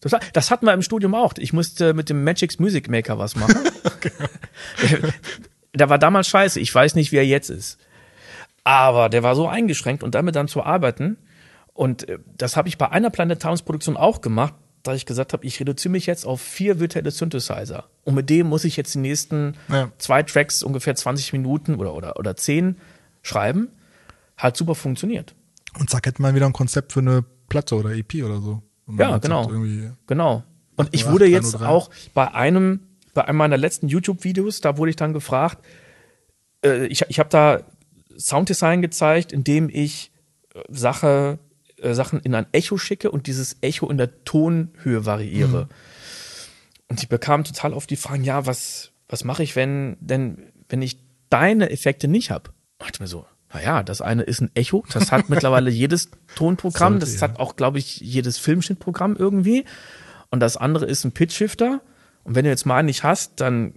Total. 0.00 0.20
Das 0.32 0.50
hatten 0.50 0.66
wir 0.66 0.72
im 0.72 0.82
Studium 0.82 1.14
auch. 1.14 1.34
Ich 1.36 1.52
musste 1.52 1.92
mit 1.94 2.08
dem 2.08 2.24
Magix 2.24 2.58
Music 2.58 2.88
Maker 2.88 3.18
was 3.18 3.36
machen. 3.36 3.56
der 5.74 5.88
war 5.88 5.98
damals 5.98 6.28
scheiße. 6.28 6.58
Ich 6.60 6.74
weiß 6.74 6.94
nicht, 6.94 7.12
wie 7.12 7.16
er 7.16 7.26
jetzt 7.26 7.50
ist. 7.50 7.78
Aber 8.64 9.08
der 9.08 9.22
war 9.22 9.34
so 9.34 9.48
eingeschränkt 9.48 10.02
und 10.02 10.14
damit 10.14 10.36
dann 10.36 10.48
zu 10.48 10.62
arbeiten. 10.62 11.16
Und 11.72 12.08
äh, 12.08 12.18
das 12.36 12.56
habe 12.56 12.68
ich 12.68 12.78
bei 12.78 12.90
einer 12.90 13.10
Planetariumsproduktion 13.10 13.96
auch 13.96 14.20
gemacht, 14.20 14.54
da 14.82 14.94
ich 14.94 15.06
gesagt 15.06 15.32
habe, 15.32 15.44
ich 15.44 15.60
reduziere 15.60 15.92
mich 15.92 16.06
jetzt 16.06 16.26
auf 16.26 16.40
vier 16.40 16.80
virtuelle 16.80 17.10
Synthesizer. 17.10 17.84
Und 18.04 18.14
mit 18.14 18.30
dem 18.30 18.46
muss 18.48 18.64
ich 18.64 18.76
jetzt 18.76 18.94
die 18.94 18.98
nächsten 18.98 19.54
Ja. 19.68 19.90
zwei 19.98 20.22
Tracks 20.22 20.62
ungefähr 20.62 20.94
20 20.94 21.32
Minuten 21.32 21.74
oder, 21.76 21.94
oder, 21.94 22.18
oder 22.18 22.36
10 22.36 22.76
schreiben. 23.22 23.68
Hat 24.36 24.56
super 24.56 24.74
funktioniert. 24.74 25.34
Und 25.78 25.90
zack, 25.90 26.06
hätte 26.06 26.22
man 26.22 26.34
wieder 26.34 26.46
ein 26.46 26.52
Konzept 26.54 26.92
für 26.92 27.00
eine 27.00 27.24
Platte 27.48 27.76
oder 27.76 27.90
EP 27.94 28.24
oder 28.24 28.40
so. 28.40 28.62
Ja, 28.98 29.18
genau. 29.18 29.50
Genau. 30.06 30.42
Und 30.76 30.88
ich 30.92 31.02
808, 31.02 31.12
wurde 31.12 31.26
jetzt 31.26 31.52
303. 31.52 31.68
auch 31.68 31.90
bei 32.14 32.32
einem, 32.34 32.80
bei 33.14 33.24
einem 33.24 33.38
meiner 33.38 33.56
letzten 33.56 33.88
YouTube-Videos, 33.88 34.60
da 34.60 34.78
wurde 34.78 34.90
ich 34.90 34.96
dann 34.96 35.12
gefragt, 35.12 35.64
äh, 36.64 36.86
ich, 36.86 37.04
ich 37.08 37.18
habe 37.18 37.28
da 37.28 37.60
Sounddesign 38.18 38.82
gezeigt, 38.82 39.32
indem 39.32 39.68
ich 39.68 40.10
äh, 40.54 40.60
Sache, 40.68 41.38
äh, 41.78 41.94
Sachen 41.94 42.20
in 42.20 42.34
ein 42.34 42.46
Echo 42.52 42.76
schicke 42.78 43.10
und 43.10 43.26
dieses 43.26 43.56
Echo 43.60 43.88
in 43.90 43.98
der 43.98 44.24
Tonhöhe 44.24 45.06
variiere. 45.06 45.68
Und 46.88 47.00
ich 47.00 47.08
bekam 47.08 47.44
total 47.44 47.72
oft 47.72 47.88
die 47.90 47.96
Fragen, 47.96 48.24
ja, 48.24 48.46
was, 48.46 48.90
was 49.08 49.24
mache 49.24 49.42
ich, 49.42 49.54
wenn, 49.56 49.96
denn, 50.00 50.50
wenn 50.68 50.82
ich 50.82 50.98
deine 51.28 51.70
Effekte 51.70 52.08
nicht 52.08 52.30
habe? 52.30 52.50
Dachte 52.78 53.02
mir 53.02 53.06
so, 53.06 53.26
naja, 53.52 53.82
das 53.82 54.00
eine 54.00 54.22
ist 54.22 54.40
ein 54.40 54.50
Echo, 54.54 54.84
das 54.92 55.10
hat 55.10 55.28
mittlerweile 55.28 55.70
jedes 55.70 56.10
Tonprogramm, 56.36 56.94
Sollte, 56.94 57.06
das 57.06 57.20
ja. 57.20 57.28
hat 57.28 57.40
auch, 57.40 57.56
glaube 57.56 57.78
ich, 57.78 58.00
jedes 58.00 58.38
Filmschnittprogramm 58.38 59.16
irgendwie. 59.16 59.64
Und 60.30 60.40
das 60.40 60.56
andere 60.56 60.86
ist 60.86 61.04
ein 61.04 61.12
Pitch-Shifter. 61.12 61.80
Und 62.22 62.34
wenn 62.34 62.44
du 62.44 62.50
jetzt 62.50 62.66
mal 62.66 62.76
einen 62.76 62.86
nicht 62.86 63.02
hast, 63.02 63.40
dann, 63.40 63.74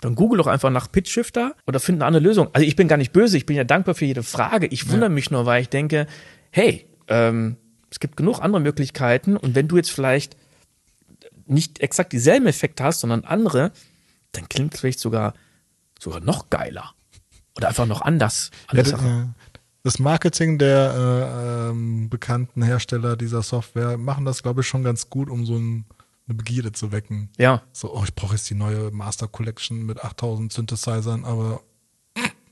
dann 0.00 0.14
google 0.14 0.38
doch 0.38 0.46
einfach 0.46 0.70
nach 0.70 0.90
Pitch-Shifter 0.90 1.54
oder 1.66 1.80
find 1.80 1.98
eine 1.98 2.06
andere 2.06 2.22
Lösung. 2.22 2.48
Also 2.52 2.66
ich 2.66 2.76
bin 2.76 2.86
gar 2.86 2.96
nicht 2.96 3.12
böse, 3.12 3.36
ich 3.36 3.46
bin 3.46 3.56
ja 3.56 3.64
dankbar 3.64 3.94
für 3.94 4.04
jede 4.04 4.22
Frage. 4.22 4.66
Ich 4.68 4.88
wundere 4.90 5.10
mich 5.10 5.30
nur, 5.30 5.46
weil 5.46 5.62
ich 5.62 5.68
denke, 5.68 6.06
hey, 6.50 6.86
ähm, 7.08 7.56
es 7.90 7.98
gibt 7.98 8.16
genug 8.16 8.40
andere 8.40 8.62
Möglichkeiten. 8.62 9.36
Und 9.36 9.56
wenn 9.56 9.66
du 9.66 9.76
jetzt 9.76 9.90
vielleicht 9.90 10.36
nicht 11.46 11.80
exakt 11.80 12.12
dieselben 12.12 12.46
Effekte 12.46 12.84
hast, 12.84 13.00
sondern 13.00 13.24
andere, 13.24 13.72
dann 14.30 14.48
klingt 14.48 14.74
es 14.74 14.80
vielleicht 14.80 15.00
sogar, 15.00 15.34
sogar 15.98 16.20
noch 16.20 16.48
geiler. 16.48 16.94
Oder 17.60 17.68
einfach 17.68 17.86
noch 17.86 18.02
anders. 18.02 18.50
Ja, 18.72 18.80
anders 18.80 18.90
das, 18.90 19.00
äh, 19.02 19.24
das 19.82 19.98
Marketing 19.98 20.58
der 20.58 20.94
äh, 20.94 21.70
ähm, 21.70 22.10
bekannten 22.10 22.62
Hersteller 22.62 23.16
dieser 23.16 23.42
Software 23.42 23.96
machen 23.96 24.24
das, 24.24 24.42
glaube 24.42 24.60
ich, 24.60 24.66
schon 24.66 24.82
ganz 24.82 25.08
gut, 25.08 25.30
um 25.30 25.46
so 25.46 25.56
ein, 25.56 25.84
eine 26.26 26.34
Begierde 26.36 26.72
zu 26.72 26.92
wecken. 26.92 27.30
ja, 27.38 27.62
So, 27.72 27.94
oh, 27.94 28.02
ich 28.04 28.14
brauche 28.14 28.34
jetzt 28.34 28.48
die 28.50 28.54
neue 28.54 28.90
Master 28.90 29.28
Collection 29.28 29.86
mit 29.86 30.02
8000 30.04 30.52
Synthesizern, 30.52 31.24
aber 31.24 31.62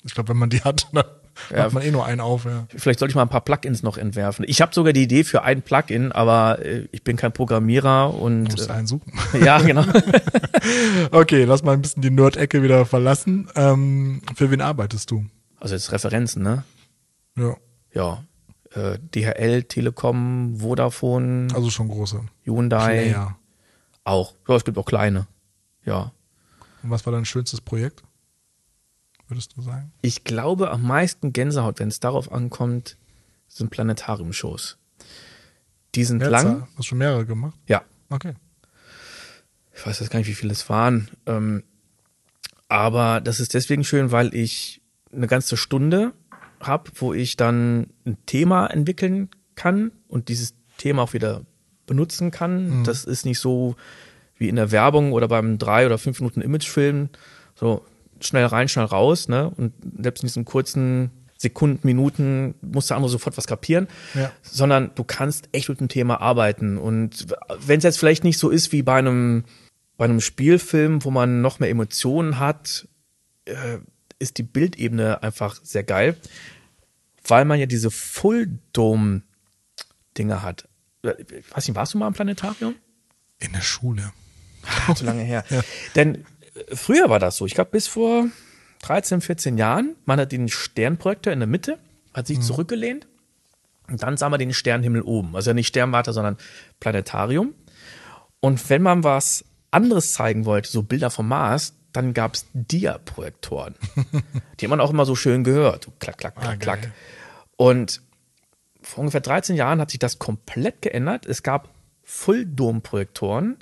ich 0.05 0.15
glaube, 0.15 0.31
wenn 0.31 0.39
man 0.39 0.51
die 0.51 0.63
hat, 0.63 0.89
dann 0.93 1.05
Ja. 1.51 1.65
macht 1.65 1.75
man 1.75 1.83
eh 1.83 1.91
nur 1.91 2.05
einen 2.05 2.21
auf. 2.21 2.45
Ja. 2.45 2.67
vielleicht 2.77 2.99
sollte 2.99 3.11
ich 3.13 3.17
mal 3.17 3.23
ein 3.23 3.29
paar 3.29 3.41
Plugins 3.43 3.83
noch 3.83 3.97
entwerfen. 3.99 4.45
Ich 4.49 4.61
habe 4.61 4.75
sogar 4.75 4.93
die 4.93 5.03
Idee 5.03 5.25
für 5.25 5.43
ein 5.43 5.63
Plugin, 5.63 6.13
aber 6.13 6.59
äh, 6.65 6.89
ich 6.93 7.03
bin 7.05 7.17
kein 7.17 7.33
Programmierer 7.33 8.11
Du 8.13 8.19
und 8.19 8.51
musst 8.51 8.71
einen 8.71 8.87
suchen. 8.87 9.13
äh, 9.35 9.45
ja, 9.45 9.59
genau. 9.61 9.85
Okay, 11.11 11.45
lass 11.45 11.63
mal 11.63 11.73
ein 11.73 11.83
bisschen 11.83 12.03
die 12.03 12.11
Nerd-Ecke 12.11 12.63
wieder 12.63 12.85
verlassen. 12.87 13.49
Ähm, 13.55 14.23
für 14.35 14.51
wen 14.51 14.61
arbeitest 14.61 15.11
du? 15.11 15.25
Also 15.61 15.75
jetzt 15.75 15.93
Referenzen, 15.93 16.43
ne? 16.43 16.65
Ja, 17.37 17.57
Ja. 17.95 18.25
Äh, 18.75 18.99
DHL, 19.15 19.63
Telekom, 19.63 20.57
Vodafone, 20.61 21.49
also 21.55 21.71
schon 21.71 21.89
große. 21.89 22.21
Hyundai, 22.45 22.87
Player. 23.11 23.37
auch. 24.05 24.35
Ja, 24.47 24.57
es 24.57 24.65
gibt 24.65 24.77
auch 24.77 24.85
kleine. 24.85 25.27
Ja. 25.87 26.13
Und 26.83 26.91
was 26.91 27.07
war 27.07 27.13
dein 27.15 27.25
schönstes 27.25 27.63
Projekt? 27.63 28.03
Würdest 29.29 29.57
du 29.57 29.63
sagen? 29.63 29.93
Ich 30.03 30.25
glaube, 30.25 30.71
am 30.71 30.83
meisten 30.83 31.33
Gänsehaut, 31.33 31.79
wenn 31.79 31.89
es 31.89 32.01
darauf 32.01 32.33
ankommt, 32.33 32.97
sind 33.47 33.71
Planetarium-Shows. 33.71 34.79
Die 35.95 36.05
sind 36.05 36.21
lang. 36.21 36.31
Mehrzahl? 36.31 36.61
Hast 36.63 36.79
du 36.79 36.83
schon 36.83 36.99
mehrere 36.99 37.27
gemacht? 37.27 37.57
Ja. 37.67 37.83
Okay. 38.11 38.35
Ich 39.75 39.87
weiß 39.87 40.01
jetzt 40.01 40.11
gar 40.11 40.19
nicht, 40.19 40.29
wie 40.29 40.35
viele 40.35 40.53
es 40.53 40.69
waren. 40.69 41.09
Ähm, 41.27 41.63
aber 42.69 43.21
das 43.21 43.41
ist 43.41 43.55
deswegen 43.55 43.85
schön, 43.85 44.13
weil 44.13 44.35
ich 44.35 44.81
eine 45.13 45.27
ganze 45.27 45.57
Stunde 45.57 46.13
habe, 46.61 46.91
wo 46.97 47.15
ich 47.15 47.37
dann 47.37 47.89
ein 48.05 48.17
Thema 48.27 48.67
entwickeln 48.67 49.31
kann 49.55 49.93
und 50.09 50.29
dieses 50.29 50.55
Thema 50.77 51.03
auch 51.03 51.13
wieder 51.13 51.45
benutzen 51.87 52.31
kann. 52.31 52.85
Das 52.85 53.05
ist 53.05 53.25
nicht 53.25 53.39
so 53.39 53.77
wie 54.37 54.49
in 54.49 54.57
der 54.57 54.71
Werbung 54.71 55.13
oder 55.13 55.29
beim 55.29 55.59
drei 55.59 55.87
oder 55.87 55.99
fünf 55.99 56.21
Minuten 56.21 56.41
Imagefilm, 56.41 57.09
so 57.55 57.85
schnell 58.21 58.47
rein, 58.47 58.69
schnell 58.69 58.85
raus, 58.87 59.29
ne? 59.29 59.51
Und 59.51 59.73
selbst 60.01 60.23
in 60.23 60.27
diesen 60.29 60.45
kurzen 60.45 61.11
Sekunden, 61.37 61.87
Minuten 61.87 62.55
muss 62.63 62.89
der 62.89 62.97
andere 62.97 63.11
sofort 63.13 63.37
was 63.37 63.47
kapieren, 63.47 63.87
Ja. 64.15 64.33
sondern 64.43 64.91
du 64.97 65.05
kannst 65.05 65.49
echt 65.53 65.69
mit 65.69 65.79
dem 65.81 65.89
Thema 65.89 66.21
arbeiten. 66.21 66.79
Und 66.79 67.27
wenn 67.61 67.79
es 67.79 67.85
jetzt 67.85 67.99
vielleicht 67.99 68.25
nicht 68.25 68.39
so 68.39 68.51
ist 68.51 68.73
wie 68.73 68.83
bei 68.83 68.99
einem, 68.99 69.45
bei 69.97 70.07
einem 70.07 70.21
Spielfilm, 70.21 71.05
wo 71.05 71.11
man 71.13 71.41
noch 71.41 71.61
mehr 71.61 71.71
Emotionen 71.71 72.41
hat, 72.41 72.89
äh, 73.45 73.79
ist 74.19 74.39
die 74.39 74.43
Bildebene 74.43 75.23
einfach 75.23 75.61
sehr 75.63 75.85
geil, 75.85 76.17
weil 77.25 77.45
man 77.45 77.61
ja 77.61 77.67
diese 77.67 77.93
Full-Dome-Dinger 77.93 80.43
hat. 80.43 80.69
Äh, 81.03 81.15
Ich 81.39 81.51
weiß 81.57 81.69
nicht, 81.69 81.77
warst 81.77 81.95
du 81.95 81.99
mal 81.99 82.09
im 82.09 82.15
Planetarium? 82.15 82.75
In 83.39 83.53
der 83.53 83.61
Schule. 83.61 84.13
Zu 84.95 85.05
lange 85.05 85.23
her. 85.23 85.45
Denn 85.95 86.17
äh, 86.17 86.19
früher 86.73 87.09
war 87.11 87.19
das 87.19 87.37
so. 87.37 87.47
Ich 87.47 87.55
glaube, 87.55 87.71
bis 87.71 87.89
vor 87.89 88.27
13, 88.83 89.21
14 89.21 89.59
Jahren, 89.59 89.97
man 90.05 90.21
hat 90.21 90.33
den 90.33 90.49
Sternprojektor 90.49 91.33
in 91.33 91.41
der 91.41 91.49
Mitte, 91.49 91.79
hat 92.15 92.27
sich 92.27 92.41
zurückgelehnt 92.41 93.07
und 93.89 94.03
dann 94.03 94.17
sah 94.17 94.29
man 94.29 94.39
den 94.39 94.53
Sternenhimmel 94.53 95.03
oben. 95.03 95.35
Also 95.35 95.53
nicht 95.53 95.69
Sternwarte, 95.69 96.13
sondern 96.13 96.37
Planetarium. 96.81 97.55
Und 98.41 98.69
wenn 98.71 98.83
man 98.83 99.03
was 99.03 99.45
anderes 99.71 100.13
zeigen 100.13 100.45
wollte, 100.45 100.71
so 100.71 100.83
Bilder 100.83 101.11
vom 101.11 101.29
Mars, 101.29 101.75
dann 101.93 102.15
gab 102.15 102.35
es 102.35 102.47
Dia-Projektoren. 102.53 103.75
Die 104.61 104.67
hat 104.67 104.71
man 104.71 104.81
auch 104.81 104.91
immer 104.91 105.07
so 105.07 105.15
schön 105.15 105.43
gehört. 105.43 105.85
So 105.85 105.93
klack, 105.99 106.19
klack, 106.19 106.37
klack, 106.37 106.49
Ah, 106.49 106.57
klack. 106.57 106.93
Und 107.57 108.03
vor 108.83 109.01
ungefähr 109.01 109.21
13 109.21 109.57
Jahren 109.57 109.81
hat 109.81 109.91
sich 109.91 109.99
das 109.99 110.19
komplett 110.19 110.83
geändert. 110.83 111.27
Es 111.27 111.43
gab 111.43 111.71
Fulldom-Projektoren. 112.05 113.57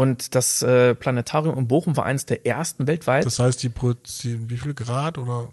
Und 0.00 0.34
das 0.34 0.62
äh, 0.62 0.94
Planetarium 0.94 1.58
in 1.58 1.68
Bochum 1.68 1.94
war 1.94 2.06
eines 2.06 2.24
der 2.24 2.46
ersten 2.46 2.86
weltweit. 2.86 3.26
Das 3.26 3.38
heißt, 3.38 3.62
die 3.62 3.68
produzieren 3.68 4.48
wie 4.48 4.56
viel 4.56 4.72
Grad 4.72 5.18
oder? 5.18 5.52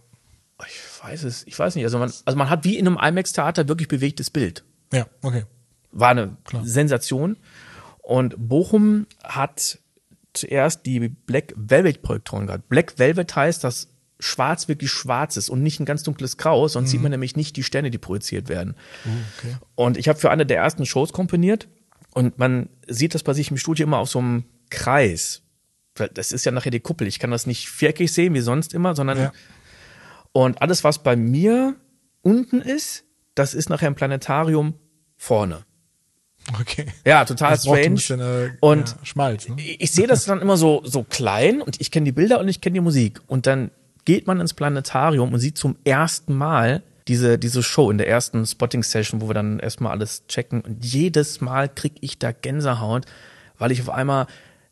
ich 0.66 0.80
weiß 1.04 1.26
es, 1.26 1.46
ich 1.46 1.60
weiß 1.60 1.76
nicht. 1.76 1.84
Also 1.84 2.00
man, 2.00 2.10
also 2.24 2.38
man 2.38 2.50
hat 2.50 2.64
wie 2.64 2.78
in 2.78 2.88
einem 2.88 2.98
IMAX-Theater 2.98 3.68
wirklich 3.68 3.90
bewegtes 3.90 4.30
Bild. 4.30 4.64
Ja, 4.94 5.06
okay. 5.22 5.44
War 5.92 6.12
eine 6.12 6.38
Klar. 6.46 6.66
Sensation. 6.66 7.36
Und 7.98 8.36
Bochum 8.38 9.08
hat 9.22 9.80
zuerst 10.32 10.86
die 10.86 11.10
Black 11.10 11.54
Velvet 11.58 12.02
Projektoren 12.02 12.48
gehabt. 12.48 12.70
Black 12.70 12.98
Velvet 12.98 13.36
heißt, 13.36 13.66
dass 13.66 13.90
schwarz 14.18 14.70
wirklich 14.70 14.92
schwarz 14.92 15.36
ist 15.36 15.50
und 15.50 15.62
nicht 15.62 15.82
ein 15.82 15.86
ganz 15.86 16.04
dunkles 16.04 16.38
Grau, 16.38 16.70
sonst 16.70 16.92
sieht 16.92 17.02
man 17.02 17.12
nämlich 17.12 17.36
nicht 17.36 17.58
die 17.58 17.64
Sterne, 17.64 17.92
die 17.92 17.98
projiziert 17.98 18.48
werden. 18.48 18.76
okay. 19.38 19.58
Und 19.76 19.98
ich 19.98 20.08
habe 20.08 20.18
für 20.18 20.32
eine 20.32 20.46
der 20.46 20.58
ersten 20.58 20.86
Shows 20.86 21.12
komponiert 21.12 21.68
und 22.18 22.38
man 22.40 22.70
sieht 22.88 23.14
das 23.14 23.22
bei 23.24 23.34
sich 23.34 23.52
im 23.52 23.58
Studio 23.58 23.86
immer 23.86 24.00
auf 24.00 24.10
so 24.10 24.20
einem 24.20 24.44
Kreis. 24.72 25.44
Weil 25.96 26.10
Das 26.10 26.32
ist 26.32 26.46
ja 26.46 26.52
nachher 26.52 26.72
die 26.72 26.80
Kuppel. 26.80 27.08
Ich 27.08 27.20
kann 27.20 27.32
das 27.32 27.46
nicht 27.46 27.70
viereckig 27.70 28.12
sehen 28.12 28.34
wie 28.34 28.40
sonst 28.42 28.74
immer, 28.74 28.96
sondern 28.96 29.18
Ja. 29.18 29.32
und 30.32 30.62
alles, 30.62 30.84
was 30.84 31.04
bei 31.04 31.16
mir 31.16 31.76
unten 32.24 32.62
ist, 32.62 33.04
das 33.36 33.54
ist 33.54 33.70
nachher 33.70 33.88
im 33.88 33.96
Planetarium 33.96 34.74
vorne. 35.16 35.64
Okay. 36.60 36.86
Ja, 37.06 37.26
total 37.26 37.52
Das 37.52 37.66
braucht 37.66 37.78
ein 37.80 37.98
strange. 37.98 38.24
bisschen, 38.24 38.52
äh, 38.56 38.58
und 38.62 38.90
ja, 38.90 38.98
Schmalz, 39.06 39.48
ne? 39.50 39.56
ich 39.60 39.82
ich 39.82 39.92
sehe 39.92 40.08
das 40.08 40.26
dann 40.26 40.42
immer 40.42 40.56
so, 40.58 40.82
so 40.86 41.04
klein 41.04 41.62
und 41.62 41.80
ich 41.82 41.92
kenne 41.92 42.06
die 42.06 42.12
Bilder 42.14 42.40
und 42.40 42.48
ich 42.48 42.62
kenne 42.62 42.76
die 42.76 42.82
Musik. 42.82 43.22
Und 43.28 43.46
dann 43.48 43.70
geht 44.06 44.28
man 44.28 44.40
ins 44.40 44.54
Planetarium 44.54 45.34
und 45.34 45.40
sieht 45.40 45.58
zum 45.58 45.76
ersten 45.84 46.34
Mal 46.34 46.84
diese, 47.08 47.38
diese 47.38 47.64
Show 47.64 47.90
in 47.90 47.98
der 47.98 48.08
ersten 48.08 48.46
Spotting-Session, 48.46 49.22
wo 49.22 49.30
wir 49.30 49.34
dann 49.34 49.60
erstmal 49.60 49.92
alles 49.92 50.28
checken. 50.28 50.62
Und 50.62 50.84
jedes 50.84 51.42
Mal 51.42 51.70
krieg 51.70 51.94
ich 52.02 52.20
da 52.20 52.32
Gänsehaut, 52.32 53.06
weil 53.58 53.72
ich 53.72 53.82
auf 53.82 53.90
einmal 53.90 54.28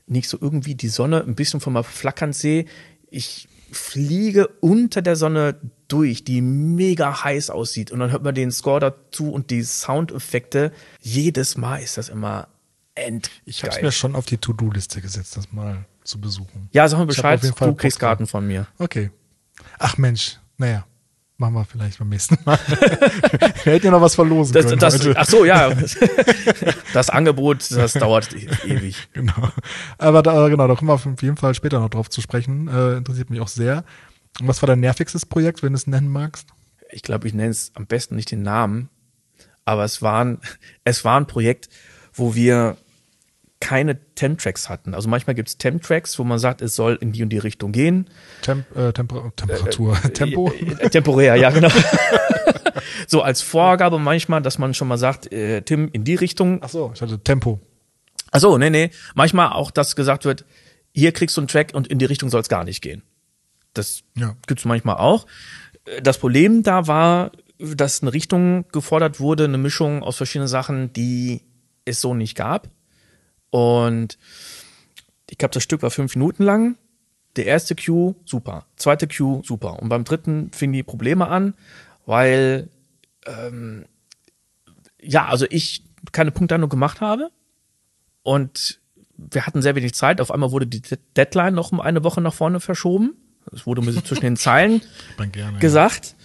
nicht 0.08 0.30
so 0.30 0.38
irgendwie 0.40 0.76
die 0.76 0.90
Sonne 0.90 1.24
ein 1.24 1.36
bisschen 1.36 1.62
von 1.62 1.74
mal 1.74 1.84
flackern 1.84 2.34
sehe. 2.34 2.66
Ich 3.10 3.48
fliege 3.72 4.48
unter 4.60 5.02
der 5.02 5.16
Sonne 5.16 5.56
durch, 5.88 6.24
die 6.24 6.42
mega 6.42 7.24
heiß 7.24 7.50
aussieht. 7.50 7.92
Und 7.92 8.00
dann 8.00 8.12
hört 8.12 8.24
man 8.24 8.36
den 8.36 8.52
Score 8.52 8.80
dazu 8.80 9.32
und 9.32 9.50
die 9.52 9.64
Soundeffekte. 9.64 10.72
Jedes 11.02 11.58
Mal 11.58 11.78
ist 11.78 11.98
das 11.98 12.10
immer 12.10 12.48
endgeil. 12.96 13.34
Ich 13.46 13.64
habe 13.64 13.76
es 13.76 13.82
mir 13.82 13.92
schon 13.92 14.16
auf 14.16 14.26
die 14.26 14.38
To-Do-Liste 14.38 15.02
gesetzt, 15.02 15.38
das 15.38 15.52
mal 15.52 15.86
zu 16.04 16.20
besuchen. 16.20 16.70
Ja, 16.72 16.88
sag 16.88 17.00
hab 17.00 17.08
Bescheid, 17.08 17.42
du 17.44 17.74
kriegst. 17.74 18.00
Karten 18.00 18.28
von 18.28 18.46
mir. 18.46 18.68
Okay. 18.78 19.10
Ach 19.80 19.98
Mensch, 19.98 20.38
naja. 20.58 20.86
Machen 21.38 21.54
wir 21.56 21.66
vielleicht 21.66 22.00
beim 22.00 22.08
nächsten 22.10 22.38
Mal. 22.46 22.58
wir 23.64 23.74
hätten 23.74 23.88
ja 23.88 23.92
noch 23.92 24.00
was 24.02 24.16
verlosen 24.16 24.54
Das, 24.54 24.68
können. 24.68 24.80
das, 24.80 25.06
ach 25.16 25.26
so, 25.26 25.44
ja. 25.44 25.70
Das 26.94 27.10
Angebot, 27.10 27.70
das 27.72 27.94
dauert 27.94 28.34
e- 28.34 28.48
ewig. 28.66 29.10
Genau. 29.12 29.50
Aber 29.98 30.24
da, 30.24 30.48
genau, 30.48 30.66
da 30.68 30.76
kommen 30.76 30.88
wir 30.90 30.94
auf 30.94 31.06
jeden 31.22 31.36
Fall 31.36 31.54
später 31.54 31.80
noch 31.82 31.90
drauf 31.90 32.10
zu 32.10 32.22
sprechen. 32.22 32.70
Äh, 32.70 32.94
interessiert 32.98 33.30
mich 33.30 33.42
auch 33.42 33.50
sehr. 33.50 33.84
Und 34.40 34.48
was 34.48 34.62
war 34.62 34.68
dein 34.68 34.80
nervigstes 34.80 35.26
Projekt, 35.26 35.62
wenn 35.62 35.74
du 35.74 35.78
es 35.78 35.88
nennen 35.88 36.08
magst? 36.08 36.48
Ich 36.90 37.02
glaube, 37.02 37.28
ich 37.28 37.34
nenne 37.34 37.50
es 37.50 37.72
am 37.76 37.86
besten 37.86 38.16
nicht 38.16 38.32
den 38.32 38.42
Namen, 38.42 38.90
aber 39.66 39.84
es 39.84 40.02
war 40.02 40.24
ein, 40.24 40.40
es 40.86 41.04
war 41.04 41.20
ein 41.20 41.28
Projekt, 41.28 41.68
wo 42.14 42.34
wir 42.36 42.78
keine 43.66 43.98
Temp-Tracks 44.14 44.70
hatten. 44.70 44.94
Also 44.94 45.10
manchmal 45.10 45.34
gibt 45.34 45.50
es 45.50 45.58
Temp-Tracks, 45.58 46.20
wo 46.20 46.24
man 46.24 46.38
sagt, 46.38 46.62
es 46.62 46.76
soll 46.76 46.98
in 47.02 47.12
die 47.14 47.24
und 47.24 47.30
die 47.30 47.40
Richtung 47.40 47.72
gehen. 47.72 48.08
Temp 48.44 48.64
äh, 48.76 48.94
Temper 48.94 49.32
Temperatur. 49.36 49.96
Tempo? 50.14 50.52
Äh, 50.80 50.90
temporär, 50.92 51.36
ja, 51.36 51.50
genau. 51.50 51.70
so 53.08 53.24
als 53.24 53.42
Vorgabe 53.42 53.98
manchmal, 53.98 54.42
dass 54.44 54.60
man 54.60 54.74
schon 54.76 54.88
mal 54.88 54.98
sagt, 55.00 55.32
äh, 55.32 55.62
Tim, 55.64 55.90
in 55.94 56.04
die 56.04 56.14
Richtung. 56.16 56.60
Ach 56.62 56.70
so, 56.70 56.92
ich 56.94 57.02
hatte 57.02 57.20
Tempo. 57.24 57.60
Ach 58.32 58.40
so, 58.40 58.58
nee, 58.60 58.70
nee. 58.70 58.92
Manchmal 59.16 59.50
auch, 59.54 59.72
dass 59.72 59.96
gesagt 59.96 60.26
wird, 60.26 60.46
hier 60.94 61.12
kriegst 61.12 61.36
du 61.38 61.42
einen 61.42 61.48
Track 61.48 61.72
und 61.74 61.88
in 61.88 61.98
die 61.98 62.06
Richtung 62.06 62.30
soll 62.30 62.42
es 62.42 62.50
gar 62.50 62.64
nicht 62.66 62.82
gehen. 62.82 63.02
Das 63.74 64.04
Ja. 64.16 64.36
gibt's 64.46 64.66
manchmal 64.66 64.98
auch. 64.98 65.26
Äh, 65.86 66.02
Das 66.04 66.20
Problem 66.20 66.62
da 66.62 66.86
war, 66.88 67.32
dass 67.58 68.02
eine 68.04 68.14
Richtung 68.14 68.66
gefordert 68.72 69.20
wurde, 69.20 69.46
eine 69.46 69.58
Mischung 69.58 70.04
aus 70.04 70.18
verschiedenen 70.18 70.48
Sachen, 70.50 70.94
die 70.94 71.42
es 71.86 72.00
so 72.02 72.14
nicht 72.14 72.36
gab. 72.36 72.70
Und 73.56 74.18
ich 75.30 75.38
glaube, 75.38 75.54
das 75.54 75.64
Stück 75.64 75.82
war 75.82 75.90
fünf 75.90 76.14
Minuten 76.16 76.44
lang. 76.44 76.76
Der 77.38 77.46
erste 77.46 77.74
Cue, 77.74 78.16
super. 78.26 78.66
Zweite 78.76 79.08
Cue, 79.08 79.42
super. 79.46 79.80
Und 79.82 79.88
beim 79.88 80.04
dritten 80.04 80.52
fingen 80.52 80.74
die 80.74 80.84
Probleme 80.84 81.28
an, 81.30 81.54
weil, 82.06 82.68
ähm, 83.26 83.86
ja, 85.02 85.28
also 85.28 85.46
ich 85.50 85.84
keine 86.12 86.32
Punktlandung 86.32 86.70
gemacht 86.70 87.00
habe. 87.00 87.30
Und 88.24 88.80
wir 89.18 89.46
hatten 89.48 89.62
sehr 89.62 89.76
wenig 89.76 89.94
Zeit. 89.94 90.20
Auf 90.20 90.32
einmal 90.32 90.52
wurde 90.52 90.68
die 90.68 90.82
De- 90.82 90.98
Deadline 91.16 91.56
noch 91.56 91.72
um 91.72 91.80
eine 91.80 92.04
Woche 92.04 92.20
nach 92.20 92.34
vorne 92.34 92.60
verschoben. 92.60 93.14
Es 93.54 93.66
wurde 93.66 93.82
bisschen 93.82 94.04
zwischen 94.04 94.22
den 94.24 94.36
Zeilen 94.38 94.82
gerne. 95.32 95.60
gesagt. 95.60 96.16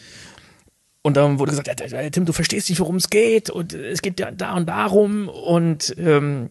Und 1.03 1.17
dann 1.17 1.39
wurde 1.39 1.53
gesagt, 1.53 1.69
ja, 1.81 2.03
ja, 2.03 2.11
Tim, 2.11 2.25
du 2.27 2.33
verstehst 2.33 2.69
nicht, 2.71 2.81
worum 2.81 2.97
es 2.97 3.09
geht. 3.09 3.51
Und 3.51 3.73
es 3.73 4.03
geht 4.03 4.19
ja 4.19 4.33
da 4.33 4.57
und 4.57 4.67
darum. 4.69 5.29
Und 5.29 5.95
ähm, 5.97 6.51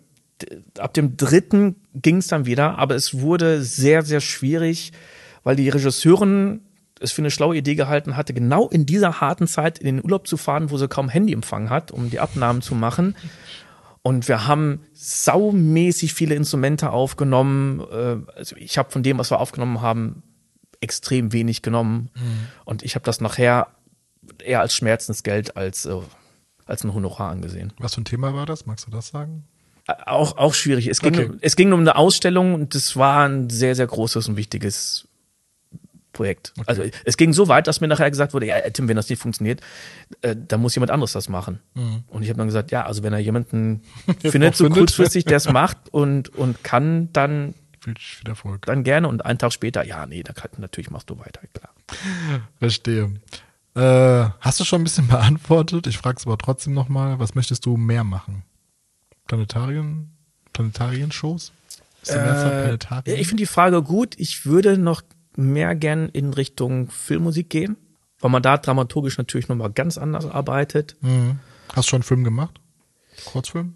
ab 0.78 0.94
dem 0.94 1.18
dritten 1.18 1.76
ging 1.94 2.18
es 2.18 2.28
dann 2.28 2.46
wieder. 2.46 2.78
Aber 2.78 2.96
es 2.96 3.20
wurde 3.20 3.62
sehr, 3.62 4.04
sehr 4.04 4.22
schwierig, 4.22 4.92
weil 5.44 5.56
die 5.56 5.70
Regisseurin 5.70 6.62
es 7.00 7.12
für 7.12 7.22
eine 7.22 7.32
schlaue 7.32 7.56
Idee 7.56 7.76
gehalten 7.76 8.18
hatte, 8.18 8.34
genau 8.34 8.68
in 8.68 8.86
dieser 8.86 9.22
harten 9.22 9.48
Zeit 9.48 9.80
in 9.80 9.86
den 9.86 10.04
Urlaub 10.04 10.28
zu 10.28 10.36
fahren, 10.38 10.70
wo 10.70 10.78
sie 10.78 10.88
kaum 10.90 11.08
Handyempfang 11.08 11.70
hat, 11.70 11.92
um 11.92 12.10
die 12.10 12.20
Abnahmen 12.20 12.62
zu 12.62 12.76
machen. 12.76 13.16
Und 14.02 14.28
wir 14.28 14.48
haben 14.48 14.82
saumäßig 14.94 16.14
viele 16.14 16.36
Instrumente 16.36 16.90
aufgenommen. 16.92 17.80
Äh, 17.92 18.18
Also 18.36 18.56
ich 18.58 18.78
habe 18.78 18.92
von 18.92 19.04
dem, 19.04 19.18
was 19.18 19.32
wir 19.32 19.40
aufgenommen 19.40 19.82
haben, 19.82 20.24
extrem 20.82 21.34
wenig 21.34 21.62
genommen. 21.62 22.10
Und 22.66 22.84
ich 22.84 22.96
habe 22.96 23.04
das 23.06 23.22
nachher 23.22 23.68
eher 24.44 24.62
als 24.62 24.74
Schmerzensgeld 24.74 25.58
als, 25.58 25.86
äh, 25.86 25.96
als 26.66 26.84
ein 26.84 26.94
Honorar 26.94 27.32
angesehen. 27.32 27.74
Was 27.80 27.96
für 27.96 28.02
ein 28.02 28.06
Thema 28.06 28.34
war 28.34 28.46
das? 28.46 28.66
Magst 28.66 28.88
du 28.88 28.92
das 28.92 29.10
sagen? 29.10 29.44
Auch, 30.06 30.38
auch 30.38 30.54
schwierig. 30.54 30.88
Es 30.88 31.00
ging, 31.00 31.14
Okay. 31.16 31.30
es 31.42 31.56
ging 31.56 31.72
um 31.74 31.80
eine 31.82 31.96
Ausstellung 31.96 32.54
und 32.54 32.76
das 32.76 32.96
war 32.96 33.28
ein 33.28 33.50
sehr, 33.50 33.76
sehr 33.76 33.88
großes 33.88 34.28
und 34.28 34.36
wichtiges 34.38 35.08
Projekt. 36.14 36.54
Also 36.66 36.84
es 37.06 37.18
ging 37.18 37.34
so 37.34 37.48
weit, 37.48 37.68
dass 37.68 37.82
mir 37.82 37.88
nachher 37.88 38.10
gesagt 38.10 38.34
wurde, 38.34 38.48
ja, 38.48 38.60
Tim, 38.72 38.88
wenn 38.88 38.96
das 38.96 39.10
nicht 39.10 39.22
funktioniert, 39.22 39.62
äh, 40.22 40.36
dann 40.36 40.60
muss 40.60 40.76
jemand 40.76 40.92
anderes 40.92 41.14
das 41.14 41.30
machen. 41.30 41.60
Und 42.08 42.24
ich 42.24 42.30
habe 42.30 42.38
dann 42.38 42.48
gesagt, 42.48 42.72
ja, 42.72 42.86
also 42.86 43.04
wenn 43.04 43.14
er 43.14 43.20
jemanden 43.20 43.82
findet, 44.20 44.56
so 44.56 44.66
findet. 44.66 44.80
kurzfristig, 44.80 45.26
der 45.26 45.38
es 45.38 45.50
macht 45.52 45.78
und, 45.92 46.30
und 46.30 46.64
kann, 46.64 47.14
dann, 47.14 47.54
Viel, 47.80 47.94
viel 47.98 48.28
Erfolg. 48.30 48.66
dann 48.66 48.84
gerne. 48.84 49.08
Und 49.08 49.26
einen 49.26 49.40
Tag 49.40 49.54
später, 49.54 49.86
ja, 49.86 50.06
nee, 50.08 50.24
dann 50.24 50.36
kann, 50.36 50.50
natürlich 50.58 50.90
machst 50.92 51.10
du 51.10 51.18
weiter, 51.20 51.42
klar. 51.54 51.70
Verstehe. 52.60 53.12
Äh, 53.76 54.30
hast 54.42 54.60
du 54.60 54.66
schon 54.66 54.82
ein 54.82 54.84
bisschen 54.84 55.08
beantwortet? 55.10 55.88
Ich 55.88 55.98
frage 56.00 56.18
es 56.18 56.26
aber 56.26 56.38
trotzdem 56.38 56.74
nochmal. 56.74 57.20
Was 57.20 57.36
möchtest 57.36 57.66
du 57.66 57.78
mehr 57.78 58.04
machen? 58.04 58.44
Planetarien? 59.30 60.10
Planetarienshows? 60.52 61.54
Äh, 62.08 62.74
ich 63.06 63.28
finde 63.28 63.44
die 63.44 63.46
Frage 63.46 63.82
gut. 63.82 64.16
Ich 64.18 64.46
würde 64.46 64.78
noch 64.78 65.02
mehr 65.38 65.76
gern 65.76 66.10
in 66.10 66.34
Richtung 66.34 66.90
Filmmusik 66.90 67.50
gehen, 67.50 67.78
weil 68.20 68.32
man 68.32 68.42
da 68.42 68.58
dramaturgisch 68.58 69.18
natürlich 69.18 69.48
nochmal 69.48 69.72
ganz 69.72 69.98
anders 69.98 70.26
arbeitet. 70.26 70.98
Mhm. 71.02 71.40
Hast 71.70 71.88
du 71.88 71.90
schon 71.92 71.98
einen 71.98 72.04
Film 72.04 72.24
gemacht? 72.24 72.60
Kurzfilm? 73.26 73.76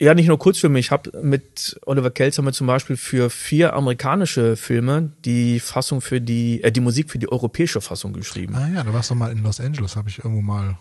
Ja, 0.00 0.14
nicht 0.14 0.28
nur 0.28 0.38
Kurzfilme. 0.38 0.78
Ich 0.78 0.90
habe 0.90 1.10
mit 1.22 1.78
Oliver 1.84 2.12
wir 2.14 2.52
zum 2.52 2.66
Beispiel 2.66 2.96
für 2.96 3.28
vier 3.28 3.74
amerikanische 3.74 4.56
Filme 4.56 5.12
die 5.24 5.60
Fassung 5.60 6.00
für 6.00 6.20
die, 6.20 6.62
äh, 6.62 6.72
die 6.72 6.80
Musik 6.80 7.10
für 7.10 7.18
die 7.18 7.30
europäische 7.30 7.80
Fassung 7.80 8.12
geschrieben. 8.14 8.54
Ah 8.54 8.68
ja, 8.68 8.82
da 8.84 8.92
warst 8.92 9.10
du 9.10 9.14
mal 9.14 9.32
in 9.32 9.42
Los 9.42 9.60
Angeles, 9.60 9.96
habe 9.96 10.08
ich 10.08 10.18
irgendwo 10.18 10.42
mal. 10.42 10.78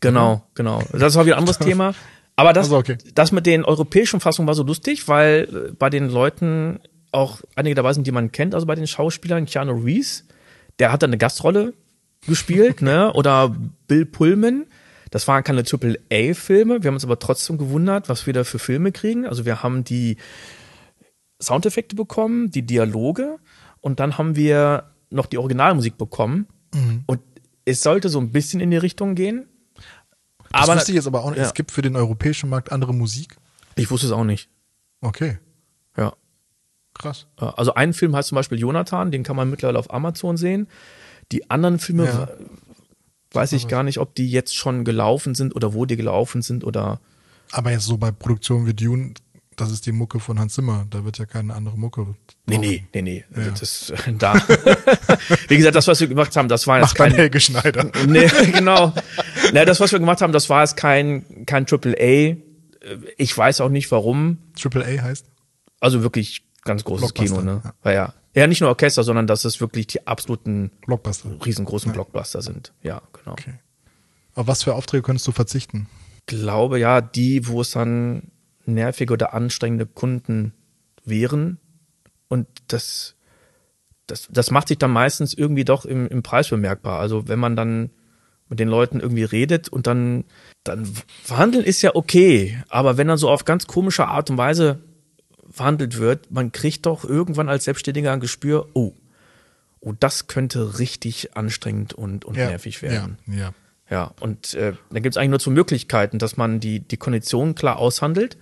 Genau, 0.00 0.42
genau. 0.54 0.82
Das 0.92 1.14
war 1.14 1.24
wieder 1.26 1.36
ein 1.36 1.40
anderes 1.40 1.58
Thema. 1.60 1.94
Aber 2.36 2.52
das, 2.52 2.66
Also, 2.66 2.78
okay. 2.78 2.98
das 3.14 3.32
mit 3.32 3.46
den 3.46 3.64
europäischen 3.64 4.20
Fassungen 4.20 4.46
war 4.46 4.54
so 4.54 4.62
lustig, 4.62 5.08
weil 5.08 5.48
äh, 5.70 5.72
bei 5.72 5.90
den 5.90 6.08
Leuten 6.08 6.80
auch 7.10 7.40
einige 7.54 7.74
dabei 7.74 7.92
sind, 7.92 8.06
die 8.06 8.12
man 8.12 8.32
kennt, 8.32 8.54
also 8.54 8.66
bei 8.66 8.74
den 8.74 8.86
Schauspielern, 8.86 9.44
Keanu 9.44 9.74
Reeves, 9.74 10.26
der 10.78 10.92
hat 10.92 11.02
da 11.02 11.06
eine 11.06 11.18
Gastrolle 11.18 11.74
gespielt, 12.26 12.82
ne? 12.82 13.12
Oder 13.12 13.54
Bill 13.86 14.06
Pullman. 14.06 14.66
Das 15.10 15.28
waren 15.28 15.44
keine 15.44 15.62
Triple-A-Filme. 15.62 16.82
Wir 16.82 16.88
haben 16.88 16.94
uns 16.94 17.04
aber 17.04 17.18
trotzdem 17.18 17.58
gewundert, 17.58 18.08
was 18.08 18.26
wir 18.26 18.32
da 18.32 18.44
für 18.44 18.58
Filme 18.58 18.92
kriegen. 18.92 19.26
Also 19.26 19.44
wir 19.44 19.62
haben 19.62 19.84
die 19.84 20.16
Soundeffekte 21.38 21.94
bekommen, 21.94 22.50
die 22.50 22.62
Dialoge 22.62 23.36
und 23.82 24.00
dann 24.00 24.16
haben 24.16 24.36
wir 24.36 24.84
noch 25.10 25.26
die 25.26 25.36
Originalmusik 25.36 25.98
bekommen. 25.98 26.46
Und 27.06 27.20
es 27.66 27.82
sollte 27.82 28.08
so 28.08 28.18
ein 28.20 28.32
bisschen 28.32 28.60
in 28.60 28.70
die 28.70 28.78
Richtung 28.78 29.14
gehen. 29.14 29.46
Das 30.52 30.62
Aber 30.68 30.76
wusste 30.76 30.92
ich 30.92 30.96
jetzt 30.96 31.06
aber 31.06 31.24
auch 31.24 31.30
nicht. 31.30 31.38
ja. 31.38 31.44
Es 31.44 31.54
gibt 31.54 31.70
für 31.72 31.82
den 31.82 31.96
europäischen 31.96 32.48
Markt 32.50 32.72
andere 32.72 32.92
Musik. 32.94 33.36
ich 33.76 33.90
wusste 33.90 34.06
es 34.06 34.12
auch 34.12 34.24
nicht. 34.24 34.48
Okay, 35.00 35.38
Ja. 35.96 36.12
krass. 36.94 37.26
Also 37.36 37.74
ein 37.74 37.92
Film 37.92 38.14
heißt 38.14 38.28
zum 38.28 38.36
Beispiel 38.36 38.58
Jonathan, 38.58 39.10
den 39.10 39.22
kann 39.22 39.34
man 39.36 39.48
mittlerweile 39.50 39.78
auf 39.78 39.92
Amazon 39.92 40.36
sehen. 40.36 40.68
Die 41.32 41.50
anderen 41.50 41.78
Filme 41.78 42.04
Ja. 42.04 42.28
we- 42.28 42.46
weiß 43.32 43.52
ich 43.52 43.66
gar 43.66 43.82
nicht, 43.82 43.98
ob 43.98 44.14
die 44.14 44.30
jetzt 44.30 44.54
schon 44.54 44.84
gelaufen 44.84 45.34
sind 45.34 45.56
oder 45.56 45.72
wo 45.72 45.86
die 45.86 45.96
gelaufen 45.96 46.42
sind 46.42 46.64
oder 46.64 47.00
Aber 47.50 47.70
jetzt 47.70 47.84
so 47.86 47.96
bei 47.96 48.10
Produktionen 48.10 48.66
wie 48.66 48.74
Dune, 48.74 49.14
das 49.56 49.70
ist 49.70 49.86
die 49.86 49.92
Mucke 49.92 50.20
von 50.20 50.38
Hans 50.38 50.54
Zimmer. 50.54 50.86
Da 50.90 51.04
wird 51.04 51.18
ja 51.18 51.26
keine 51.26 51.54
andere 51.54 51.76
Mucke. 51.78 52.14
Nee, 52.46 52.58
nee, 52.58 52.84
nee, 52.94 53.02
nee. 53.02 53.24
Ja. 53.36 53.50
Das 53.50 53.62
ist 53.62 53.94
da. 54.18 54.34
Wie 55.48 55.56
gesagt, 55.56 55.74
das, 55.74 55.86
was 55.86 56.00
wir 56.00 56.08
gemacht 56.08 56.36
haben, 56.36 56.48
das 56.48 56.66
war 56.66 56.80
jetzt 56.80 56.98
dann 56.98 57.10
kein. 57.10 57.16
Helge 57.16 57.40
Schneider. 57.40 57.90
Nee, 58.06 58.28
genau. 58.52 58.92
Na, 59.52 59.64
das, 59.64 59.80
was 59.80 59.92
wir 59.92 59.98
gemacht 59.98 60.20
haben, 60.20 60.32
das 60.32 60.50
war 60.50 60.62
jetzt 60.62 60.76
kein, 60.76 61.46
kein 61.46 61.66
Triple 61.66 61.96
A. 61.98 62.36
Ich 63.16 63.36
weiß 63.36 63.60
auch 63.60 63.68
nicht 63.68 63.90
warum. 63.90 64.38
Triple 64.58 64.84
A 64.84 65.02
heißt? 65.02 65.26
Also 65.80 66.02
wirklich 66.02 66.44
ganz 66.64 66.84
großes 66.84 67.14
Kino, 67.14 67.40
ne? 67.42 67.62
ja. 67.84 67.90
Ja. 67.90 67.92
ja. 67.92 68.14
Ja, 68.34 68.46
nicht 68.46 68.62
nur 68.62 68.70
Orchester, 68.70 69.02
sondern 69.02 69.26
dass 69.26 69.44
es 69.44 69.60
wirklich 69.60 69.88
die 69.88 70.06
absoluten 70.06 70.70
Blockbuster. 70.86 71.28
riesengroßen 71.44 71.92
Blockbuster 71.92 72.40
sind. 72.40 72.72
Ja, 72.82 73.02
genau. 73.12 73.32
Okay. 73.32 73.54
Auf 74.34 74.46
was 74.46 74.62
für 74.62 74.74
Aufträge 74.74 75.02
könntest 75.02 75.26
du 75.26 75.32
verzichten? 75.32 75.86
glaube 76.26 76.78
ja, 76.78 77.00
die, 77.00 77.46
wo 77.48 77.60
es 77.60 77.72
dann 77.72 78.30
nervige 78.66 79.12
oder 79.12 79.34
anstrengende 79.34 79.86
Kunden 79.86 80.52
wären. 81.04 81.58
Und 82.28 82.46
das, 82.68 83.16
das, 84.06 84.28
das 84.30 84.50
macht 84.50 84.68
sich 84.68 84.78
dann 84.78 84.90
meistens 84.90 85.34
irgendwie 85.34 85.64
doch 85.64 85.84
im, 85.84 86.06
im 86.08 86.22
Preis 86.22 86.48
bemerkbar. 86.48 87.00
Also 87.00 87.28
wenn 87.28 87.38
man 87.38 87.56
dann 87.56 87.90
mit 88.48 88.60
den 88.60 88.68
Leuten 88.68 89.00
irgendwie 89.00 89.24
redet 89.24 89.68
und 89.68 89.86
dann, 89.86 90.24
dann 90.62 90.86
verhandeln 91.22 91.64
ist 91.64 91.82
ja 91.82 91.94
okay. 91.94 92.62
Aber 92.68 92.98
wenn 92.98 93.08
dann 93.08 93.18
so 93.18 93.30
auf 93.30 93.44
ganz 93.44 93.66
komische 93.66 94.06
Art 94.08 94.30
und 94.30 94.38
Weise 94.38 94.80
verhandelt 95.50 95.98
wird, 95.98 96.30
man 96.30 96.52
kriegt 96.52 96.86
doch 96.86 97.04
irgendwann 97.04 97.48
als 97.48 97.64
Selbstständiger 97.64 98.12
ein 98.12 98.20
Gespür, 98.20 98.68
oh, 98.74 98.92
oh, 99.80 99.94
das 99.98 100.26
könnte 100.26 100.78
richtig 100.78 101.36
anstrengend 101.36 101.94
und, 101.94 102.24
und 102.24 102.36
nervig 102.36 102.82
werden. 102.82 103.18
Ja, 103.26 103.34
ja. 103.34 103.54
Ja, 103.90 104.14
und 104.20 104.54
äh, 104.54 104.72
da 104.90 105.00
gibt 105.00 105.14
es 105.14 105.16
eigentlich 105.18 105.30
nur 105.30 105.40
zwei 105.40 105.50
Möglichkeiten, 105.50 106.18
dass 106.18 106.38
man 106.38 106.60
die, 106.60 106.80
die 106.80 106.96
Konditionen 106.96 107.54
klar 107.54 107.78
aushandelt. 107.78 108.38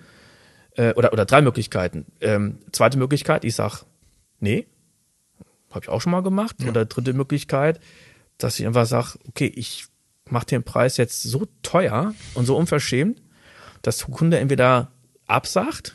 Äh, 0.81 0.95
oder, 0.95 1.13
oder 1.13 1.27
drei 1.27 1.43
Möglichkeiten. 1.43 2.07
Ähm, 2.23 2.59
zweite 2.73 2.97
Möglichkeit, 2.97 3.45
ich 3.45 3.55
sag, 3.55 3.85
nee, 4.39 4.67
habe 5.71 5.85
ich 5.85 5.89
auch 5.91 6.01
schon 6.01 6.13
mal 6.13 6.23
gemacht. 6.23 6.57
Oder 6.67 6.87
dritte 6.87 7.13
Möglichkeit, 7.13 7.81
dass 8.39 8.59
ich 8.59 8.67
einfach 8.67 8.87
sage, 8.87 9.19
okay, 9.29 9.53
ich 9.55 9.87
mache 10.31 10.47
den 10.47 10.63
Preis 10.63 10.97
jetzt 10.97 11.23
so 11.23 11.47
teuer 11.63 12.15
und 12.33 12.47
so 12.47 12.57
unverschämt, 12.57 13.21
dass 13.83 13.99
der 13.99 14.09
Kunde 14.09 14.39
entweder 14.39 14.91
absagt 15.27 15.95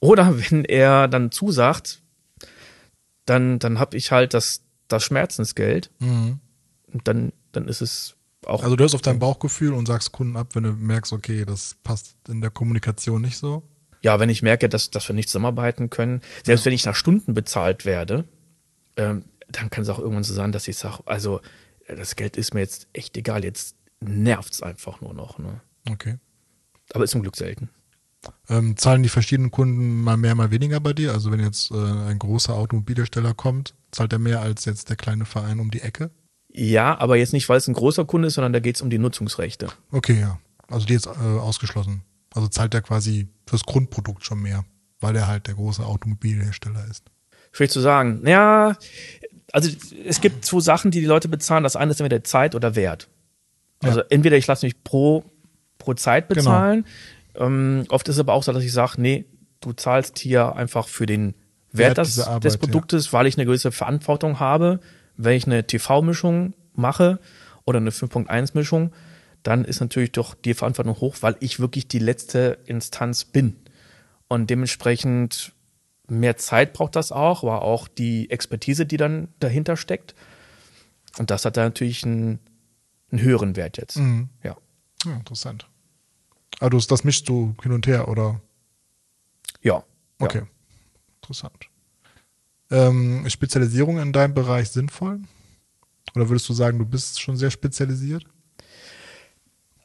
oder 0.00 0.38
wenn 0.50 0.64
er 0.64 1.06
dann 1.06 1.30
zusagt, 1.30 2.00
dann, 3.26 3.58
dann 3.58 3.78
habe 3.78 3.98
ich 3.98 4.10
halt 4.10 4.32
das, 4.32 4.62
das 4.88 5.04
Schmerzensgeld 5.04 5.90
Mhm. 5.98 6.40
Und 6.92 7.08
dann, 7.08 7.32
dann 7.52 7.68
ist 7.68 7.80
es 7.80 8.16
auch. 8.46 8.62
Also 8.62 8.76
du 8.76 8.82
hörst 8.82 8.94
auf 8.94 9.00
dein 9.00 9.18
Bauchgefühl 9.18 9.72
und 9.72 9.86
sagst 9.86 10.12
Kunden 10.12 10.36
ab, 10.36 10.54
wenn 10.54 10.64
du 10.64 10.72
merkst, 10.72 11.12
okay, 11.12 11.44
das 11.46 11.76
passt 11.82 12.16
in 12.28 12.40
der 12.42 12.50
Kommunikation 12.50 13.22
nicht 13.22 13.38
so. 13.38 13.62
Ja, 14.02 14.20
wenn 14.20 14.28
ich 14.28 14.42
merke, 14.42 14.68
dass, 14.68 14.90
dass 14.90 15.08
wir 15.08 15.14
nicht 15.14 15.28
zusammenarbeiten 15.28 15.88
können, 15.88 16.20
selbst 16.44 16.62
ja. 16.62 16.66
wenn 16.66 16.74
ich 16.74 16.84
nach 16.84 16.96
Stunden 16.96 17.34
bezahlt 17.34 17.84
werde, 17.84 18.24
ähm, 18.96 19.24
dann 19.48 19.70
kann 19.70 19.82
es 19.82 19.88
auch 19.88 19.98
irgendwann 19.98 20.24
so 20.24 20.34
sein, 20.34 20.52
dass 20.52 20.68
ich 20.68 20.76
sage, 20.76 21.02
also 21.06 21.40
das 21.86 22.16
Geld 22.16 22.36
ist 22.36 22.54
mir 22.54 22.60
jetzt 22.60 22.88
echt 22.92 23.16
egal, 23.16 23.44
jetzt 23.44 23.76
nervt 24.00 24.52
es 24.52 24.62
einfach 24.62 25.00
nur 25.00 25.14
noch. 25.14 25.38
Ne? 25.38 25.60
Okay. 25.90 26.18
Aber 26.92 27.04
ist 27.04 27.10
zum 27.10 27.22
Glück 27.22 27.36
selten. 27.36 27.70
Ähm, 28.48 28.76
zahlen 28.76 29.02
die 29.02 29.08
verschiedenen 29.08 29.50
Kunden 29.50 30.02
mal 30.02 30.16
mehr, 30.16 30.34
mal 30.34 30.50
weniger 30.50 30.80
bei 30.80 30.92
dir? 30.92 31.12
Also 31.12 31.32
wenn 31.32 31.40
jetzt 31.40 31.70
äh, 31.70 31.76
ein 31.76 32.18
großer 32.18 32.54
Automobilhersteller 32.54 33.34
kommt, 33.34 33.74
zahlt 33.90 34.12
er 34.12 34.18
mehr 34.18 34.40
als 34.40 34.64
jetzt 34.64 34.90
der 34.90 34.96
kleine 34.96 35.24
Verein 35.24 35.58
um 35.58 35.70
die 35.70 35.80
Ecke? 35.80 36.10
Ja, 36.48 36.98
aber 36.98 37.16
jetzt 37.16 37.32
nicht, 37.32 37.48
weil 37.48 37.58
es 37.58 37.66
ein 37.66 37.74
großer 37.74 38.04
Kunde 38.04 38.28
ist, 38.28 38.34
sondern 38.34 38.52
da 38.52 38.60
geht 38.60 38.76
es 38.76 38.82
um 38.82 38.90
die 38.90 38.98
Nutzungsrechte. 38.98 39.68
Okay, 39.90 40.20
ja. 40.20 40.38
Also 40.68 40.86
die 40.86 40.92
jetzt 40.92 41.06
äh, 41.06 41.10
ausgeschlossen. 41.10 42.02
Also 42.34 42.48
zahlt 42.48 42.74
er 42.74 42.82
quasi 42.82 43.28
fürs 43.46 43.64
Grundprodukt 43.64 44.24
schon 44.24 44.40
mehr, 44.40 44.64
weil 45.00 45.16
er 45.16 45.26
halt 45.26 45.46
der 45.46 45.54
große 45.54 45.84
Automobilhersteller 45.84 46.86
ist. 46.90 47.04
Schwierig 47.52 47.70
zu 47.70 47.80
sagen. 47.80 48.26
Ja, 48.26 48.76
also 49.52 49.70
es 50.06 50.20
gibt 50.20 50.44
zwei 50.44 50.60
Sachen, 50.60 50.90
die 50.90 51.00
die 51.00 51.06
Leute 51.06 51.28
bezahlen. 51.28 51.62
Das 51.62 51.76
eine 51.76 51.90
ist 51.90 52.00
entweder 52.00 52.24
Zeit 52.24 52.54
oder 52.54 52.74
Wert. 52.74 53.08
Also 53.80 54.00
ja. 54.00 54.06
entweder 54.08 54.36
ich 54.36 54.46
lasse 54.46 54.64
mich 54.64 54.82
pro, 54.82 55.24
pro 55.78 55.94
Zeit 55.94 56.28
genau. 56.28 56.40
bezahlen. 56.40 56.86
Genau. 57.34 57.46
Ähm, 57.46 57.84
oft 57.88 58.08
ist 58.08 58.16
es 58.16 58.20
aber 58.20 58.32
auch 58.32 58.42
so, 58.42 58.52
dass 58.52 58.64
ich 58.64 58.72
sage, 58.72 59.00
nee, 59.00 59.26
du 59.60 59.72
zahlst 59.72 60.18
hier 60.18 60.56
einfach 60.56 60.88
für 60.88 61.06
den 61.06 61.34
Wert, 61.72 61.96
Wert 61.96 62.06
des, 62.06 62.20
Arbeit, 62.20 62.44
des 62.44 62.58
Produktes, 62.58 63.06
ja. 63.06 63.12
weil 63.12 63.26
ich 63.26 63.36
eine 63.36 63.46
gewisse 63.46 63.72
Verantwortung 63.72 64.40
habe. 64.40 64.80
Wenn 65.16 65.36
ich 65.36 65.46
eine 65.46 65.66
TV-Mischung 65.66 66.54
mache 66.74 67.18
oder 67.64 67.78
eine 67.78 67.90
5.1-Mischung, 67.90 68.92
dann 69.42 69.64
ist 69.64 69.80
natürlich 69.80 70.12
doch 70.12 70.34
die 70.34 70.54
Verantwortung 70.54 70.96
hoch, 71.00 71.16
weil 71.20 71.36
ich 71.40 71.58
wirklich 71.60 71.88
die 71.88 71.98
letzte 71.98 72.58
Instanz 72.66 73.24
bin. 73.24 73.56
Und 74.28 74.48
dementsprechend 74.50 75.52
mehr 76.08 76.36
Zeit 76.36 76.72
braucht 76.72 76.96
das 76.96 77.12
auch, 77.12 77.42
aber 77.42 77.62
auch 77.62 77.88
die 77.88 78.30
Expertise, 78.30 78.86
die 78.86 78.96
dann 78.96 79.28
dahinter 79.40 79.76
steckt. 79.76 80.14
Und 81.18 81.30
das 81.30 81.44
hat 81.44 81.56
da 81.56 81.64
natürlich 81.64 82.04
einen, 82.04 82.38
einen 83.10 83.22
höheren 83.22 83.56
Wert 83.56 83.78
jetzt. 83.78 83.98
Mhm. 83.98 84.28
Ja. 84.42 84.56
ja. 85.04 85.14
Interessant. 85.16 85.68
Ah, 86.60 86.68
das 86.70 87.04
mischst 87.04 87.28
du 87.28 87.54
hin 87.62 87.72
und 87.72 87.86
her, 87.86 88.08
oder? 88.08 88.40
Ja. 89.62 89.84
Okay. 90.18 90.38
Ja. 90.38 90.46
Interessant. 91.20 91.68
Ähm, 92.70 93.28
Spezialisierung 93.28 93.98
in 93.98 94.12
deinem 94.12 94.34
Bereich 94.34 94.70
sinnvoll? 94.70 95.20
Oder 96.14 96.28
würdest 96.28 96.48
du 96.48 96.52
sagen, 96.52 96.78
du 96.78 96.86
bist 96.86 97.20
schon 97.20 97.36
sehr 97.36 97.50
spezialisiert? 97.50 98.24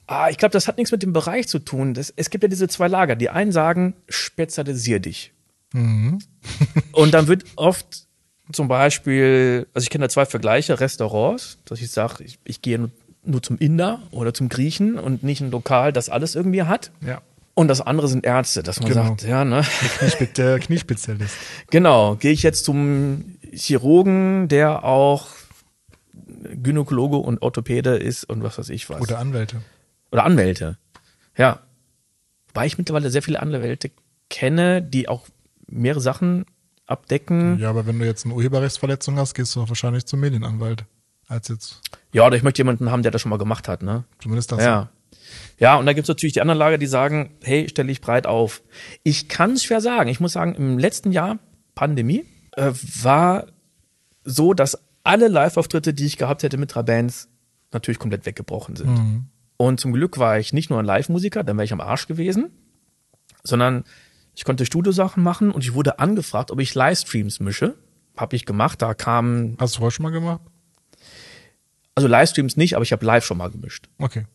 Ah, 0.07 0.29
ich 0.29 0.37
glaube, 0.37 0.53
das 0.53 0.67
hat 0.67 0.77
nichts 0.77 0.91
mit 0.91 1.03
dem 1.03 1.11
Bereich 1.11 1.47
zu 1.47 1.59
tun. 1.59 1.93
Das, 1.93 2.13
es 2.15 2.29
gibt 2.29 2.43
ja 2.43 2.47
diese 2.47 2.69
zwei 2.69 2.87
Lager. 2.87 3.15
Die 3.15 3.29
einen 3.29 3.51
sagen, 3.51 3.93
spezialisier 4.07 4.99
dich. 4.99 5.33
Mhm. 5.73 6.19
und 6.93 7.13
dann 7.13 7.27
wird 7.27 7.43
oft 7.57 8.07
zum 8.51 8.69
Beispiel, 8.69 9.67
also 9.73 9.83
ich 9.83 9.89
kenne 9.89 10.05
da 10.05 10.09
zwei 10.09 10.25
Vergleiche, 10.25 10.79
Restaurants, 10.79 11.57
dass 11.65 11.81
ich 11.81 11.91
sage, 11.91 12.23
ich, 12.23 12.39
ich 12.45 12.61
gehe 12.61 12.79
nur, 12.79 12.91
nur, 13.25 13.43
zum 13.43 13.57
Inder 13.57 14.01
oder 14.11 14.33
zum 14.33 14.47
Griechen 14.47 14.97
und 14.97 15.23
nicht 15.23 15.41
ein 15.41 15.51
Lokal, 15.51 15.91
das 15.91 16.07
alles 16.07 16.35
irgendwie 16.35 16.63
hat. 16.63 16.91
Ja. 17.05 17.21
Und 17.53 17.67
das 17.67 17.81
andere 17.81 18.07
sind 18.07 18.25
Ärzte, 18.25 18.63
dass 18.63 18.79
man 18.79 18.89
genau. 18.89 19.07
sagt, 19.07 19.23
ja, 19.23 19.43
ne? 19.43 19.63
Der 20.37 20.59
Kniespezialist. 20.59 21.35
genau. 21.69 22.15
Gehe 22.15 22.31
ich 22.31 22.43
jetzt 22.43 22.63
zum 22.63 23.35
Chirurgen, 23.51 24.47
der 24.47 24.85
auch 24.85 25.27
Gynäkologe 26.53 27.17
und 27.17 27.41
Orthopäde 27.41 27.97
ist 27.97 28.23
und 28.25 28.43
was 28.43 28.57
weiß 28.57 28.69
ich 28.69 28.89
was. 28.89 29.01
Oder 29.01 29.17
Anwälte. 29.17 29.57
Oder 30.11 30.23
Anwälte. 30.23 30.77
Ja. 31.37 31.59
Wobei 32.47 32.65
ich 32.65 32.77
mittlerweile 32.77 33.09
sehr 33.09 33.21
viele 33.21 33.41
Anwälte 33.41 33.91
kenne, 34.29 34.81
die 34.81 35.07
auch 35.07 35.27
mehrere 35.67 36.01
Sachen 36.01 36.45
abdecken. 36.85 37.59
Ja, 37.59 37.69
aber 37.69 37.85
wenn 37.85 37.99
du 37.99 38.05
jetzt 38.05 38.25
eine 38.25 38.33
Urheberrechtsverletzung 38.33 39.17
hast, 39.17 39.33
gehst 39.33 39.55
du 39.55 39.67
wahrscheinlich 39.67 40.05
zum 40.05 40.19
Medienanwalt. 40.19 40.85
Als 41.27 41.49
jetzt. 41.49 41.81
Ja, 42.13 42.25
oder 42.25 42.37
ich 42.37 42.43
möchte 42.43 42.61
jemanden 42.61 42.89
haben, 42.89 43.03
der 43.03 43.11
das 43.11 43.21
schon 43.21 43.29
mal 43.29 43.37
gemacht 43.37 43.67
hat, 43.67 43.83
ne? 43.83 44.05
Zumindest 44.19 44.51
das. 44.53 44.63
Ja. 44.63 44.89
Ja, 45.59 45.75
und 45.75 45.85
da 45.85 45.93
gibt's 45.93 46.07
natürlich 46.07 46.33
die 46.33 46.41
anderen 46.41 46.57
Lager, 46.57 46.77
die 46.77 46.87
sagen, 46.87 47.31
hey, 47.43 47.67
stelle 47.67 47.91
ich 47.91 47.99
breit 47.99 48.25
auf. 48.25 48.61
Ich 49.03 49.27
kann 49.27 49.53
es 49.53 49.63
schwer 49.63 49.81
sagen. 49.81 50.09
Ich 50.09 50.19
muss 50.21 50.31
sagen, 50.31 50.55
im 50.55 50.77
letzten 50.77 51.11
Jahr, 51.11 51.39
Pandemie, 51.75 52.25
äh, 52.53 52.71
war 53.01 53.47
so, 54.23 54.53
dass 54.53 54.77
alle 55.03 55.27
Live-Auftritte, 55.27 55.93
die 55.93 56.05
ich 56.05 56.17
gehabt 56.17 56.43
hätte 56.43 56.57
mit 56.57 56.73
drei 56.73 56.83
Bands, 56.83 57.29
natürlich 57.71 57.99
komplett 57.99 58.25
weggebrochen 58.25 58.75
sind. 58.75 58.89
Mhm. 58.89 59.25
Und 59.57 59.79
zum 59.79 59.91
Glück 59.93 60.17
war 60.19 60.39
ich 60.39 60.53
nicht 60.53 60.69
nur 60.69 60.79
ein 60.79 60.85
Live-Musiker, 60.85 61.43
dann 61.43 61.57
wäre 61.57 61.65
ich 61.65 61.73
am 61.73 61.81
Arsch 61.81 62.07
gewesen, 62.07 62.51
sondern 63.43 63.83
ich 64.35 64.45
konnte 64.45 64.65
Studiosachen 64.65 65.23
machen 65.23 65.51
und 65.51 65.63
ich 65.63 65.73
wurde 65.73 65.97
angefragt, 65.97 66.51
ob 66.51 66.59
ich 66.59 66.75
Livestreams 66.75 67.39
mische. 67.39 67.75
Hab 68.15 68.33
ich 68.33 68.45
gemacht. 68.45 68.81
Da 68.81 68.93
kam. 68.93 69.55
Hast 69.59 69.75
du 69.75 69.79
vorher 69.79 69.91
schon 69.91 70.03
mal 70.03 70.11
gemacht? 70.11 70.41
Also 71.95 72.07
Livestreams 72.07 72.57
nicht, 72.57 72.75
aber 72.75 72.83
ich 72.83 72.91
habe 72.91 73.05
live 73.05 73.25
schon 73.25 73.37
mal 73.37 73.49
gemischt. 73.49 73.89
Okay. 73.97 74.25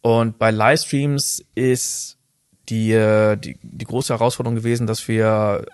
Und 0.00 0.38
bei 0.38 0.50
Livestreams 0.50 1.44
ist 1.54 2.18
die, 2.68 2.92
äh, 2.92 3.36
die, 3.36 3.56
die 3.62 3.84
große 3.84 4.12
Herausforderung 4.12 4.56
gewesen, 4.56 4.86
dass 4.86 5.06
wir 5.06 5.64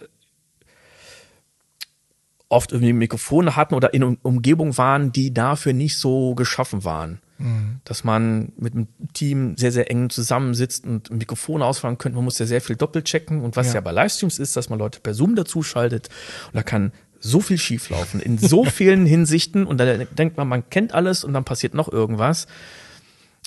oft 2.50 2.72
irgendwie 2.72 2.92
Mikrofone 2.92 3.56
hatten 3.56 3.74
oder 3.74 3.94
in 3.94 4.18
Umgebung 4.22 4.76
waren, 4.76 5.12
die 5.12 5.32
dafür 5.32 5.72
nicht 5.72 5.98
so 5.98 6.34
geschaffen 6.34 6.84
waren. 6.84 7.20
Mhm. 7.40 7.80
Dass 7.84 8.04
man 8.04 8.52
mit 8.56 8.74
einem 8.74 8.88
Team 9.12 9.56
sehr, 9.56 9.72
sehr 9.72 9.90
eng 9.90 10.10
zusammensitzt 10.10 10.84
und 10.84 11.10
Mikrofone 11.10 11.64
ausfahren 11.64 11.98
könnte. 11.98 12.16
Man 12.16 12.24
muss 12.24 12.38
ja 12.38 12.46
sehr 12.46 12.60
viel 12.60 12.76
doppelchecken. 12.76 13.42
Und 13.42 13.56
was 13.56 13.68
ja. 13.68 13.74
ja 13.74 13.80
bei 13.80 13.92
Livestreams 13.92 14.38
ist, 14.38 14.56
dass 14.56 14.68
man 14.68 14.78
Leute 14.78 15.00
per 15.00 15.14
Zoom 15.14 15.34
dazuschaltet. 15.34 16.08
Und 16.46 16.56
da 16.56 16.62
kann 16.62 16.92
so 17.18 17.40
viel 17.40 17.58
schieflaufen 17.58 18.20
in 18.20 18.38
so 18.38 18.64
vielen 18.66 19.06
Hinsichten. 19.06 19.66
Und 19.66 19.78
da 19.78 19.96
denkt 19.96 20.36
man, 20.36 20.48
man 20.48 20.68
kennt 20.70 20.94
alles 20.94 21.24
und 21.24 21.32
dann 21.32 21.44
passiert 21.44 21.74
noch 21.74 21.90
irgendwas. 21.90 22.46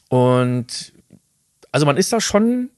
Und 0.09 0.93
also 1.71 1.85
man 1.85 1.97
ist 1.97 2.11
da 2.11 2.19
schon 2.19 2.69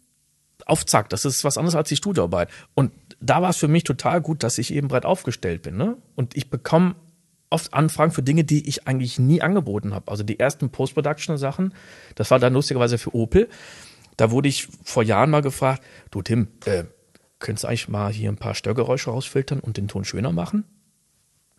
auf 0.65 0.85
Zack. 0.85 1.09
Das 1.09 1.25
ist 1.25 1.43
was 1.43 1.57
anderes 1.57 1.75
als 1.75 1.89
die 1.89 1.95
Studioarbeit. 1.95 2.49
Und 2.73 2.91
da 3.19 3.41
war 3.41 3.49
es 3.49 3.57
für 3.57 3.67
mich 3.67 3.83
total 3.83 4.21
gut, 4.21 4.43
dass 4.43 4.57
ich 4.57 4.73
eben 4.73 4.87
breit 4.87 5.05
aufgestellt 5.05 5.61
bin. 5.61 5.77
Ne? 5.77 5.97
Und 6.15 6.35
ich 6.35 6.49
bekomme 6.49 6.95
oft 7.55 7.73
Anfragen 7.73 8.11
für 8.11 8.21
Dinge, 8.21 8.43
die 8.43 8.67
ich 8.67 8.85
eigentlich 8.85 9.17
nie 9.17 9.41
angeboten 9.41 9.93
habe. 9.93 10.11
Also 10.11 10.23
die 10.23 10.39
ersten 10.39 10.69
Post-Production-Sachen, 10.69 11.73
das 12.15 12.29
war 12.29 12.39
dann 12.39 12.53
lustigerweise 12.53 12.97
für 12.97 13.15
Opel. 13.15 13.47
Da 14.17 14.29
wurde 14.29 14.49
ich 14.49 14.67
vor 14.83 15.03
Jahren 15.03 15.29
mal 15.29 15.41
gefragt, 15.41 15.81
du 16.11 16.21
Tim, 16.21 16.49
äh, 16.65 16.83
könntest 17.39 17.63
du 17.63 17.69
eigentlich 17.69 17.87
mal 17.87 18.11
hier 18.11 18.29
ein 18.29 18.35
paar 18.35 18.55
Störgeräusche 18.55 19.09
rausfiltern 19.09 19.61
und 19.61 19.77
den 19.77 19.87
Ton 19.87 20.03
schöner 20.03 20.33
machen? 20.33 20.65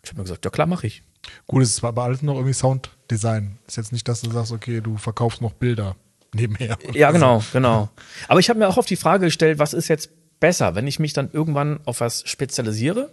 Ich 0.03 0.11
habe 0.11 0.19
mir 0.19 0.25
gesagt, 0.25 0.45
ja 0.45 0.51
klar, 0.51 0.67
mache 0.67 0.85
ich. 0.85 1.01
Gut, 1.47 1.63
es 1.63 1.71
ist 1.71 1.83
aber 1.83 2.03
alles 2.03 2.21
noch 2.21 2.35
irgendwie 2.35 2.53
Sounddesign. 2.53 3.57
Ist 3.67 3.77
jetzt 3.77 3.91
nicht, 3.91 4.07
dass 4.07 4.21
du 4.21 4.29
sagst, 4.29 4.51
okay, 4.51 4.81
du 4.81 4.97
verkaufst 4.97 5.41
noch 5.41 5.53
Bilder 5.53 5.95
nebenher. 6.33 6.77
Ja, 6.93 7.09
genau, 7.11 7.43
genau. 7.51 7.89
Aber 8.27 8.39
ich 8.39 8.49
habe 8.49 8.59
mir 8.59 8.67
auch 8.67 8.77
auf 8.77 8.85
die 8.85 8.95
Frage 8.95 9.25
gestellt, 9.25 9.57
was 9.57 9.73
ist 9.73 9.87
jetzt 9.87 10.11
besser, 10.39 10.75
wenn 10.75 10.85
ich 10.85 10.99
mich 10.99 11.13
dann 11.13 11.31
irgendwann 11.31 11.79
auf 11.85 12.01
was 12.01 12.21
spezialisiere? 12.29 13.11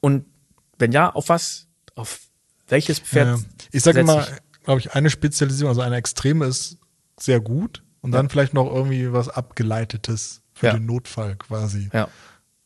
Und 0.00 0.26
wenn 0.78 0.92
ja, 0.92 1.10
auf 1.10 1.28
was 1.28 1.67
auf 1.98 2.20
welches 2.68 2.98
Pferd? 2.98 3.38
Ja, 3.38 3.44
ich 3.72 3.82
sage 3.82 4.00
immer, 4.00 4.26
glaube 4.64 4.80
ich, 4.80 4.92
eine 4.92 5.10
Spezialisierung, 5.10 5.70
also 5.70 5.80
eine 5.80 5.96
Extreme 5.96 6.46
ist 6.46 6.78
sehr 7.18 7.40
gut 7.40 7.82
und 8.00 8.12
dann 8.12 8.28
vielleicht 8.28 8.54
noch 8.54 8.72
irgendwie 8.72 9.12
was 9.12 9.28
Abgeleitetes 9.28 10.42
für 10.52 10.66
ja. 10.66 10.72
den 10.74 10.86
Notfall 10.86 11.36
quasi. 11.36 11.88
Ja. 11.92 12.08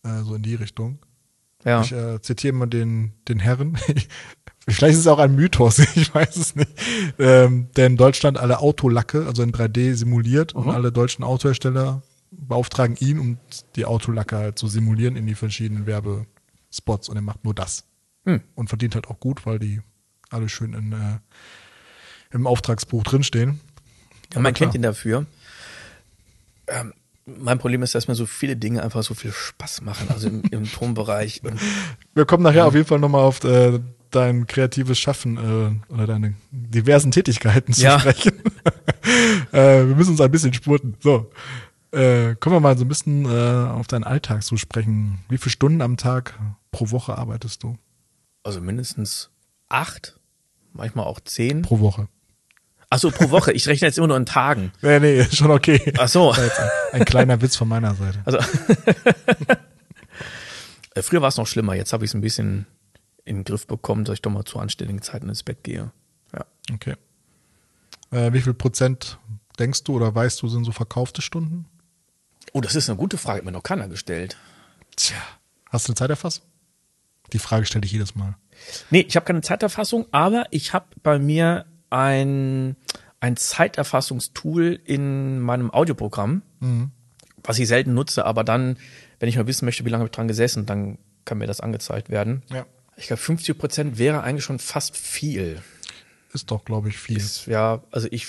Äh, 0.04 0.22
so 0.22 0.34
in 0.34 0.42
die 0.42 0.54
Richtung. 0.54 0.98
Ja. 1.64 1.82
Ich 1.82 1.92
äh, 1.92 2.20
zitiere 2.20 2.54
mal 2.54 2.66
den, 2.66 3.12
den 3.28 3.38
Herren. 3.38 3.78
Vielleicht 4.68 4.94
ist 4.94 5.00
es 5.00 5.06
auch 5.06 5.18
ein 5.18 5.34
Mythos, 5.34 5.78
ich 5.96 6.14
weiß 6.14 6.36
es 6.36 6.54
nicht. 6.54 6.70
Ähm, 7.18 7.68
der 7.76 7.86
in 7.86 7.96
Deutschland 7.96 8.38
alle 8.38 8.60
Autolacke, 8.60 9.26
also 9.26 9.42
in 9.42 9.52
3D 9.52 9.94
simuliert 9.94 10.54
mhm. 10.54 10.62
und 10.62 10.70
alle 10.70 10.92
deutschen 10.92 11.24
Autohersteller 11.24 12.02
beauftragen 12.30 12.96
ihn, 12.98 13.18
um 13.18 13.38
die 13.76 13.84
Autolacke 13.84 14.36
halt 14.36 14.58
zu 14.58 14.66
simulieren 14.68 15.16
in 15.16 15.26
die 15.26 15.34
verschiedenen 15.34 15.86
Werbespots 15.86 17.08
und 17.08 17.16
er 17.16 17.22
macht 17.22 17.44
nur 17.44 17.54
das. 17.54 17.84
Hm. 18.24 18.40
Und 18.54 18.68
verdient 18.68 18.94
halt 18.94 19.08
auch 19.08 19.20
gut, 19.20 19.46
weil 19.46 19.58
die 19.58 19.80
alle 20.30 20.48
schön 20.48 20.74
in, 20.74 20.92
äh, 20.92 21.18
im 22.30 22.46
Auftragsbuch 22.46 23.02
drinstehen. 23.02 23.60
Ja, 24.32 24.40
man 24.40 24.54
kennt 24.54 24.74
ihn 24.74 24.82
dafür. 24.82 25.26
Ähm, 26.68 26.94
mein 27.24 27.58
Problem 27.58 27.82
ist, 27.82 27.94
dass 27.94 28.08
mir 28.08 28.14
so 28.14 28.26
viele 28.26 28.56
Dinge 28.56 28.82
einfach 28.82 29.02
so 29.02 29.14
viel 29.14 29.32
Spaß 29.32 29.82
machen, 29.82 30.08
also 30.10 30.28
im, 30.28 30.42
im 30.50 30.64
Tonbereich. 30.72 31.42
Und, 31.44 31.60
Wir 32.14 32.24
kommen 32.24 32.42
nachher 32.42 32.58
ja. 32.58 32.66
auf 32.66 32.74
jeden 32.74 32.86
Fall 32.86 32.98
nochmal 32.98 33.22
auf 33.22 33.44
äh, 33.44 33.78
dein 34.10 34.46
kreatives 34.46 34.98
Schaffen 34.98 35.36
äh, 35.90 35.92
oder 35.92 36.06
deine 36.06 36.34
diversen 36.50 37.10
Tätigkeiten 37.10 37.72
zu 37.72 37.82
ja. 37.82 37.98
sprechen. 37.98 38.32
äh, 39.52 39.86
wir 39.86 39.94
müssen 39.96 40.12
uns 40.12 40.20
ein 40.20 40.30
bisschen 40.30 40.52
spurten. 40.52 40.96
So, 41.00 41.30
äh, 41.92 42.34
kommen 42.36 42.56
wir 42.56 42.60
mal 42.60 42.76
so 42.76 42.84
ein 42.84 42.88
bisschen 42.88 43.24
äh, 43.24 43.68
auf 43.68 43.86
deinen 43.86 44.04
Alltag 44.04 44.42
zu 44.42 44.56
sprechen. 44.56 45.18
Wie 45.28 45.38
viele 45.38 45.50
Stunden 45.50 45.80
am 45.82 45.96
Tag 45.96 46.38
pro 46.70 46.90
Woche 46.90 47.16
arbeitest 47.16 47.62
du? 47.62 47.76
Also 48.42 48.60
mindestens 48.60 49.30
acht, 49.68 50.18
manchmal 50.72 51.06
auch 51.06 51.20
zehn. 51.20 51.62
Pro 51.62 51.80
Woche. 51.80 52.08
Ach 52.90 52.98
so, 52.98 53.10
pro 53.10 53.30
Woche. 53.30 53.52
Ich 53.52 53.66
rechne 53.68 53.88
jetzt 53.88 53.96
immer 53.96 54.08
nur 54.08 54.16
in 54.18 54.26
Tagen. 54.26 54.72
Nee, 54.82 55.00
nee, 55.00 55.24
schon 55.24 55.50
okay. 55.50 55.94
Ach 55.98 56.08
so. 56.08 56.32
Ein, 56.32 56.50
ein 56.92 57.04
kleiner 57.06 57.40
Witz 57.40 57.56
von 57.56 57.68
meiner 57.68 57.94
Seite. 57.94 58.20
Also 58.24 58.38
Äh, 60.94 61.02
Früher 61.02 61.22
war 61.22 61.28
es 61.28 61.36
noch 61.36 61.46
schlimmer. 61.46 61.74
Jetzt 61.74 61.92
habe 61.92 62.04
ich 62.04 62.10
es 62.10 62.14
ein 62.14 62.20
bisschen 62.20 62.66
in 63.24 63.36
den 63.36 63.44
Griff 63.44 63.66
bekommen, 63.66 64.04
dass 64.04 64.14
ich 64.14 64.22
doch 64.22 64.30
mal 64.30 64.44
zu 64.44 64.58
anständigen 64.58 65.02
Zeiten 65.02 65.28
ins 65.28 65.42
Bett 65.42 65.62
gehe. 65.64 65.90
Ja. 66.34 66.44
Okay. 66.72 66.96
Äh, 68.10 68.32
wie 68.32 68.40
viel 68.40 68.54
Prozent 68.54 69.18
denkst 69.58 69.84
du 69.84 69.96
oder 69.96 70.14
weißt 70.14 70.42
du, 70.42 70.48
sind 70.48 70.64
so 70.64 70.72
verkaufte 70.72 71.22
Stunden? 71.22 71.66
Oh, 72.52 72.60
das 72.60 72.74
ist 72.74 72.90
eine 72.90 72.98
gute 72.98 73.16
Frage, 73.16 73.38
hat 73.38 73.44
mir 73.44 73.52
noch 73.52 73.62
keiner 73.62 73.88
gestellt. 73.88 74.36
Tja. 74.96 75.16
Hast 75.70 75.88
du 75.88 75.92
eine 75.92 75.96
Zeiterfassung? 75.96 76.44
Die 77.32 77.38
Frage 77.38 77.66
stelle 77.66 77.84
ich 77.84 77.92
jedes 77.92 78.14
Mal. 78.14 78.36
Nee, 78.90 79.04
ich 79.08 79.16
habe 79.16 79.26
keine 79.26 79.40
Zeiterfassung, 79.40 80.06
aber 80.12 80.46
ich 80.50 80.72
habe 80.72 80.86
bei 81.02 81.18
mir 81.18 81.66
ein, 81.90 82.76
ein 83.20 83.36
Zeiterfassungstool 83.36 84.80
in 84.84 85.40
meinem 85.40 85.70
Audioprogramm, 85.70 86.42
was 87.42 87.58
ich 87.58 87.68
selten 87.68 87.94
nutze, 87.94 88.24
aber 88.24 88.44
dann, 88.44 88.76
wenn 89.18 89.28
ich 89.28 89.36
mal 89.36 89.46
wissen 89.46 89.64
möchte, 89.64 89.84
wie 89.84 89.88
lange 89.88 90.02
habe 90.02 90.08
ich 90.08 90.14
dran 90.16 90.28
gesessen, 90.28 90.66
dann 90.66 90.98
kann 91.24 91.38
mir 91.38 91.46
das 91.46 91.60
angezeigt 91.60 92.10
werden. 92.10 92.42
Ja. 92.50 92.66
Ich 92.96 93.06
glaube, 93.06 93.22
50 93.22 93.58
Prozent 93.58 93.98
wäre 93.98 94.22
eigentlich 94.22 94.44
schon 94.44 94.58
fast 94.58 94.96
viel. 94.96 95.62
Ist 96.32 96.50
doch, 96.50 96.64
glaube 96.64 96.88
ich, 96.88 96.98
viel. 96.98 97.16
Ist, 97.16 97.46
ja, 97.46 97.82
also 97.90 98.08
ich, 98.10 98.26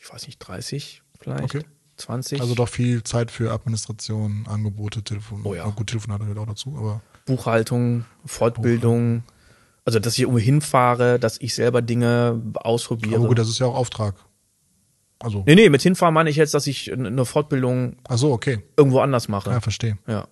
ich 0.00 0.12
weiß 0.12 0.26
nicht, 0.26 0.38
30 0.38 1.02
vielleicht, 1.20 1.42
Okay. 1.42 1.64
20. 1.96 2.40
Also 2.40 2.54
doch 2.54 2.68
viel 2.68 3.02
Zeit 3.04 3.30
für 3.30 3.52
Administration, 3.52 4.46
Angebote, 4.48 5.02
Telefon. 5.04 5.42
Oh 5.44 5.54
ja. 5.54 5.68
gut, 5.68 5.88
Telefon 5.88 6.12
hat 6.14 6.22
halt 6.22 6.38
auch 6.38 6.46
dazu, 6.46 6.76
aber 6.76 7.02
Buchhaltung, 7.24 8.04
Fortbildung. 8.24 9.22
Also, 9.84 9.98
dass 9.98 10.14
ich 10.14 10.20
irgendwo 10.20 10.38
hinfahre, 10.38 11.18
dass 11.18 11.40
ich 11.40 11.54
selber 11.54 11.82
Dinge 11.82 12.40
ausprobiere. 12.54 13.16
aber 13.16 13.28
gut, 13.28 13.38
das 13.38 13.48
ist 13.48 13.58
ja 13.58 13.66
auch 13.66 13.74
Auftrag. 13.74 14.14
Also, 15.18 15.44
nee, 15.46 15.54
nee, 15.54 15.68
mit 15.68 15.82
hinfahren 15.82 16.14
meine 16.14 16.30
ich 16.30 16.36
jetzt, 16.36 16.52
dass 16.54 16.66
ich 16.66 16.92
eine 16.92 17.24
Fortbildung 17.24 17.96
ach 18.08 18.18
so, 18.18 18.32
okay. 18.32 18.62
irgendwo 18.76 19.00
anders 19.00 19.28
mache. 19.28 19.50
Ja, 19.50 19.60
verstehe. 19.60 19.98
Ja. 20.06 20.26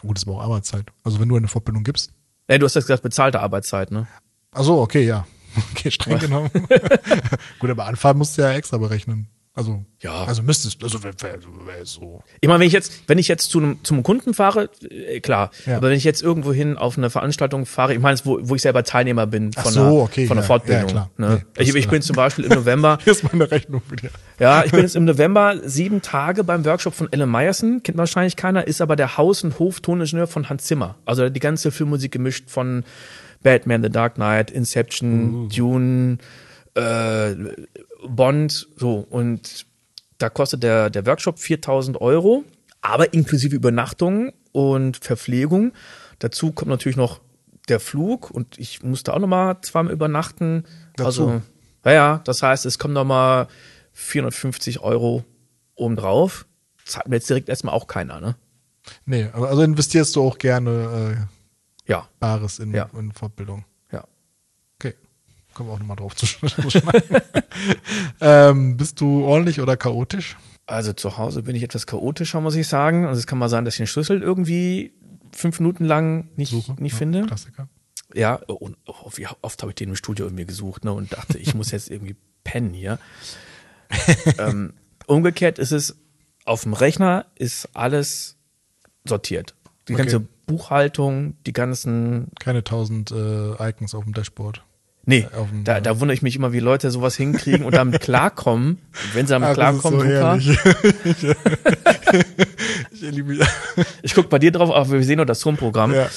Gut, 0.00 0.16
das 0.16 0.22
ist 0.22 0.28
aber 0.28 0.38
auch 0.38 0.44
Arbeitszeit. 0.44 0.86
Also 1.02 1.18
wenn 1.18 1.28
du 1.28 1.36
eine 1.36 1.48
Fortbildung 1.48 1.82
gibst. 1.82 2.12
Nee, 2.46 2.58
du 2.58 2.64
hast 2.64 2.74
jetzt 2.74 2.86
gesagt, 2.86 3.02
bezahlte 3.02 3.40
Arbeitszeit, 3.40 3.90
ne? 3.90 4.06
Ach 4.52 4.62
so, 4.62 4.80
okay, 4.80 5.04
ja. 5.04 5.26
Okay, 5.72 5.90
streng 5.90 6.18
genommen. 6.20 6.50
gut, 7.58 7.70
aber 7.70 7.86
Anfahrt 7.86 8.16
musst 8.16 8.38
du 8.38 8.42
ja 8.42 8.52
extra 8.52 8.78
berechnen. 8.78 9.28
Also, 9.58 9.84
Ja. 10.00 10.22
also 10.22 10.44
müsstest, 10.44 10.84
also 10.84 11.00
so. 11.82 12.22
Ich 12.40 12.46
meine, 12.48 12.60
wenn 12.60 12.66
ich 12.68 12.72
jetzt, 12.72 12.92
wenn 13.08 13.18
ich 13.18 13.26
jetzt 13.26 13.50
zu 13.50 13.58
einem, 13.58 13.80
zum 13.82 14.04
Kunden 14.04 14.32
fahre, 14.32 14.70
äh, 14.88 15.18
klar. 15.18 15.50
Ja. 15.66 15.78
Aber 15.78 15.88
wenn 15.88 15.96
ich 15.96 16.04
jetzt 16.04 16.22
irgendwo 16.22 16.52
hin 16.52 16.76
auf 16.78 16.96
eine 16.96 17.10
Veranstaltung 17.10 17.66
fahre, 17.66 17.92
ich 17.92 17.98
meine, 17.98 18.16
wo, 18.22 18.38
wo 18.40 18.54
ich 18.54 18.62
selber 18.62 18.84
Teilnehmer 18.84 19.26
bin 19.26 19.50
Ach 19.56 19.64
von, 19.64 19.72
so, 19.72 19.80
einer, 19.80 19.92
okay, 19.94 20.26
von 20.28 20.36
einer 20.38 20.42
ja. 20.44 20.46
Fortbildung. 20.46 20.84
Ja, 20.86 20.90
klar. 20.92 21.10
Ne? 21.16 21.42
Nee, 21.56 21.64
ich, 21.64 21.74
ich 21.74 21.88
bin 21.88 22.02
zum 22.02 22.14
Beispiel 22.14 22.44
im 22.44 22.52
November, 22.52 22.98
Hier 23.02 23.12
ist 23.12 23.24
meine 23.32 23.50
Rechnung 23.50 23.82
wieder. 23.90 24.10
ja, 24.38 24.62
ich 24.64 24.70
bin 24.70 24.82
jetzt 24.82 24.94
im 24.94 25.04
November 25.04 25.56
sieben 25.64 26.02
Tage 26.02 26.44
beim 26.44 26.64
Workshop 26.64 26.94
von 26.94 27.12
Ellen 27.12 27.28
Meyerson, 27.28 27.82
kennt 27.82 27.98
wahrscheinlich 27.98 28.36
keiner, 28.36 28.64
ist 28.64 28.80
aber 28.80 28.94
der 28.94 29.16
Haus- 29.16 29.42
und 29.42 29.58
Hoftoningenieur 29.58 30.28
von 30.28 30.48
Hans 30.48 30.66
Zimmer. 30.66 30.94
Also 31.04 31.30
die 31.30 31.40
ganze 31.40 31.72
Filmmusik 31.72 32.12
gemischt 32.12 32.48
von 32.48 32.84
Batman, 33.42 33.82
The 33.82 33.90
Dark 33.90 34.14
Knight, 34.14 34.52
Inception, 34.52 35.48
Dune, 35.48 36.18
äh, 36.76 37.34
Bond, 38.06 38.68
so. 38.76 38.96
Und 39.08 39.66
da 40.18 40.28
kostet 40.28 40.62
der, 40.62 40.90
der 40.90 41.06
Workshop 41.06 41.38
4000 41.38 42.00
Euro, 42.00 42.44
aber 42.80 43.12
inklusive 43.12 43.54
Übernachtung 43.56 44.32
und 44.52 44.96
Verpflegung. 44.96 45.72
Dazu 46.18 46.52
kommt 46.52 46.70
natürlich 46.70 46.96
noch 46.96 47.20
der 47.68 47.80
Flug 47.80 48.30
und 48.30 48.58
ich 48.58 48.82
musste 48.82 49.12
auch 49.14 49.18
nochmal 49.18 49.60
zweimal 49.62 49.92
übernachten. 49.92 50.64
Dazu? 50.96 51.06
Also, 51.28 51.42
ja, 51.84 51.92
ja, 51.92 52.20
das 52.24 52.42
heißt, 52.42 52.66
es 52.66 52.78
kommt 52.78 52.94
nochmal 52.94 53.46
450 53.92 54.80
Euro 54.80 55.24
obendrauf. 55.74 56.46
Zahlt 56.84 57.08
mir 57.08 57.16
jetzt 57.16 57.28
direkt 57.28 57.48
erstmal 57.48 57.74
auch 57.74 57.86
keiner, 57.86 58.20
ne? 58.20 58.36
Nee, 59.04 59.28
aber 59.32 59.48
also 59.50 59.62
investierst 59.62 60.16
du 60.16 60.22
auch 60.22 60.38
gerne 60.38 61.18
äh, 61.86 61.90
Ja, 61.90 62.08
Bares 62.18 62.58
in, 62.58 62.72
Ja. 62.74 62.88
in 62.98 63.12
Fortbildung. 63.12 63.64
Kommen 65.58 65.70
wir 65.70 65.74
auch 65.74 65.80
nochmal 65.80 65.96
drauf 65.96 66.14
zu 66.14 66.24
ähm, 68.20 68.76
bist 68.76 69.00
du 69.00 69.24
ordentlich 69.24 69.60
oder 69.60 69.76
chaotisch? 69.76 70.36
Also 70.66 70.92
zu 70.92 71.18
Hause 71.18 71.42
bin 71.42 71.56
ich 71.56 71.64
etwas 71.64 71.84
chaotischer, 71.84 72.40
muss 72.40 72.54
ich 72.54 72.68
sagen. 72.68 73.06
Also 73.06 73.18
es 73.18 73.26
kann 73.26 73.38
mal 73.38 73.48
sein, 73.48 73.64
dass 73.64 73.74
ich 73.74 73.78
den 73.78 73.88
Schlüssel 73.88 74.22
irgendwie 74.22 74.92
fünf 75.32 75.58
Minuten 75.58 75.84
lang 75.84 76.28
nicht, 76.36 76.52
Suche? 76.52 76.76
nicht 76.78 76.92
Ja, 76.92 76.98
finde. 76.98 77.26
Klassiker. 77.26 77.68
Ja, 78.14 78.34
und 78.36 78.76
oh, 78.86 79.10
wie 79.16 79.26
oft 79.42 79.60
habe 79.60 79.72
ich 79.72 79.74
den 79.74 79.88
im 79.88 79.96
Studio 79.96 80.26
irgendwie 80.26 80.46
gesucht 80.46 80.84
ne, 80.84 80.92
und 80.92 81.12
dachte, 81.12 81.38
ich 81.38 81.56
muss 81.56 81.72
jetzt 81.72 81.90
irgendwie 81.90 82.14
pennen 82.44 82.72
hier. 82.72 83.00
ähm, 84.38 84.74
umgekehrt 85.08 85.58
ist 85.58 85.72
es, 85.72 85.96
auf 86.44 86.62
dem 86.62 86.72
Rechner 86.72 87.26
ist 87.34 87.68
alles 87.74 88.36
sortiert. 89.04 89.56
Die 89.88 89.94
Okay. 89.94 90.02
ganze 90.02 90.20
Buchhaltung, 90.46 91.34
die 91.46 91.52
ganzen. 91.52 92.28
Keine 92.38 92.62
tausend 92.62 93.10
äh, 93.10 93.54
Icons 93.70 93.96
auf 93.96 94.04
dem 94.04 94.12
Dashboard. 94.12 94.62
Nee, 95.08 95.26
dem- 95.50 95.64
da, 95.64 95.80
da 95.80 96.00
wundere 96.00 96.14
ich 96.14 96.22
mich 96.22 96.36
immer, 96.36 96.52
wie 96.52 96.60
Leute 96.60 96.90
sowas 96.90 97.16
hinkriegen 97.16 97.64
und 97.64 97.74
damit 97.74 98.00
klarkommen. 98.02 98.78
Wenn 99.14 99.26
sie 99.26 99.32
damit 99.32 99.48
Ah, 99.48 99.54
klarkommen, 99.54 100.00
so 100.00 100.06
ich 102.92 103.00
liebe 103.10 103.38
Ich 104.02 104.14
guck 104.14 104.28
bei 104.28 104.38
dir 104.38 104.52
drauf, 104.52 104.70
aber 104.70 104.90
wir 104.90 105.02
sehen 105.04 105.16
nur 105.16 105.26
das 105.26 105.44
Home-Programm. 105.44 105.94
Ja. 105.94 106.08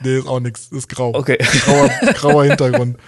Nee, 0.00 0.18
ist 0.18 0.28
auch 0.28 0.40
nix. 0.40 0.68
Ist 0.68 0.88
grau. 0.88 1.12
Okay. 1.14 1.38
Grauer, 1.64 1.88
grauer 2.14 2.44
Hintergrund. 2.44 2.98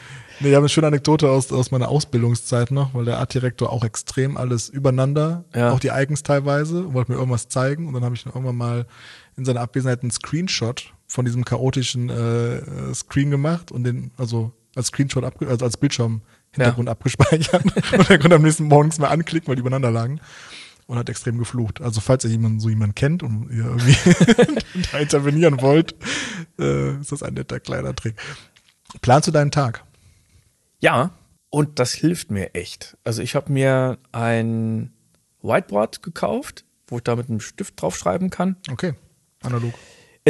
Nee, 0.40 0.48
ich 0.48 0.54
habe 0.54 0.62
eine 0.64 0.68
schöne 0.68 0.86
Anekdote 0.88 1.30
aus, 1.30 1.52
aus 1.52 1.70
meiner 1.70 1.88
Ausbildungszeit 1.88 2.70
noch, 2.70 2.94
weil 2.94 3.04
der 3.04 3.18
Artdirektor 3.18 3.70
auch 3.70 3.84
extrem 3.84 4.36
alles 4.36 4.68
übereinander, 4.68 5.44
Ja. 5.54 5.70
auch 5.70 5.78
die 5.80 5.88
Icons 5.94 6.22
teilweise, 6.22 6.92
wollte 6.94 7.12
mir 7.12 7.18
irgendwas 7.18 7.48
zeigen. 7.48 7.86
Und 7.86 7.94
dann 7.94 8.04
habe 8.04 8.14
ich 8.16 8.24
dann 8.24 8.32
irgendwann 8.32 8.56
mal 8.56 8.86
in 9.36 9.44
seiner 9.44 9.60
Abwesenheit 9.60 10.02
einen 10.02 10.10
Screenshot 10.10 10.92
von 11.06 11.24
diesem 11.24 11.44
chaotischen 11.44 12.08
äh, 12.10 12.56
äh, 12.56 12.94
Screen 12.94 13.30
gemacht 13.30 13.70
und 13.70 13.84
den, 13.84 14.10
also 14.16 14.52
als 14.80 14.88
Screenshot, 14.88 15.24
abge 15.24 15.48
also 15.48 15.64
als 15.64 15.76
Bildschirm 15.76 16.22
Hintergrund 16.52 16.88
abgespeichert. 16.88 17.64
und 17.92 18.10
er 18.10 18.18
konnte 18.18 18.36
am 18.36 18.42
nächsten 18.42 18.64
Morgen 18.64 18.88
nichts 18.88 18.98
mehr 18.98 19.10
anklicken, 19.10 19.48
weil 19.48 19.56
die 19.56 19.60
übereinander 19.60 19.90
lagen. 19.90 20.20
Und 20.86 20.98
hat 20.98 21.08
extrem 21.08 21.38
geflucht. 21.38 21.80
Also 21.80 22.00
falls 22.00 22.24
ihr 22.24 22.30
jemanden, 22.30 22.58
so 22.58 22.68
jemanden 22.68 22.96
kennt 22.96 23.22
und 23.22 23.48
ihr 23.50 23.64
irgendwie 23.64 23.96
da 24.92 24.98
intervenieren 24.98 25.60
wollt, 25.60 25.94
äh, 26.58 26.96
ist 26.96 27.12
das 27.12 27.22
ein 27.22 27.34
netter 27.34 27.60
kleiner 27.60 27.94
Trick. 27.94 28.16
Planst 29.00 29.28
du 29.28 29.32
deinen 29.32 29.52
Tag? 29.52 29.84
Ja, 30.80 31.12
und 31.48 31.78
das 31.78 31.92
hilft 31.92 32.32
mir 32.32 32.54
echt. 32.54 32.96
Also 33.04 33.22
ich 33.22 33.36
habe 33.36 33.52
mir 33.52 33.98
ein 34.10 34.92
Whiteboard 35.42 36.02
gekauft, 36.02 36.64
wo 36.88 36.96
ich 36.96 37.04
da 37.04 37.14
mit 37.14 37.28
einem 37.28 37.40
Stift 37.40 37.80
draufschreiben 37.80 38.30
kann. 38.30 38.56
Okay, 38.70 38.94
analog. 39.42 39.74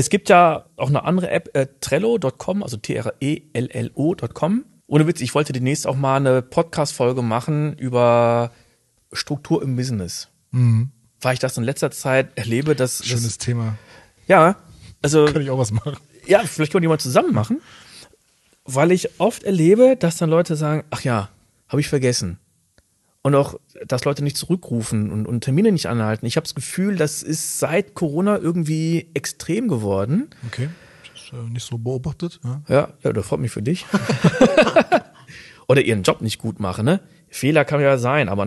Es 0.01 0.09
gibt 0.09 0.31
ja 0.31 0.65
auch 0.77 0.89
eine 0.89 1.05
andere 1.05 1.29
App, 1.29 1.55
äh, 1.55 1.67
Trello.com, 1.83 2.63
also 2.63 2.79
T-R-E-L-L-O.com. 2.79 4.65
Ohne 4.87 5.07
Witz, 5.07 5.21
ich 5.21 5.35
wollte 5.35 5.53
demnächst 5.53 5.87
auch 5.87 5.95
mal 5.95 6.17
eine 6.17 6.41
Podcast-Folge 6.41 7.21
machen 7.21 7.75
über 7.75 8.51
Struktur 9.13 9.63
im 9.63 9.77
Business. 9.77 10.29
Weil 10.53 11.35
ich 11.35 11.39
das 11.39 11.59
in 11.59 11.65
letzter 11.65 11.91
Zeit 11.91 12.31
erlebe, 12.37 12.75
dass. 12.75 13.01
Mhm. 13.01 13.05
Schönes 13.05 13.25
Das, 13.25 13.37
Thema. 13.37 13.77
ja, 14.27 14.57
also. 15.03 15.25
Könnte 15.27 15.43
ich 15.43 15.51
auch 15.51 15.59
was 15.59 15.71
machen. 15.71 15.99
Ja, 16.27 16.39
vielleicht 16.47 16.73
können 16.73 16.81
wir 16.81 16.87
die 16.87 16.93
mal 16.93 16.99
zusammen 16.99 17.35
machen, 17.35 17.61
weil 18.65 18.93
ich 18.93 19.21
oft 19.21 19.43
erlebe, 19.43 19.97
dass 19.99 20.17
dann 20.17 20.31
Leute 20.31 20.57
sagen, 20.57 20.83
ach 20.89 21.03
ja, 21.03 21.29
habe 21.69 21.83
ich 21.83 21.89
vergessen. 21.89 22.39
Und 23.23 23.35
auch, 23.35 23.61
dass 23.87 24.05
Leute 24.05 24.25
nicht 24.25 24.39
zurückrufen 24.39 25.11
und, 25.11 25.27
und 25.27 25.43
Termine 25.43 25.73
nicht 25.73 25.87
anhalten. 25.87 26.25
Ich 26.25 26.37
habe 26.37 26.45
das 26.45 26.55
Gefühl, 26.55 26.97
das 26.97 27.23
ist 27.23 27.59
seit 27.59 27.95
Corona 27.95 28.39
irgendwie 28.39 29.11
extrem 29.13 29.69
geworden. 29.69 30.31
Okay. 30.47 30.71
Das 31.13 31.25
ist 31.25 31.33
äh, 31.35 31.51
nicht 31.51 31.67
so 31.67 31.77
beobachtet. 31.77 32.41
Ja. 32.43 32.63
Ja, 32.69 32.89
ja, 33.03 33.13
das 33.13 33.27
freut 33.27 33.41
mich 33.41 33.51
für 33.51 33.63
dich. 33.63 33.85
Oder 35.69 35.83
ihren 35.83 36.03
Job 36.03 36.23
nicht 36.23 36.39
gut 36.39 36.61
machen, 36.61 36.87
ne? 36.87 37.01
Fehler 37.29 37.65
kann 37.65 37.81
ja 37.81 37.99
sein, 37.99 38.29
aber 38.29 38.47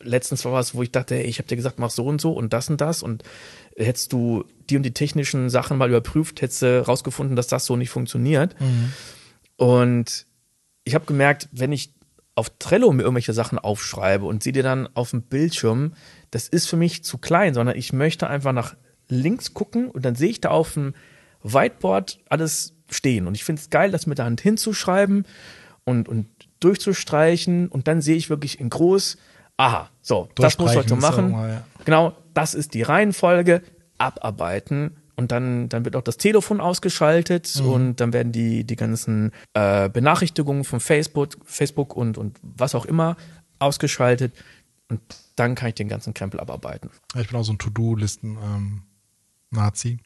letztens 0.00 0.44
war 0.44 0.52
was, 0.52 0.74
wo 0.74 0.82
ich 0.82 0.90
dachte, 0.90 1.14
ey, 1.14 1.24
ich 1.24 1.38
habe 1.38 1.48
dir 1.48 1.56
gesagt, 1.56 1.78
mach 1.78 1.90
so 1.90 2.06
und 2.06 2.20
so 2.20 2.32
und 2.32 2.52
das 2.52 2.68
und 2.70 2.80
das 2.80 3.02
und 3.02 3.22
hättest 3.76 4.12
du 4.12 4.44
die 4.70 4.76
und 4.76 4.82
die 4.82 4.92
technischen 4.94 5.50
Sachen 5.50 5.76
mal 5.76 5.88
überprüft, 5.88 6.40
hättest 6.42 6.62
du 6.62 6.86
rausgefunden, 6.86 7.36
dass 7.36 7.46
das 7.46 7.66
so 7.66 7.76
nicht 7.76 7.90
funktioniert. 7.90 8.56
Und 9.56 10.26
ich 10.84 10.94
habe 10.94 11.04
gemerkt, 11.04 11.48
wenn 11.52 11.72
ich 11.72 11.92
auf 12.36 12.52
Trello 12.58 12.92
mir 12.92 13.02
irgendwelche 13.02 13.32
Sachen 13.32 13.58
aufschreibe 13.58 14.26
und 14.26 14.42
sehe 14.42 14.52
dir 14.52 14.62
dann 14.62 14.88
auf 14.94 15.10
dem 15.10 15.22
Bildschirm, 15.22 15.94
das 16.30 16.48
ist 16.48 16.68
für 16.68 16.76
mich 16.76 17.02
zu 17.02 17.18
klein, 17.18 17.54
sondern 17.54 17.76
ich 17.76 17.92
möchte 17.92 18.28
einfach 18.28 18.52
nach 18.52 18.76
links 19.08 19.54
gucken 19.54 19.90
und 19.90 20.04
dann 20.04 20.14
sehe 20.14 20.28
ich 20.28 20.40
da 20.40 20.50
auf 20.50 20.74
dem 20.74 20.94
Whiteboard 21.42 22.20
alles 22.28 22.74
stehen. 22.90 23.26
Und 23.26 23.34
ich 23.34 23.44
finde 23.44 23.60
es 23.62 23.70
geil, 23.70 23.90
das 23.90 24.06
mit 24.06 24.18
der 24.18 24.26
Hand 24.26 24.42
hinzuschreiben 24.42 25.24
und, 25.84 26.08
und 26.08 26.28
durchzustreichen 26.60 27.68
und 27.68 27.88
dann 27.88 28.02
sehe 28.02 28.16
ich 28.16 28.28
wirklich 28.28 28.60
in 28.60 28.68
groß, 28.68 29.16
aha, 29.56 29.90
so, 30.02 30.28
das 30.34 30.58
muss 30.58 30.72
ich 30.72 30.76
heute 30.76 30.96
machen. 30.96 31.30
mal, 31.30 31.48
ja. 31.48 31.64
Genau, 31.86 32.12
das 32.34 32.54
ist 32.54 32.74
die 32.74 32.82
Reihenfolge, 32.82 33.62
abarbeiten, 33.96 34.96
und 35.16 35.32
dann, 35.32 35.68
dann 35.68 35.84
wird 35.84 35.96
auch 35.96 36.02
das 36.02 36.16
Telefon 36.18 36.60
ausgeschaltet 36.60 37.60
Mhm. 37.60 37.68
und 37.68 37.96
dann 38.00 38.12
werden 38.12 38.32
die, 38.32 38.64
die 38.64 38.76
ganzen 38.76 39.32
äh, 39.54 39.88
Benachrichtigungen 39.88 40.64
von 40.64 40.80
Facebook, 40.80 41.36
Facebook 41.44 41.96
und, 41.96 42.18
und 42.18 42.38
was 42.42 42.74
auch 42.74 42.84
immer 42.86 43.16
ausgeschaltet 43.58 44.34
und 44.88 45.00
dann 45.36 45.54
kann 45.54 45.68
ich 45.68 45.74
den 45.74 45.88
ganzen 45.88 46.14
Krempel 46.14 46.38
abarbeiten. 46.40 46.90
Ich 47.18 47.28
bin 47.28 47.38
auch 47.38 47.44
so 47.44 47.52
ein 47.52 47.58
To-Do-Listen 47.58 48.38
ähm, 48.42 48.82
Nazi. 49.50 49.98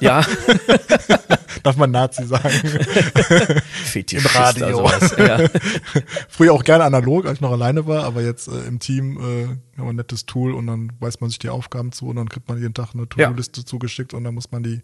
Ja, 0.00 0.24
Darf 1.62 1.76
man 1.76 1.90
Nazi 1.90 2.24
sagen? 2.26 2.48
Fetischist, 3.84 4.34
Im 4.34 4.40
Radio. 4.40 4.66
also 4.66 4.84
was. 4.84 5.16
Ja. 5.16 5.48
Früher 6.28 6.52
auch 6.52 6.62
gerne 6.64 6.84
analog, 6.84 7.26
als 7.26 7.34
ich 7.34 7.40
noch 7.40 7.50
alleine 7.50 7.86
war, 7.86 8.04
aber 8.04 8.22
jetzt 8.22 8.46
äh, 8.48 8.66
im 8.66 8.78
Team 8.78 9.16
äh, 9.18 9.46
haben 9.46 9.60
wir 9.76 9.84
ein 9.90 9.96
nettes 9.96 10.26
Tool 10.26 10.54
und 10.54 10.66
dann 10.68 10.92
weiß 11.00 11.20
man 11.20 11.28
sich 11.30 11.38
die 11.40 11.48
Aufgaben 11.48 11.90
zu 11.92 12.06
und 12.06 12.16
dann 12.16 12.28
kriegt 12.28 12.48
man 12.48 12.58
jeden 12.60 12.74
Tag 12.74 12.90
eine 12.94 13.08
To-Do-Liste 13.08 13.64
zugeschickt 13.64 14.14
und 14.14 14.22
dann 14.24 14.34
muss 14.34 14.52
man 14.52 14.62
die 14.62 14.82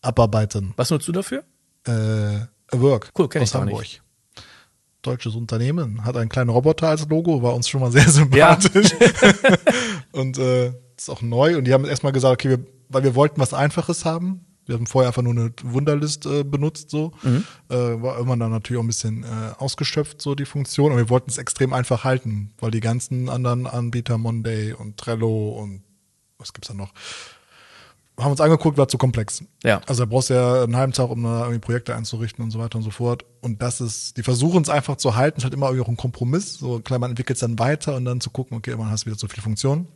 abarbeiten. 0.00 0.72
Was 0.76 0.90
nutzt 0.90 1.06
du 1.06 1.12
dafür? 1.12 1.44
Äh, 1.86 2.46
Work 2.72 3.12
Cool, 3.18 3.28
kenn 3.28 3.42
ich 3.42 3.50
aus 3.50 3.60
Hamburg. 3.60 3.80
nicht. 3.80 4.02
Deutsches 5.02 5.34
Unternehmen, 5.34 6.04
hat 6.04 6.16
einen 6.16 6.28
kleinen 6.30 6.50
Roboter 6.50 6.88
als 6.88 7.06
Logo, 7.08 7.42
war 7.42 7.54
uns 7.54 7.68
schon 7.68 7.80
mal 7.80 7.92
sehr 7.92 8.08
sympathisch. 8.08 8.90
und 10.12 10.38
äh, 10.38 10.72
ist 10.96 11.10
auch 11.10 11.22
neu. 11.22 11.58
Und 11.58 11.64
die 11.64 11.72
haben 11.74 11.84
erstmal 11.84 12.12
gesagt, 12.12 12.32
okay, 12.44 12.48
wir, 12.50 12.66
weil 12.88 13.04
wir 13.04 13.14
wollten 13.14 13.40
was 13.40 13.54
Einfaches 13.54 14.04
haben. 14.04 14.44
Wir 14.66 14.74
haben 14.74 14.86
vorher 14.86 15.08
einfach 15.08 15.22
nur 15.22 15.32
eine 15.32 15.52
Wunderlist 15.62 16.26
äh, 16.26 16.42
benutzt, 16.42 16.90
so. 16.90 17.12
Äh, 17.68 18.02
war 18.02 18.16
irgendwann 18.16 18.40
dann 18.40 18.50
natürlich 18.50 18.80
auch 18.80 18.84
ein 18.84 18.88
bisschen 18.88 19.22
äh, 19.22 19.26
ausgeschöpft, 19.58 20.20
so 20.20 20.34
die 20.34 20.44
Funktion. 20.44 20.90
Und 20.90 20.98
wir 20.98 21.08
wollten 21.08 21.30
es 21.30 21.38
extrem 21.38 21.72
einfach 21.72 22.02
halten, 22.02 22.52
weil 22.58 22.72
die 22.72 22.80
ganzen 22.80 23.28
anderen 23.28 23.66
Anbieter, 23.66 24.18
Monday 24.18 24.72
und 24.72 24.96
Trello 24.96 25.50
und 25.50 25.82
was 26.38 26.52
gibt's 26.52 26.68
da 26.68 26.74
noch, 26.74 26.92
haben 28.18 28.30
uns 28.30 28.40
angeguckt, 28.40 28.78
war 28.78 28.88
zu 28.88 28.98
komplex. 28.98 29.44
Ja. 29.62 29.80
Also 29.86 30.04
da 30.04 30.10
brauchst 30.10 30.30
du 30.30 30.34
ja 30.34 30.62
einen 30.62 30.76
halben 30.76 30.92
Tag, 30.92 31.10
um 31.10 31.22
da 31.22 31.40
irgendwie 31.40 31.58
Projekte 31.58 31.94
einzurichten 31.94 32.42
und 32.42 32.50
so 32.50 32.58
weiter 32.58 32.78
und 32.78 32.82
so 32.82 32.90
fort. 32.90 33.24
Und 33.42 33.60
das 33.62 33.80
ist, 33.80 34.16
die 34.16 34.22
versuchen 34.22 34.62
es 34.62 34.68
einfach 34.68 34.96
zu 34.96 35.16
halten, 35.16 35.38
ist 35.38 35.44
halt 35.44 35.54
immer 35.54 35.66
irgendwie 35.66 35.84
auch 35.84 35.88
ein 35.88 35.96
Kompromiss. 35.96 36.54
So 36.54 36.80
klar, 36.80 36.98
man 36.98 37.10
entwickelt 37.10 37.36
es 37.36 37.40
dann 37.40 37.58
weiter 37.58 37.94
und 37.96 38.04
dann 38.04 38.20
zu 38.20 38.30
gucken, 38.30 38.56
okay, 38.56 38.74
man 38.74 38.90
hast 38.90 39.06
wieder 39.06 39.16
so 39.16 39.28
viele 39.28 39.42
Funktionen. 39.42 39.88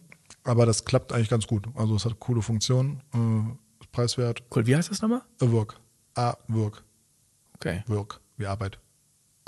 Aber 0.44 0.66
das 0.66 0.84
klappt 0.84 1.12
eigentlich 1.12 1.28
ganz 1.28 1.46
gut. 1.46 1.66
Also 1.74 1.96
es 1.96 2.04
hat 2.04 2.18
coole 2.18 2.42
Funktionen, 2.42 3.02
äh, 3.14 3.86
preiswert. 3.92 4.42
Cool, 4.54 4.66
wie 4.66 4.76
heißt 4.76 4.90
das 4.90 5.02
nochmal? 5.02 5.22
A 5.40 5.50
Work. 5.50 5.78
A 6.14 6.36
Work. 6.48 6.82
Okay, 7.56 7.82
Work. 7.86 8.20
Wie 8.36 8.46
Arbeit. 8.46 8.78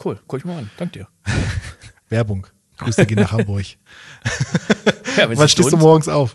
cool, 0.04 0.20
guck 0.26 0.40
ich 0.40 0.44
mal 0.44 0.58
an, 0.58 0.70
dank 0.76 0.92
dir. 0.92 1.08
Werbung. 2.08 2.46
Grüße 2.78 3.06
gehen 3.06 3.20
nach 3.20 3.32
Hamburg. 3.32 3.64
Ja, 5.16 5.28
Wann 5.36 5.48
stehst 5.48 5.72
du 5.72 5.76
morgens 5.76 6.08
auf? 6.08 6.34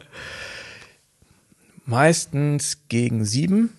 Meistens 1.85 2.87
gegen 2.89 3.25
sieben. 3.25 3.73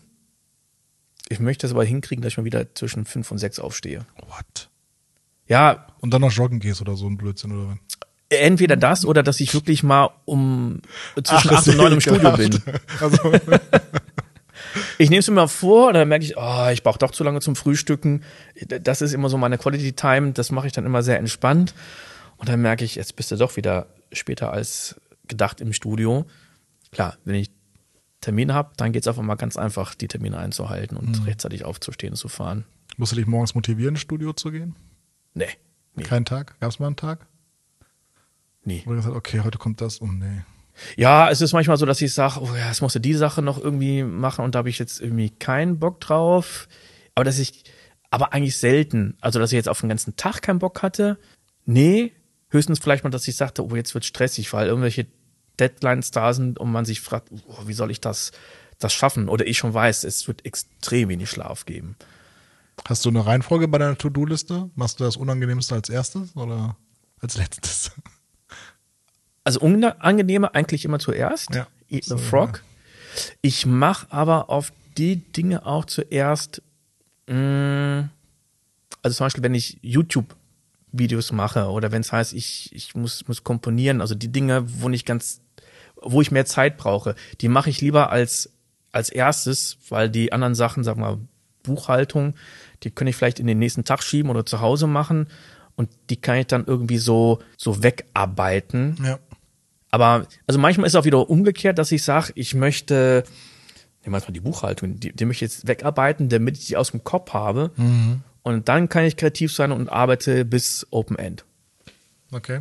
Ich 1.28 1.40
möchte 1.40 1.66
es 1.66 1.72
aber 1.72 1.84
hinkriegen, 1.84 2.22
dass 2.22 2.32
ich 2.32 2.38
mal 2.38 2.44
wieder 2.44 2.74
zwischen 2.74 3.04
fünf 3.04 3.30
und 3.30 3.38
sechs 3.38 3.58
aufstehe. 3.58 4.06
What? 4.28 4.70
Ja, 5.46 5.86
Und 6.00 6.12
dann 6.12 6.20
noch 6.22 6.32
joggen 6.32 6.58
gehst 6.60 6.80
oder 6.80 6.96
so 6.96 7.06
ein 7.06 7.16
Blödsinn 7.16 7.52
oder 7.52 7.70
was? 7.70 7.98
Entweder 8.30 8.76
das 8.76 9.04
oder 9.04 9.22
dass 9.22 9.40
ich 9.40 9.54
wirklich 9.54 9.82
mal 9.82 10.10
um 10.24 10.80
zwischen 11.22 11.50
Ach, 11.50 11.58
acht 11.58 11.68
und 11.68 11.76
neun 11.76 11.92
im 11.92 11.98
ist 11.98 12.04
Studio 12.08 12.32
bin. 12.32 12.62
Also, 13.00 13.32
Ich 14.98 15.10
nehme 15.10 15.20
es 15.20 15.28
mir 15.28 15.34
mal 15.34 15.46
vor, 15.48 15.92
dann 15.92 16.08
merke 16.08 16.24
ich, 16.24 16.36
oh, 16.36 16.68
ich 16.72 16.82
brauche 16.82 16.98
doch 16.98 17.12
zu 17.12 17.24
lange 17.24 17.40
zum 17.40 17.56
Frühstücken. 17.56 18.22
Das 18.66 19.00
ist 19.00 19.12
immer 19.12 19.28
so 19.28 19.38
meine 19.38 19.56
Quality 19.56 19.92
Time, 19.92 20.32
das 20.32 20.50
mache 20.50 20.66
ich 20.66 20.72
dann 20.72 20.84
immer 20.84 21.02
sehr 21.02 21.18
entspannt. 21.18 21.74
Und 22.36 22.48
dann 22.48 22.60
merke 22.60 22.84
ich, 22.84 22.96
jetzt 22.96 23.16
bist 23.16 23.30
du 23.30 23.36
doch 23.36 23.56
wieder 23.56 23.86
später 24.12 24.52
als 24.52 25.00
gedacht 25.26 25.60
im 25.60 25.72
Studio. 25.72 26.26
Klar, 26.90 27.16
wenn 27.24 27.36
ich 27.36 27.50
Termine 28.20 28.54
habe, 28.54 28.72
dann 28.76 28.92
geht 28.92 29.02
es 29.02 29.08
einfach 29.08 29.22
mal 29.22 29.36
ganz 29.36 29.56
einfach, 29.56 29.94
die 29.94 30.08
Termine 30.08 30.38
einzuhalten 30.38 30.96
und 30.96 31.26
rechtzeitig 31.26 31.64
aufzustehen 31.64 32.14
und 32.14 32.16
zu 32.16 32.28
fahren. 32.28 32.64
musst 32.96 33.12
du 33.12 33.16
dich 33.16 33.26
morgens 33.26 33.54
motivieren, 33.54 33.94
ins 33.94 34.00
Studio 34.00 34.32
zu 34.32 34.50
gehen? 34.50 34.74
Nee, 35.34 35.46
nee, 35.94 36.02
Kein 36.02 36.24
Tag? 36.24 36.58
Gab 36.58 36.70
es 36.70 36.80
mal 36.80 36.86
einen 36.88 36.96
Tag? 36.96 37.26
Nee. 38.68 38.82
Du 38.84 38.94
gesagt 38.94 39.16
okay, 39.16 39.40
heute 39.40 39.58
kommt 39.58 39.80
das. 39.80 40.00
Oh 40.00 40.06
nee. 40.06 40.42
Ja, 40.96 41.28
es 41.30 41.40
ist 41.40 41.52
manchmal 41.52 41.76
so, 41.76 41.86
dass 41.86 42.00
ich 42.00 42.14
sage, 42.14 42.40
oh 42.40 42.54
ja, 42.54 42.68
jetzt 42.68 42.82
musst 42.82 42.94
du 42.94 43.00
die 43.00 43.14
Sache 43.14 43.42
noch 43.42 43.58
irgendwie 43.58 44.04
machen 44.04 44.44
und 44.44 44.54
da 44.54 44.60
habe 44.60 44.70
ich 44.70 44.78
jetzt 44.78 45.00
irgendwie 45.00 45.30
keinen 45.30 45.78
Bock 45.78 46.00
drauf. 46.00 46.68
Aber 47.14 47.24
dass 47.24 47.38
ich, 47.38 47.64
aber 48.10 48.32
eigentlich 48.32 48.56
selten. 48.56 49.16
Also, 49.20 49.38
dass 49.38 49.50
ich 49.50 49.56
jetzt 49.56 49.68
auf 49.68 49.80
den 49.80 49.88
ganzen 49.88 50.16
Tag 50.16 50.42
keinen 50.42 50.60
Bock 50.60 50.82
hatte. 50.82 51.18
Nee, 51.64 52.12
höchstens 52.50 52.78
vielleicht 52.78 53.04
mal, 53.04 53.10
dass 53.10 53.26
ich 53.26 53.36
sagte, 53.36 53.64
oh, 53.64 53.74
jetzt 53.74 53.94
wird 53.94 54.04
stressig, 54.04 54.52
weil 54.52 54.68
irgendwelche 54.68 55.06
Deadlines 55.58 56.12
da 56.12 56.32
sind 56.32 56.58
und 56.58 56.70
man 56.70 56.84
sich 56.84 57.00
fragt, 57.00 57.30
oh, 57.48 57.66
wie 57.66 57.72
soll 57.72 57.90
ich 57.90 58.00
das, 58.00 58.30
das 58.78 58.92
schaffen? 58.92 59.28
Oder 59.28 59.46
ich 59.46 59.58
schon 59.58 59.74
weiß, 59.74 60.04
es 60.04 60.28
wird 60.28 60.46
extrem 60.46 61.08
wenig 61.08 61.28
Schlaf 61.28 61.66
geben. 61.66 61.96
Hast 62.86 63.04
du 63.04 63.08
eine 63.08 63.26
Reihenfolge 63.26 63.66
bei 63.66 63.78
deiner 63.78 63.98
To-Do-Liste? 63.98 64.70
Machst 64.76 65.00
du 65.00 65.04
das 65.04 65.16
Unangenehmste 65.16 65.74
als 65.74 65.88
erstes 65.88 66.36
oder 66.36 66.76
als 67.20 67.36
letztes? 67.36 67.90
Also 69.48 69.60
unangenehme 69.60 70.54
eigentlich 70.54 70.84
immer 70.84 70.98
zuerst. 70.98 71.54
Ja. 71.54 71.66
Eat 71.88 72.04
the 72.04 72.10
So, 72.10 72.18
Frog. 72.18 72.62
Ich 73.40 73.64
mache 73.64 74.06
aber 74.10 74.50
auf 74.50 74.74
die 74.98 75.16
Dinge 75.32 75.64
auch 75.64 75.86
zuerst. 75.86 76.60
Mh, 77.28 78.10
also 79.02 79.16
zum 79.16 79.24
Beispiel, 79.24 79.42
wenn 79.42 79.54
ich 79.54 79.78
YouTube-Videos 79.80 81.32
mache 81.32 81.70
oder 81.70 81.92
wenn 81.92 82.02
es 82.02 82.12
heißt, 82.12 82.34
ich, 82.34 82.68
ich 82.74 82.94
muss, 82.94 83.26
muss 83.26 83.42
komponieren, 83.42 84.02
also 84.02 84.14
die 84.14 84.30
Dinge, 84.30 84.64
wo 84.82 84.90
nicht 84.90 85.06
ganz, 85.06 85.40
wo 85.96 86.20
ich 86.20 86.30
mehr 86.30 86.44
Zeit 86.44 86.76
brauche, 86.76 87.14
die 87.40 87.48
mache 87.48 87.70
ich 87.70 87.80
lieber 87.80 88.10
als, 88.10 88.50
als 88.92 89.08
erstes, 89.08 89.78
weil 89.88 90.10
die 90.10 90.30
anderen 90.30 90.56
Sachen, 90.56 90.84
sagen 90.84 91.00
wir 91.00 91.12
mal, 91.12 91.18
Buchhaltung, 91.62 92.34
die 92.82 92.90
kann 92.90 93.06
ich 93.06 93.16
vielleicht 93.16 93.40
in 93.40 93.46
den 93.46 93.58
nächsten 93.58 93.84
Tag 93.84 94.02
schieben 94.02 94.30
oder 94.30 94.44
zu 94.44 94.60
Hause 94.60 94.86
machen 94.86 95.28
und 95.74 95.88
die 96.10 96.16
kann 96.16 96.36
ich 96.36 96.48
dann 96.48 96.66
irgendwie 96.66 96.98
so, 96.98 97.38
so 97.56 97.82
wegarbeiten. 97.82 98.98
Ja. 99.02 99.18
Aber 99.90 100.26
also 100.46 100.58
manchmal 100.60 100.86
ist 100.86 100.94
es 100.94 101.00
auch 101.00 101.04
wieder 101.04 101.28
umgekehrt, 101.30 101.78
dass 101.78 101.90
ich 101.92 102.02
sage, 102.02 102.32
ich 102.34 102.54
möchte, 102.54 103.24
nehmen 104.04 104.14
wir 104.14 104.20
mal 104.20 104.32
die 104.32 104.40
Buchhaltung, 104.40 105.00
die, 105.00 105.12
die 105.12 105.24
möchte 105.24 105.44
ich 105.46 105.52
jetzt 105.52 105.66
wegarbeiten, 105.68 106.28
damit 106.28 106.58
ich 106.58 106.66
die 106.66 106.76
aus 106.76 106.90
dem 106.90 107.04
Kopf 107.04 107.32
habe. 107.32 107.70
Und 108.42 108.68
dann 108.68 108.88
kann 108.88 109.04
ich 109.04 109.16
kreativ 109.16 109.52
sein 109.52 109.72
und 109.72 109.88
arbeite 109.88 110.44
bis 110.44 110.86
Open 110.90 111.16
End. 111.18 111.44
Okay. 112.32 112.60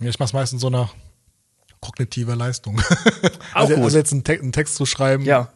Ich 0.00 0.18
mach's 0.20 0.32
meistens 0.32 0.60
so 0.60 0.70
nach 0.70 0.94
kognitiver 1.80 2.36
Leistung. 2.36 2.80
Auch 3.54 3.62
also, 3.62 3.74
gut. 3.74 3.84
also 3.84 3.98
jetzt 3.98 4.12
einen, 4.12 4.24
Te 4.24 4.34
einen 4.34 4.52
Text 4.52 4.76
zu 4.76 4.86
schreiben, 4.86 5.24
Ja. 5.24 5.52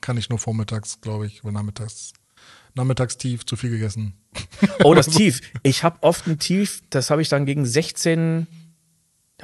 kann 0.00 0.16
ich 0.16 0.28
nur 0.30 0.38
vormittags, 0.38 1.00
glaube 1.00 1.26
ich, 1.26 1.42
oder 1.44 1.52
nachmittags. 1.52 2.12
Nachmittags 2.76 3.16
tief, 3.18 3.46
zu 3.46 3.54
viel 3.56 3.70
gegessen. 3.70 4.14
Oh, 4.82 4.94
das 4.94 5.06
Tief. 5.08 5.40
Ich 5.62 5.84
habe 5.84 5.98
oft 6.02 6.26
ein 6.26 6.40
Tief, 6.40 6.82
das 6.90 7.10
habe 7.10 7.22
ich 7.22 7.28
dann 7.28 7.46
gegen 7.46 7.64
16, 7.64 8.48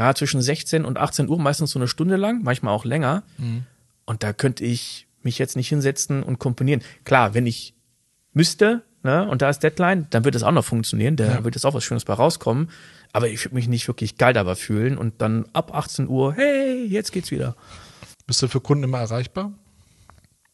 ja, 0.01 0.15
zwischen 0.15 0.41
16 0.41 0.87
und 0.87 0.97
18 0.97 1.29
Uhr, 1.29 1.39
meistens 1.39 1.73
so 1.73 1.79
eine 1.79 1.87
Stunde 1.87 2.17
lang, 2.17 2.43
manchmal 2.43 2.73
auch 2.75 2.87
länger. 2.87 3.23
Und 4.07 4.23
da 4.23 4.33
könnte 4.33 4.65
ich 4.65 5.07
mich 5.23 5.39
jetzt 5.39 5.57
nicht 5.57 5.69
hinsetzen 5.69 6.23
und 6.23 6.39
komponieren. 6.39 6.81
Klar, 7.05 7.35
wenn 7.35 7.45
ich 7.47 7.75
müsste, 8.33 8.83
ne, 9.03 9.29
und 9.29 9.43
da 9.43 9.51
ist 9.51 9.63
Deadline, 9.63 10.07
dann 10.09 10.25
wird 10.25 10.35
es 10.37 10.43
auch 10.43 10.53
noch 10.53 10.65
funktionieren, 10.65 11.17
da 11.17 11.27
Ja. 11.27 11.45
wird 11.45 11.55
jetzt 11.55 11.67
auch 11.67 11.75
was 11.75 11.85
Schönes 11.85 12.07
bei 12.07 12.15
rauskommen. 12.15 12.71
Aber 13.13 13.29
ich 13.29 13.45
würde 13.45 13.57
mich 13.57 13.69
nicht 13.69 13.87
wirklich 13.89 14.17
geil 14.17 14.33
dabei 14.33 14.55
fühlen 14.55 14.97
und 14.97 15.21
dann 15.21 15.45
ab 15.53 15.75
18 15.75 16.09
Uhr, 16.09 16.33
hey, 16.33 16.87
jetzt 16.87 17.13
geht's 17.13 17.31
wieder. 17.31 17.55
Bist 18.27 18.41
du 18.41 18.49
für 18.49 18.61
Kunden 18.63 18.85
immer 18.85 19.01
erreichbar? 19.01 19.53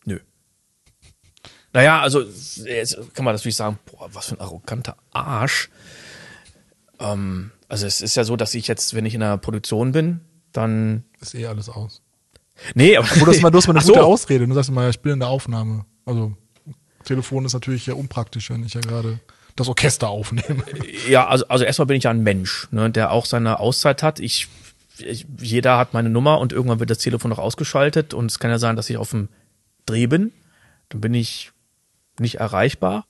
Nö. 0.06 0.18
Naja, 1.72 2.00
also 2.00 2.22
jetzt 2.64 2.96
kann 3.14 3.24
man 3.24 3.34
natürlich 3.34 3.54
sagen, 3.56 3.78
boah, 3.84 4.08
was 4.12 4.26
für 4.26 4.34
ein 4.34 4.40
arroganter 4.40 4.96
Arsch. 5.12 5.68
Ähm, 6.98 7.52
also 7.68 7.86
es 7.86 8.00
ist 8.00 8.16
ja 8.16 8.24
so, 8.24 8.36
dass 8.36 8.54
ich 8.54 8.68
jetzt, 8.68 8.94
wenn 8.94 9.06
ich 9.06 9.14
in 9.14 9.22
einer 9.22 9.38
Produktion 9.38 9.92
bin, 9.92 10.20
dann. 10.52 11.04
Ist 11.20 11.34
eh 11.34 11.46
alles 11.46 11.68
aus. 11.68 12.02
Nee, 12.74 12.96
aber 12.96 13.06
Du 13.06 13.26
hast 13.26 13.42
mal, 13.42 13.50
du 13.50 13.58
hast 13.58 13.66
mal 13.66 13.74
eine 13.76 13.84
so. 13.84 13.92
gute 13.92 14.04
Ausrede. 14.04 14.46
Du 14.46 14.54
sagst 14.54 14.70
mal, 14.70 14.84
ja, 14.84 14.90
ich 14.90 15.00
bin 15.00 15.12
in 15.12 15.20
der 15.20 15.28
Aufnahme. 15.28 15.84
Also, 16.04 16.32
Telefon 17.04 17.44
ist 17.44 17.52
natürlich 17.52 17.86
ja 17.86 17.94
unpraktisch, 17.94 18.50
wenn 18.50 18.64
ich 18.64 18.74
ja 18.74 18.80
gerade 18.80 19.20
das 19.56 19.68
Orchester 19.68 20.08
aufnehme. 20.08 20.62
Ja, 21.08 21.28
also, 21.28 21.46
also 21.48 21.64
erstmal 21.64 21.86
bin 21.86 21.96
ich 21.96 22.04
ja 22.04 22.10
ein 22.10 22.22
Mensch, 22.22 22.68
ne, 22.72 22.90
der 22.90 23.12
auch 23.12 23.26
seine 23.26 23.60
Auszeit 23.60 24.02
hat. 24.02 24.18
Ich, 24.18 24.48
ich, 24.98 25.26
jeder 25.38 25.78
hat 25.78 25.94
meine 25.94 26.10
Nummer 26.10 26.40
und 26.40 26.52
irgendwann 26.52 26.80
wird 26.80 26.90
das 26.90 26.98
Telefon 26.98 27.28
noch 27.30 27.38
ausgeschaltet 27.38 28.12
und 28.12 28.30
es 28.30 28.38
kann 28.38 28.50
ja 28.50 28.58
sein, 28.58 28.76
dass 28.76 28.90
ich 28.90 28.96
auf 28.96 29.10
dem 29.10 29.28
Dreh 29.86 30.06
bin. 30.06 30.32
Dann 30.88 31.00
bin 31.00 31.14
ich 31.14 31.52
nicht 32.18 32.36
erreichbar 32.36 33.06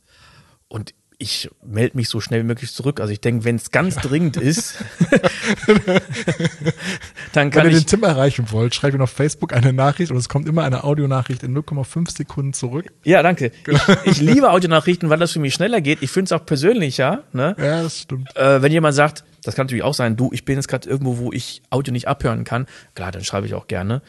und 0.69 0.95
ich 1.19 1.51
melde 1.65 1.97
mich 1.97 2.11
so 2.11 2.21
schnell 2.21 2.41
wie 2.41 2.47
möglich 2.47 2.73
zurück. 2.73 3.01
Also 3.01 3.13
ich 3.13 3.21
denke, 3.21 3.45
wenn 3.45 3.57
es 3.57 3.71
ganz 3.71 3.97
dringend 3.97 4.37
ist, 4.37 4.85
dann 7.33 7.47
Wenn 7.47 7.51
kann 7.51 7.65
ihr 7.65 7.71
den 7.71 7.79
ich. 7.79 7.87
Tim 7.87 8.03
erreichen 8.03 8.51
wollt, 8.51 8.75
schreibt 8.75 8.95
ihm 8.95 9.01
auf 9.01 9.11
Facebook 9.11 9.55
eine 9.55 9.73
Nachricht 9.73 10.11
und 10.11 10.19
es 10.19 10.29
kommt 10.29 10.47
immer 10.47 10.65
eine 10.65 10.85
Audionachricht 10.85 11.43
in 11.43 11.57
0,5 11.57 12.15
Sekunden 12.15 12.53
zurück. 12.53 12.93
Ja, 13.05 13.23
danke. 13.23 13.51
Ich, 13.67 13.81
ich 14.05 14.21
liebe 14.21 14.51
Audionachrichten, 14.51 15.09
weil 15.09 15.19
das 15.19 15.33
für 15.33 15.41
mich 15.41 15.55
schneller 15.55 15.81
geht. 15.81 16.03
Ich 16.03 16.11
finde 16.11 16.27
es 16.27 16.33
auch 16.33 16.45
persönlicher. 16.45 17.25
Ne? 17.33 17.57
Ja, 17.59 17.83
das 17.83 18.01
stimmt. 18.01 18.37
äh, 18.37 18.61
wenn 18.61 18.73
jemand 18.73 18.95
sagt, 18.95 19.25
das 19.43 19.55
kann 19.55 19.67
natürlich 19.67 19.85
auch 19.85 19.95
sein, 19.95 20.17
du, 20.17 20.31
ich 20.33 20.45
bin 20.45 20.57
jetzt 20.57 20.69
gerade 20.69 20.89
irgendwo, 20.89 21.17
wo 21.19 21.33
ich 21.33 21.63
Audio 21.71 21.93
nicht 21.93 22.09
abhören 22.09 22.45
kann, 22.45 22.67
klar, 22.95 23.11
dann 23.11 23.25
schreibe 23.25 23.47
ich 23.47 23.55
auch 23.55 23.69
gerne. 23.69 24.03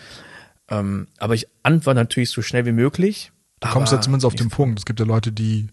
Ähm, 0.69 1.07
aber 1.19 1.35
ich 1.35 1.47
antworte 1.63 1.95
natürlich 1.95 2.31
so 2.31 2.41
schnell 2.41 2.65
wie 2.65 2.73
möglich. 2.73 3.31
Du 3.61 3.69
kommst 3.69 3.93
ja 3.93 4.01
zumindest 4.01 4.25
auf 4.25 4.35
den 4.35 4.49
Punkt. 4.49 4.77
Es 4.77 4.85
gibt 4.85 4.99
ja 4.99 5.05
Leute, 5.05 5.31
die 5.31 5.69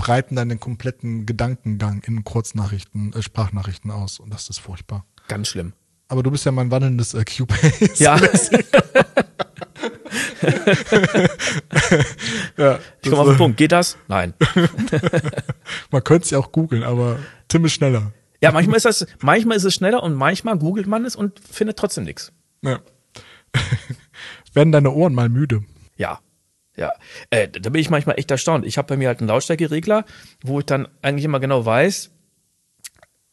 breiten 0.00 0.34
dann 0.34 0.48
den 0.48 0.58
kompletten 0.58 1.26
Gedankengang 1.26 2.02
in 2.06 2.24
Kurznachrichten, 2.24 3.12
äh, 3.12 3.20
Sprachnachrichten 3.20 3.90
aus 3.90 4.18
und 4.18 4.32
das 4.32 4.48
ist 4.48 4.58
furchtbar. 4.58 5.04
Ganz 5.28 5.48
schlimm. 5.48 5.74
Aber 6.08 6.22
du 6.22 6.30
bist 6.30 6.46
ja 6.46 6.52
mein 6.52 6.70
wandelndes 6.70 7.12
äh, 7.12 7.22
Cubase. 7.24 7.90
Ja, 7.96 8.16
ja 12.56 12.78
ich 13.02 13.10
komme 13.10 13.20
auf 13.20 13.28
den 13.28 13.36
Punkt. 13.36 13.58
Geht 13.58 13.72
das? 13.72 13.98
Nein. 14.08 14.32
Man 15.90 16.02
könnte 16.02 16.24
es 16.24 16.30
ja 16.30 16.38
auch 16.38 16.50
googeln, 16.50 16.82
aber 16.82 17.18
Tim 17.48 17.66
ist 17.66 17.74
schneller. 17.74 18.12
Ja, 18.42 18.52
manchmal 18.52 18.78
ist 18.78 18.86
das, 18.86 19.06
manchmal 19.20 19.58
ist 19.58 19.64
es 19.64 19.74
schneller 19.74 20.02
und 20.02 20.14
manchmal 20.14 20.56
googelt 20.56 20.86
man 20.86 21.04
es 21.04 21.14
und 21.14 21.38
findet 21.40 21.78
trotzdem 21.78 22.04
nichts. 22.04 22.32
Ja. 22.62 22.80
Werden 24.54 24.72
deine 24.72 24.92
Ohren 24.92 25.12
mal 25.14 25.28
müde? 25.28 25.62
Ja. 25.96 26.20
Ja, 26.76 26.92
äh, 27.30 27.48
da 27.48 27.70
bin 27.70 27.80
ich 27.80 27.90
manchmal 27.90 28.18
echt 28.18 28.30
erstaunt. 28.30 28.64
Ich 28.64 28.78
habe 28.78 28.88
bei 28.88 28.96
mir 28.96 29.08
halt 29.08 29.20
einen 29.20 29.28
Lautstärkeregler, 29.28 30.04
wo 30.42 30.60
ich 30.60 30.66
dann 30.66 30.88
eigentlich 31.02 31.24
immer 31.24 31.40
genau 31.40 31.64
weiß, 31.64 32.10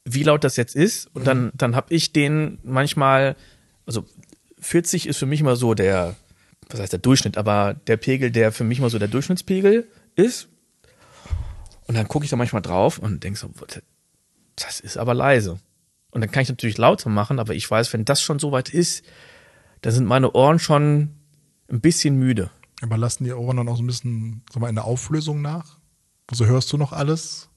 wie 0.05 0.23
laut 0.23 0.43
das 0.43 0.55
jetzt 0.55 0.75
ist. 0.75 1.07
Und 1.13 1.27
dann, 1.27 1.51
dann 1.53 1.75
habe 1.75 1.93
ich 1.93 2.13
den 2.13 2.59
manchmal, 2.63 3.35
also 3.85 4.05
40 4.59 5.07
ist 5.07 5.17
für 5.17 5.25
mich 5.25 5.41
immer 5.41 5.55
so 5.55 5.73
der, 5.73 6.15
was 6.69 6.79
heißt 6.79 6.93
der 6.93 6.99
Durchschnitt, 6.99 7.37
aber 7.37 7.75
der 7.87 7.97
Pegel, 7.97 8.31
der 8.31 8.51
für 8.51 8.63
mich 8.63 8.79
mal 8.79 8.89
so 8.89 8.99
der 8.99 9.07
Durchschnittspegel 9.07 9.87
ist. 10.15 10.47
Und 11.87 11.95
dann 11.95 12.07
gucke 12.07 12.25
ich 12.25 12.31
da 12.31 12.35
manchmal 12.35 12.61
drauf 12.61 12.99
und 12.99 13.23
denk 13.23 13.37
so, 13.37 13.49
das 14.55 14.79
ist 14.79 14.97
aber 14.97 15.13
leise. 15.13 15.59
Und 16.11 16.21
dann 16.21 16.31
kann 16.31 16.43
ich 16.43 16.49
natürlich 16.49 16.77
lauter 16.77 17.09
machen, 17.09 17.39
aber 17.39 17.53
ich 17.53 17.69
weiß, 17.69 17.93
wenn 17.93 18.05
das 18.05 18.21
schon 18.21 18.39
so 18.39 18.51
weit 18.51 18.69
ist, 18.69 19.05
dann 19.81 19.93
sind 19.93 20.05
meine 20.05 20.31
Ohren 20.33 20.59
schon 20.59 21.11
ein 21.69 21.81
bisschen 21.81 22.15
müde. 22.15 22.49
Aber 22.81 22.97
lassen 22.97 23.23
die 23.23 23.33
Ohren 23.33 23.57
dann 23.57 23.69
auch 23.69 23.77
so 23.77 23.83
ein 23.83 23.87
bisschen, 23.87 24.43
sag 24.51 24.61
mal, 24.61 24.69
in 24.69 24.75
der 24.75 24.85
Auflösung 24.85 25.41
nach? 25.41 25.77
Also 26.27 26.45
hörst 26.45 26.71
du 26.71 26.77
noch 26.77 26.93
alles? 26.93 27.49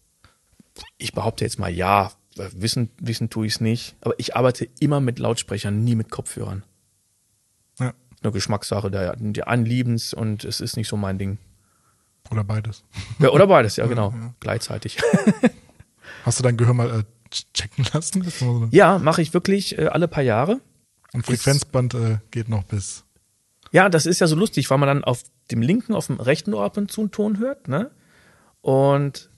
Ich 0.98 1.12
behaupte 1.12 1.44
jetzt 1.44 1.58
mal 1.58 1.70
ja. 1.70 2.12
Wissen, 2.36 2.90
wissen 2.98 3.28
tue 3.28 3.46
ich 3.46 3.54
es 3.54 3.60
nicht. 3.60 3.96
Aber 4.00 4.14
ich 4.18 4.36
arbeite 4.36 4.68
immer 4.78 5.00
mit 5.00 5.18
Lautsprechern, 5.18 5.84
nie 5.84 5.94
mit 5.94 6.10
Kopfhörern. 6.10 6.64
Ja. 7.78 7.92
Eine 8.22 8.32
Geschmackssache, 8.32 8.90
der, 8.90 9.16
die 9.16 9.42
Anliebens 9.42 10.14
und 10.14 10.44
es 10.44 10.60
ist 10.60 10.76
nicht 10.76 10.88
so 10.88 10.96
mein 10.96 11.18
Ding. 11.18 11.38
Oder 12.30 12.44
beides. 12.44 12.84
Ja, 13.18 13.30
oder 13.30 13.46
beides, 13.46 13.76
ja, 13.76 13.86
genau. 13.88 14.14
Gleichzeitig. 14.40 14.98
Hast 16.24 16.38
du 16.38 16.42
dein 16.42 16.56
Gehör 16.56 16.74
mal 16.74 17.00
äh, 17.00 17.04
checken 17.30 17.86
lassen? 17.92 18.22
So 18.30 18.68
Ja, 18.70 18.98
mache 18.98 19.22
ich 19.22 19.34
wirklich 19.34 19.78
äh, 19.78 19.86
alle 19.86 20.08
paar 20.08 20.22
Jahre. 20.22 20.60
Ein 21.12 21.22
Frequenzband 21.22 21.94
äh, 21.94 22.18
geht 22.30 22.48
noch 22.48 22.62
bis. 22.64 23.04
Ja, 23.72 23.88
das 23.88 24.06
ist 24.06 24.20
ja 24.20 24.26
so 24.26 24.36
lustig, 24.36 24.68
weil 24.70 24.78
man 24.78 24.86
dann 24.88 25.04
auf 25.04 25.22
dem 25.50 25.62
linken, 25.62 25.94
auf 25.94 26.06
dem 26.08 26.20
rechten 26.20 26.54
Ohr 26.54 26.64
ab 26.64 26.76
und 26.76 26.90
zu 26.90 27.02
einen 27.02 27.10
Ton 27.10 27.38
hört, 27.38 27.68
ne? 27.68 27.90
Und 28.60 29.28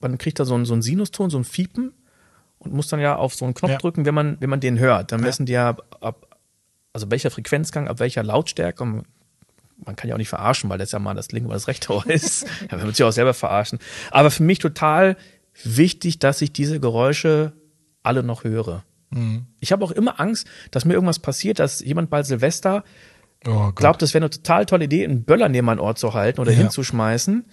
man 0.00 0.18
kriegt 0.18 0.38
da 0.40 0.44
so 0.44 0.54
einen, 0.54 0.64
so 0.66 0.72
einen 0.72 0.82
Sinuston, 0.82 1.30
so 1.30 1.38
ein 1.38 1.44
Fiepen 1.44 1.92
und 2.58 2.72
muss 2.72 2.88
dann 2.88 3.00
ja 3.00 3.16
auf 3.16 3.34
so 3.34 3.44
einen 3.44 3.54
Knopf 3.54 3.70
Ja. 3.70 3.78
drücken, 3.78 4.04
wenn 4.06 4.14
man, 4.14 4.36
wenn 4.40 4.50
man 4.50 4.60
den 4.60 4.78
hört. 4.78 5.12
Dann 5.12 5.20
Ja. 5.20 5.26
messen 5.26 5.46
die 5.46 5.52
ja 5.52 5.68
ab, 5.70 5.96
ab, 6.00 6.38
also 6.92 7.10
welcher 7.10 7.30
Frequenzgang, 7.30 7.88
ab 7.88 8.00
welcher 8.00 8.22
Lautstärke. 8.22 8.82
Und 8.82 9.04
man 9.84 9.96
kann 9.96 10.08
ja 10.08 10.14
auch 10.14 10.18
nicht 10.18 10.28
verarschen, 10.28 10.68
weil 10.68 10.78
das 10.78 10.92
ja 10.92 10.98
mal 10.98 11.14
das 11.14 11.32
linke 11.32 11.46
oder 11.48 11.56
das 11.56 11.68
rechte 11.68 11.92
Ohr 11.92 12.04
ist. 12.10 12.46
ja, 12.70 12.76
man 12.76 12.86
wird 12.86 12.96
sich 12.96 13.04
auch 13.04 13.12
selber 13.12 13.34
verarschen. 13.34 13.78
Aber 14.10 14.30
für 14.30 14.42
mich 14.42 14.58
total 14.58 15.16
wichtig, 15.64 16.18
dass 16.18 16.40
ich 16.42 16.52
diese 16.52 16.80
Geräusche 16.80 17.52
alle 18.02 18.22
noch 18.22 18.44
höre. 18.44 18.84
Mhm. 19.10 19.46
Ich 19.58 19.72
habe 19.72 19.84
auch 19.84 19.90
immer 19.90 20.20
Angst, 20.20 20.46
dass 20.70 20.84
mir 20.84 20.94
irgendwas 20.94 21.18
passiert, 21.18 21.58
dass 21.58 21.80
jemand 21.80 22.08
bei 22.10 22.22
Silvester 22.22 22.84
Oh 23.46 23.72
glaubt, 23.72 24.02
das 24.02 24.12
wäre 24.14 24.22
eine 24.24 24.30
total 24.30 24.66
tolle 24.66 24.84
Idee, 24.84 25.04
einen 25.04 25.24
Böller 25.24 25.48
neben 25.48 25.66
mein 25.66 25.80
Ohr 25.80 25.94
zu 25.96 26.12
halten 26.14 26.40
oder 26.40 26.52
Ja. 26.52 26.58
hinzuschmeißen. 26.58 27.46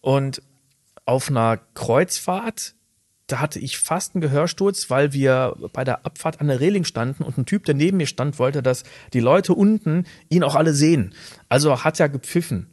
Und 0.00 0.42
auf 1.06 1.28
einer 1.28 1.58
Kreuzfahrt, 1.74 2.74
da 3.26 3.40
hatte 3.40 3.58
ich 3.58 3.78
fast 3.78 4.14
einen 4.14 4.20
Gehörsturz, 4.22 4.90
weil 4.90 5.12
wir 5.12 5.56
bei 5.72 5.82
der 5.82 6.04
Abfahrt 6.06 6.40
an 6.40 6.48
der 6.48 6.60
Reling 6.60 6.84
standen 6.84 7.24
und 7.24 7.36
ein 7.38 7.46
Typ, 7.46 7.64
der 7.64 7.74
neben 7.74 7.96
mir 7.96 8.06
stand, 8.06 8.38
wollte, 8.38 8.62
dass 8.62 8.84
die 9.12 9.20
Leute 9.20 9.54
unten 9.54 10.06
ihn 10.28 10.44
auch 10.44 10.54
alle 10.54 10.72
sehen. 10.74 11.14
Also 11.48 11.82
hat 11.84 11.98
er 12.00 12.08
gepfiffen. 12.08 12.68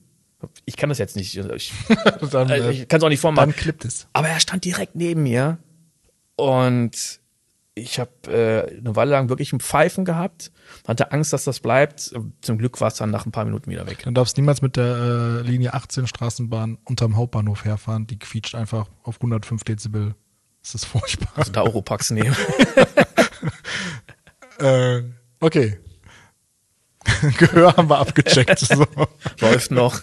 Ich 0.65 0.75
kann 0.75 0.89
das 0.89 0.97
jetzt 0.97 1.15
nicht. 1.15 1.37
Ich, 1.37 1.71
dann, 2.31 2.49
äh, 2.49 2.57
äh, 2.59 2.71
ich 2.71 2.87
kann 2.87 2.99
es 2.99 3.03
auch 3.03 3.09
nicht 3.09 3.19
vormachen. 3.21 3.49
dann 3.51 3.55
klippt 3.55 3.85
es. 3.85 4.07
Aber 4.13 4.27
er 4.27 4.39
stand 4.39 4.65
direkt 4.65 4.95
neben 4.95 5.23
mir 5.23 5.57
und 6.35 7.20
ich 7.73 7.99
habe 7.99 8.11
äh, 8.27 8.77
eine 8.77 8.95
Weile 8.95 9.11
lang 9.11 9.29
wirklich 9.29 9.53
ein 9.53 9.59
Pfeifen 9.59 10.03
gehabt, 10.03 10.51
hatte 10.87 11.11
Angst, 11.11 11.31
dass 11.31 11.45
das 11.45 11.61
bleibt. 11.61 12.13
Zum 12.41 12.57
Glück 12.57 12.81
war 12.81 12.89
es 12.89 12.95
dann 12.95 13.11
nach 13.11 13.25
ein 13.25 13.31
paar 13.31 13.45
Minuten 13.45 13.71
wieder 13.71 13.87
weg. 13.87 13.99
Dann 14.03 14.13
darfst 14.13 14.35
niemals 14.37 14.61
mit 14.61 14.75
der 14.75 14.95
äh, 14.95 15.41
Linie 15.41 15.73
18 15.73 16.07
Straßenbahn 16.07 16.77
unterm 16.83 17.15
Hauptbahnhof 17.15 17.63
herfahren. 17.63 18.07
Die 18.07 18.19
quietscht 18.19 18.55
einfach 18.55 18.89
auf 19.03 19.15
105 19.15 19.63
Dezibel. 19.63 20.15
Das 20.61 20.75
ist 20.75 20.85
furchtbar. 20.85 21.31
Also 21.35 21.51
da 21.51 21.63
Europax 21.63 22.11
nehmen. 22.11 22.35
Äh, 24.61 25.03
okay. 25.39 25.79
Gehör 27.37 27.75
haben 27.75 27.89
wir 27.89 27.97
abgecheckt. 27.97 28.59
so. 28.59 28.85
Läuft 29.39 29.71
noch. 29.71 30.01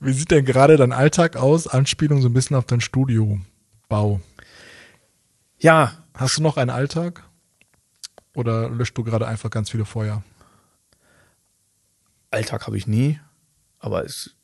Wie 0.00 0.12
sieht 0.12 0.30
denn 0.30 0.44
gerade 0.44 0.76
dein 0.76 0.92
Alltag 0.92 1.36
aus? 1.36 1.66
Anspielung 1.66 2.22
so 2.22 2.28
ein 2.28 2.32
bisschen 2.32 2.56
auf 2.56 2.64
dein 2.64 2.80
Studiobau. 2.80 4.20
Ja, 5.58 6.01
Hast 6.14 6.36
du 6.36 6.42
noch 6.42 6.56
einen 6.56 6.70
Alltag? 6.70 7.24
Oder 8.34 8.68
löscht 8.68 8.96
du 8.96 9.04
gerade 9.04 9.26
einfach 9.26 9.50
ganz 9.50 9.70
viele 9.70 9.84
Feuer? 9.84 10.22
Alltag 12.30 12.66
habe 12.66 12.78
ich 12.78 12.86
nie, 12.86 13.20
aber 13.78 14.04
es, 14.04 14.34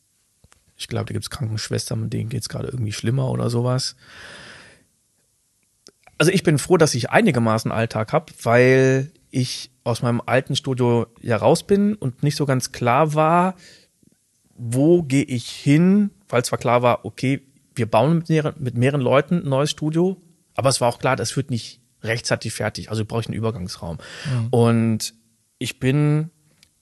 ich 0.75 0.87
glaube, 0.87 1.05
da 1.05 1.13
gibt 1.13 1.25
es 1.25 1.29
Krankenschwestern, 1.29 2.01
mit 2.01 2.13
denen 2.13 2.29
geht 2.29 2.41
es 2.41 2.49
gerade 2.49 2.67
irgendwie 2.67 2.91
schlimmer 2.91 3.29
oder 3.29 3.49
sowas. 3.49 3.95
Also 6.19 6.31
ich 6.31 6.43
bin 6.43 6.59
froh, 6.59 6.77
dass 6.77 6.93
ich 6.93 7.09
einigermaßen 7.09 7.71
Alltag 7.71 8.13
habe, 8.13 8.31
weil 8.43 9.11
ich 9.31 9.71
aus 9.83 10.01
meinem 10.01 10.21
alten 10.25 10.55
Studio 10.55 11.07
ja 11.21 11.37
raus 11.37 11.65
bin 11.65 11.95
und 11.95 12.23
nicht 12.23 12.35
so 12.35 12.45
ganz 12.45 12.71
klar 12.71 13.13
war, 13.15 13.55
wo 14.55 15.01
gehe 15.03 15.23
ich 15.23 15.49
hin, 15.49 16.11
weil 16.27 16.43
zwar 16.43 16.59
klar 16.59 16.81
war, 16.81 17.05
okay, 17.05 17.41
wir 17.75 17.89
bauen 17.89 18.19
mit 18.19 18.29
mehreren, 18.29 18.55
mit 18.61 18.75
mehreren 18.75 19.01
Leuten 19.01 19.43
ein 19.43 19.49
neues 19.49 19.71
Studio, 19.71 20.21
aber 20.59 20.67
es 20.67 20.81
war 20.81 20.89
auch 20.89 20.99
klar, 20.99 21.15
das 21.15 21.37
wird 21.37 21.51
nicht 21.51 21.79
rechtzeitig 22.03 22.51
fertig, 22.51 22.89
also 22.89 23.05
brauche 23.05 23.21
ich 23.21 23.27
einen 23.27 23.37
Übergangsraum. 23.37 23.97
Und 24.51 25.13
ich 25.57 25.79
bin 25.79 26.31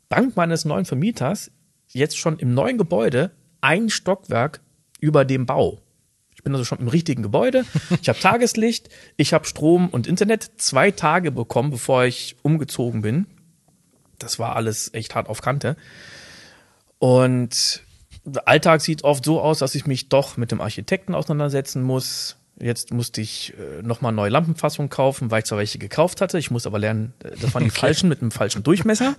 dank 0.09 0.35
meines 0.35 0.65
neuen 0.65 0.85
Vermieters 0.85 1.51
jetzt 1.89 2.17
schon 2.17 2.39
im 2.39 2.55
neuen 2.55 2.79
Gebäude 2.79 3.29
ein 3.61 3.91
Stockwerk 3.91 4.61
über 4.99 5.25
dem 5.25 5.45
Bau. 5.45 5.79
Ich 6.35 6.41
bin 6.41 6.53
also 6.53 6.65
schon 6.65 6.79
im 6.79 6.87
richtigen 6.87 7.21
Gebäude. 7.21 7.65
Ich 8.01 8.09
habe 8.09 8.17
Tageslicht, 8.17 8.89
ich 9.15 9.31
habe 9.31 9.45
Strom 9.45 9.89
und 9.89 10.07
Internet 10.07 10.49
zwei 10.57 10.89
Tage 10.89 11.31
bekommen, 11.31 11.69
bevor 11.69 12.05
ich 12.05 12.35
umgezogen 12.41 13.03
bin. 13.03 13.27
Das 14.17 14.39
war 14.39 14.55
alles 14.55 14.91
echt 14.95 15.13
hart 15.13 15.29
auf 15.29 15.43
Kante. 15.43 15.77
Und 16.97 17.83
der 18.25 18.47
Alltag 18.47 18.81
sieht 18.81 19.03
oft 19.03 19.23
so 19.23 19.39
aus, 19.39 19.59
dass 19.59 19.75
ich 19.75 19.85
mich 19.85 20.09
doch 20.09 20.35
mit 20.35 20.51
dem 20.51 20.61
Architekten 20.61 21.13
auseinandersetzen 21.13 21.83
muss. 21.83 22.37
Jetzt 22.59 22.91
musste 22.91 23.21
ich 23.21 23.53
äh, 23.57 23.81
nochmal 23.83 24.11
neue 24.11 24.29
Lampenfassungen 24.29 24.89
kaufen, 24.89 25.29
weil 25.29 25.39
ich 25.39 25.45
zwar 25.45 25.59
welche 25.59 25.77
gekauft 25.77 26.21
hatte. 26.21 26.39
Ich 26.39 26.49
muss 26.49 26.65
aber 26.65 26.79
lernen, 26.79 27.13
äh, 27.23 27.31
das 27.39 27.53
waren 27.53 27.63
die 27.63 27.69
falschen 27.83 28.09
mit 28.09 28.21
einem 28.21 28.31
falschen 28.31 28.63
Durchmesser. 28.63 29.15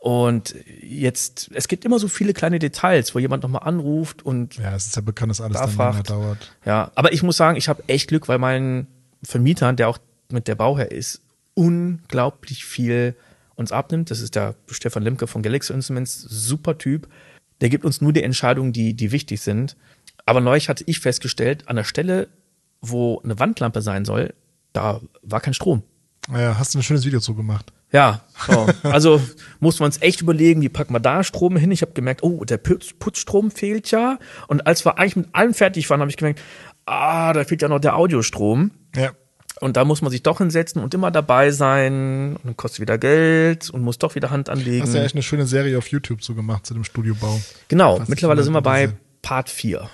Und 0.00 0.54
jetzt, 0.80 1.50
es 1.54 1.66
gibt 1.66 1.84
immer 1.84 1.98
so 1.98 2.06
viele 2.08 2.32
kleine 2.32 2.58
Details, 2.60 3.14
wo 3.14 3.18
jemand 3.18 3.42
nochmal 3.42 3.62
anruft 3.64 4.24
und 4.24 4.56
Ja, 4.56 4.74
es 4.76 4.86
ist 4.86 4.96
ja 4.96 5.02
bekannt, 5.02 5.30
dass 5.30 5.40
alles 5.40 5.54
Da 5.58 5.66
dann 5.66 5.76
länger 5.76 5.92
fragt. 5.92 6.10
dauert. 6.10 6.52
ja, 6.64 6.90
aber 6.94 7.12
ich 7.12 7.22
muss 7.24 7.36
sagen, 7.36 7.56
ich 7.56 7.68
habe 7.68 7.82
echt 7.88 8.08
Glück, 8.08 8.28
weil 8.28 8.38
mein 8.38 8.86
Vermieter, 9.24 9.72
der 9.72 9.88
auch 9.88 9.98
mit 10.30 10.46
der 10.46 10.54
Bauherr 10.54 10.92
ist, 10.92 11.20
unglaublich 11.54 12.64
viel 12.64 13.16
uns 13.56 13.72
abnimmt. 13.72 14.10
Das 14.12 14.20
ist 14.20 14.36
der 14.36 14.54
Stefan 14.70 15.02
Lemke 15.02 15.26
von 15.26 15.42
Galaxy 15.42 15.72
Instruments, 15.72 16.20
super 16.20 16.78
Typ. 16.78 17.08
Der 17.60 17.68
gibt 17.68 17.84
uns 17.84 18.00
nur 18.00 18.12
die 18.12 18.22
Entscheidungen, 18.22 18.72
die, 18.72 18.94
die 18.94 19.10
wichtig 19.10 19.40
sind. 19.40 19.76
Aber 20.26 20.40
neulich 20.40 20.68
hatte 20.68 20.84
ich 20.86 21.00
festgestellt, 21.00 21.64
an 21.66 21.74
der 21.74 21.84
Stelle, 21.84 22.28
wo 22.80 23.20
eine 23.22 23.38
Wandlampe 23.38 23.82
sein 23.82 24.04
soll, 24.04 24.34
da 24.72 25.00
war 25.22 25.40
kein 25.40 25.54
Strom. 25.54 25.82
Ja, 26.32 26.58
hast 26.58 26.74
du 26.74 26.78
ein 26.78 26.82
schönes 26.82 27.04
Video 27.04 27.20
zu 27.20 27.34
gemacht. 27.34 27.72
Ja, 27.90 28.20
so. 28.46 28.66
also 28.82 29.20
muss 29.60 29.80
man 29.80 29.86
uns 29.86 30.02
echt 30.02 30.20
überlegen, 30.20 30.60
wie 30.60 30.68
packen 30.68 30.92
wir 30.92 31.00
da 31.00 31.24
Strom 31.24 31.56
hin. 31.56 31.70
Ich 31.70 31.82
habe 31.82 31.92
gemerkt, 31.92 32.22
oh, 32.22 32.44
der 32.44 32.58
Putz, 32.58 32.92
Putzstrom 32.98 33.50
fehlt 33.50 33.90
ja. 33.90 34.18
Und 34.46 34.66
als 34.66 34.84
wir 34.84 34.98
eigentlich 34.98 35.16
mit 35.16 35.34
allem 35.34 35.54
fertig 35.54 35.88
waren, 35.88 36.00
habe 36.00 36.10
ich 36.10 36.16
gemerkt, 36.16 36.40
ah, 36.84 37.32
da 37.32 37.44
fehlt 37.44 37.62
ja 37.62 37.68
noch 37.68 37.80
der 37.80 37.96
Audiostrom. 37.96 38.72
Ja. 38.94 39.12
Und 39.60 39.76
da 39.76 39.84
muss 39.84 40.02
man 40.02 40.10
sich 40.10 40.22
doch 40.22 40.38
hinsetzen 40.38 40.82
und 40.82 40.94
immer 40.94 41.10
dabei 41.10 41.50
sein. 41.50 42.36
Und 42.36 42.44
dann 42.44 42.56
kostet 42.56 42.80
wieder 42.80 42.98
Geld 42.98 43.70
und 43.70 43.82
muss 43.82 43.98
doch 43.98 44.14
wieder 44.14 44.30
Hand 44.30 44.50
anlegen. 44.50 44.82
Hast 44.82 44.94
ja 44.94 45.02
echt 45.02 45.14
eine 45.14 45.22
schöne 45.22 45.46
Serie 45.46 45.78
auf 45.78 45.88
YouTube 45.88 46.22
zu 46.22 46.34
gemacht 46.34 46.66
zu 46.66 46.74
dem 46.74 46.84
Studiobau. 46.84 47.40
genau, 47.68 48.00
mittlerweile 48.06 48.42
sind 48.42 48.52
wir 48.52 48.62
bei. 48.62 48.92
Part 49.22 49.50
4. 49.50 49.88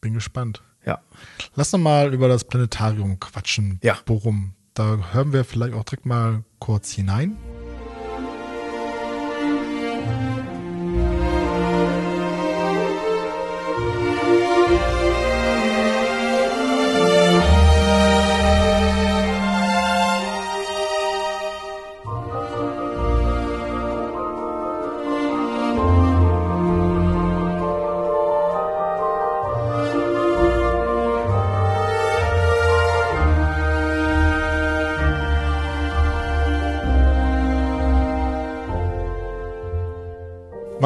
Bin 0.00 0.14
gespannt. 0.14 0.62
Ja. 0.88 1.00
Lass 1.54 1.70
noch 1.72 1.78
mal 1.78 2.14
über 2.14 2.28
das 2.28 2.44
Planetarium 2.44 3.20
quatschen. 3.20 3.78
Ja. 3.82 3.98
Bochum. 4.06 4.54
Da 4.72 4.98
hören 5.12 5.32
wir 5.32 5.44
vielleicht 5.44 5.74
auch 5.74 5.84
direkt 5.84 6.06
mal 6.06 6.44
kurz 6.58 6.92
hinein. 6.92 7.36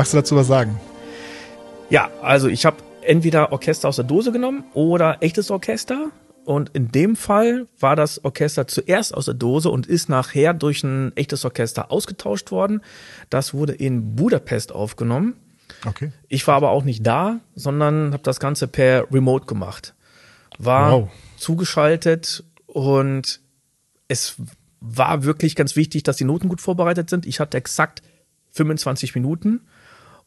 Magst 0.02 0.14
du 0.14 0.16
dazu 0.16 0.34
was 0.34 0.48
sagen? 0.48 0.80
Ja, 1.88 2.10
also 2.22 2.48
ich 2.48 2.66
habe 2.66 2.78
entweder 3.02 3.52
Orchester 3.52 3.88
aus 3.88 3.94
der 3.94 4.04
Dose 4.04 4.32
genommen 4.32 4.64
oder 4.74 5.18
echtes 5.20 5.48
Orchester. 5.48 6.10
Und 6.44 6.70
in 6.70 6.90
dem 6.90 7.14
Fall 7.14 7.68
war 7.78 7.94
das 7.94 8.24
Orchester 8.24 8.66
zuerst 8.66 9.14
aus 9.14 9.26
der 9.26 9.34
Dose 9.34 9.70
und 9.70 9.86
ist 9.86 10.08
nachher 10.08 10.54
durch 10.54 10.82
ein 10.82 11.16
echtes 11.16 11.44
Orchester 11.44 11.92
ausgetauscht 11.92 12.50
worden. 12.50 12.80
Das 13.30 13.54
wurde 13.54 13.74
in 13.74 14.16
Budapest 14.16 14.72
aufgenommen. 14.72 15.34
Okay. 15.86 16.10
Ich 16.26 16.48
war 16.48 16.56
aber 16.56 16.70
auch 16.70 16.82
nicht 16.82 17.06
da, 17.06 17.38
sondern 17.54 18.12
habe 18.12 18.24
das 18.24 18.40
Ganze 18.40 18.66
per 18.66 19.06
Remote 19.12 19.46
gemacht. 19.46 19.94
War 20.58 20.92
Wow. 21.02 21.10
zugeschaltet 21.36 22.42
und 22.66 23.38
es 24.08 24.34
war 24.80 25.22
wirklich 25.22 25.54
ganz 25.54 25.76
wichtig, 25.76 26.02
dass 26.02 26.16
die 26.16 26.24
Noten 26.24 26.48
gut 26.48 26.60
vorbereitet 26.60 27.08
sind. 27.08 27.24
Ich 27.24 27.38
hatte 27.38 27.56
exakt 27.56 28.02
25 28.50 29.14
Minuten, 29.14 29.60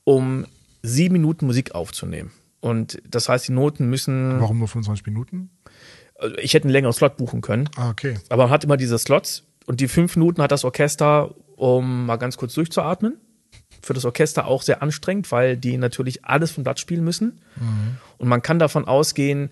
um 0.05 0.45
sieben 0.81 1.13
Minuten 1.13 1.45
Musik 1.45 1.75
aufzunehmen. 1.75 2.31
Und 2.61 3.01
das 3.07 3.27
heißt, 3.27 3.47
die 3.47 3.51
Noten 3.51 3.89
müssen, 3.89 4.39
Warum 4.39 4.59
nur 4.59 4.67
25 4.69 5.05
Minuten? 5.05 5.49
also 6.17 6.35
ich 6.37 6.53
hätte 6.53 6.63
einen 6.65 6.71
längeren 6.71 6.93
Slot 6.93 7.17
buchen 7.17 7.41
können, 7.41 7.69
Ah, 7.75 7.89
okay. 7.89 8.17
aber 8.29 8.43
man 8.43 8.51
hat 8.51 8.63
immer 8.63 8.77
diese 8.77 8.97
Slots 8.97 9.43
und 9.65 9.81
die 9.81 9.87
fünf 9.89 10.15
Minuten 10.15 10.41
hat 10.41 10.51
das 10.51 10.63
Orchester, 10.63 11.35
um 11.57 12.05
mal 12.05 12.15
ganz 12.15 12.37
kurz 12.37 12.53
durchzuatmen. 12.53 13.17
Für 13.81 13.93
das 13.93 14.05
Orchester 14.05 14.47
auch 14.47 14.61
sehr 14.63 14.81
anstrengend, 14.81 15.31
weil 15.31 15.57
die 15.57 15.77
natürlich 15.77 16.25
alles 16.25 16.51
vom 16.51 16.63
Blatt 16.63 16.79
spielen 16.79 17.03
müssen. 17.03 17.39
Und 18.17 18.27
man 18.27 18.41
kann 18.41 18.57
davon 18.57 18.85
ausgehen, 18.87 19.49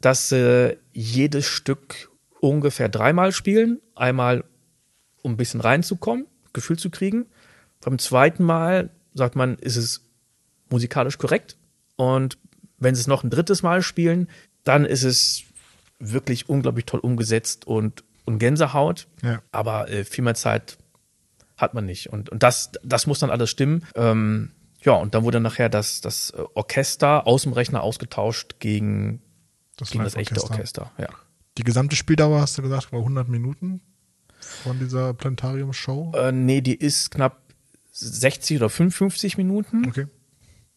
dass 0.00 0.32
äh, 0.32 0.76
jedes 0.92 1.46
Stück 1.46 2.10
ungefähr 2.40 2.88
dreimal 2.88 3.30
spielen. 3.30 3.80
Einmal, 3.94 4.42
um 5.22 5.32
ein 5.32 5.36
bisschen 5.36 5.60
reinzukommen, 5.60 6.26
Gefühl 6.52 6.76
zu 6.78 6.90
kriegen. 6.90 7.26
Beim 7.80 7.98
zweiten 8.00 8.42
Mal 8.42 8.90
sagt 9.14 9.36
man, 9.36 9.56
ist 9.56 9.76
es 9.76 10.02
musikalisch 10.70 11.18
korrekt. 11.18 11.56
Und 11.96 12.38
wenn 12.78 12.94
sie 12.94 13.00
es 13.00 13.06
noch 13.06 13.24
ein 13.24 13.30
drittes 13.30 13.62
Mal 13.62 13.82
spielen, 13.82 14.28
dann 14.64 14.84
ist 14.84 15.02
es 15.02 15.44
wirklich 15.98 16.48
unglaublich 16.48 16.86
toll 16.86 17.00
umgesetzt 17.00 17.66
und, 17.66 18.04
und 18.24 18.38
Gänsehaut. 18.38 19.06
Ja. 19.22 19.42
Aber 19.52 19.88
äh, 19.88 20.04
viel 20.04 20.24
mehr 20.24 20.34
Zeit 20.34 20.78
hat 21.56 21.74
man 21.74 21.86
nicht. 21.86 22.12
Und, 22.12 22.30
und 22.30 22.42
das, 22.42 22.72
das 22.82 23.06
muss 23.06 23.20
dann 23.20 23.30
alles 23.30 23.50
stimmen. 23.50 23.86
Ähm, 23.94 24.50
ja, 24.82 24.94
und 24.94 25.14
dann 25.14 25.22
wurde 25.22 25.40
nachher 25.40 25.68
das, 25.68 26.00
das 26.00 26.30
äh, 26.30 26.42
Orchester 26.54 27.26
aus 27.26 27.42
dem 27.42 27.52
Rechner 27.52 27.82
ausgetauscht 27.82 28.56
gegen, 28.58 29.22
gegen 29.90 30.04
das 30.04 30.16
echte. 30.16 30.42
Orchester. 30.42 30.90
Ja. 30.98 31.08
Die 31.58 31.64
gesamte 31.64 31.96
Spieldauer, 31.96 32.40
hast 32.40 32.58
du 32.58 32.62
gesagt, 32.62 32.92
war 32.92 33.00
100 33.00 33.28
Minuten 33.28 33.80
von 34.40 34.78
dieser 34.78 35.14
Planetarium-Show? 35.14 36.12
Äh, 36.16 36.32
nee, 36.32 36.60
die 36.60 36.74
ist 36.74 37.10
knapp 37.10 37.41
60 37.92 38.56
oder 38.58 38.68
55 38.70 39.36
Minuten. 39.38 39.86
Okay. 39.88 40.06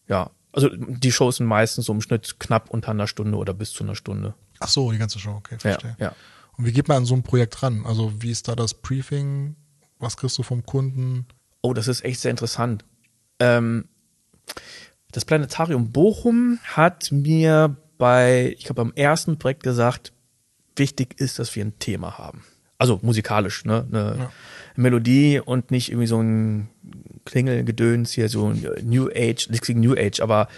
Ja. 0.08 0.30
Also 0.52 0.70
die 0.74 1.12
Shows 1.12 1.36
sind 1.36 1.46
meistens 1.46 1.86
so 1.86 1.92
im 1.92 2.00
Schnitt 2.00 2.36
knapp 2.38 2.70
unter 2.70 2.90
einer 2.92 3.06
Stunde 3.06 3.36
oder 3.36 3.52
bis 3.52 3.72
zu 3.72 3.84
einer 3.84 3.94
Stunde. 3.94 4.34
Ach 4.60 4.68
so, 4.68 4.90
die 4.92 4.98
ganze 4.98 5.18
Show, 5.18 5.32
okay, 5.32 5.54
Ja, 5.56 5.58
verstehe. 5.60 5.96
ja. 5.98 6.14
Und 6.56 6.64
wie 6.64 6.72
geht 6.72 6.88
man 6.88 6.98
an 6.98 7.04
so 7.04 7.14
ein 7.14 7.22
Projekt 7.22 7.62
ran? 7.62 7.84
Also 7.84 8.12
wie 8.22 8.30
ist 8.30 8.48
da 8.48 8.54
das 8.54 8.72
Briefing? 8.72 9.56
Was 9.98 10.16
kriegst 10.16 10.38
du 10.38 10.42
vom 10.42 10.64
Kunden? 10.64 11.26
Oh, 11.60 11.74
das 11.74 11.88
ist 11.88 12.04
echt 12.04 12.20
sehr 12.20 12.30
interessant. 12.30 12.84
Ähm, 13.38 13.88
das 15.12 15.24
Planetarium 15.26 15.92
Bochum 15.92 16.58
hat 16.64 17.10
mir 17.12 17.76
bei, 17.98 18.54
ich 18.58 18.64
glaube, 18.64 18.84
beim 18.84 18.92
ersten 18.94 19.38
Projekt 19.38 19.62
gesagt, 19.62 20.12
wichtig 20.76 21.18
ist, 21.20 21.38
dass 21.38 21.54
wir 21.56 21.64
ein 21.64 21.78
Thema 21.78 22.16
haben. 22.18 22.44
Also 22.78 22.98
musikalisch, 23.02 23.64
ne? 23.64 23.86
Eine 23.90 24.16
Ja. 24.18 24.32
Melodie 24.76 25.40
und 25.40 25.70
nicht 25.70 25.90
irgendwie 25.90 26.06
so 26.06 26.20
ein 26.22 26.68
Klingelgedöns 27.26 28.12
hier, 28.12 28.30
so 28.30 28.54
New 28.82 29.08
Age, 29.14 29.50
nichts 29.50 29.66
gegen 29.66 29.80
New 29.80 29.94
Age, 29.94 30.20
aber 30.20 30.48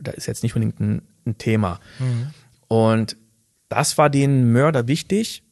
da 0.00 0.12
ist 0.12 0.26
jetzt 0.26 0.44
nicht 0.44 0.54
unbedingt 0.54 0.78
ein, 0.78 1.02
ein 1.26 1.38
Thema. 1.38 1.80
Und 2.68 3.16
das 3.68 3.98
war 3.98 4.10
den 4.10 4.52
Mörder 4.52 4.86
wichtig. 4.86 5.42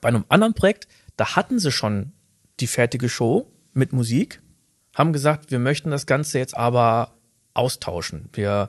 Bei 0.00 0.08
einem 0.08 0.24
anderen 0.28 0.54
Projekt, 0.54 0.86
da 1.16 1.36
hatten 1.36 1.58
sie 1.58 1.72
schon 1.72 2.12
die 2.60 2.66
fertige 2.66 3.08
Show 3.08 3.50
mit 3.72 3.92
Musik, 3.92 4.40
haben 4.94 5.12
gesagt, 5.12 5.50
wir 5.50 5.58
möchten 5.58 5.90
das 5.90 6.06
Ganze 6.06 6.38
jetzt 6.38 6.56
aber 6.56 7.14
austauschen. 7.52 8.28
Wir, 8.32 8.68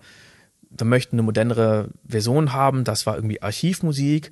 wir 0.70 0.86
möchten 0.86 1.16
eine 1.16 1.24
modernere 1.24 1.90
Version 2.08 2.54
haben. 2.54 2.84
Das 2.84 3.06
war 3.06 3.16
irgendwie 3.16 3.42
Archivmusik. 3.42 4.32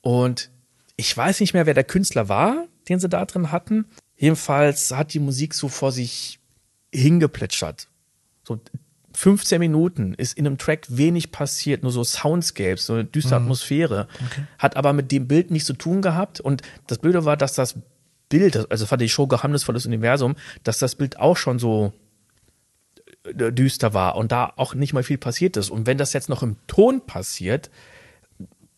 Und 0.00 0.50
ich 0.96 1.14
weiß 1.14 1.40
nicht 1.40 1.54
mehr, 1.54 1.66
wer 1.66 1.74
der 1.74 1.84
Künstler 1.84 2.28
war, 2.28 2.66
den 2.88 3.00
sie 3.00 3.08
da 3.08 3.24
drin 3.24 3.52
hatten. 3.52 3.86
Jedenfalls 4.20 4.90
hat 4.90 5.14
die 5.14 5.18
Musik 5.18 5.54
so 5.54 5.68
vor 5.68 5.92
sich 5.92 6.40
hingeplätschert. 6.92 7.88
So 8.42 8.60
15 9.14 9.58
Minuten 9.58 10.12
ist 10.12 10.36
in 10.36 10.46
einem 10.46 10.58
Track 10.58 10.86
wenig 10.88 11.32
passiert, 11.32 11.82
nur 11.82 11.90
so 11.90 12.04
Soundscapes, 12.04 12.84
so 12.84 12.92
eine 12.92 13.04
düstere 13.06 13.36
Atmosphäre. 13.40 14.08
Hat 14.58 14.76
aber 14.76 14.92
mit 14.92 15.10
dem 15.10 15.26
Bild 15.26 15.50
nichts 15.50 15.66
zu 15.66 15.72
tun 15.72 16.02
gehabt. 16.02 16.38
Und 16.38 16.60
das 16.86 16.98
Blöde 16.98 17.24
war, 17.24 17.38
dass 17.38 17.54
das 17.54 17.76
Bild, 18.28 18.70
also 18.70 18.90
war 18.90 18.98
die 18.98 19.08
Show 19.08 19.26
Geheimnisvolles 19.26 19.86
Universum, 19.86 20.36
dass 20.64 20.78
das 20.78 20.96
Bild 20.96 21.18
auch 21.18 21.38
schon 21.38 21.58
so 21.58 21.94
äh, 23.24 23.50
düster 23.52 23.94
war 23.94 24.16
und 24.16 24.32
da 24.32 24.52
auch 24.56 24.74
nicht 24.74 24.92
mal 24.92 25.02
viel 25.02 25.18
passiert 25.18 25.56
ist. 25.56 25.70
Und 25.70 25.86
wenn 25.86 25.96
das 25.96 26.12
jetzt 26.12 26.28
noch 26.28 26.42
im 26.42 26.56
Ton 26.66 27.06
passiert, 27.06 27.70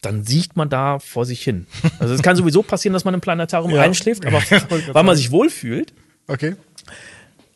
dann 0.03 0.25
sieht 0.25 0.57
man 0.57 0.69
da 0.69 0.99
vor 0.99 1.25
sich 1.25 1.43
hin. 1.43 1.67
Also 1.99 2.13
es 2.15 2.23
kann 2.23 2.37
sowieso 2.37 2.63
passieren, 2.63 2.93
dass 2.93 3.05
man 3.05 3.15
im 3.15 3.21
Planetarium 3.21 3.75
Ja. 3.75 3.83
einschläft, 3.83 4.27
aber 4.27 4.39
weil 4.93 5.03
man 5.05 5.17
sich 5.17 5.31
wohlfühlt. 5.31 5.95
Okay. 6.27 6.57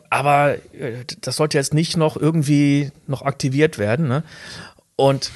Aber 0.08 0.54
äh, 0.74 1.04
das 1.20 1.36
sollte 1.36 1.58
jetzt 1.58 1.74
nicht 1.74 1.96
noch 1.96 2.16
irgendwie 2.16 2.90
noch 3.06 3.22
aktiviert 3.22 3.78
werden. 3.78 4.08
Ne? 4.08 4.22
Und 4.94 5.30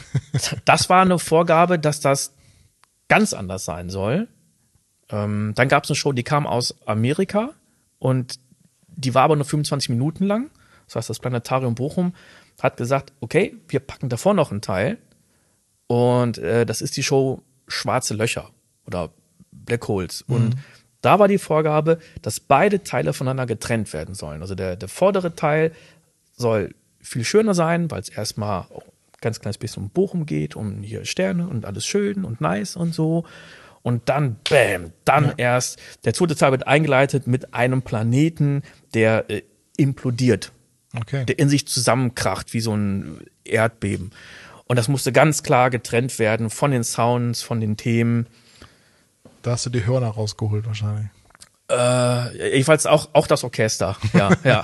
das 0.64 0.88
war 0.88 1.02
eine 1.02 1.18
Vorgabe, 1.18 1.78
dass 1.78 2.00
das 2.00 2.32
ganz 3.08 3.32
anders 3.34 3.64
sein 3.64 3.90
soll. 3.90 4.28
Ähm, 5.10 5.52
dann 5.56 5.68
gab 5.68 5.84
es 5.84 5.90
eine 5.90 5.96
Show, 5.96 6.12
die 6.12 6.22
kam 6.22 6.46
aus 6.46 6.76
Amerika 6.86 7.50
und 7.98 8.38
die 8.88 9.14
war 9.14 9.24
aber 9.24 9.36
nur 9.36 9.44
25 9.44 9.88
Minuten 9.90 10.24
lang. 10.24 10.50
Das 10.86 10.96
heißt, 10.96 11.10
das 11.10 11.18
Planetarium 11.18 11.74
Bochum 11.74 12.14
hat 12.62 12.76
gesagt, 12.76 13.12
okay, 13.20 13.56
wir 13.68 13.80
packen 13.80 14.08
davor 14.08 14.34
noch 14.34 14.50
einen 14.52 14.60
Teil. 14.60 14.98
Und 15.90 16.38
äh, 16.38 16.64
das 16.64 16.82
ist 16.82 16.96
die 16.96 17.02
Show 17.02 17.42
Schwarze 17.66 18.14
Löcher 18.14 18.50
oder 18.86 19.10
Black 19.50 19.88
Holes. 19.88 20.22
Und 20.22 20.54
da 21.00 21.18
war 21.18 21.26
die 21.26 21.38
Vorgabe, 21.38 21.98
dass 22.22 22.38
beide 22.38 22.84
Teile 22.84 23.12
voneinander 23.12 23.46
getrennt 23.46 23.92
werden 23.92 24.14
sollen. 24.14 24.40
Also 24.40 24.54
der, 24.54 24.76
der 24.76 24.88
vordere 24.88 25.34
Teil 25.34 25.72
soll 26.36 26.76
viel 27.00 27.24
schöner 27.24 27.54
sein, 27.54 27.90
weil 27.90 28.02
es 28.02 28.08
erstmal 28.08 28.66
ganz 29.20 29.40
kleines 29.40 29.58
bisschen 29.58 29.82
um 29.82 29.90
Bochum 29.90 30.26
geht, 30.26 30.54
um 30.54 30.80
hier 30.84 31.04
Sterne 31.04 31.48
und 31.48 31.66
alles 31.66 31.84
schön 31.86 32.24
und 32.24 32.40
nice 32.40 32.76
und 32.76 32.94
so. 32.94 33.24
Und 33.82 34.08
dann, 34.08 34.36
bam, 34.48 34.92
dann 35.04 35.34
erst, 35.38 35.80
der 36.04 36.14
zweite 36.14 36.36
Teil 36.36 36.52
wird 36.52 36.68
eingeleitet 36.68 37.26
mit 37.26 37.52
einem 37.52 37.82
Planeten, 37.82 38.62
der 38.94 39.28
äh, 39.28 39.42
implodiert 39.76 40.52
Okay. 40.96 41.24
der 41.24 41.38
in 41.38 41.48
sich 41.48 41.68
zusammenkracht, 41.68 42.52
wie 42.52 42.60
so 42.60 42.74
ein 42.74 43.20
Erdbeben. 43.44 44.10
Und 44.70 44.76
das 44.76 44.86
musste 44.86 45.10
ganz 45.10 45.42
klar 45.42 45.68
getrennt 45.68 46.20
werden 46.20 46.48
von 46.48 46.70
den 46.70 46.84
Sounds, 46.84 47.42
von 47.42 47.60
den 47.60 47.76
Themen. 47.76 48.28
Da 49.42 49.50
hast 49.50 49.66
du 49.66 49.70
die 49.70 49.84
Hörner 49.84 50.10
rausgeholt 50.10 50.64
wahrscheinlich. 50.64 51.08
Äh, 51.68 52.52
jedenfalls 52.52 52.86
auch, 52.86 53.08
auch 53.12 53.26
das 53.26 53.42
Orchester. 53.42 53.96
Ja, 54.12 54.30
ja. 54.44 54.62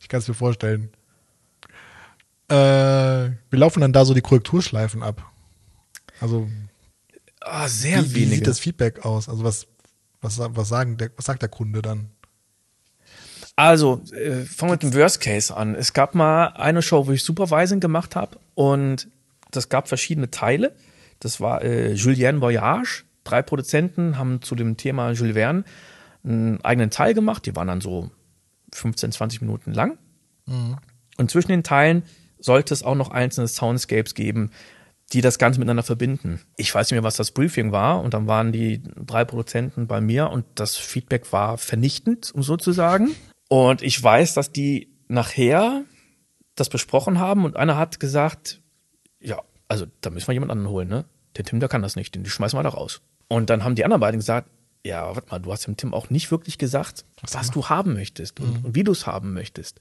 Ich 0.00 0.08
kann 0.08 0.20
es 0.20 0.28
mir 0.28 0.34
vorstellen. 0.34 0.90
Äh, 2.48 2.54
wie 3.50 3.56
laufen 3.58 3.82
dann 3.82 3.92
da 3.92 4.06
so 4.06 4.14
die 4.14 4.22
Korrekturschleifen 4.22 5.02
ab? 5.02 5.30
Also 6.22 6.48
Ah, 7.42 7.68
sehr 7.68 8.02
wie, 8.02 8.14
wie 8.14 8.24
sieht 8.24 8.46
das 8.46 8.60
Feedback 8.60 9.04
aus? 9.04 9.28
Also 9.28 9.44
was, 9.44 9.66
was, 10.22 10.38
was, 10.38 10.68
sagen 10.70 10.96
der, 10.96 11.10
was 11.16 11.26
sagt 11.26 11.42
der 11.42 11.50
Kunde 11.50 11.82
dann? 11.82 12.12
Also, 13.60 14.00
äh, 14.12 14.46
fangen 14.46 14.70
wir 14.70 14.76
mit 14.76 14.82
dem 14.84 14.94
Worst 14.94 15.20
Case 15.20 15.54
an. 15.54 15.74
Es 15.74 15.92
gab 15.92 16.14
mal 16.14 16.46
eine 16.54 16.80
Show, 16.80 17.06
wo 17.06 17.12
ich 17.12 17.22
Supervising 17.22 17.78
gemacht 17.78 18.16
habe 18.16 18.38
und 18.54 19.06
das 19.50 19.68
gab 19.68 19.86
verschiedene 19.86 20.30
Teile. 20.30 20.74
Das 21.18 21.42
war 21.42 21.60
äh, 21.60 21.92
Julien 21.92 22.40
Voyage. 22.40 23.04
Drei 23.22 23.42
Produzenten 23.42 24.16
haben 24.16 24.40
zu 24.40 24.54
dem 24.54 24.78
Thema 24.78 25.12
Jules 25.12 25.34
Verne 25.34 25.64
einen 26.24 26.64
eigenen 26.64 26.88
Teil 26.88 27.12
gemacht. 27.12 27.44
Die 27.44 27.54
waren 27.54 27.68
dann 27.68 27.82
so 27.82 28.10
15, 28.72 29.12
20 29.12 29.42
Minuten 29.42 29.74
lang. 29.74 29.98
Und 31.18 31.30
zwischen 31.30 31.50
den 31.50 31.62
Teilen 31.62 32.04
sollte 32.38 32.72
es 32.72 32.82
auch 32.82 32.94
noch 32.94 33.10
einzelne 33.10 33.46
Soundscapes 33.46 34.14
geben, 34.14 34.52
die 35.12 35.20
das 35.20 35.38
Ganze 35.38 35.60
miteinander 35.60 35.82
verbinden. 35.82 36.40
Ich 36.56 36.74
weiß 36.74 36.86
nicht 36.86 36.96
mehr, 36.96 37.02
was 37.02 37.16
das 37.16 37.32
Briefing 37.32 37.72
war. 37.72 38.00
Und 38.00 38.14
dann 38.14 38.26
waren 38.26 38.52
die 38.52 38.82
drei 39.04 39.26
Produzenten 39.26 39.86
bei 39.86 40.00
mir 40.00 40.30
und 40.30 40.46
das 40.54 40.78
Feedback 40.78 41.30
war 41.30 41.58
vernichtend, 41.58 42.32
um 42.34 42.42
so 42.42 42.56
zu 42.56 42.72
sagen. 42.72 43.10
Und 43.50 43.82
ich 43.82 44.00
weiß, 44.00 44.34
dass 44.34 44.52
die 44.52 44.92
nachher 45.08 45.82
das 46.54 46.68
besprochen 46.68 47.18
haben 47.18 47.44
und 47.44 47.56
einer 47.56 47.76
hat 47.76 47.98
gesagt, 47.98 48.60
ja, 49.18 49.42
also 49.66 49.86
da 50.02 50.10
müssen 50.10 50.28
wir 50.28 50.34
jemand 50.34 50.52
anderen 50.52 50.70
holen, 50.70 50.88
ne? 50.88 51.04
Der 51.36 51.44
Tim, 51.44 51.58
der 51.58 51.68
kann 51.68 51.82
das 51.82 51.96
nicht, 51.96 52.14
den 52.14 52.24
schmeißen 52.24 52.56
wir 52.56 52.62
da 52.62 52.68
raus. 52.68 53.00
Und 53.26 53.50
dann 53.50 53.64
haben 53.64 53.74
die 53.74 53.84
anderen 53.84 54.00
beiden 54.00 54.20
gesagt, 54.20 54.48
ja, 54.84 55.04
warte 55.16 55.28
mal, 55.30 55.40
du 55.40 55.52
hast 55.52 55.66
dem 55.66 55.76
Tim 55.76 55.92
auch 55.94 56.10
nicht 56.10 56.30
wirklich 56.30 56.58
gesagt, 56.58 57.04
Was 57.22 57.34
was, 57.34 57.50
du 57.50 57.68
haben 57.68 57.92
möchtest 57.92 58.38
und, 58.38 58.64
und 58.64 58.74
wie 58.76 58.84
du 58.84 58.92
es 58.92 59.08
haben 59.08 59.32
möchtest. 59.32 59.80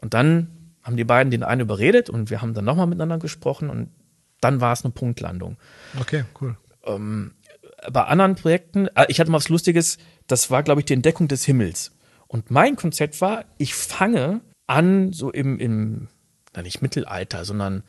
Und 0.00 0.14
dann 0.14 0.72
haben 0.82 0.96
die 0.96 1.04
beiden 1.04 1.30
den 1.30 1.44
einen 1.44 1.60
überredet 1.60 2.10
und 2.10 2.30
wir 2.30 2.42
haben 2.42 2.52
dann 2.52 2.64
nochmal 2.64 2.88
miteinander 2.88 3.18
gesprochen 3.18 3.70
und 3.70 3.90
dann 4.40 4.60
war 4.60 4.72
es 4.72 4.84
eine 4.84 4.92
Punktlandung. 4.92 5.56
Okay, 6.00 6.24
cool. 6.40 6.56
bei 7.92 8.02
anderen 8.02 8.34
Projekten, 8.34 8.88
äh, 8.88 9.06
ich 9.08 9.20
hatte 9.20 9.30
mal 9.30 9.38
was 9.38 9.48
Lustiges, 9.48 9.98
das 10.26 10.50
war, 10.50 10.64
glaube 10.64 10.80
ich, 10.80 10.86
die 10.86 10.94
Entdeckung 10.94 11.28
des 11.28 11.44
Himmels. 11.44 11.92
Und 12.28 12.50
mein 12.50 12.76
Konzept 12.76 13.20
war, 13.20 13.44
ich 13.56 13.74
fange 13.74 14.40
an, 14.66 15.12
so 15.12 15.30
im, 15.30 15.58
im 15.58 16.08
na 16.54 16.62
nicht 16.62 16.82
Mittelalter, 16.82 17.44
sondern, 17.44 17.82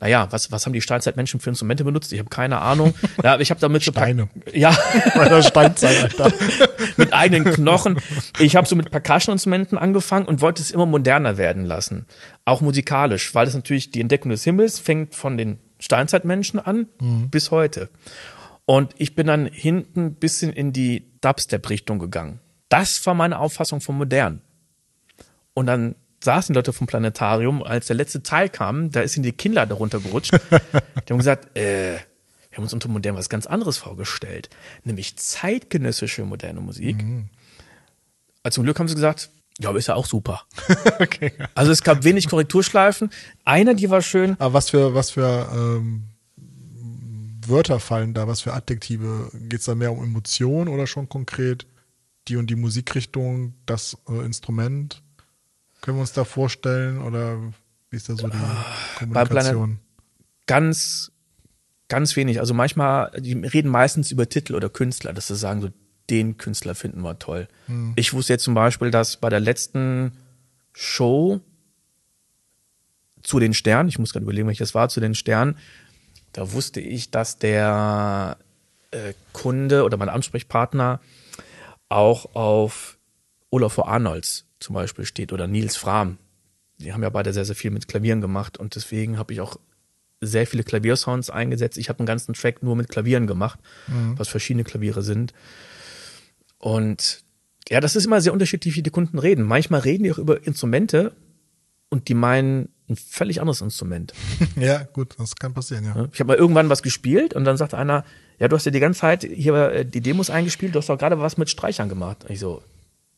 naja, 0.00 0.28
was, 0.30 0.52
was 0.52 0.66
haben 0.66 0.74
die 0.74 0.82
Steinzeitmenschen 0.82 1.40
für 1.40 1.48
Instrumente 1.48 1.82
benutzt? 1.82 2.12
Ich 2.12 2.18
habe 2.18 2.28
keine 2.28 2.60
Ahnung. 2.60 2.94
Ja, 3.22 3.32
aber 3.32 3.42
ich 3.42 3.50
habe 3.50 3.60
damit 3.60 3.82
so 3.82 3.92
Steine. 3.92 4.28
Ja, 4.52 4.76
Bei 5.14 5.28
der 5.28 5.42
Steinzeit, 5.42 6.02
Alter. 6.20 6.32
mit 6.98 7.12
eigenen 7.14 7.44
Knochen. 7.44 7.98
Ich 8.38 8.54
habe 8.56 8.68
so 8.68 8.76
mit 8.76 8.90
Percussion-Instrumenten 8.90 9.78
angefangen 9.78 10.26
und 10.26 10.42
wollte 10.42 10.60
es 10.60 10.70
immer 10.70 10.86
moderner 10.86 11.38
werden 11.38 11.64
lassen. 11.64 12.06
Auch 12.44 12.60
musikalisch, 12.60 13.34
weil 13.34 13.46
das 13.46 13.54
natürlich 13.54 13.90
die 13.90 14.00
Entdeckung 14.02 14.30
des 14.30 14.44
Himmels 14.44 14.78
fängt 14.78 15.14
von 15.14 15.38
den 15.38 15.58
Steinzeitmenschen 15.78 16.60
an 16.60 16.86
bis 17.30 17.50
heute. 17.50 17.88
Und 18.66 18.94
ich 18.98 19.14
bin 19.14 19.26
dann 19.26 19.46
hinten 19.46 20.06
ein 20.06 20.14
bisschen 20.14 20.52
in 20.52 20.72
die 20.72 21.06
Dubstep-Richtung 21.20 21.98
gegangen. 21.98 22.40
Das 22.68 23.04
war 23.06 23.14
meine 23.14 23.38
Auffassung 23.38 23.80
von 23.80 23.96
modern. 23.96 24.42
Und 25.54 25.66
dann 25.66 25.94
saßen 26.22 26.54
Leute 26.54 26.72
vom 26.72 26.86
Planetarium, 26.86 27.62
als 27.62 27.86
der 27.86 27.96
letzte 27.96 28.22
Teil 28.22 28.48
kam, 28.48 28.90
da 28.90 29.00
ist 29.00 29.16
ihnen 29.16 29.24
die 29.24 29.32
Kinder 29.32 29.66
darunter 29.66 30.00
gerutscht. 30.00 30.32
die 30.52 31.12
haben 31.12 31.18
gesagt, 31.18 31.56
äh, 31.56 31.94
wir 32.50 32.56
haben 32.56 32.64
uns 32.64 32.72
unter 32.72 32.88
modern 32.88 33.16
was 33.16 33.28
ganz 33.28 33.46
anderes 33.46 33.78
vorgestellt, 33.78 34.48
nämlich 34.84 35.16
zeitgenössische 35.16 36.24
moderne 36.24 36.60
Musik. 36.60 36.96
Also 38.42 38.56
zum 38.56 38.64
Glück 38.64 38.78
haben 38.78 38.88
sie 38.88 38.94
gesagt, 38.94 39.30
ja, 39.58 39.70
aber 39.70 39.78
ist 39.78 39.88
ja 39.88 39.94
auch 39.94 40.06
super. 40.06 40.42
Okay. 40.98 41.32
Also 41.54 41.72
es 41.72 41.82
gab 41.82 42.04
wenig 42.04 42.28
Korrekturschleifen. 42.28 43.10
Eine, 43.44 43.76
die 43.76 43.90
war 43.90 44.00
schön. 44.00 44.34
Aber 44.38 44.54
was 44.54 44.70
für, 44.70 44.94
was 44.94 45.10
für 45.10 45.48
ähm, 45.52 46.04
Wörter 47.46 47.80
fallen 47.80 48.14
da? 48.14 48.26
Was 48.26 48.40
für 48.40 48.54
Adjektive? 48.54 49.30
Geht 49.34 49.60
es 49.60 49.66
da 49.66 49.74
mehr 49.74 49.92
um 49.92 50.02
Emotionen 50.02 50.68
oder 50.68 50.86
schon 50.86 51.08
konkret 51.08 51.66
die 52.28 52.36
und 52.36 52.48
die 52.48 52.56
Musikrichtung, 52.56 53.54
das 53.66 53.96
äh, 54.08 54.24
Instrument? 54.24 55.02
Können 55.80 55.98
wir 55.98 56.00
uns 56.02 56.12
da 56.12 56.24
vorstellen 56.24 57.00
oder 57.00 57.38
wie 57.90 57.96
ist 57.96 58.08
da 58.08 58.16
so 58.16 58.28
die 58.28 58.36
Planet- 58.36 58.98
Kommunikation? 58.98 59.78
Ganz, 60.46 61.12
ganz 61.88 62.16
wenig. 62.16 62.40
Also 62.40 62.54
manchmal, 62.54 63.10
die 63.20 63.34
reden 63.34 63.68
meistens 63.70 64.10
über 64.10 64.28
Titel 64.28 64.54
oder 64.54 64.68
Künstler, 64.68 65.12
dass 65.12 65.28
sie 65.28 65.36
sagen, 65.36 65.60
so 65.60 65.70
den 66.10 66.36
Künstler 66.36 66.74
finden 66.74 67.00
wir 67.00 67.18
toll. 67.18 67.48
Ich 67.96 68.12
wusste 68.12 68.32
jetzt 68.34 68.44
zum 68.44 68.54
Beispiel, 68.54 68.92
dass 68.92 69.16
bei 69.16 69.28
der 69.28 69.40
letzten 69.40 70.12
Show 70.72 71.40
zu 73.22 73.40
den 73.40 73.54
Sternen, 73.54 73.88
ich 73.88 73.98
muss 73.98 74.12
gerade 74.12 74.22
überlegen, 74.22 74.46
welches 74.46 74.74
war, 74.74 74.88
zu 74.88 75.00
den 75.00 75.16
Sternen, 75.16 75.58
da 76.32 76.52
wusste 76.52 76.80
ich, 76.80 77.10
dass 77.10 77.38
der 77.38 78.38
äh, 78.92 79.14
Kunde 79.32 79.82
oder 79.82 79.96
mein 79.96 80.08
Ansprechpartner 80.08 81.00
auch 81.88 82.34
auf 82.34 82.98
Olaf. 83.50 83.78
Arnolds 83.78 84.46
zum 84.58 84.74
Beispiel 84.74 85.04
steht 85.04 85.32
oder 85.32 85.46
Nils 85.46 85.76
Fram. 85.76 86.18
Die 86.78 86.92
haben 86.92 87.02
ja 87.02 87.10
beide 87.10 87.32
sehr, 87.32 87.44
sehr 87.44 87.54
viel 87.54 87.70
mit 87.70 87.88
Klavieren 87.88 88.20
gemacht 88.20 88.58
und 88.58 88.74
deswegen 88.74 89.18
habe 89.18 89.32
ich 89.32 89.40
auch 89.40 89.58
sehr 90.20 90.46
viele 90.46 90.62
Klaviersounds 90.62 91.30
eingesetzt. 91.30 91.78
Ich 91.78 91.88
habe 91.88 92.00
einen 92.00 92.06
ganzen 92.06 92.34
Track 92.34 92.62
nur 92.62 92.76
mit 92.76 92.88
Klavieren 92.88 93.26
gemacht, 93.26 93.58
was 94.16 94.28
verschiedene 94.28 94.64
Klaviere 94.64 95.02
sind. 95.02 95.32
Und 96.58 97.22
ja, 97.68 97.80
das 97.80 97.96
ist 97.96 98.06
immer 98.06 98.20
sehr 98.20 98.32
unterschiedlich, 98.32 98.76
wie 98.76 98.82
die 98.82 98.90
Kunden 98.90 99.18
reden. 99.18 99.44
Manchmal 99.44 99.80
reden 99.80 100.04
die 100.04 100.12
auch 100.12 100.18
über 100.18 100.46
Instrumente 100.46 101.14
und 101.90 102.08
die 102.08 102.14
meinen 102.14 102.70
ein 102.88 102.96
völlig 102.96 103.40
anderes 103.40 103.60
Instrument. 103.60 104.12
Ja, 104.56 104.84
gut, 104.84 105.16
das 105.18 105.36
kann 105.36 105.52
passieren, 105.54 105.84
ja. 105.84 106.08
Ich 106.12 106.20
habe 106.20 106.28
mal 106.28 106.36
irgendwann 106.36 106.68
was 106.68 106.82
gespielt 106.82 107.34
und 107.34 107.44
dann 107.44 107.56
sagte 107.56 107.76
einer, 107.76 108.04
ja, 108.38 108.48
du 108.48 108.56
hast 108.56 108.64
ja 108.64 108.70
die 108.70 108.80
ganze 108.80 109.00
Zeit 109.00 109.22
hier 109.22 109.54
äh, 109.54 109.84
die 109.84 110.00
Demos 110.00 110.30
eingespielt, 110.30 110.74
du 110.74 110.78
hast 110.78 110.88
doch 110.88 110.98
gerade 110.98 111.18
was 111.20 111.36
mit 111.36 111.48
Streichern 111.50 111.88
gemacht. 111.88 112.24
Und 112.24 112.30
ich 112.30 112.40
so, 112.40 112.62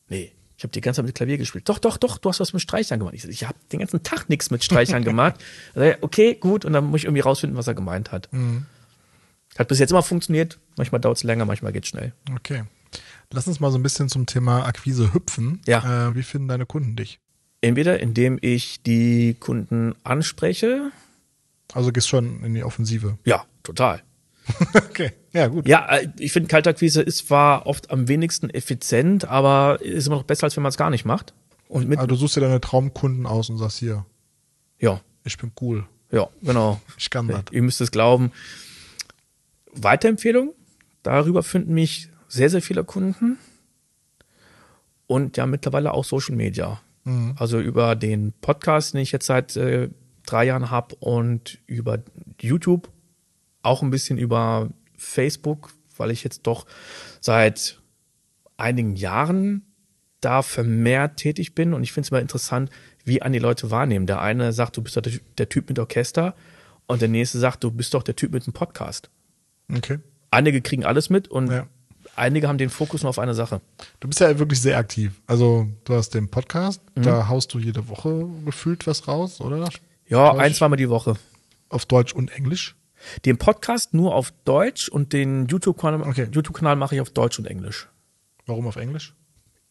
nee, 0.07 0.31
ich 0.57 0.63
habe 0.63 0.71
die 0.71 0.81
ganze 0.81 0.97
Zeit 0.97 1.05
mit 1.05 1.15
Klavier 1.15 1.37
gespielt. 1.37 1.67
Doch, 1.69 1.79
doch, 1.79 1.97
doch, 1.97 2.17
du 2.17 2.29
hast 2.29 2.39
was 2.39 2.53
mit 2.53 2.61
Streichern 2.61 2.99
gemacht. 2.99 3.15
Ich 3.15 3.21
so, 3.21 3.29
ich 3.29 3.45
habe 3.45 3.57
den 3.71 3.79
ganzen 3.79 4.03
Tag 4.03 4.29
nichts 4.29 4.51
mit 4.51 4.63
Streichern 4.63 5.03
gemacht. 5.03 5.35
Also, 5.75 5.97
okay, 6.01 6.35
gut, 6.35 6.65
und 6.65 6.73
dann 6.73 6.85
muss 6.85 7.01
ich 7.01 7.05
irgendwie 7.05 7.21
rausfinden, 7.21 7.57
was 7.57 7.67
er 7.67 7.75
gemeint 7.75 8.11
hat. 8.11 8.29
Hat 9.57 9.67
bis 9.67 9.79
jetzt 9.79 9.91
immer 9.91 10.03
funktioniert. 10.03 10.59
Manchmal 10.77 11.01
dauert 11.01 11.17
es 11.17 11.23
länger, 11.23 11.45
manchmal 11.45 11.71
geht 11.71 11.87
schnell. 11.87 12.13
Okay. 12.35 12.63
Lass 13.31 13.47
uns 13.47 13.59
mal 13.59 13.71
so 13.71 13.77
ein 13.77 13.83
bisschen 13.83 14.09
zum 14.09 14.25
Thema 14.25 14.65
Akquise 14.65 15.13
hüpfen. 15.13 15.61
Ja. 15.67 16.09
Äh, 16.09 16.15
wie 16.15 16.23
finden 16.23 16.47
deine 16.47 16.65
Kunden 16.65 16.95
dich? 16.95 17.19
Entweder 17.61 17.99
indem 17.99 18.39
ich 18.41 18.81
die 18.83 19.35
Kunden 19.39 19.95
anspreche. 20.03 20.91
Also 21.73 21.91
gehst 21.91 22.09
schon 22.09 22.43
in 22.43 22.53
die 22.53 22.63
Offensive. 22.63 23.17
Ja, 23.25 23.45
total. 23.63 24.01
Okay, 24.73 25.11
ja, 25.33 25.47
gut. 25.47 25.67
Ja, 25.67 25.87
äh, 25.89 26.09
ich 26.19 26.31
finde, 26.31 26.47
Kaltakquise 26.47 27.01
ist 27.01 27.27
zwar 27.27 27.65
oft 27.65 27.91
am 27.91 28.07
wenigsten 28.07 28.49
effizient, 28.49 29.25
aber 29.25 29.79
ist 29.81 30.07
immer 30.07 30.17
noch 30.17 30.23
besser, 30.23 30.45
als 30.45 30.55
wenn 30.55 30.63
man 30.63 30.69
es 30.69 30.77
gar 30.77 30.89
nicht 30.89 31.05
macht. 31.05 31.33
Und 31.67 31.87
mit, 31.87 31.99
Also 31.99 32.07
du 32.07 32.15
suchst 32.15 32.35
dir 32.35 32.41
deine 32.41 32.61
Traumkunden 32.61 33.25
aus 33.25 33.49
und 33.49 33.57
sagst 33.57 33.79
hier, 33.79 34.05
ja, 34.79 35.01
ich 35.23 35.37
bin 35.37 35.51
cool, 35.61 35.85
ja, 36.11 36.27
genau. 36.41 36.81
ich 36.97 37.09
kann 37.09 37.27
das. 37.27 37.43
Ihr 37.51 37.61
müsst 37.61 37.81
es 37.81 37.91
glauben. 37.91 38.31
Weiterempfehlung. 39.73 40.53
Darüber 41.03 41.43
finden 41.43 41.73
mich 41.73 42.09
sehr, 42.27 42.49
sehr 42.49 42.61
viele 42.61 42.83
Kunden. 42.83 43.37
Und 45.07 45.37
ja, 45.37 45.45
mittlerweile 45.45 45.93
auch 45.93 46.03
Social 46.03 46.35
Media. 46.35 46.81
Also 47.37 47.59
über 47.59 47.95
den 47.95 48.33
Podcast, 48.33 48.93
den 48.93 49.01
ich 49.01 49.11
jetzt 49.11 49.25
seit 49.25 49.55
äh, 49.55 49.89
drei 50.25 50.45
Jahren 50.45 50.69
habe 50.69 50.95
und 50.99 51.57
über 51.65 51.99
YouTube, 52.39 52.89
auch 53.61 53.81
ein 53.81 53.89
bisschen 53.89 54.17
über 54.17 54.69
Facebook, 54.97 55.71
weil 55.97 56.11
ich 56.11 56.23
jetzt 56.23 56.43
doch 56.47 56.65
seit 57.21 57.79
einigen 58.57 58.95
Jahren 58.95 59.65
da 60.21 60.41
vermehrt 60.41 61.17
tätig 61.17 61.55
bin 61.55 61.73
und 61.73 61.83
ich 61.83 61.93
finde 61.93 62.07
es 62.07 62.11
immer 62.11 62.19
interessant, 62.21 62.69
wie 63.05 63.21
an 63.21 63.31
die 63.31 63.39
Leute 63.39 63.71
wahrnehmen. 63.71 64.05
Der 64.05 64.21
eine 64.21 64.51
sagt, 64.51 64.75
du 64.77 64.81
bist 64.81 64.97
doch 64.97 65.01
der, 65.37 65.49
Typ 65.49 65.69
mit 65.69 65.79
Orchester 65.79 66.35
und 66.87 67.01
der 67.01 67.07
nächste 67.07 67.39
sagt, 67.39 67.63
du 67.63 67.71
bist 67.71 67.93
doch 67.93 68.03
der 68.03 68.15
Typ 68.17 68.33
mit 68.33 68.45
dem 68.45 68.53
Podcast. 68.53 69.09
Okay. 69.73 69.99
Einige 70.31 70.61
kriegen 70.61 70.83
alles 70.85 71.09
mit 71.09 71.27
und 71.29 71.49
Ja. 71.51 71.67
einige 72.17 72.49
haben 72.49 72.57
den 72.57 72.69
Fokus 72.69 73.01
nur 73.03 73.09
auf 73.11 73.19
eine 73.19 73.33
Sache. 73.33 73.61
Du 74.01 74.09
bist 74.09 74.19
ja 74.19 74.37
wirklich 74.37 74.59
sehr 74.61 74.77
aktiv. 74.77 75.21
Also 75.25 75.69
du 75.85 75.93
hast 75.95 76.09
den 76.13 76.29
Podcast, 76.29 76.81
Mhm. 76.95 77.03
da 77.03 77.27
haust 77.29 77.53
du 77.53 77.59
jede 77.59 77.87
Woche 77.87 78.27
gefühlt 78.45 78.85
was 78.87 79.07
raus, 79.07 79.39
oder? 79.39 79.69
Ja, 80.07 80.31
Deutsch? 80.33 80.41
ein, 80.41 80.53
zweimal 80.53 80.77
die 80.77 80.89
Woche. 80.89 81.15
Auf 81.69 81.85
Deutsch 81.85 82.13
und 82.13 82.31
Englisch. 82.31 82.75
Den 83.25 83.37
Podcast 83.37 83.93
nur 83.93 84.13
auf 84.15 84.33
Deutsch 84.45 84.89
und 84.89 85.13
den 85.13 85.47
YouTube-Kanal 85.47 86.01
Okay. 86.01 86.27
YouTube 86.31 86.61
mache 86.61 86.95
ich 86.95 87.01
auf 87.01 87.09
Deutsch 87.09 87.39
und 87.39 87.45
Englisch. 87.45 87.87
Warum 88.45 88.67
auf 88.67 88.75
Englisch? 88.75 89.13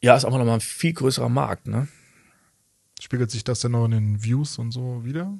Ja, 0.00 0.16
ist 0.16 0.24
auch 0.24 0.30
nochmal 0.30 0.54
ein 0.54 0.60
viel 0.60 0.92
größerer 0.92 1.28
Markt, 1.28 1.66
ne? 1.66 1.88
Spiegelt 3.00 3.30
sich 3.30 3.44
das 3.44 3.60
denn 3.60 3.72
noch 3.72 3.84
in 3.84 3.90
den 3.92 4.22
Views 4.24 4.58
und 4.58 4.70
so 4.72 5.04
wieder? 5.04 5.32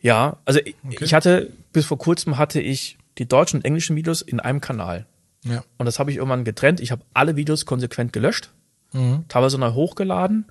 Ja, 0.00 0.38
also 0.44 0.60
ich, 0.60 0.76
Okay. 0.84 1.04
ich 1.04 1.14
hatte, 1.14 1.52
bis 1.72 1.86
vor 1.86 1.98
kurzem 1.98 2.38
hatte 2.38 2.60
ich 2.60 2.98
die 3.18 3.26
deutschen 3.26 3.58
und 3.58 3.64
englischen 3.64 3.96
Videos 3.96 4.20
in 4.22 4.40
einem 4.40 4.60
Kanal. 4.60 5.06
Ja. 5.44 5.64
Und 5.78 5.86
das 5.86 5.98
habe 5.98 6.10
ich 6.10 6.16
irgendwann 6.18 6.44
getrennt. 6.44 6.80
Ich 6.80 6.90
habe 6.90 7.02
alle 7.14 7.36
Videos 7.36 7.64
konsequent 7.66 8.12
gelöscht, 8.12 8.52
Mhm. 8.92 9.24
teilweise 9.28 9.58
neu 9.58 9.72
hochgeladen. 9.72 10.46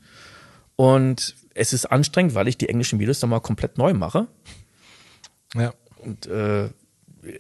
Und 0.76 1.36
es 1.54 1.72
ist 1.74 1.86
anstrengend, 1.86 2.34
weil 2.36 2.48
ich 2.48 2.58
die 2.58 2.68
englischen 2.70 3.00
Videos 3.00 3.20
dann 3.20 3.30
mal 3.30 3.40
komplett 3.40 3.78
neu 3.78 3.94
mache. 3.94 4.28
Ja. 5.54 5.74
Und 6.06 6.28
äh, 6.28 6.70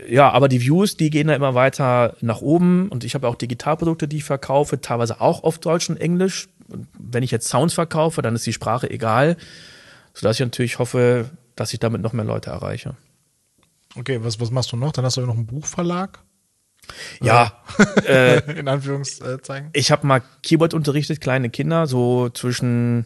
ja, 0.07 0.31
aber 0.31 0.47
die 0.47 0.61
Views, 0.61 0.97
die 0.97 1.09
gehen 1.09 1.27
da 1.27 1.35
immer 1.35 1.53
weiter 1.53 2.15
nach 2.21 2.41
oben. 2.41 2.89
Und 2.89 3.03
ich 3.03 3.13
habe 3.13 3.27
auch 3.27 3.35
Digitalprodukte, 3.35 4.07
die 4.07 4.17
ich 4.17 4.23
verkaufe, 4.23 4.81
teilweise 4.81 5.21
auch 5.21 5.43
auf 5.43 5.59
Deutsch 5.59 5.89
und 5.89 5.97
Englisch. 5.97 6.47
Und 6.67 6.87
wenn 6.97 7.23
ich 7.23 7.31
jetzt 7.31 7.47
Sounds 7.47 7.73
verkaufe, 7.73 8.21
dann 8.21 8.35
ist 8.35 8.45
die 8.45 8.53
Sprache 8.53 8.89
egal. 8.89 9.37
Sodass 10.13 10.37
ich 10.37 10.45
natürlich 10.45 10.79
hoffe, 10.79 11.29
dass 11.55 11.73
ich 11.73 11.79
damit 11.79 12.01
noch 12.01 12.13
mehr 12.13 12.25
Leute 12.25 12.49
erreiche. 12.49 12.95
Okay, 13.95 14.23
was, 14.23 14.39
was 14.39 14.51
machst 14.51 14.71
du 14.71 14.77
noch? 14.77 14.91
Dann 14.91 15.05
hast 15.05 15.17
du 15.17 15.21
ja 15.21 15.27
noch 15.27 15.35
einen 15.35 15.45
Buchverlag. 15.45 16.19
Ja, 17.21 17.63
äh, 18.05 18.39
In 18.59 18.67
Anführungszeichen. 18.67 19.69
ich 19.73 19.91
habe 19.91 20.05
mal 20.05 20.21
Keyboard 20.43 20.73
unterrichtet, 20.73 21.19
kleine 21.19 21.49
Kinder, 21.49 21.87
so 21.87 22.29
zwischen 22.29 23.05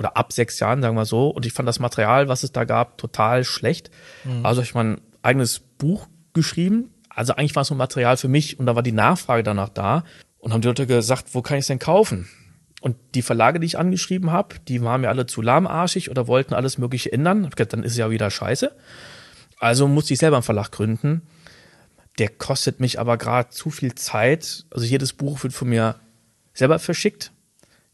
oder 0.00 0.16
ab 0.16 0.32
sechs 0.32 0.58
Jahren, 0.58 0.80
sagen 0.80 0.96
wir 0.96 1.04
so. 1.04 1.28
Und 1.28 1.44
ich 1.44 1.52
fand 1.52 1.68
das 1.68 1.78
Material, 1.78 2.26
was 2.26 2.42
es 2.42 2.52
da 2.52 2.64
gab, 2.64 2.96
total 2.96 3.44
schlecht. 3.44 3.90
Also 4.42 4.62
hab 4.62 4.66
ich 4.66 4.74
mein 4.74 5.02
eigenes 5.20 5.58
Buch 5.58 6.08
geschrieben. 6.32 6.94
Also 7.10 7.34
eigentlich 7.34 7.54
war 7.54 7.64
es 7.64 7.70
nur 7.70 7.76
Material 7.76 8.16
für 8.16 8.28
mich 8.28 8.58
und 8.58 8.64
da 8.64 8.74
war 8.74 8.82
die 8.82 8.92
Nachfrage 8.92 9.42
danach 9.42 9.68
da. 9.68 10.04
Und 10.38 10.54
haben 10.54 10.62
die 10.62 10.68
Leute 10.68 10.86
gesagt, 10.86 11.34
wo 11.34 11.42
kann 11.42 11.58
ich 11.58 11.64
es 11.64 11.66
denn 11.66 11.78
kaufen? 11.78 12.30
Und 12.80 12.96
die 13.14 13.20
Verlage, 13.20 13.60
die 13.60 13.66
ich 13.66 13.78
angeschrieben 13.78 14.30
habe, 14.30 14.56
die 14.68 14.82
waren 14.82 15.02
mir 15.02 15.10
alle 15.10 15.26
zu 15.26 15.42
lahmarschig 15.42 16.10
oder 16.10 16.26
wollten 16.26 16.54
alles 16.54 16.78
Mögliche 16.78 17.12
ändern. 17.12 17.44
Hab 17.44 17.54
gedacht, 17.54 17.74
dann 17.74 17.82
ist 17.82 17.92
es 17.92 17.98
ja 17.98 18.10
wieder 18.10 18.30
scheiße. 18.30 18.74
Also 19.58 19.86
musste 19.86 20.14
ich 20.14 20.18
selber 20.18 20.36
einen 20.36 20.44
Verlag 20.44 20.70
gründen. 20.72 21.20
Der 22.18 22.30
kostet 22.30 22.80
mich 22.80 22.98
aber 22.98 23.18
gerade 23.18 23.50
zu 23.50 23.68
viel 23.68 23.94
Zeit. 23.96 24.64
Also 24.70 24.86
jedes 24.86 25.12
Buch 25.12 25.42
wird 25.42 25.52
von 25.52 25.68
mir 25.68 25.96
selber 26.54 26.78
verschickt. 26.78 27.32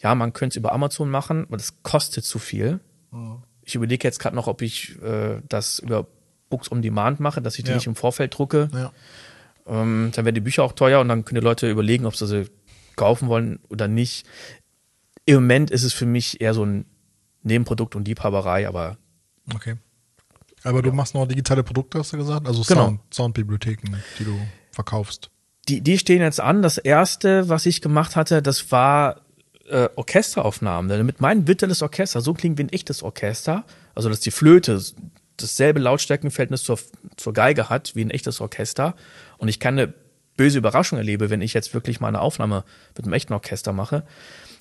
Ja, 0.03 0.15
man 0.15 0.33
könnte 0.33 0.55
es 0.55 0.57
über 0.57 0.73
Amazon 0.73 1.11
machen, 1.11 1.45
aber 1.47 1.57
das 1.57 1.83
kostet 1.83 2.25
zu 2.25 2.39
viel. 2.39 2.81
Mhm. 3.11 3.43
Ich 3.63 3.75
überlege 3.75 4.07
jetzt 4.07 4.19
gerade 4.19 4.37
noch, 4.37 4.47
ob 4.47 4.63
ich 4.63 5.01
äh, 5.03 5.41
das 5.49 5.79
über 5.79 6.07
Books 6.49 6.71
on 6.71 6.83
Demand 6.83 7.21
mache, 7.21 7.43
dass 7.43 7.59
ich 7.59 7.65
die 7.65 7.71
ja. 7.71 7.77
nicht 7.77 7.87
im 7.87 7.97
Vorfeld 7.97 8.37
drucke. 8.37 8.69
Ja. 8.73 8.93
Ähm, 9.67 10.13
dann 10.15 10.25
werden 10.25 10.35
die 10.35 10.41
Bücher 10.41 10.63
auch 10.63 10.73
teuer 10.73 11.01
und 11.01 11.09
dann 11.09 11.25
können 11.25 11.41
die 11.41 11.45
Leute 11.45 11.69
überlegen, 11.71 12.07
ob 12.07 12.15
sie 12.15 12.27
sie 12.27 12.49
kaufen 12.95 13.29
wollen 13.29 13.59
oder 13.69 13.89
nicht. 13.89 14.27
Im 15.25 15.37
Moment 15.37 15.71
ist 15.71 15.83
es 15.83 15.93
für 15.93 16.07
mich 16.07 16.41
eher 16.41 16.55
so 16.55 16.65
ein 16.65 16.87
Nebenprodukt 17.43 17.97
und 17.97 18.07
Liebhaberei, 18.07 18.69
aber. 18.69 18.97
Okay. 19.55 19.77
Aber 20.63 20.83
du 20.83 20.93
machst 20.93 21.15
noch 21.15 21.27
digitale 21.27 21.63
Produkte, 21.63 21.99
hast 21.99 22.13
du 22.13 22.17
gesagt? 22.17 22.47
Also 22.47 22.63
genau. 22.63 22.87
Sound, 22.87 23.01
Soundbibliotheken, 23.15 23.97
die 24.19 24.25
du 24.25 24.39
verkaufst. 24.73 25.31
Die, 25.69 25.81
die 25.81 25.99
stehen 25.99 26.23
jetzt 26.23 26.41
an. 26.41 26.63
Das 26.63 26.79
erste, 26.79 27.49
was 27.49 27.67
ich 27.67 27.81
gemacht 27.81 28.17
hatte, 28.17 28.43
das 28.43 28.71
war 28.73 29.26
äh, 29.69 29.89
Orchesteraufnahmen. 29.97 31.07
Mit 31.07 31.21
meinem 31.21 31.47
virtuelles 31.47 31.83
Orchester, 31.83 32.21
so 32.21 32.35
klingt 32.35 32.59
wie 32.59 32.65
ein 32.65 32.69
echtes 32.69 33.03
Orchester. 33.03 33.65
Also, 33.95 34.09
dass 34.09 34.21
die 34.21 34.31
Flöte 34.31 34.83
dasselbe 35.37 35.81
Lautstärkenverhältnis 35.81 36.63
zur, 36.65 36.79
zur 37.17 37.33
Geige 37.33 37.69
hat 37.69 37.95
wie 37.95 38.03
ein 38.05 38.11
echtes 38.11 38.41
Orchester. 38.41 38.95
Und 39.39 39.49
ich 39.49 39.61
keine 39.61 39.93
böse 40.37 40.59
Überraschung 40.59 40.99
erlebe, 40.99 41.31
wenn 41.31 41.41
ich 41.41 41.55
jetzt 41.55 41.75
wirklich 41.75 42.01
mal 42.01 42.09
eine 42.09 42.21
Aufnahme 42.21 42.65
mit 42.97 43.05
einem 43.05 43.15
echten 43.15 43.33
Orchester 43.33 43.73
mache, 43.73 44.05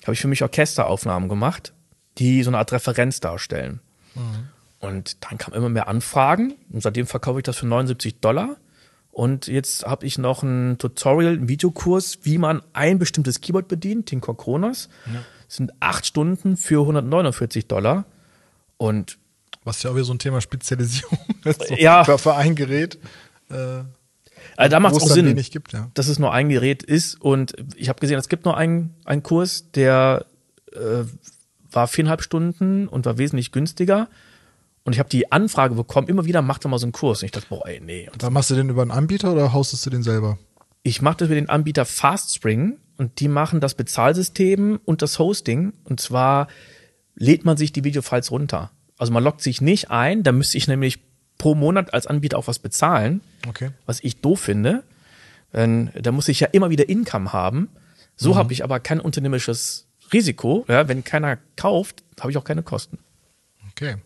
habe 0.02 0.14
ich 0.14 0.20
für 0.20 0.28
mich 0.28 0.42
Orchesteraufnahmen 0.42 1.28
gemacht, 1.28 1.72
die 2.18 2.42
so 2.42 2.50
eine 2.50 2.58
Art 2.58 2.72
Referenz 2.72 3.20
darstellen. 3.20 3.80
Mhm. 4.14 4.48
Und 4.78 5.24
dann 5.24 5.38
kamen 5.38 5.56
immer 5.56 5.68
mehr 5.68 5.88
Anfragen 5.88 6.54
und 6.70 6.82
seitdem 6.82 7.06
verkaufe 7.06 7.40
ich 7.40 7.44
das 7.44 7.56
für 7.56 7.66
79 7.66 8.20
Dollar. 8.20 8.56
Und 9.16 9.46
jetzt 9.46 9.86
habe 9.86 10.04
ich 10.04 10.18
noch 10.18 10.42
ein 10.42 10.76
Tutorial, 10.76 11.32
einen 11.32 11.48
Videokurs, 11.48 12.18
wie 12.24 12.36
man 12.36 12.60
ein 12.74 12.98
bestimmtes 12.98 13.40
Keyboard 13.40 13.66
bedient, 13.66 14.10
den 14.10 14.20
Kronos. 14.20 14.90
Ja. 15.06 15.24
Das 15.46 15.56
sind 15.56 15.72
acht 15.80 16.04
Stunden 16.04 16.58
für 16.58 16.82
149 16.82 17.66
Dollar. 17.66 18.04
Und 18.76 19.16
was 19.64 19.82
ja 19.82 19.90
auch 19.90 19.94
wieder 19.94 20.04
so 20.04 20.12
ein 20.12 20.18
Thema 20.18 20.42
Spezialisierung 20.42 21.18
ist. 21.44 21.66
So 21.66 21.74
ja. 21.76 22.04
Für 22.04 22.34
ein 22.34 22.56
Gerät. 22.56 22.98
Äh, 23.48 23.54
also 24.54 24.70
da 24.70 24.80
macht 24.80 24.96
es 24.96 25.02
auch 25.04 25.08
Sinn, 25.08 25.34
gibt, 25.34 25.72
ja. 25.72 25.90
dass 25.94 26.08
es 26.08 26.18
nur 26.18 26.34
ein 26.34 26.50
Gerät 26.50 26.82
ist. 26.82 27.18
Und 27.18 27.54
ich 27.74 27.88
habe 27.88 27.98
gesehen, 27.98 28.18
es 28.18 28.28
gibt 28.28 28.44
nur 28.44 28.58
einen, 28.58 28.96
einen 29.06 29.22
Kurs, 29.22 29.70
der 29.70 30.26
äh, 30.74 31.04
war 31.70 31.88
viereinhalb 31.88 32.20
Stunden 32.20 32.86
und 32.86 33.06
war 33.06 33.16
wesentlich 33.16 33.50
günstiger. 33.50 34.10
Und 34.86 34.92
ich 34.92 35.00
habe 35.00 35.08
die 35.08 35.32
Anfrage 35.32 35.74
bekommen, 35.74 36.06
immer 36.06 36.26
wieder 36.26 36.42
macht 36.42 36.64
er 36.64 36.68
mal 36.68 36.78
so 36.78 36.86
einen 36.86 36.92
Kurs. 36.92 37.20
Und 37.20 37.26
ich 37.26 37.32
dachte, 37.32 37.48
boah, 37.48 37.66
ey, 37.66 37.80
nee. 37.80 38.08
Und 38.12 38.30
machst 38.30 38.50
du 38.50 38.54
den 38.54 38.68
über 38.68 38.82
einen 38.82 38.92
Anbieter 38.92 39.32
oder 39.32 39.52
haustest 39.52 39.84
du 39.84 39.90
den 39.90 40.04
selber? 40.04 40.38
Ich 40.84 41.02
mache 41.02 41.16
das 41.16 41.26
über 41.26 41.34
den 41.34 41.48
Anbieter 41.48 41.84
FastSpring 41.84 42.76
und 42.96 43.18
die 43.18 43.26
machen 43.26 43.58
das 43.58 43.74
Bezahlsystem 43.74 44.78
und 44.84 45.02
das 45.02 45.18
Hosting. 45.18 45.72
Und 45.82 45.98
zwar 45.98 46.46
lädt 47.16 47.44
man 47.44 47.56
sich 47.56 47.72
die 47.72 47.82
Videofiles 47.82 48.30
runter. 48.30 48.70
Also 48.96 49.12
man 49.12 49.24
lockt 49.24 49.42
sich 49.42 49.60
nicht 49.60 49.90
ein, 49.90 50.22
da 50.22 50.30
müsste 50.30 50.56
ich 50.56 50.68
nämlich 50.68 51.00
pro 51.36 51.56
Monat 51.56 51.92
als 51.92 52.06
Anbieter 52.06 52.38
auch 52.38 52.46
was 52.46 52.60
bezahlen, 52.60 53.22
okay. 53.48 53.70
was 53.86 53.98
ich 54.04 54.20
doof 54.20 54.38
finde. 54.38 54.84
Denn 55.52 55.90
da 56.00 56.12
muss 56.12 56.28
ich 56.28 56.38
ja 56.38 56.46
immer 56.52 56.70
wieder 56.70 56.88
Income 56.88 57.32
haben. 57.32 57.70
So 58.14 58.34
mhm. 58.34 58.36
habe 58.36 58.52
ich 58.52 58.62
aber 58.62 58.78
kein 58.78 59.00
unternehmerisches 59.00 59.88
Risiko. 60.12 60.64
Ja, 60.68 60.86
wenn 60.86 61.02
keiner 61.02 61.38
kauft, 61.56 62.04
habe 62.20 62.30
ich 62.30 62.38
auch 62.38 62.44
keine 62.44 62.62
Kosten. 62.62 62.98
Okay. 63.72 63.96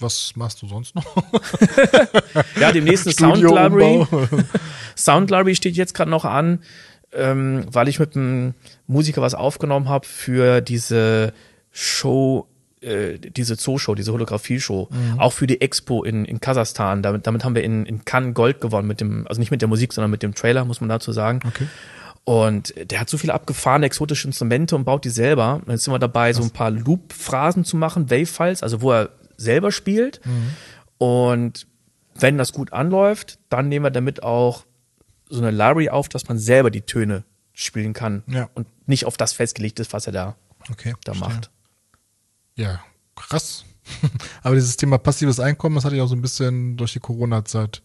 Was 0.00 0.32
machst 0.36 0.60
du 0.62 0.66
sonst 0.66 0.94
noch? 0.94 1.04
ja, 2.60 2.72
demnächst 2.72 3.06
eine 3.06 3.14
Sound 3.14 3.42
Library. 3.42 4.06
Sound 4.96 5.30
Library 5.30 5.54
steht 5.54 5.76
jetzt 5.76 5.94
gerade 5.94 6.10
noch 6.10 6.24
an, 6.24 6.60
ähm, 7.12 7.64
weil 7.70 7.88
ich 7.88 8.00
mit 8.00 8.16
einem 8.16 8.54
Musiker 8.86 9.22
was 9.22 9.34
aufgenommen 9.34 9.88
habe 9.88 10.06
für 10.06 10.60
diese 10.60 11.32
Show 11.70 12.48
äh, 12.84 13.18
diese 13.18 13.56
Zooshow, 13.56 13.94
diese 13.94 14.12
Holographie-Show, 14.12 14.88
mhm. 14.90 15.18
auch 15.18 15.32
für 15.32 15.46
die 15.46 15.60
Expo 15.60 16.04
in, 16.04 16.24
in 16.24 16.40
Kasachstan. 16.40 17.02
Damit, 17.02 17.26
damit 17.26 17.44
haben 17.44 17.54
wir 17.54 17.64
in, 17.64 17.86
in 17.86 18.04
Cannes 18.04 18.34
Gold 18.34 18.60
gewonnen 18.60 18.86
mit 18.86 19.00
dem, 19.00 19.26
also 19.26 19.40
nicht 19.40 19.50
mit 19.50 19.62
der 19.62 19.68
Musik, 19.68 19.92
sondern 19.92 20.10
mit 20.10 20.22
dem 20.22 20.34
Trailer, 20.34 20.64
muss 20.64 20.80
man 20.80 20.90
dazu 20.90 21.12
sagen. 21.12 21.40
Okay. 21.46 21.66
Und 22.24 22.74
der 22.90 23.00
hat 23.00 23.10
so 23.10 23.18
viele 23.18 23.34
abgefahrene 23.34 23.86
exotische 23.86 24.26
Instrumente 24.26 24.76
und 24.76 24.84
baut 24.84 25.04
die 25.04 25.10
selber. 25.10 25.60
Und 25.64 25.72
jetzt 25.72 25.84
sind 25.84 25.92
wir 25.92 25.98
dabei, 25.98 26.32
so 26.32 26.42
ein 26.42 26.50
paar 26.50 26.70
Loop-Phrasen 26.70 27.64
zu 27.64 27.76
machen, 27.76 28.10
Wave-Files, 28.10 28.62
also 28.62 28.80
wo 28.80 28.92
er 28.92 29.10
selber 29.36 29.72
spielt. 29.72 30.20
Mhm. 30.24 30.50
Und 30.98 31.66
wenn 32.14 32.38
das 32.38 32.52
gut 32.52 32.72
anläuft, 32.72 33.38
dann 33.48 33.68
nehmen 33.68 33.84
wir 33.84 33.90
damit 33.90 34.22
auch 34.22 34.64
so 35.28 35.40
eine 35.40 35.50
Library 35.50 35.88
auf, 35.90 36.08
dass 36.08 36.28
man 36.28 36.38
selber 36.38 36.70
die 36.70 36.82
Töne 36.82 37.24
spielen 37.52 37.92
kann 37.92 38.22
ja. 38.26 38.48
und 38.54 38.66
nicht 38.86 39.06
auf 39.06 39.16
das 39.16 39.32
festgelegt 39.32 39.80
ist, 39.80 39.92
was 39.92 40.06
er 40.06 40.12
da, 40.12 40.36
okay, 40.70 40.94
da 41.04 41.14
macht. 41.14 41.50
Ja, 42.56 42.80
krass. 43.16 43.64
Aber 44.42 44.54
dieses 44.54 44.76
Thema 44.76 44.98
passives 44.98 45.40
Einkommen, 45.40 45.76
das 45.76 45.84
hatte 45.84 45.96
ich 45.96 46.02
auch 46.02 46.08
so 46.08 46.16
ein 46.16 46.22
bisschen 46.22 46.76
durch 46.76 46.92
die 46.92 47.00
Corona-Zeit 47.00 47.82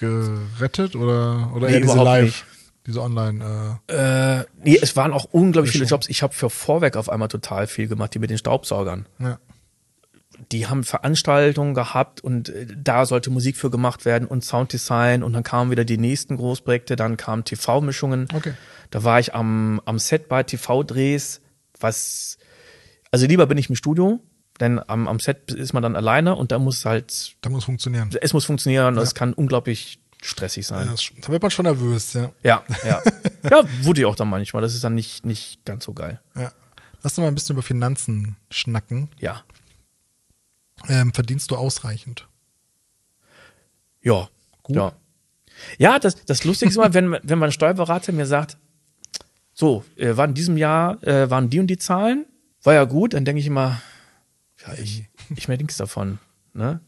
gerettet 0.00 0.96
oder, 0.96 1.52
oder 1.54 1.68
nee, 1.68 1.74
eher 1.74 1.80
diese 1.80 1.96
Live, 1.96 2.24
nicht. 2.24 2.44
diese 2.86 3.02
Online. 3.02 3.80
Äh, 3.88 4.40
äh, 4.40 4.44
nee, 4.62 4.78
es 4.80 4.96
waren 4.96 5.12
auch 5.12 5.24
unglaublich 5.32 5.72
viele 5.72 5.86
Jobs. 5.86 6.08
Ich 6.08 6.22
habe 6.22 6.34
für 6.34 6.50
Vorwerk 6.50 6.96
auf 6.96 7.08
einmal 7.08 7.28
total 7.28 7.66
viel 7.66 7.88
gemacht, 7.88 8.14
die 8.14 8.18
mit 8.18 8.30
den 8.30 8.38
Staubsaugern. 8.38 9.06
Ja. 9.18 9.38
Die 10.52 10.66
haben 10.66 10.84
Veranstaltungen 10.84 11.74
gehabt 11.74 12.20
und 12.20 12.48
äh, 12.48 12.66
da 12.76 13.06
sollte 13.06 13.30
Musik 13.30 13.56
für 13.56 13.70
gemacht 13.70 14.04
werden 14.04 14.28
und 14.28 14.44
Sounddesign 14.44 15.22
und 15.22 15.32
dann 15.32 15.42
kamen 15.42 15.70
wieder 15.70 15.84
die 15.84 15.98
nächsten 15.98 16.36
Großprojekte, 16.36 16.96
dann 16.96 17.16
kamen 17.16 17.44
TV-Mischungen. 17.44 18.28
Okay. 18.32 18.54
Da 18.90 19.04
war 19.04 19.20
ich 19.20 19.34
am, 19.34 19.80
am 19.84 19.98
Set 19.98 20.28
bei 20.28 20.42
TV-Drehs, 20.42 21.40
was 21.80 22.38
also 23.10 23.26
lieber 23.26 23.46
bin 23.46 23.58
ich 23.58 23.68
im 23.68 23.76
Studio, 23.76 24.20
denn 24.60 24.80
am, 24.88 25.08
am 25.08 25.18
Set 25.20 25.52
ist 25.52 25.72
man 25.72 25.82
dann 25.82 25.96
alleine 25.96 26.36
und 26.36 26.52
da 26.52 26.58
muss 26.58 26.84
halt. 26.84 27.36
Da 27.40 27.50
muss 27.50 27.64
funktionieren. 27.64 28.10
Es 28.20 28.32
muss 28.32 28.44
funktionieren, 28.44 28.96
ja. 28.96 29.02
es 29.02 29.14
kann 29.14 29.32
unglaublich 29.32 30.00
stressig 30.22 30.66
sein. 30.66 30.88
Ja, 30.88 30.94
da 31.22 31.28
wird 31.28 31.42
man 31.42 31.50
schon 31.50 31.64
nervös, 31.64 32.12
ja. 32.12 32.32
Ja, 32.42 32.64
ja. 32.84 33.02
ja, 33.50 33.64
wurde 33.82 34.00
ich 34.00 34.06
auch 34.06 34.16
dann 34.16 34.28
manchmal. 34.28 34.62
Das 34.62 34.74
ist 34.74 34.82
dann 34.82 34.94
nicht, 34.94 35.24
nicht 35.24 35.64
ganz 35.64 35.84
so 35.84 35.92
geil. 35.92 36.20
Ja. 36.34 36.52
Lass 37.02 37.12
uns 37.12 37.18
mal 37.18 37.28
ein 37.28 37.34
bisschen 37.34 37.54
über 37.54 37.62
Finanzen 37.62 38.36
schnacken. 38.50 39.08
Ja. 39.20 39.42
Ähm, 40.88 41.12
verdienst 41.12 41.50
du 41.50 41.56
ausreichend? 41.56 42.28
Ja. 44.02 44.28
Gut. 44.62 44.76
Ja. 44.76 44.92
Ja, 45.78 45.98
das, 45.98 46.24
das 46.24 46.44
Lustige 46.44 46.70
ist 46.70 46.76
mal, 46.76 46.94
wenn, 46.94 47.16
wenn 47.22 47.38
mein 47.38 47.52
Steuerberater 47.52 48.12
mir 48.12 48.26
sagt, 48.26 48.56
so, 49.52 49.84
äh, 49.96 50.16
war 50.16 50.26
in 50.26 50.34
diesem 50.34 50.56
Jahr, 50.56 51.02
äh, 51.02 51.30
waren 51.30 51.50
die 51.50 51.58
und 51.58 51.66
die 51.66 51.78
Zahlen, 51.78 52.26
war 52.62 52.74
ja 52.74 52.84
gut, 52.84 53.14
dann 53.14 53.24
denke 53.24 53.40
ich 53.40 53.46
immer, 53.46 53.80
ja, 54.64 54.74
ich, 54.74 55.04
ich 55.34 55.48
merke 55.48 55.64
nichts 55.64 55.76
davon. 55.76 56.18
Ne? 56.52 56.80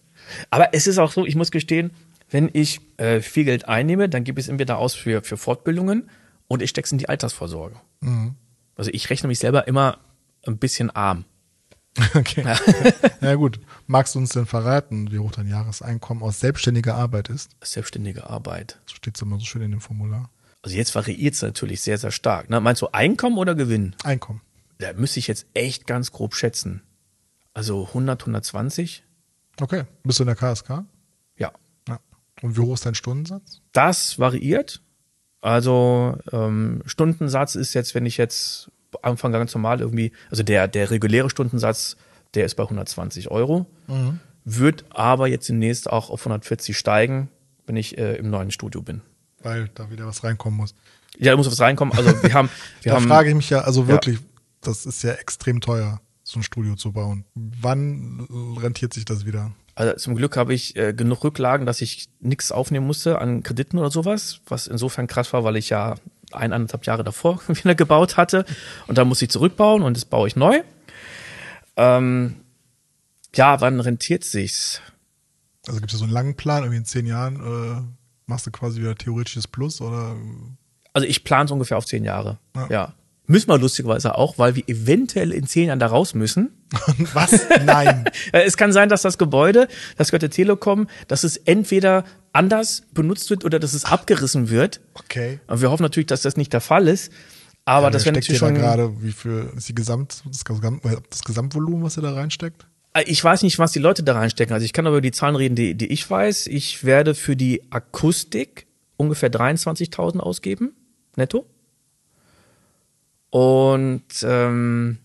Aber 0.51 0.73
es 0.75 0.87
ist 0.87 0.99
auch 0.99 1.11
so, 1.11 1.27
ich 1.27 1.35
muss 1.35 1.51
gestehen, 1.51 1.91
wenn 2.31 2.49
ich 2.53 2.81
äh, 2.97 3.21
viel 3.21 3.45
Geld 3.45 3.69
einnehme, 3.69 4.09
dann 4.09 4.23
gebe 4.23 4.39
ich 4.39 4.47
es 4.47 4.49
entweder 4.49 4.79
aus 4.79 4.95
für, 4.95 5.23
für 5.23 5.37
Fortbildungen 5.37 6.09
und 6.47 6.63
ich 6.63 6.71
stecke 6.71 6.87
es 6.87 6.93
in 6.93 6.99
die 6.99 7.09
Altersvorsorge. 7.09 7.77
Mhm. 8.01 8.37
Also 8.77 8.91
ich 8.93 9.11
rechne 9.11 9.29
mich 9.29 9.41
selber 9.41 9.67
immer 9.67 9.99
ein 10.47 10.59
bisschen 10.59 10.91
arm. 10.91 11.25
Okay. 12.15 12.45
Ja. 12.45 12.59
ja 13.21 13.35
gut. 13.35 13.61
Magst 13.87 14.15
du 14.15 14.21
uns 14.21 14.31
denn 14.31 14.47
verraten, 14.47 15.11
wie 15.11 15.19
hoch 15.19 15.33
dein 15.33 15.49
Jahreseinkommen 15.49 16.23
aus 16.23 16.41
selbstständiger 16.41 16.95
Arbeit 16.95 17.29
ist? 17.29 17.51
Selbstständige 17.63 18.31
Arbeit. 18.31 18.81
Das 18.87 18.95
steht 18.95 19.21
immer 19.21 19.39
so 19.39 19.45
schön 19.45 19.63
in 19.63 19.73
dem 19.73 19.81
Formular. 19.81 20.31
Also 20.63 20.77
jetzt 20.77 20.95
variiert 20.95 21.35
es 21.35 21.43
natürlich 21.43 21.83
sehr, 21.83 21.99
sehr 21.99 22.11
stark. 22.11 22.49
Ne? 22.49 22.61
Meinst 22.61 22.83
du 22.83 22.89
Einkommen 22.93 23.39
oder 23.39 23.55
Gewinn? 23.55 23.97
Einkommen 24.05 24.41
da 24.81 24.93
müsste 24.95 25.19
ich 25.19 25.27
jetzt 25.27 25.47
echt 25.55 25.87
ganz 25.87 26.11
grob 26.13 26.35
schätzen. 26.35 26.83
Also 27.55 27.87
100, 27.89 28.23
120. 28.23 29.05
Okay. 29.61 29.85
Bist 30.03 30.19
du 30.19 30.25
in 30.25 30.29
der 30.29 30.37
KSK? 30.37 30.85
Ja. 31.37 31.53
ja. 31.89 32.01
Und 32.43 32.57
wie 32.57 32.61
hoch 32.61 32.75
ist 32.75 32.87
dein 32.87 32.95
Stundensatz? 32.95 33.61
Das 33.73 34.19
variiert. 34.19 34.83
Also 35.41 36.19
ähm, 36.33 36.83
Stundensatz 36.87 37.55
ist 37.55 37.75
jetzt, 37.75 37.95
wenn 37.95 38.07
ich 38.07 38.17
jetzt 38.17 38.71
Anfang 39.03 39.33
ganz 39.33 39.55
normal 39.55 39.81
irgendwie, 39.81 40.13
also 40.31 40.43
der, 40.43 40.69
der 40.69 40.91
reguläre 40.91 41.31
Stundensatz, 41.31 41.97
der 42.35 42.45
ist 42.47 42.55
bei 42.55 42.63
120 42.63 43.31
Euro, 43.31 43.67
mhm. 43.87 44.21
wird 44.45 44.85
aber 44.91 45.29
jetzt 45.29 45.49
demnächst 45.49 45.91
auch 45.91 46.11
auf 46.11 46.21
140 46.21 46.77
steigen, 46.77 47.29
wenn 47.67 47.77
ich 47.77 47.99
äh, 47.99 48.17
im 48.17 48.31
neuen 48.31 48.51
Studio 48.51 48.83
bin. 48.83 49.03
Weil 49.43 49.71
da 49.75 49.91
wieder 49.91 50.07
was 50.07 50.25
reinkommen 50.25 50.59
muss. 50.59 50.75
Ja, 51.19 51.33
da 51.33 51.37
muss 51.37 51.47
was 51.47 51.61
reinkommen. 51.61 51.97
Also 51.97 52.23
wir 52.23 52.33
haben, 52.35 52.49
wir 52.83 52.93
da 52.93 52.97
haben. 52.97 53.09
frage 53.09 53.31
ich 53.31 53.35
mich 53.35 53.51
ja, 53.51 53.61
also 53.61 53.89
wirklich, 53.89 54.17
ja 54.17 54.25
das 54.61 54.87
ist 54.87 55.03
ja 55.03 55.13
extrem 55.13 55.61
teuer, 55.61 56.01
so 56.23 56.41
ein 56.41 56.43
Studio 56.43 56.77
zu 56.77 56.93
bauen. 56.93 57.25
Wann 57.35 58.27
rentiert 58.61 58.93
sich 58.93 59.05
das 59.05 59.27
wieder? 59.27 59.53
Also 59.75 59.95
zum 59.95 60.15
Glück 60.15 60.37
habe 60.37 60.53
ich 60.53 60.77
äh, 60.77 60.93
genug 60.93 61.25
Rücklagen, 61.25 61.65
dass 61.65 61.81
ich 61.81 62.09
nichts 62.21 62.53
aufnehmen 62.53 62.87
musste 62.87 63.19
an 63.19 63.43
Krediten 63.43 63.79
oder 63.79 63.91
sowas, 63.91 64.41
was 64.47 64.67
insofern 64.67 65.07
krass 65.07 65.33
war, 65.33 65.45
weil 65.45 65.57
ich 65.57 65.71
ja 65.71 65.95
eineinhalb 66.33 66.87
Jahre 66.87 67.05
davor 67.05 67.41
wieder 67.49 67.75
gebaut 67.75 68.17
hatte 68.17 68.45
und 68.87 68.99
da 68.99 69.05
muss 69.05 69.23
ich 69.23 69.31
zurückbauen 69.31 69.83
und 69.83 69.97
das 69.97 70.05
baue 70.05 70.29
ich 70.29 70.37
neu. 70.37 70.63
Ähm, 71.77 72.37
ja, 73.35 73.61
wann 73.61 73.81
rentiert 73.81 74.25
sich's? 74.25 74.81
Also 75.67 75.81
gibt 75.81 75.93
es 75.93 75.99
so 75.99 76.05
einen 76.05 76.13
langen 76.13 76.37
Plan, 76.37 76.63
irgendwie 76.63 76.79
in 76.79 76.85
zehn 76.85 77.07
Jahren 77.07 77.37
äh, 77.37 77.83
machst 78.27 78.47
du 78.47 78.51
quasi 78.51 78.81
wieder 78.81 78.95
theoretisches 78.95 79.47
Plus 79.47 79.81
oder? 79.81 80.17
Also 80.93 81.07
ich 81.07 81.25
plane 81.25 81.45
es 81.45 81.51
ungefähr 81.51 81.79
auf 81.79 81.87
zehn 81.87 82.05
Jahre. 82.05 82.39
Ja. 82.57 82.67
Ja. 82.71 82.95
Müssen 83.27 83.49
wir 83.49 83.59
lustigerweise 83.59 84.17
auch, 84.17 84.39
weil 84.39 84.57
wir 84.57 84.69
eventuell 84.69 85.31
in 85.33 85.47
zehn 85.47 85.69
Jahren 85.69 85.79
da 85.79 85.87
raus 85.87 86.15
müssen. 86.15 86.51
Was? 87.15 87.47
Nein. 87.65 88.05
Es 88.33 88.57
kann 88.57 88.73
sein, 88.73 88.89
dass 88.89 89.03
das 89.03 89.19
Gebäude, 89.19 89.69
das 89.97 90.11
gehört 90.11 90.23
der 90.23 90.31
Telekom, 90.31 90.89
dass 91.09 91.25
es 91.25 91.37
entweder 91.37 92.05
anders 92.33 92.85
benutzt 92.95 93.29
wird 93.31 93.45
oder 93.45 93.59
dass 93.59 93.73
es 93.75 93.85
abgerissen 93.85 94.51
wird. 94.51 94.81
Okay. 94.95 95.41
Und 95.49 95.61
wir 95.63 95.71
hoffen 95.71 95.83
natürlich, 95.83 96.07
dass 96.07 96.23
das 96.23 96.37
nicht 96.37 96.53
der 96.53 96.61
Fall 96.61 96.87
ist. 96.89 97.13
Aber 97.65 97.87
Ja, 97.89 97.91
das 97.91 98.05
wäre 98.05 98.15
natürlich 98.15 98.39
schon. 98.39 98.55
gerade, 98.55 98.93
wie 99.03 99.13
viel 99.13 99.51
ist 99.57 99.69
die 99.69 99.75
Gesamt, 99.75 100.23
das, 100.27 100.45
Gesamt, 100.45 100.83
das 101.11 101.23
Gesamtvolumen, 101.25 101.83
was 101.85 101.99
ihr 101.99 102.03
da 102.03 102.15
reinsteckt? 102.15 102.67
Äh, 102.95 103.03
Ich 103.07 103.23
weiß 103.23 103.43
nicht, 103.43 103.59
was 103.59 103.73
die 103.73 103.79
Leute 103.81 104.03
da 104.03 104.15
reinstecken. 104.15 104.55
Also 104.55 104.65
ich 104.65 104.73
kann 104.73 104.87
aber 104.87 104.97
über 104.97 105.03
die 105.03 105.13
Zahlen 105.13 105.37
reden, 105.37 105.57
die, 105.57 105.75
die 105.75 105.87
ich 105.93 106.09
weiß. 106.09 106.47
Ich 106.47 106.85
werde 106.85 107.15
für 107.15 107.37
die 107.37 107.63
Akustik 107.71 108.67
ungefähr 108.97 109.31
23.000 109.31 110.19
ausgeben, 110.21 110.73
netto. 111.17 111.47
Und 113.31 114.03
ähm, 114.25 114.99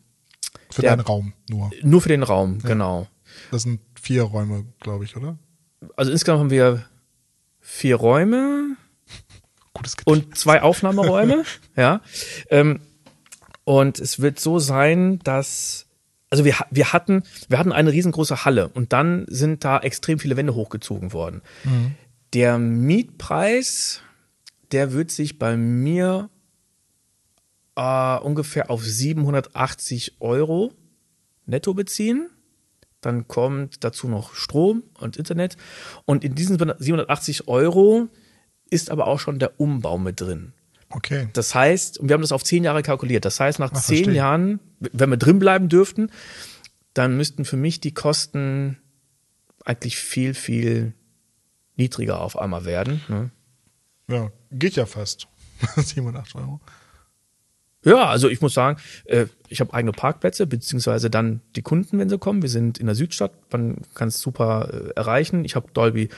Für 0.76 0.84
Ja. 0.84 0.90
deinen 0.96 1.06
Raum 1.06 1.34
nur. 1.50 1.72
nur 1.84 2.02
für 2.02 2.10
den 2.10 2.22
Raum, 2.22 2.60
genau. 2.60 3.08
Das 3.50 3.64
sind 3.64 3.80
vier 4.00 4.24
Räume, 4.24 4.66
glaube 4.82 5.06
ich, 5.06 5.16
oder? 5.16 5.38
Also 5.96 6.12
insgesamt 6.12 6.42
haben 6.42 6.50
wir 6.50 6.84
vier 7.62 7.96
Räume 7.96 8.76
Gutes 9.74 9.96
und 10.04 10.38
zwei 10.38 10.62
Aufnahmeräume, 10.62 11.44
ja. 11.78 12.02
Ähm, 12.50 12.82
und 13.64 14.00
es 14.00 14.20
wird 14.20 14.38
so 14.40 14.60
sein, 14.60 15.20
dass 15.24 15.88
also 16.30 16.44
wir, 16.44 16.56
wir 16.72 16.92
hatten 16.92 17.24
wir 17.48 17.58
hatten 17.58 17.72
eine 17.72 17.94
riesengroße 17.94 18.44
Halle 18.44 18.68
und 18.68 18.92
dann 18.92 19.26
sind 19.30 19.64
da 19.64 19.80
extrem 19.80 20.20
viele 20.20 20.36
Wände 20.36 20.56
hochgezogen 20.56 21.14
worden. 21.14 21.42
Der 22.34 22.58
Mietpreis, 22.58 24.02
der 24.74 24.92
wird 24.92 25.10
sich 25.12 25.40
bei 25.40 25.56
mir 25.56 26.30
äh, 27.76 28.18
ungefähr 28.20 28.70
auf 28.70 28.84
780 28.84 30.18
Euro 30.20 30.74
netto 31.46 31.74
beziehen. 31.74 32.30
Dann 33.02 33.28
kommt 33.28 33.84
dazu 33.84 34.08
noch 34.08 34.34
Strom 34.34 34.84
und 35.00 35.18
Internet. 35.18 35.58
Und 36.06 36.24
in 36.24 36.34
diesen 36.36 36.58
780 36.58 37.48
Euro 37.48 38.08
ist 38.70 38.90
aber 38.90 39.08
auch 39.08 39.20
schon 39.20 39.38
der 39.38 39.60
Umbau 39.60 39.98
mit 39.98 40.22
drin. 40.22 40.54
Okay. 40.90 41.30
Das 41.34 41.54
heißt, 41.54 42.00
und 42.00 42.10
wir 42.10 42.14
haben 42.14 42.22
das 42.22 42.32
auf 42.32 42.44
zehn 42.44 42.64
Jahre 42.64 42.82
kalkuliert. 42.82 43.26
Das 43.26 43.40
heißt, 43.40 43.60
nach 43.60 43.72
Ah, 43.72 43.76
zehn 43.76 43.98
verstehe. 43.98 44.16
Jahren, 44.16 44.60
wenn 44.80 45.10
wir 45.10 45.18
drin 45.18 45.40
bleiben 45.40 45.70
dürften, 45.70 46.10
dann 46.94 47.18
müssten 47.18 47.46
für 47.46 47.58
mich 47.58 47.80
die 47.80 47.94
Kosten 47.94 48.78
eigentlich 49.66 49.98
viel, 49.98 50.34
viel 50.34 50.94
niedriger 51.76 52.22
auf 52.22 52.38
einmal 52.40 52.66
werden. 52.66 53.02
Ne? 53.08 53.30
Ja, 54.08 54.32
geht 54.52 54.76
ja 54.78 54.86
fast. 54.86 55.28
87 55.76 56.36
Euro. 56.36 56.60
Ja, 57.86 58.08
also 58.08 58.28
ich 58.28 58.42
muss 58.42 58.54
sagen, 58.54 58.80
äh, 59.06 59.28
ich 59.48 59.62
habe 59.62 59.74
eigene 59.74 59.92
Parkplätze, 59.92 60.48
beziehungsweise 60.48 61.10
dann 61.10 61.42
die 61.56 61.62
Kunden, 61.62 62.00
wenn 62.00 62.10
sie 62.10 62.18
kommen. 62.18 62.42
Wir 62.42 62.50
sind 62.50 62.80
in 62.80 62.88
der 62.88 62.96
Südstadt, 62.96 63.32
man 63.52 63.78
kann 63.94 64.08
es 64.08 64.20
super 64.20 64.70
äh, 64.74 64.90
erreichen. 64.96 65.46
Ich 65.46 65.56
habe 65.56 65.68
Dolby 65.72 66.10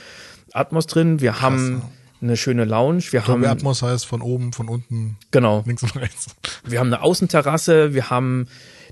Atmos 0.53 0.87
drin, 0.87 1.19
wir 1.19 1.41
haben 1.41 1.81
eine 2.21 2.37
schöne 2.37 2.63
Lounge, 2.63 3.03
wir 3.11 3.21
Dolby 3.21 3.45
haben 3.45 3.57
Atmos 3.57 3.81
heißt 3.81 4.05
von 4.05 4.21
oben, 4.21 4.53
von 4.53 4.69
unten, 4.69 5.17
genau, 5.29 5.63
links 5.67 5.83
und 5.83 5.95
rechts. 5.97 6.27
wir 6.65 6.79
haben 6.79 6.87
eine 6.87 7.03
Außenterrasse, 7.03 7.93
wir 7.93 8.09
haben 8.09 8.47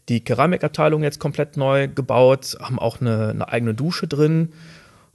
die 0.09 0.23
Keramikabteilung 0.23 1.01
jetzt 1.01 1.19
komplett 1.19 1.57
neu 1.57 1.87
gebaut, 1.87 2.57
haben 2.59 2.77
auch 2.77 3.01
eine, 3.01 3.29
eine 3.29 3.47
eigene 3.47 3.73
Dusche 3.73 4.07
drin 4.07 4.53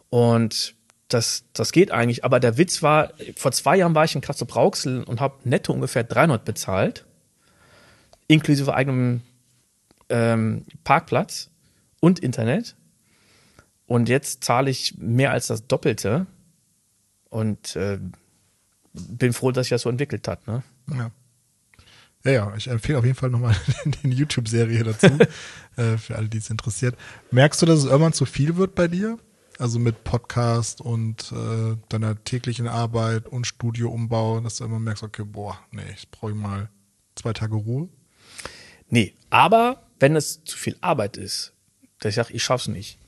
und 0.08 0.74
das, 1.08 1.44
das 1.52 1.72
geht 1.72 1.90
eigentlich. 1.90 2.24
Aber 2.24 2.40
der 2.40 2.56
Witz 2.56 2.82
war, 2.82 3.10
vor 3.36 3.52
zwei 3.52 3.76
Jahren 3.76 3.94
war 3.94 4.04
ich 4.04 4.14
in 4.14 4.20
Katze 4.20 4.46
Brauxel 4.46 5.02
und 5.04 5.20
habe 5.20 5.34
netto 5.44 5.72
ungefähr 5.72 6.04
300 6.04 6.44
bezahlt, 6.44 7.04
inklusive 8.30 8.74
eigenem 8.74 9.22
ähm, 10.08 10.64
Parkplatz 10.84 11.50
und 12.00 12.20
Internet. 12.20 12.76
Und 13.86 14.08
jetzt 14.08 14.44
zahle 14.44 14.70
ich 14.70 14.96
mehr 14.98 15.32
als 15.32 15.48
das 15.48 15.66
Doppelte 15.66 16.26
und 17.28 17.74
äh, 17.74 17.98
bin 18.92 19.32
froh, 19.32 19.50
dass 19.50 19.66
sich 19.66 19.70
das 19.70 19.82
so 19.82 19.90
entwickelt 19.90 20.28
hat. 20.28 20.46
Ne? 20.46 20.62
Ja. 20.92 21.10
Ja, 22.22 22.32
ja, 22.32 22.54
ich 22.54 22.68
empfehle 22.68 22.98
auf 22.98 23.04
jeden 23.04 23.16
Fall 23.16 23.30
nochmal 23.30 23.56
die 24.04 24.10
YouTube-Serie 24.10 24.84
dazu, 24.84 25.06
äh, 25.76 25.96
für 25.96 26.16
alle, 26.16 26.28
die 26.28 26.38
es 26.38 26.50
interessiert. 26.50 26.94
Merkst 27.30 27.62
du, 27.62 27.66
dass 27.66 27.78
es 27.78 27.86
irgendwann 27.86 28.12
zu 28.12 28.26
viel 28.26 28.56
wird 28.56 28.74
bei 28.74 28.88
dir? 28.88 29.18
Also 29.58 29.78
mit 29.78 30.04
Podcast 30.04 30.80
und 30.80 31.32
äh, 31.32 31.76
deiner 31.88 32.22
täglichen 32.22 32.68
Arbeit 32.68 33.26
und 33.26 33.46
Studioumbau, 33.46 34.40
dass 34.40 34.56
du 34.56 34.64
immer 34.64 34.78
merkst, 34.78 35.02
okay, 35.02 35.24
boah, 35.24 35.58
nee, 35.70 35.82
ich 35.96 36.10
brauche 36.10 36.34
mal 36.34 36.70
zwei 37.14 37.32
Tage 37.32 37.56
Ruhe. 37.56 37.88
Nee, 38.90 39.14
aber 39.30 39.82
wenn 39.98 40.16
es 40.16 40.42
zu 40.44 40.56
viel 40.58 40.76
Arbeit 40.80 41.16
ist, 41.16 41.52
dass 42.00 42.10
ich 42.10 42.16
sage, 42.16 42.32
ich 42.32 42.42
schaff's 42.42 42.68
nicht, 42.68 42.98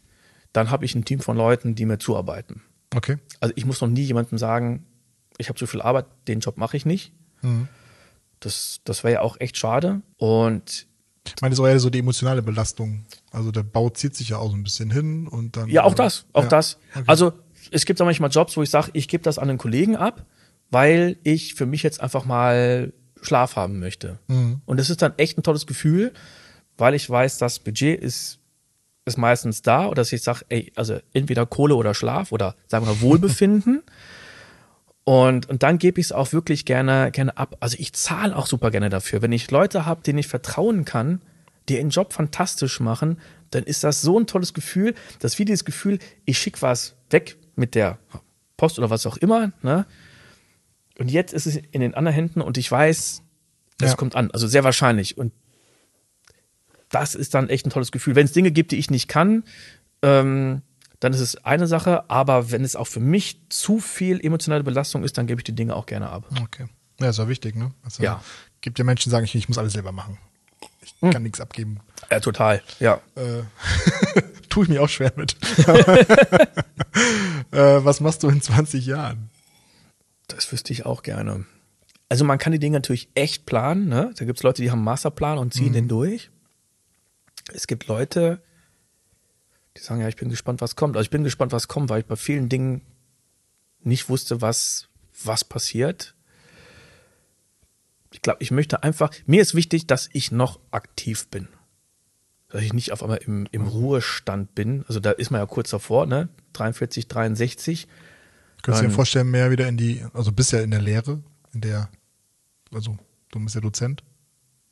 dann 0.52 0.70
habe 0.70 0.84
ich 0.84 0.94
ein 0.94 1.04
Team 1.04 1.20
von 1.20 1.36
Leuten, 1.36 1.74
die 1.74 1.86
mir 1.86 1.98
zuarbeiten. 1.98 2.62
Okay. 2.94 3.16
Also 3.40 3.54
ich 3.56 3.64
muss 3.64 3.80
noch 3.80 3.88
nie 3.88 4.02
jemandem 4.02 4.38
sagen, 4.38 4.84
ich 5.38 5.48
habe 5.48 5.58
zu 5.58 5.66
viel 5.66 5.80
Arbeit, 5.80 6.06
den 6.28 6.40
Job 6.40 6.58
mache 6.58 6.76
ich 6.76 6.84
nicht. 6.86 7.12
Mhm. 7.40 7.68
Das, 8.40 8.80
das 8.84 9.02
wäre 9.04 9.14
ja 9.14 9.20
auch 9.22 9.38
echt 9.40 9.56
schade. 9.56 10.02
Und 10.18 10.86
Ich 11.26 11.34
meine, 11.40 11.52
das 11.52 11.60
auch 11.60 11.66
eher 11.66 11.80
so 11.80 11.88
die 11.90 12.00
emotionale 12.00 12.42
Belastung. 12.42 13.04
Also 13.30 13.50
der 13.50 13.62
Bau 13.62 13.88
zieht 13.88 14.14
sich 14.14 14.28
ja 14.30 14.36
auch 14.38 14.50
so 14.50 14.56
ein 14.56 14.62
bisschen 14.62 14.90
hin 14.90 15.26
und 15.26 15.56
dann. 15.56 15.68
ja, 15.70 15.84
auch 15.84 15.94
das, 15.94 16.26
auch 16.32 16.42
Ja. 16.44 16.48
das. 16.48 16.78
Okay. 16.94 17.04
Also 17.06 17.32
es 17.70 17.86
gibt 17.86 18.00
auch 18.02 18.04
manchmal 18.04 18.30
Jobs, 18.30 18.56
wo 18.56 18.62
ich 18.62 18.70
sage, 18.70 18.90
ich 18.92 19.08
gebe 19.08 19.22
das 19.24 19.38
an 19.38 19.48
einen 19.48 19.58
Kollegen 19.58 19.96
ab, 19.96 20.26
weil 20.70 21.16
ich 21.22 21.54
für 21.54 21.64
mich 21.66 21.82
jetzt 21.82 22.00
einfach 22.00 22.24
mal 22.26 22.92
Schlaf 23.22 23.56
haben 23.56 23.78
möchte. 23.78 24.18
Mhm. 24.28 24.60
Und 24.66 24.78
das 24.78 24.90
ist 24.90 25.02
dann 25.02 25.14
echt 25.16 25.38
ein 25.38 25.42
tolles 25.42 25.66
Gefühl, 25.66 26.12
weil 26.76 26.94
ich 26.94 27.08
weiß, 27.08 27.38
das 27.38 27.58
Budget 27.58 28.00
ist, 28.00 28.38
ist 29.04 29.18
meistens 29.18 29.62
da 29.62 29.86
oder 29.86 29.96
dass 29.96 30.12
ich 30.12 30.22
sage, 30.22 30.44
ey, 30.48 30.72
also 30.76 30.98
entweder 31.12 31.46
Kohle 31.46 31.74
oder 31.74 31.94
Schlaf 31.94 32.32
oder 32.32 32.54
sagen 32.66 32.86
wir 32.86 33.00
Wohlbefinden. 33.00 33.82
Und, 35.04 35.48
und 35.48 35.64
dann 35.64 35.78
gebe 35.78 36.00
ich 36.00 36.06
es 36.06 36.12
auch 36.12 36.32
wirklich 36.32 36.64
gerne, 36.64 37.10
gerne 37.10 37.36
ab. 37.36 37.56
Also 37.58 37.76
ich 37.80 37.92
zahle 37.92 38.36
auch 38.36 38.46
super 38.46 38.70
gerne 38.70 38.88
dafür. 38.88 39.20
Wenn 39.20 39.32
ich 39.32 39.50
Leute 39.50 39.84
habe, 39.84 40.02
denen 40.02 40.18
ich 40.18 40.28
vertrauen 40.28 40.84
kann, 40.84 41.20
die 41.68 41.76
ihren 41.76 41.90
Job 41.90 42.12
fantastisch 42.12 42.78
machen, 42.78 43.18
dann 43.50 43.64
ist 43.64 43.82
das 43.84 44.00
so 44.00 44.18
ein 44.18 44.26
tolles 44.26 44.54
Gefühl, 44.54 44.94
dass 45.18 45.38
wie 45.38 45.44
dieses 45.44 45.64
Gefühl, 45.64 45.98
ich 46.24 46.38
schicke 46.38 46.62
was 46.62 46.94
weg 47.10 47.36
mit 47.56 47.74
der 47.74 47.98
Post 48.56 48.78
oder 48.78 48.90
was 48.90 49.06
auch 49.06 49.16
immer, 49.16 49.52
ne? 49.62 49.86
Und 51.02 51.10
jetzt 51.10 51.32
ist 51.34 51.46
es 51.46 51.56
in 51.56 51.80
den 51.80 51.94
anderen 51.94 52.14
Händen 52.14 52.40
und 52.40 52.56
ich 52.58 52.70
weiß, 52.70 53.22
es 53.80 53.90
Ja. 53.90 53.96
kommt 53.96 54.14
an. 54.14 54.30
Also 54.30 54.46
sehr 54.46 54.62
wahrscheinlich. 54.62 55.18
Und 55.18 55.32
das 56.90 57.16
ist 57.16 57.34
dann 57.34 57.48
echt 57.48 57.66
ein 57.66 57.70
tolles 57.70 57.90
Gefühl. 57.90 58.14
Wenn 58.14 58.24
es 58.26 58.30
Dinge 58.32 58.52
gibt, 58.52 58.70
die 58.70 58.76
ich 58.76 58.88
nicht 58.88 59.08
kann, 59.08 59.42
ähm, 60.02 60.62
dann 61.00 61.12
ist 61.12 61.18
es 61.18 61.44
eine 61.44 61.66
Sache. 61.66 62.08
Aber 62.08 62.52
wenn 62.52 62.62
es 62.62 62.76
auch 62.76 62.86
für 62.86 63.00
mich 63.00 63.40
zu 63.48 63.80
viel 63.80 64.24
emotionale 64.24 64.62
Belastung 64.62 65.02
ist, 65.02 65.18
dann 65.18 65.26
gebe 65.26 65.40
ich 65.40 65.44
die 65.44 65.56
Dinge 65.56 65.74
auch 65.74 65.86
gerne 65.86 66.08
ab. 66.08 66.24
Okay. 66.40 66.66
Ja, 67.00 67.08
ist 67.10 67.18
ja 67.18 67.26
wichtig, 67.26 67.56
ne? 67.56 67.72
Also, 67.82 68.00
Ja. 68.00 68.22
Gibt 68.60 68.78
ja 68.78 68.84
Menschen, 68.84 69.08
die 69.08 69.10
sagen, 69.10 69.24
ich, 69.24 69.34
ich 69.34 69.48
muss 69.48 69.58
alles 69.58 69.72
selber 69.72 69.90
machen. 69.90 70.18
Ich 70.82 70.94
Hm. 71.00 71.10
kann 71.10 71.24
nichts 71.24 71.40
abgeben. 71.40 71.80
Ja, 72.12 72.20
total. 72.20 72.62
Ja. 72.78 73.00
Äh, 73.16 73.42
tue 74.48 74.62
ich 74.62 74.68
mich 74.68 74.78
auch 74.78 74.88
schwer 74.88 75.12
mit. 75.16 75.34
äh, 77.50 77.84
was 77.84 77.98
machst 78.00 78.22
du 78.22 78.28
in 78.28 78.40
20 78.40 78.86
Jahren? 78.86 79.30
Das 80.34 80.50
wüsste 80.50 80.72
ich 80.72 80.86
auch 80.86 81.02
gerne. 81.02 81.44
Also 82.08 82.24
man 82.24 82.38
kann 82.38 82.52
die 82.52 82.58
Dinge 82.58 82.76
natürlich 82.76 83.08
echt 83.14 83.46
planen. 83.46 83.88
Ne? 83.88 84.12
Da 84.16 84.24
gibt 84.24 84.38
es 84.38 84.42
Leute, 84.42 84.62
die 84.62 84.70
haben 84.70 84.80
einen 84.80 84.84
Masterplan 84.84 85.38
und 85.38 85.54
ziehen 85.54 85.72
den 85.72 85.88
durch. 85.88 86.30
Es 87.52 87.66
gibt 87.66 87.86
Leute, 87.86 88.42
die 89.76 89.82
sagen, 89.82 90.00
ja, 90.00 90.08
ich 90.08 90.16
bin 90.16 90.28
gespannt, 90.28 90.60
was 90.60 90.76
kommt. 90.76 90.96
Also 90.96 91.04
ich 91.04 91.10
bin 91.10 91.24
gespannt, 91.24 91.52
was 91.52 91.68
kommt, 91.68 91.90
weil 91.90 92.00
ich 92.00 92.06
bei 92.06 92.16
vielen 92.16 92.48
Dingen 92.48 92.82
nicht 93.80 94.08
wusste, 94.08 94.40
was, 94.40 94.88
was 95.24 95.44
passiert. 95.44 96.14
Ich 98.12 98.20
glaube, 98.20 98.42
ich 98.42 98.50
möchte 98.50 98.82
einfach, 98.82 99.10
mir 99.26 99.40
ist 99.40 99.54
wichtig, 99.54 99.86
dass 99.86 100.10
ich 100.12 100.30
noch 100.30 100.60
aktiv 100.70 101.28
bin. 101.28 101.48
Dass 102.48 102.62
ich 102.62 102.74
nicht 102.74 102.92
auf 102.92 103.02
einmal 103.02 103.18
im, 103.18 103.48
im 103.50 103.66
Ruhestand 103.66 104.54
bin. 104.54 104.84
Also 104.86 105.00
da 105.00 105.12
ist 105.12 105.30
man 105.30 105.40
ja 105.40 105.46
kurz 105.46 105.70
davor, 105.70 106.06
ne? 106.06 106.28
43, 106.52 107.08
63. 107.08 107.88
Könntest 108.62 108.84
du 108.84 108.88
dir 108.88 108.94
vorstellen, 108.94 109.30
mehr 109.30 109.50
wieder 109.50 109.68
in 109.68 109.76
die, 109.76 110.04
also 110.14 110.30
bist 110.30 110.52
ja 110.52 110.60
in 110.60 110.70
der 110.70 110.80
Lehre, 110.80 111.20
in 111.52 111.60
der, 111.60 111.88
also 112.72 112.96
du 113.32 113.40
bist 113.40 113.56
ja 113.56 113.60
Dozent, 113.60 114.04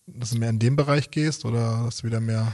dass 0.07 0.31
du 0.31 0.39
mehr 0.39 0.51
in 0.51 0.59
den 0.59 0.77
Bereich 0.77 1.11
gehst 1.11 1.45
oder 1.45 1.83
dass 1.85 1.99
du 1.99 2.07
wieder 2.07 2.21
mehr 2.21 2.53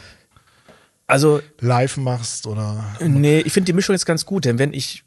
Also 1.07 1.41
live 1.61 1.99
machst 1.99 2.47
oder 2.47 2.97
Nee, 3.01 3.41
ich 3.41 3.53
finde 3.53 3.67
die 3.67 3.73
Mischung 3.75 3.95
jetzt 3.95 4.07
ganz 4.07 4.25
gut, 4.25 4.47
denn 4.47 4.59
wenn 4.59 4.73
ich, 4.73 5.05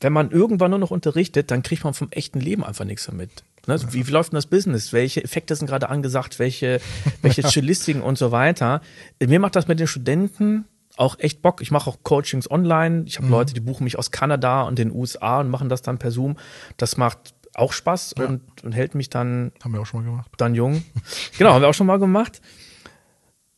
wenn 0.00 0.12
man 0.12 0.30
irgendwann 0.30 0.70
nur 0.70 0.78
noch 0.78 0.90
unterrichtet, 0.90 1.50
dann 1.50 1.62
kriegt 1.62 1.84
man 1.84 1.94
vom 1.94 2.08
echten 2.12 2.40
Leben 2.40 2.64
einfach 2.64 2.84
nichts 2.84 3.08
mehr 3.08 3.16
mit. 3.16 3.42
Ne? 3.66 3.80
Wie, 3.90 4.06
wie 4.06 4.10
läuft 4.10 4.32
denn 4.32 4.36
das 4.36 4.46
Business? 4.46 4.92
Welche 4.92 5.24
Effekte 5.24 5.56
sind 5.56 5.66
gerade 5.66 5.88
angesagt? 5.88 6.38
Welche, 6.38 6.80
welche 7.22 7.42
Chillistiken 7.48 8.02
und 8.02 8.18
so 8.18 8.30
weiter? 8.30 8.80
Mir 9.24 9.40
macht 9.40 9.56
das 9.56 9.66
mit 9.66 9.80
den 9.80 9.86
Studenten 9.86 10.66
auch 10.96 11.18
echt 11.18 11.42
Bock. 11.42 11.60
Ich 11.60 11.70
mache 11.70 11.90
auch 11.90 11.98
Coachings 12.02 12.50
online. 12.50 13.04
Ich 13.06 13.16
habe 13.16 13.26
Mhm. 13.26 13.32
Leute, 13.32 13.54
die 13.54 13.60
buchen 13.60 13.84
mich 13.84 13.98
aus 13.98 14.10
Kanada 14.10 14.62
und 14.62 14.78
den 14.78 14.92
USA 14.92 15.40
und 15.40 15.50
machen 15.50 15.68
das 15.68 15.82
dann 15.82 15.98
per 15.98 16.10
Zoom. 16.10 16.36
Das 16.76 16.96
macht 16.96 17.34
auch 17.54 17.72
Spaß 17.72 18.14
Ja. 18.18 18.26
und, 18.26 18.40
und 18.64 18.72
hält 18.72 18.94
mich 18.94 19.10
dann 19.10 19.52
Haben 19.62 19.72
wir 19.74 19.80
auch 19.80 19.86
schon 19.86 20.04
mal 20.04 20.10
gemacht. 20.10 20.30
dann 20.36 20.54
jung. 20.54 20.84
genau, 21.38 21.52
haben 21.52 21.62
wir 21.62 21.68
auch 21.68 21.74
schon 21.74 21.86
mal 21.86 21.98
gemacht. 21.98 22.40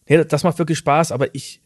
Nee, 0.08 0.24
das 0.24 0.44
macht 0.44 0.58
wirklich 0.58 0.78
Spaß, 0.78 1.12
aber 1.12 1.34
ich, 1.34 1.60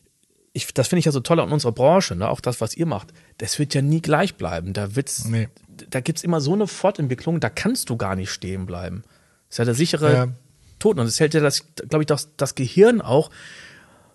ich 0.53 0.73
das 0.73 0.89
finde 0.89 1.01
ich 1.01 1.05
ja 1.05 1.13
so 1.13 1.21
toll 1.21 1.41
an 1.41 1.53
unserer 1.53 1.73
Branche, 1.73 2.17
ne? 2.17 2.29
auch 2.29 2.41
das, 2.41 2.61
was 2.61 2.77
ihr 2.77 2.87
macht. 2.87 3.13
Das 3.39 3.59
wird 3.59 3.75
ja 3.75 3.83
nie 3.83 4.01
gleich 4.01 4.37
bleiben. 4.37 4.73
Da 4.73 4.97
wird's, 4.97 5.25
Nee. 5.27 5.49
da 5.69 6.01
gibt's 6.01 6.23
immer 6.25 6.41
so 6.41 6.53
eine 6.55 6.67
Fortentwicklung, 6.67 7.39
da 7.41 7.51
kannst 7.51 7.91
du 7.91 7.97
gar 7.97 8.17
nicht 8.17 8.31
stehen 8.31 8.67
bleiben. 8.67 9.03
Das 9.49 9.55
ist 9.55 9.59
ja 9.59 9.65
der 9.67 9.75
sichere 9.75 10.13
Ja. 10.15 10.29
Tod. 10.79 10.99
Und 10.99 11.07
es 11.07 11.21
hält 11.21 11.35
ja 11.35 11.41
das, 11.41 11.67
glaube 11.89 12.03
ich, 12.03 12.07
das, 12.07 12.35
das 12.37 12.55
Gehirn 12.55 13.01
auch 13.03 13.31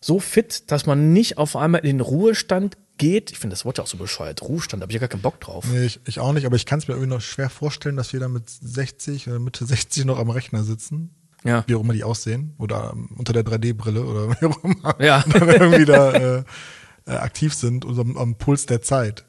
so 0.06 0.20
fit, 0.20 0.70
dass 0.72 0.86
man 0.86 1.14
nicht 1.14 1.38
auf 1.40 1.56
einmal 1.56 1.82
in 1.82 1.98
den 1.98 2.02
Ruhestand 2.02 2.78
geht. 2.98 3.32
Ich 3.32 3.40
finde 3.40 3.56
das 3.56 3.66
Wort 3.66 3.80
ja 3.80 3.84
auch 3.84 3.88
so 3.88 3.98
bescheuert. 3.98 4.44
Ruhestand, 4.44 4.82
da 4.82 4.84
habe 4.86 4.92
ich 4.92 4.96
ja 4.96 5.00
gar 5.00 5.10
keinen 5.10 5.24
Bock 5.24 5.40
drauf. 5.42 5.66
Nee, 5.72 5.86
ich, 5.86 6.00
ich 6.06 6.20
auch 6.20 6.32
nicht, 6.32 6.46
aber 6.46 6.56
ich 6.56 6.66
kann 6.68 6.78
es 6.80 6.88
mir 6.88 6.94
irgendwie 6.94 7.10
noch 7.10 7.22
schwer 7.22 7.50
vorstellen, 7.50 7.96
dass 7.96 8.14
wir 8.14 8.20
da 8.20 8.28
mit 8.28 8.48
60 8.50 9.28
oder 9.28 9.40
Mitte 9.40 9.66
60 9.66 10.06
noch 10.06 10.20
am 10.20 10.30
Rechner 10.30 10.64
sitzen. 10.64 11.10
Ja. 11.44 11.64
Wie 11.68 11.74
auch 11.76 11.82
immer 11.82 11.94
die 11.94 12.04
aussehen. 12.04 12.54
Oder 12.60 12.92
ähm, 12.94 13.10
unter 13.18 13.34
der 13.34 13.44
3D-Brille 13.44 14.06
oder 14.06 14.30
wie 14.42 14.46
auch 14.46 14.64
immer. 14.64 14.96
Ja. 15.02 15.24
Dann 15.32 15.50
irgendwie 15.50 15.86
da 15.86 16.12
äh, 16.14 16.44
äh, 17.08 17.12
aktiv 17.12 17.54
sind 17.56 17.84
und 17.84 17.98
am, 18.00 18.16
am 18.18 18.36
Puls 18.38 18.68
der 18.68 18.82
Zeit. 18.84 19.26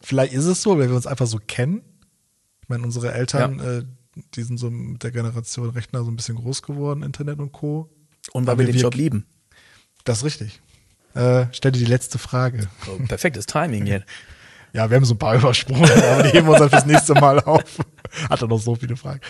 Vielleicht 0.00 0.32
ist 0.32 0.46
es 0.46 0.60
so, 0.62 0.76
weil 0.78 0.88
wir 0.88 0.96
uns 0.96 1.06
einfach 1.06 1.26
so 1.28 1.38
kennen. 1.46 1.82
Ich 2.62 2.68
meine, 2.68 2.82
unsere 2.82 3.12
Eltern, 3.12 3.60
äh, 3.60 3.84
die 4.34 4.42
sind 4.42 4.58
so 4.58 4.70
mit 4.70 5.02
der 5.04 5.12
Generation 5.12 5.70
Rechner 5.70 6.02
so 6.04 6.10
ein 6.10 6.16
bisschen 6.16 6.34
groß 6.36 6.62
geworden, 6.62 7.02
Internet 7.04 7.38
und 7.38 7.52
Co. 7.52 7.88
Und 8.32 8.46
weil 8.46 8.52
Aber 8.52 8.58
wir 8.60 8.66
den 8.66 8.74
wir- 8.74 8.82
Job 8.82 8.94
lieben. 8.96 9.24
Das 10.06 10.18
ist 10.18 10.24
richtig. 10.24 10.60
Äh, 11.14 11.46
stell 11.52 11.72
dir 11.72 11.80
die 11.80 11.84
letzte 11.84 12.18
Frage. 12.18 12.68
So, 12.86 12.96
perfektes 13.06 13.44
Timing 13.44 13.84
hier. 13.84 14.04
Ja, 14.72 14.88
wir 14.88 14.96
haben 14.96 15.04
so 15.04 15.14
ein 15.14 15.18
paar 15.18 15.34
übersprungen, 15.34 15.90
aber 15.90 16.22
die 16.22 16.30
heben 16.30 16.46
wir 16.46 16.52
uns 16.52 16.60
dann 16.60 16.70
fürs 16.70 16.86
nächste 16.86 17.14
Mal 17.14 17.40
auf. 17.40 17.78
Hatte 18.30 18.46
noch 18.46 18.60
so 18.60 18.76
viele 18.76 18.96
Fragen. 18.96 19.20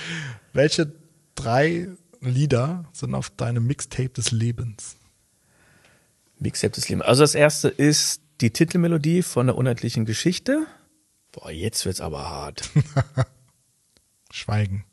Welche 0.53 0.93
drei 1.35 1.89
Lieder 2.21 2.85
sind 2.93 3.15
auf 3.15 3.31
deinem 3.31 3.67
Mixtape 3.67 4.11
des 4.11 4.33
Lebens? 4.33 4.97
Mixtape 6.39 6.73
des 6.73 6.89
Lebens. 6.89 7.07
Also 7.07 7.23
das 7.23 7.35
erste 7.35 7.69
ist 7.69 8.21
die 8.43 8.51
Titelmelodie 8.51 9.23
von 9.23 9.47
der 9.47 9.57
unendlichen 9.57 10.05
Geschichte. 10.05 10.67
Boah, 11.33 11.51
jetzt 11.51 11.87
wird's 11.87 12.01
aber 12.01 12.29
hart. 12.29 12.69
Schweigen. 14.31 14.85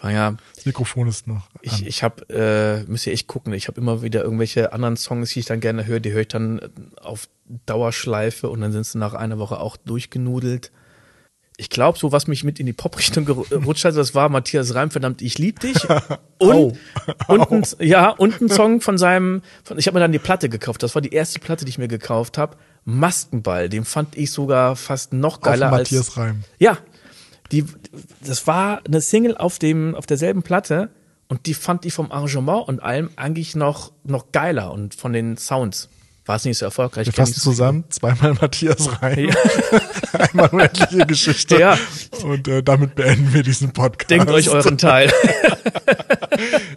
Ich 0.00 0.04
war 0.04 0.12
ja, 0.12 0.34
Das 0.54 0.64
Mikrofon 0.64 1.08
ist 1.08 1.26
noch 1.26 1.46
ich, 1.60 1.72
an. 1.74 1.86
ich 1.86 2.02
habe, 2.02 2.84
äh, 2.86 2.90
müsst 2.90 3.06
ihr 3.06 3.12
echt 3.12 3.26
gucken, 3.26 3.52
ich 3.52 3.68
habe 3.68 3.78
immer 3.78 4.00
wieder 4.00 4.24
irgendwelche 4.24 4.72
anderen 4.72 4.96
Songs, 4.96 5.30
die 5.30 5.40
ich 5.40 5.44
dann 5.46 5.60
gerne 5.60 5.84
höre, 5.86 6.00
die 6.00 6.12
höre 6.12 6.22
ich 6.22 6.28
dann 6.28 6.58
äh, 6.58 6.68
auf 7.02 7.28
Dauerschleife 7.66 8.48
und 8.48 8.62
dann 8.62 8.72
sind 8.72 8.86
sie 8.86 8.96
nach 8.96 9.12
einer 9.12 9.38
Woche 9.38 9.60
auch 9.60 9.76
durchgenudelt. 9.76 10.72
Ich 11.58 11.68
glaube, 11.68 11.98
so 11.98 12.10
was 12.12 12.26
mich 12.26 12.42
mit 12.44 12.58
in 12.58 12.64
die 12.64 12.72
Pop-Richtung 12.72 13.26
gerutscht 13.26 13.84
hat, 13.84 13.94
das 13.94 14.14
war 14.14 14.30
Matthias 14.30 14.74
Reim, 14.74 14.90
verdammt, 14.90 15.20
ich 15.20 15.36
lieb 15.36 15.60
dich. 15.60 15.76
Und, 16.38 16.54
Au. 16.54 16.72
und, 17.28 17.52
ein, 17.52 17.64
ja, 17.86 18.08
und 18.08 18.40
ein 18.40 18.48
Song 18.48 18.80
von 18.80 18.96
seinem, 18.96 19.42
von, 19.62 19.78
ich 19.78 19.86
habe 19.86 19.96
mir 19.96 20.00
dann 20.00 20.12
die 20.12 20.18
Platte 20.18 20.48
gekauft, 20.48 20.82
das 20.82 20.94
war 20.94 21.02
die 21.02 21.12
erste 21.12 21.38
Platte, 21.38 21.66
die 21.66 21.68
ich 21.68 21.76
mir 21.76 21.88
gekauft 21.88 22.38
habe. 22.38 22.56
Maskenball, 22.86 23.68
den 23.68 23.84
fand 23.84 24.16
ich 24.16 24.30
sogar 24.30 24.74
fast 24.74 25.12
noch 25.12 25.34
Auf 25.34 25.42
geiler 25.42 25.66
als 25.66 25.90
Matthias 25.90 26.16
Reim. 26.16 26.44
ja, 26.58 26.78
die, 27.52 27.64
das 28.24 28.46
war 28.46 28.80
eine 28.86 29.00
Single 29.00 29.36
auf 29.36 29.58
dem, 29.58 29.94
auf 29.94 30.06
derselben 30.06 30.42
Platte 30.42 30.90
und 31.28 31.46
die 31.46 31.54
fand 31.54 31.84
ich 31.86 31.92
vom 31.94 32.10
Arrangement 32.12 32.66
und 32.68 32.82
allem 32.82 33.10
eigentlich 33.16 33.54
noch, 33.56 33.92
noch 34.04 34.32
geiler 34.32 34.72
und 34.72 34.94
von 34.94 35.12
den 35.12 35.36
Sounds. 35.36 35.88
War 36.26 36.36
es 36.36 36.44
nicht 36.44 36.58
so 36.58 36.64
erfolgreich. 36.66 37.06
Wir 37.06 37.12
fassen 37.12 37.34
zusammen, 37.40 37.84
zweimal 37.88 38.34
Matthias 38.40 39.02
Reim, 39.02 39.30
Ja. 39.30 39.34
einmal 40.12 40.48
unendliche 40.50 41.06
Geschichte. 41.06 41.58
Ja. 41.58 41.76
Und 42.22 42.46
äh, 42.46 42.62
damit 42.62 42.94
beenden 42.94 43.32
wir 43.32 43.42
diesen 43.42 43.72
Podcast. 43.72 44.10
Denkt 44.10 44.30
euch 44.30 44.48
euren 44.48 44.78
Teil. 44.78 45.10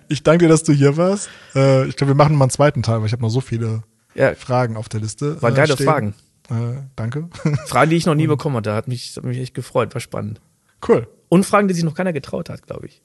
Ich 0.10 0.24
danke 0.24 0.46
dir, 0.46 0.50
dass 0.50 0.64
du 0.64 0.74
hier 0.74 0.98
warst. 0.98 1.30
Äh, 1.56 1.88
ich 1.88 1.96
glaube, 1.96 2.12
wir 2.12 2.16
machen 2.16 2.36
mal 2.36 2.46
einen 2.46 2.52
zweiten 2.52 2.84
Teil, 2.84 3.00
weil 3.00 3.08
ich 3.08 3.14
habe 3.14 3.22
noch 3.22 3.30
so 3.30 3.42
viele 3.42 3.84
Ja, 4.14 4.36
Fragen 4.36 4.76
auf 4.78 4.90
der 4.90 5.00
Liste. 5.00 5.42
Waren 5.42 5.54
äh, 5.54 5.56
geile 5.58 5.74
stehen. 5.74 5.86
Fragen. 5.86 6.14
Äh, 6.50 6.82
danke. 6.96 7.30
Fragen, 7.68 7.90
die 7.90 7.96
ich 7.96 8.06
noch 8.06 8.16
nie 8.16 8.28
bekommen 8.28 8.58
hatte, 8.58 8.74
hat 8.74 8.88
mich, 8.88 9.16
hat 9.16 9.24
mich 9.24 9.38
echt 9.40 9.54
gefreut, 9.54 9.94
war 9.94 10.02
spannend. 10.02 10.42
Cool. 10.88 11.08
Und 11.30 11.46
Fragen, 11.46 11.68
die 11.68 11.74
sich 11.74 11.84
noch 11.84 11.96
keiner 11.96 12.14
getraut 12.14 12.50
hat, 12.50 12.66
glaube 12.66 12.88
ich. 12.88 13.02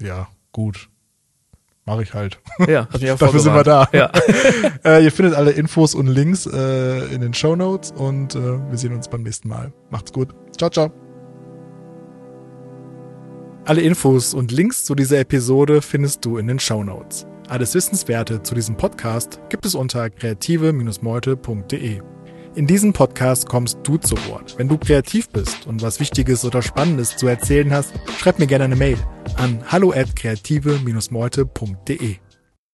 Ja, 0.00 0.28
gut. 0.52 0.88
Mache 1.84 2.02
ich 2.02 2.14
halt. 2.14 2.40
Ja, 2.66 2.88
hat 2.88 3.00
mich 3.00 3.10
auch 3.12 3.18
Dafür 3.18 3.40
sind 3.40 3.54
wir 3.54 3.62
da. 3.62 3.88
Ja. 3.92 4.10
äh, 4.84 5.04
ihr 5.04 5.12
findet 5.12 5.34
alle 5.34 5.52
Infos 5.52 5.94
und 5.94 6.08
Links 6.08 6.46
äh, 6.46 7.14
in 7.14 7.20
den 7.20 7.32
Show 7.32 7.54
Notes 7.54 7.92
und 7.92 8.34
äh, 8.34 8.70
wir 8.70 8.76
sehen 8.76 8.92
uns 8.92 9.08
beim 9.08 9.22
nächsten 9.22 9.48
Mal. 9.48 9.72
Macht's 9.90 10.12
gut. 10.12 10.34
Ciao, 10.56 10.68
ciao. 10.68 10.92
Alle 13.64 13.82
Infos 13.82 14.34
und 14.34 14.50
Links 14.50 14.84
zu 14.84 14.94
dieser 14.94 15.20
Episode 15.20 15.80
findest 15.80 16.24
du 16.24 16.38
in 16.38 16.48
den 16.48 16.58
Show 16.58 16.82
Notes. 16.82 17.26
Alles 17.48 17.74
Wissenswerte 17.74 18.42
zu 18.42 18.56
diesem 18.56 18.76
Podcast 18.76 19.40
gibt 19.48 19.64
es 19.64 19.76
unter 19.76 20.10
kreative-meute.de. 20.10 22.15
In 22.56 22.66
diesem 22.66 22.94
Podcast 22.94 23.50
kommst 23.50 23.80
du 23.82 23.98
zu 23.98 24.16
Wort. 24.28 24.54
Wenn 24.56 24.66
du 24.66 24.78
kreativ 24.78 25.28
bist 25.28 25.66
und 25.66 25.82
was 25.82 26.00
Wichtiges 26.00 26.42
oder 26.42 26.62
Spannendes 26.62 27.14
zu 27.18 27.26
erzählen 27.26 27.70
hast, 27.70 27.92
schreib 28.18 28.38
mir 28.38 28.46
gerne 28.46 28.64
eine 28.64 28.76
Mail 28.76 28.96
an 29.36 29.62
hallo 29.70 29.92
at. 29.92 30.14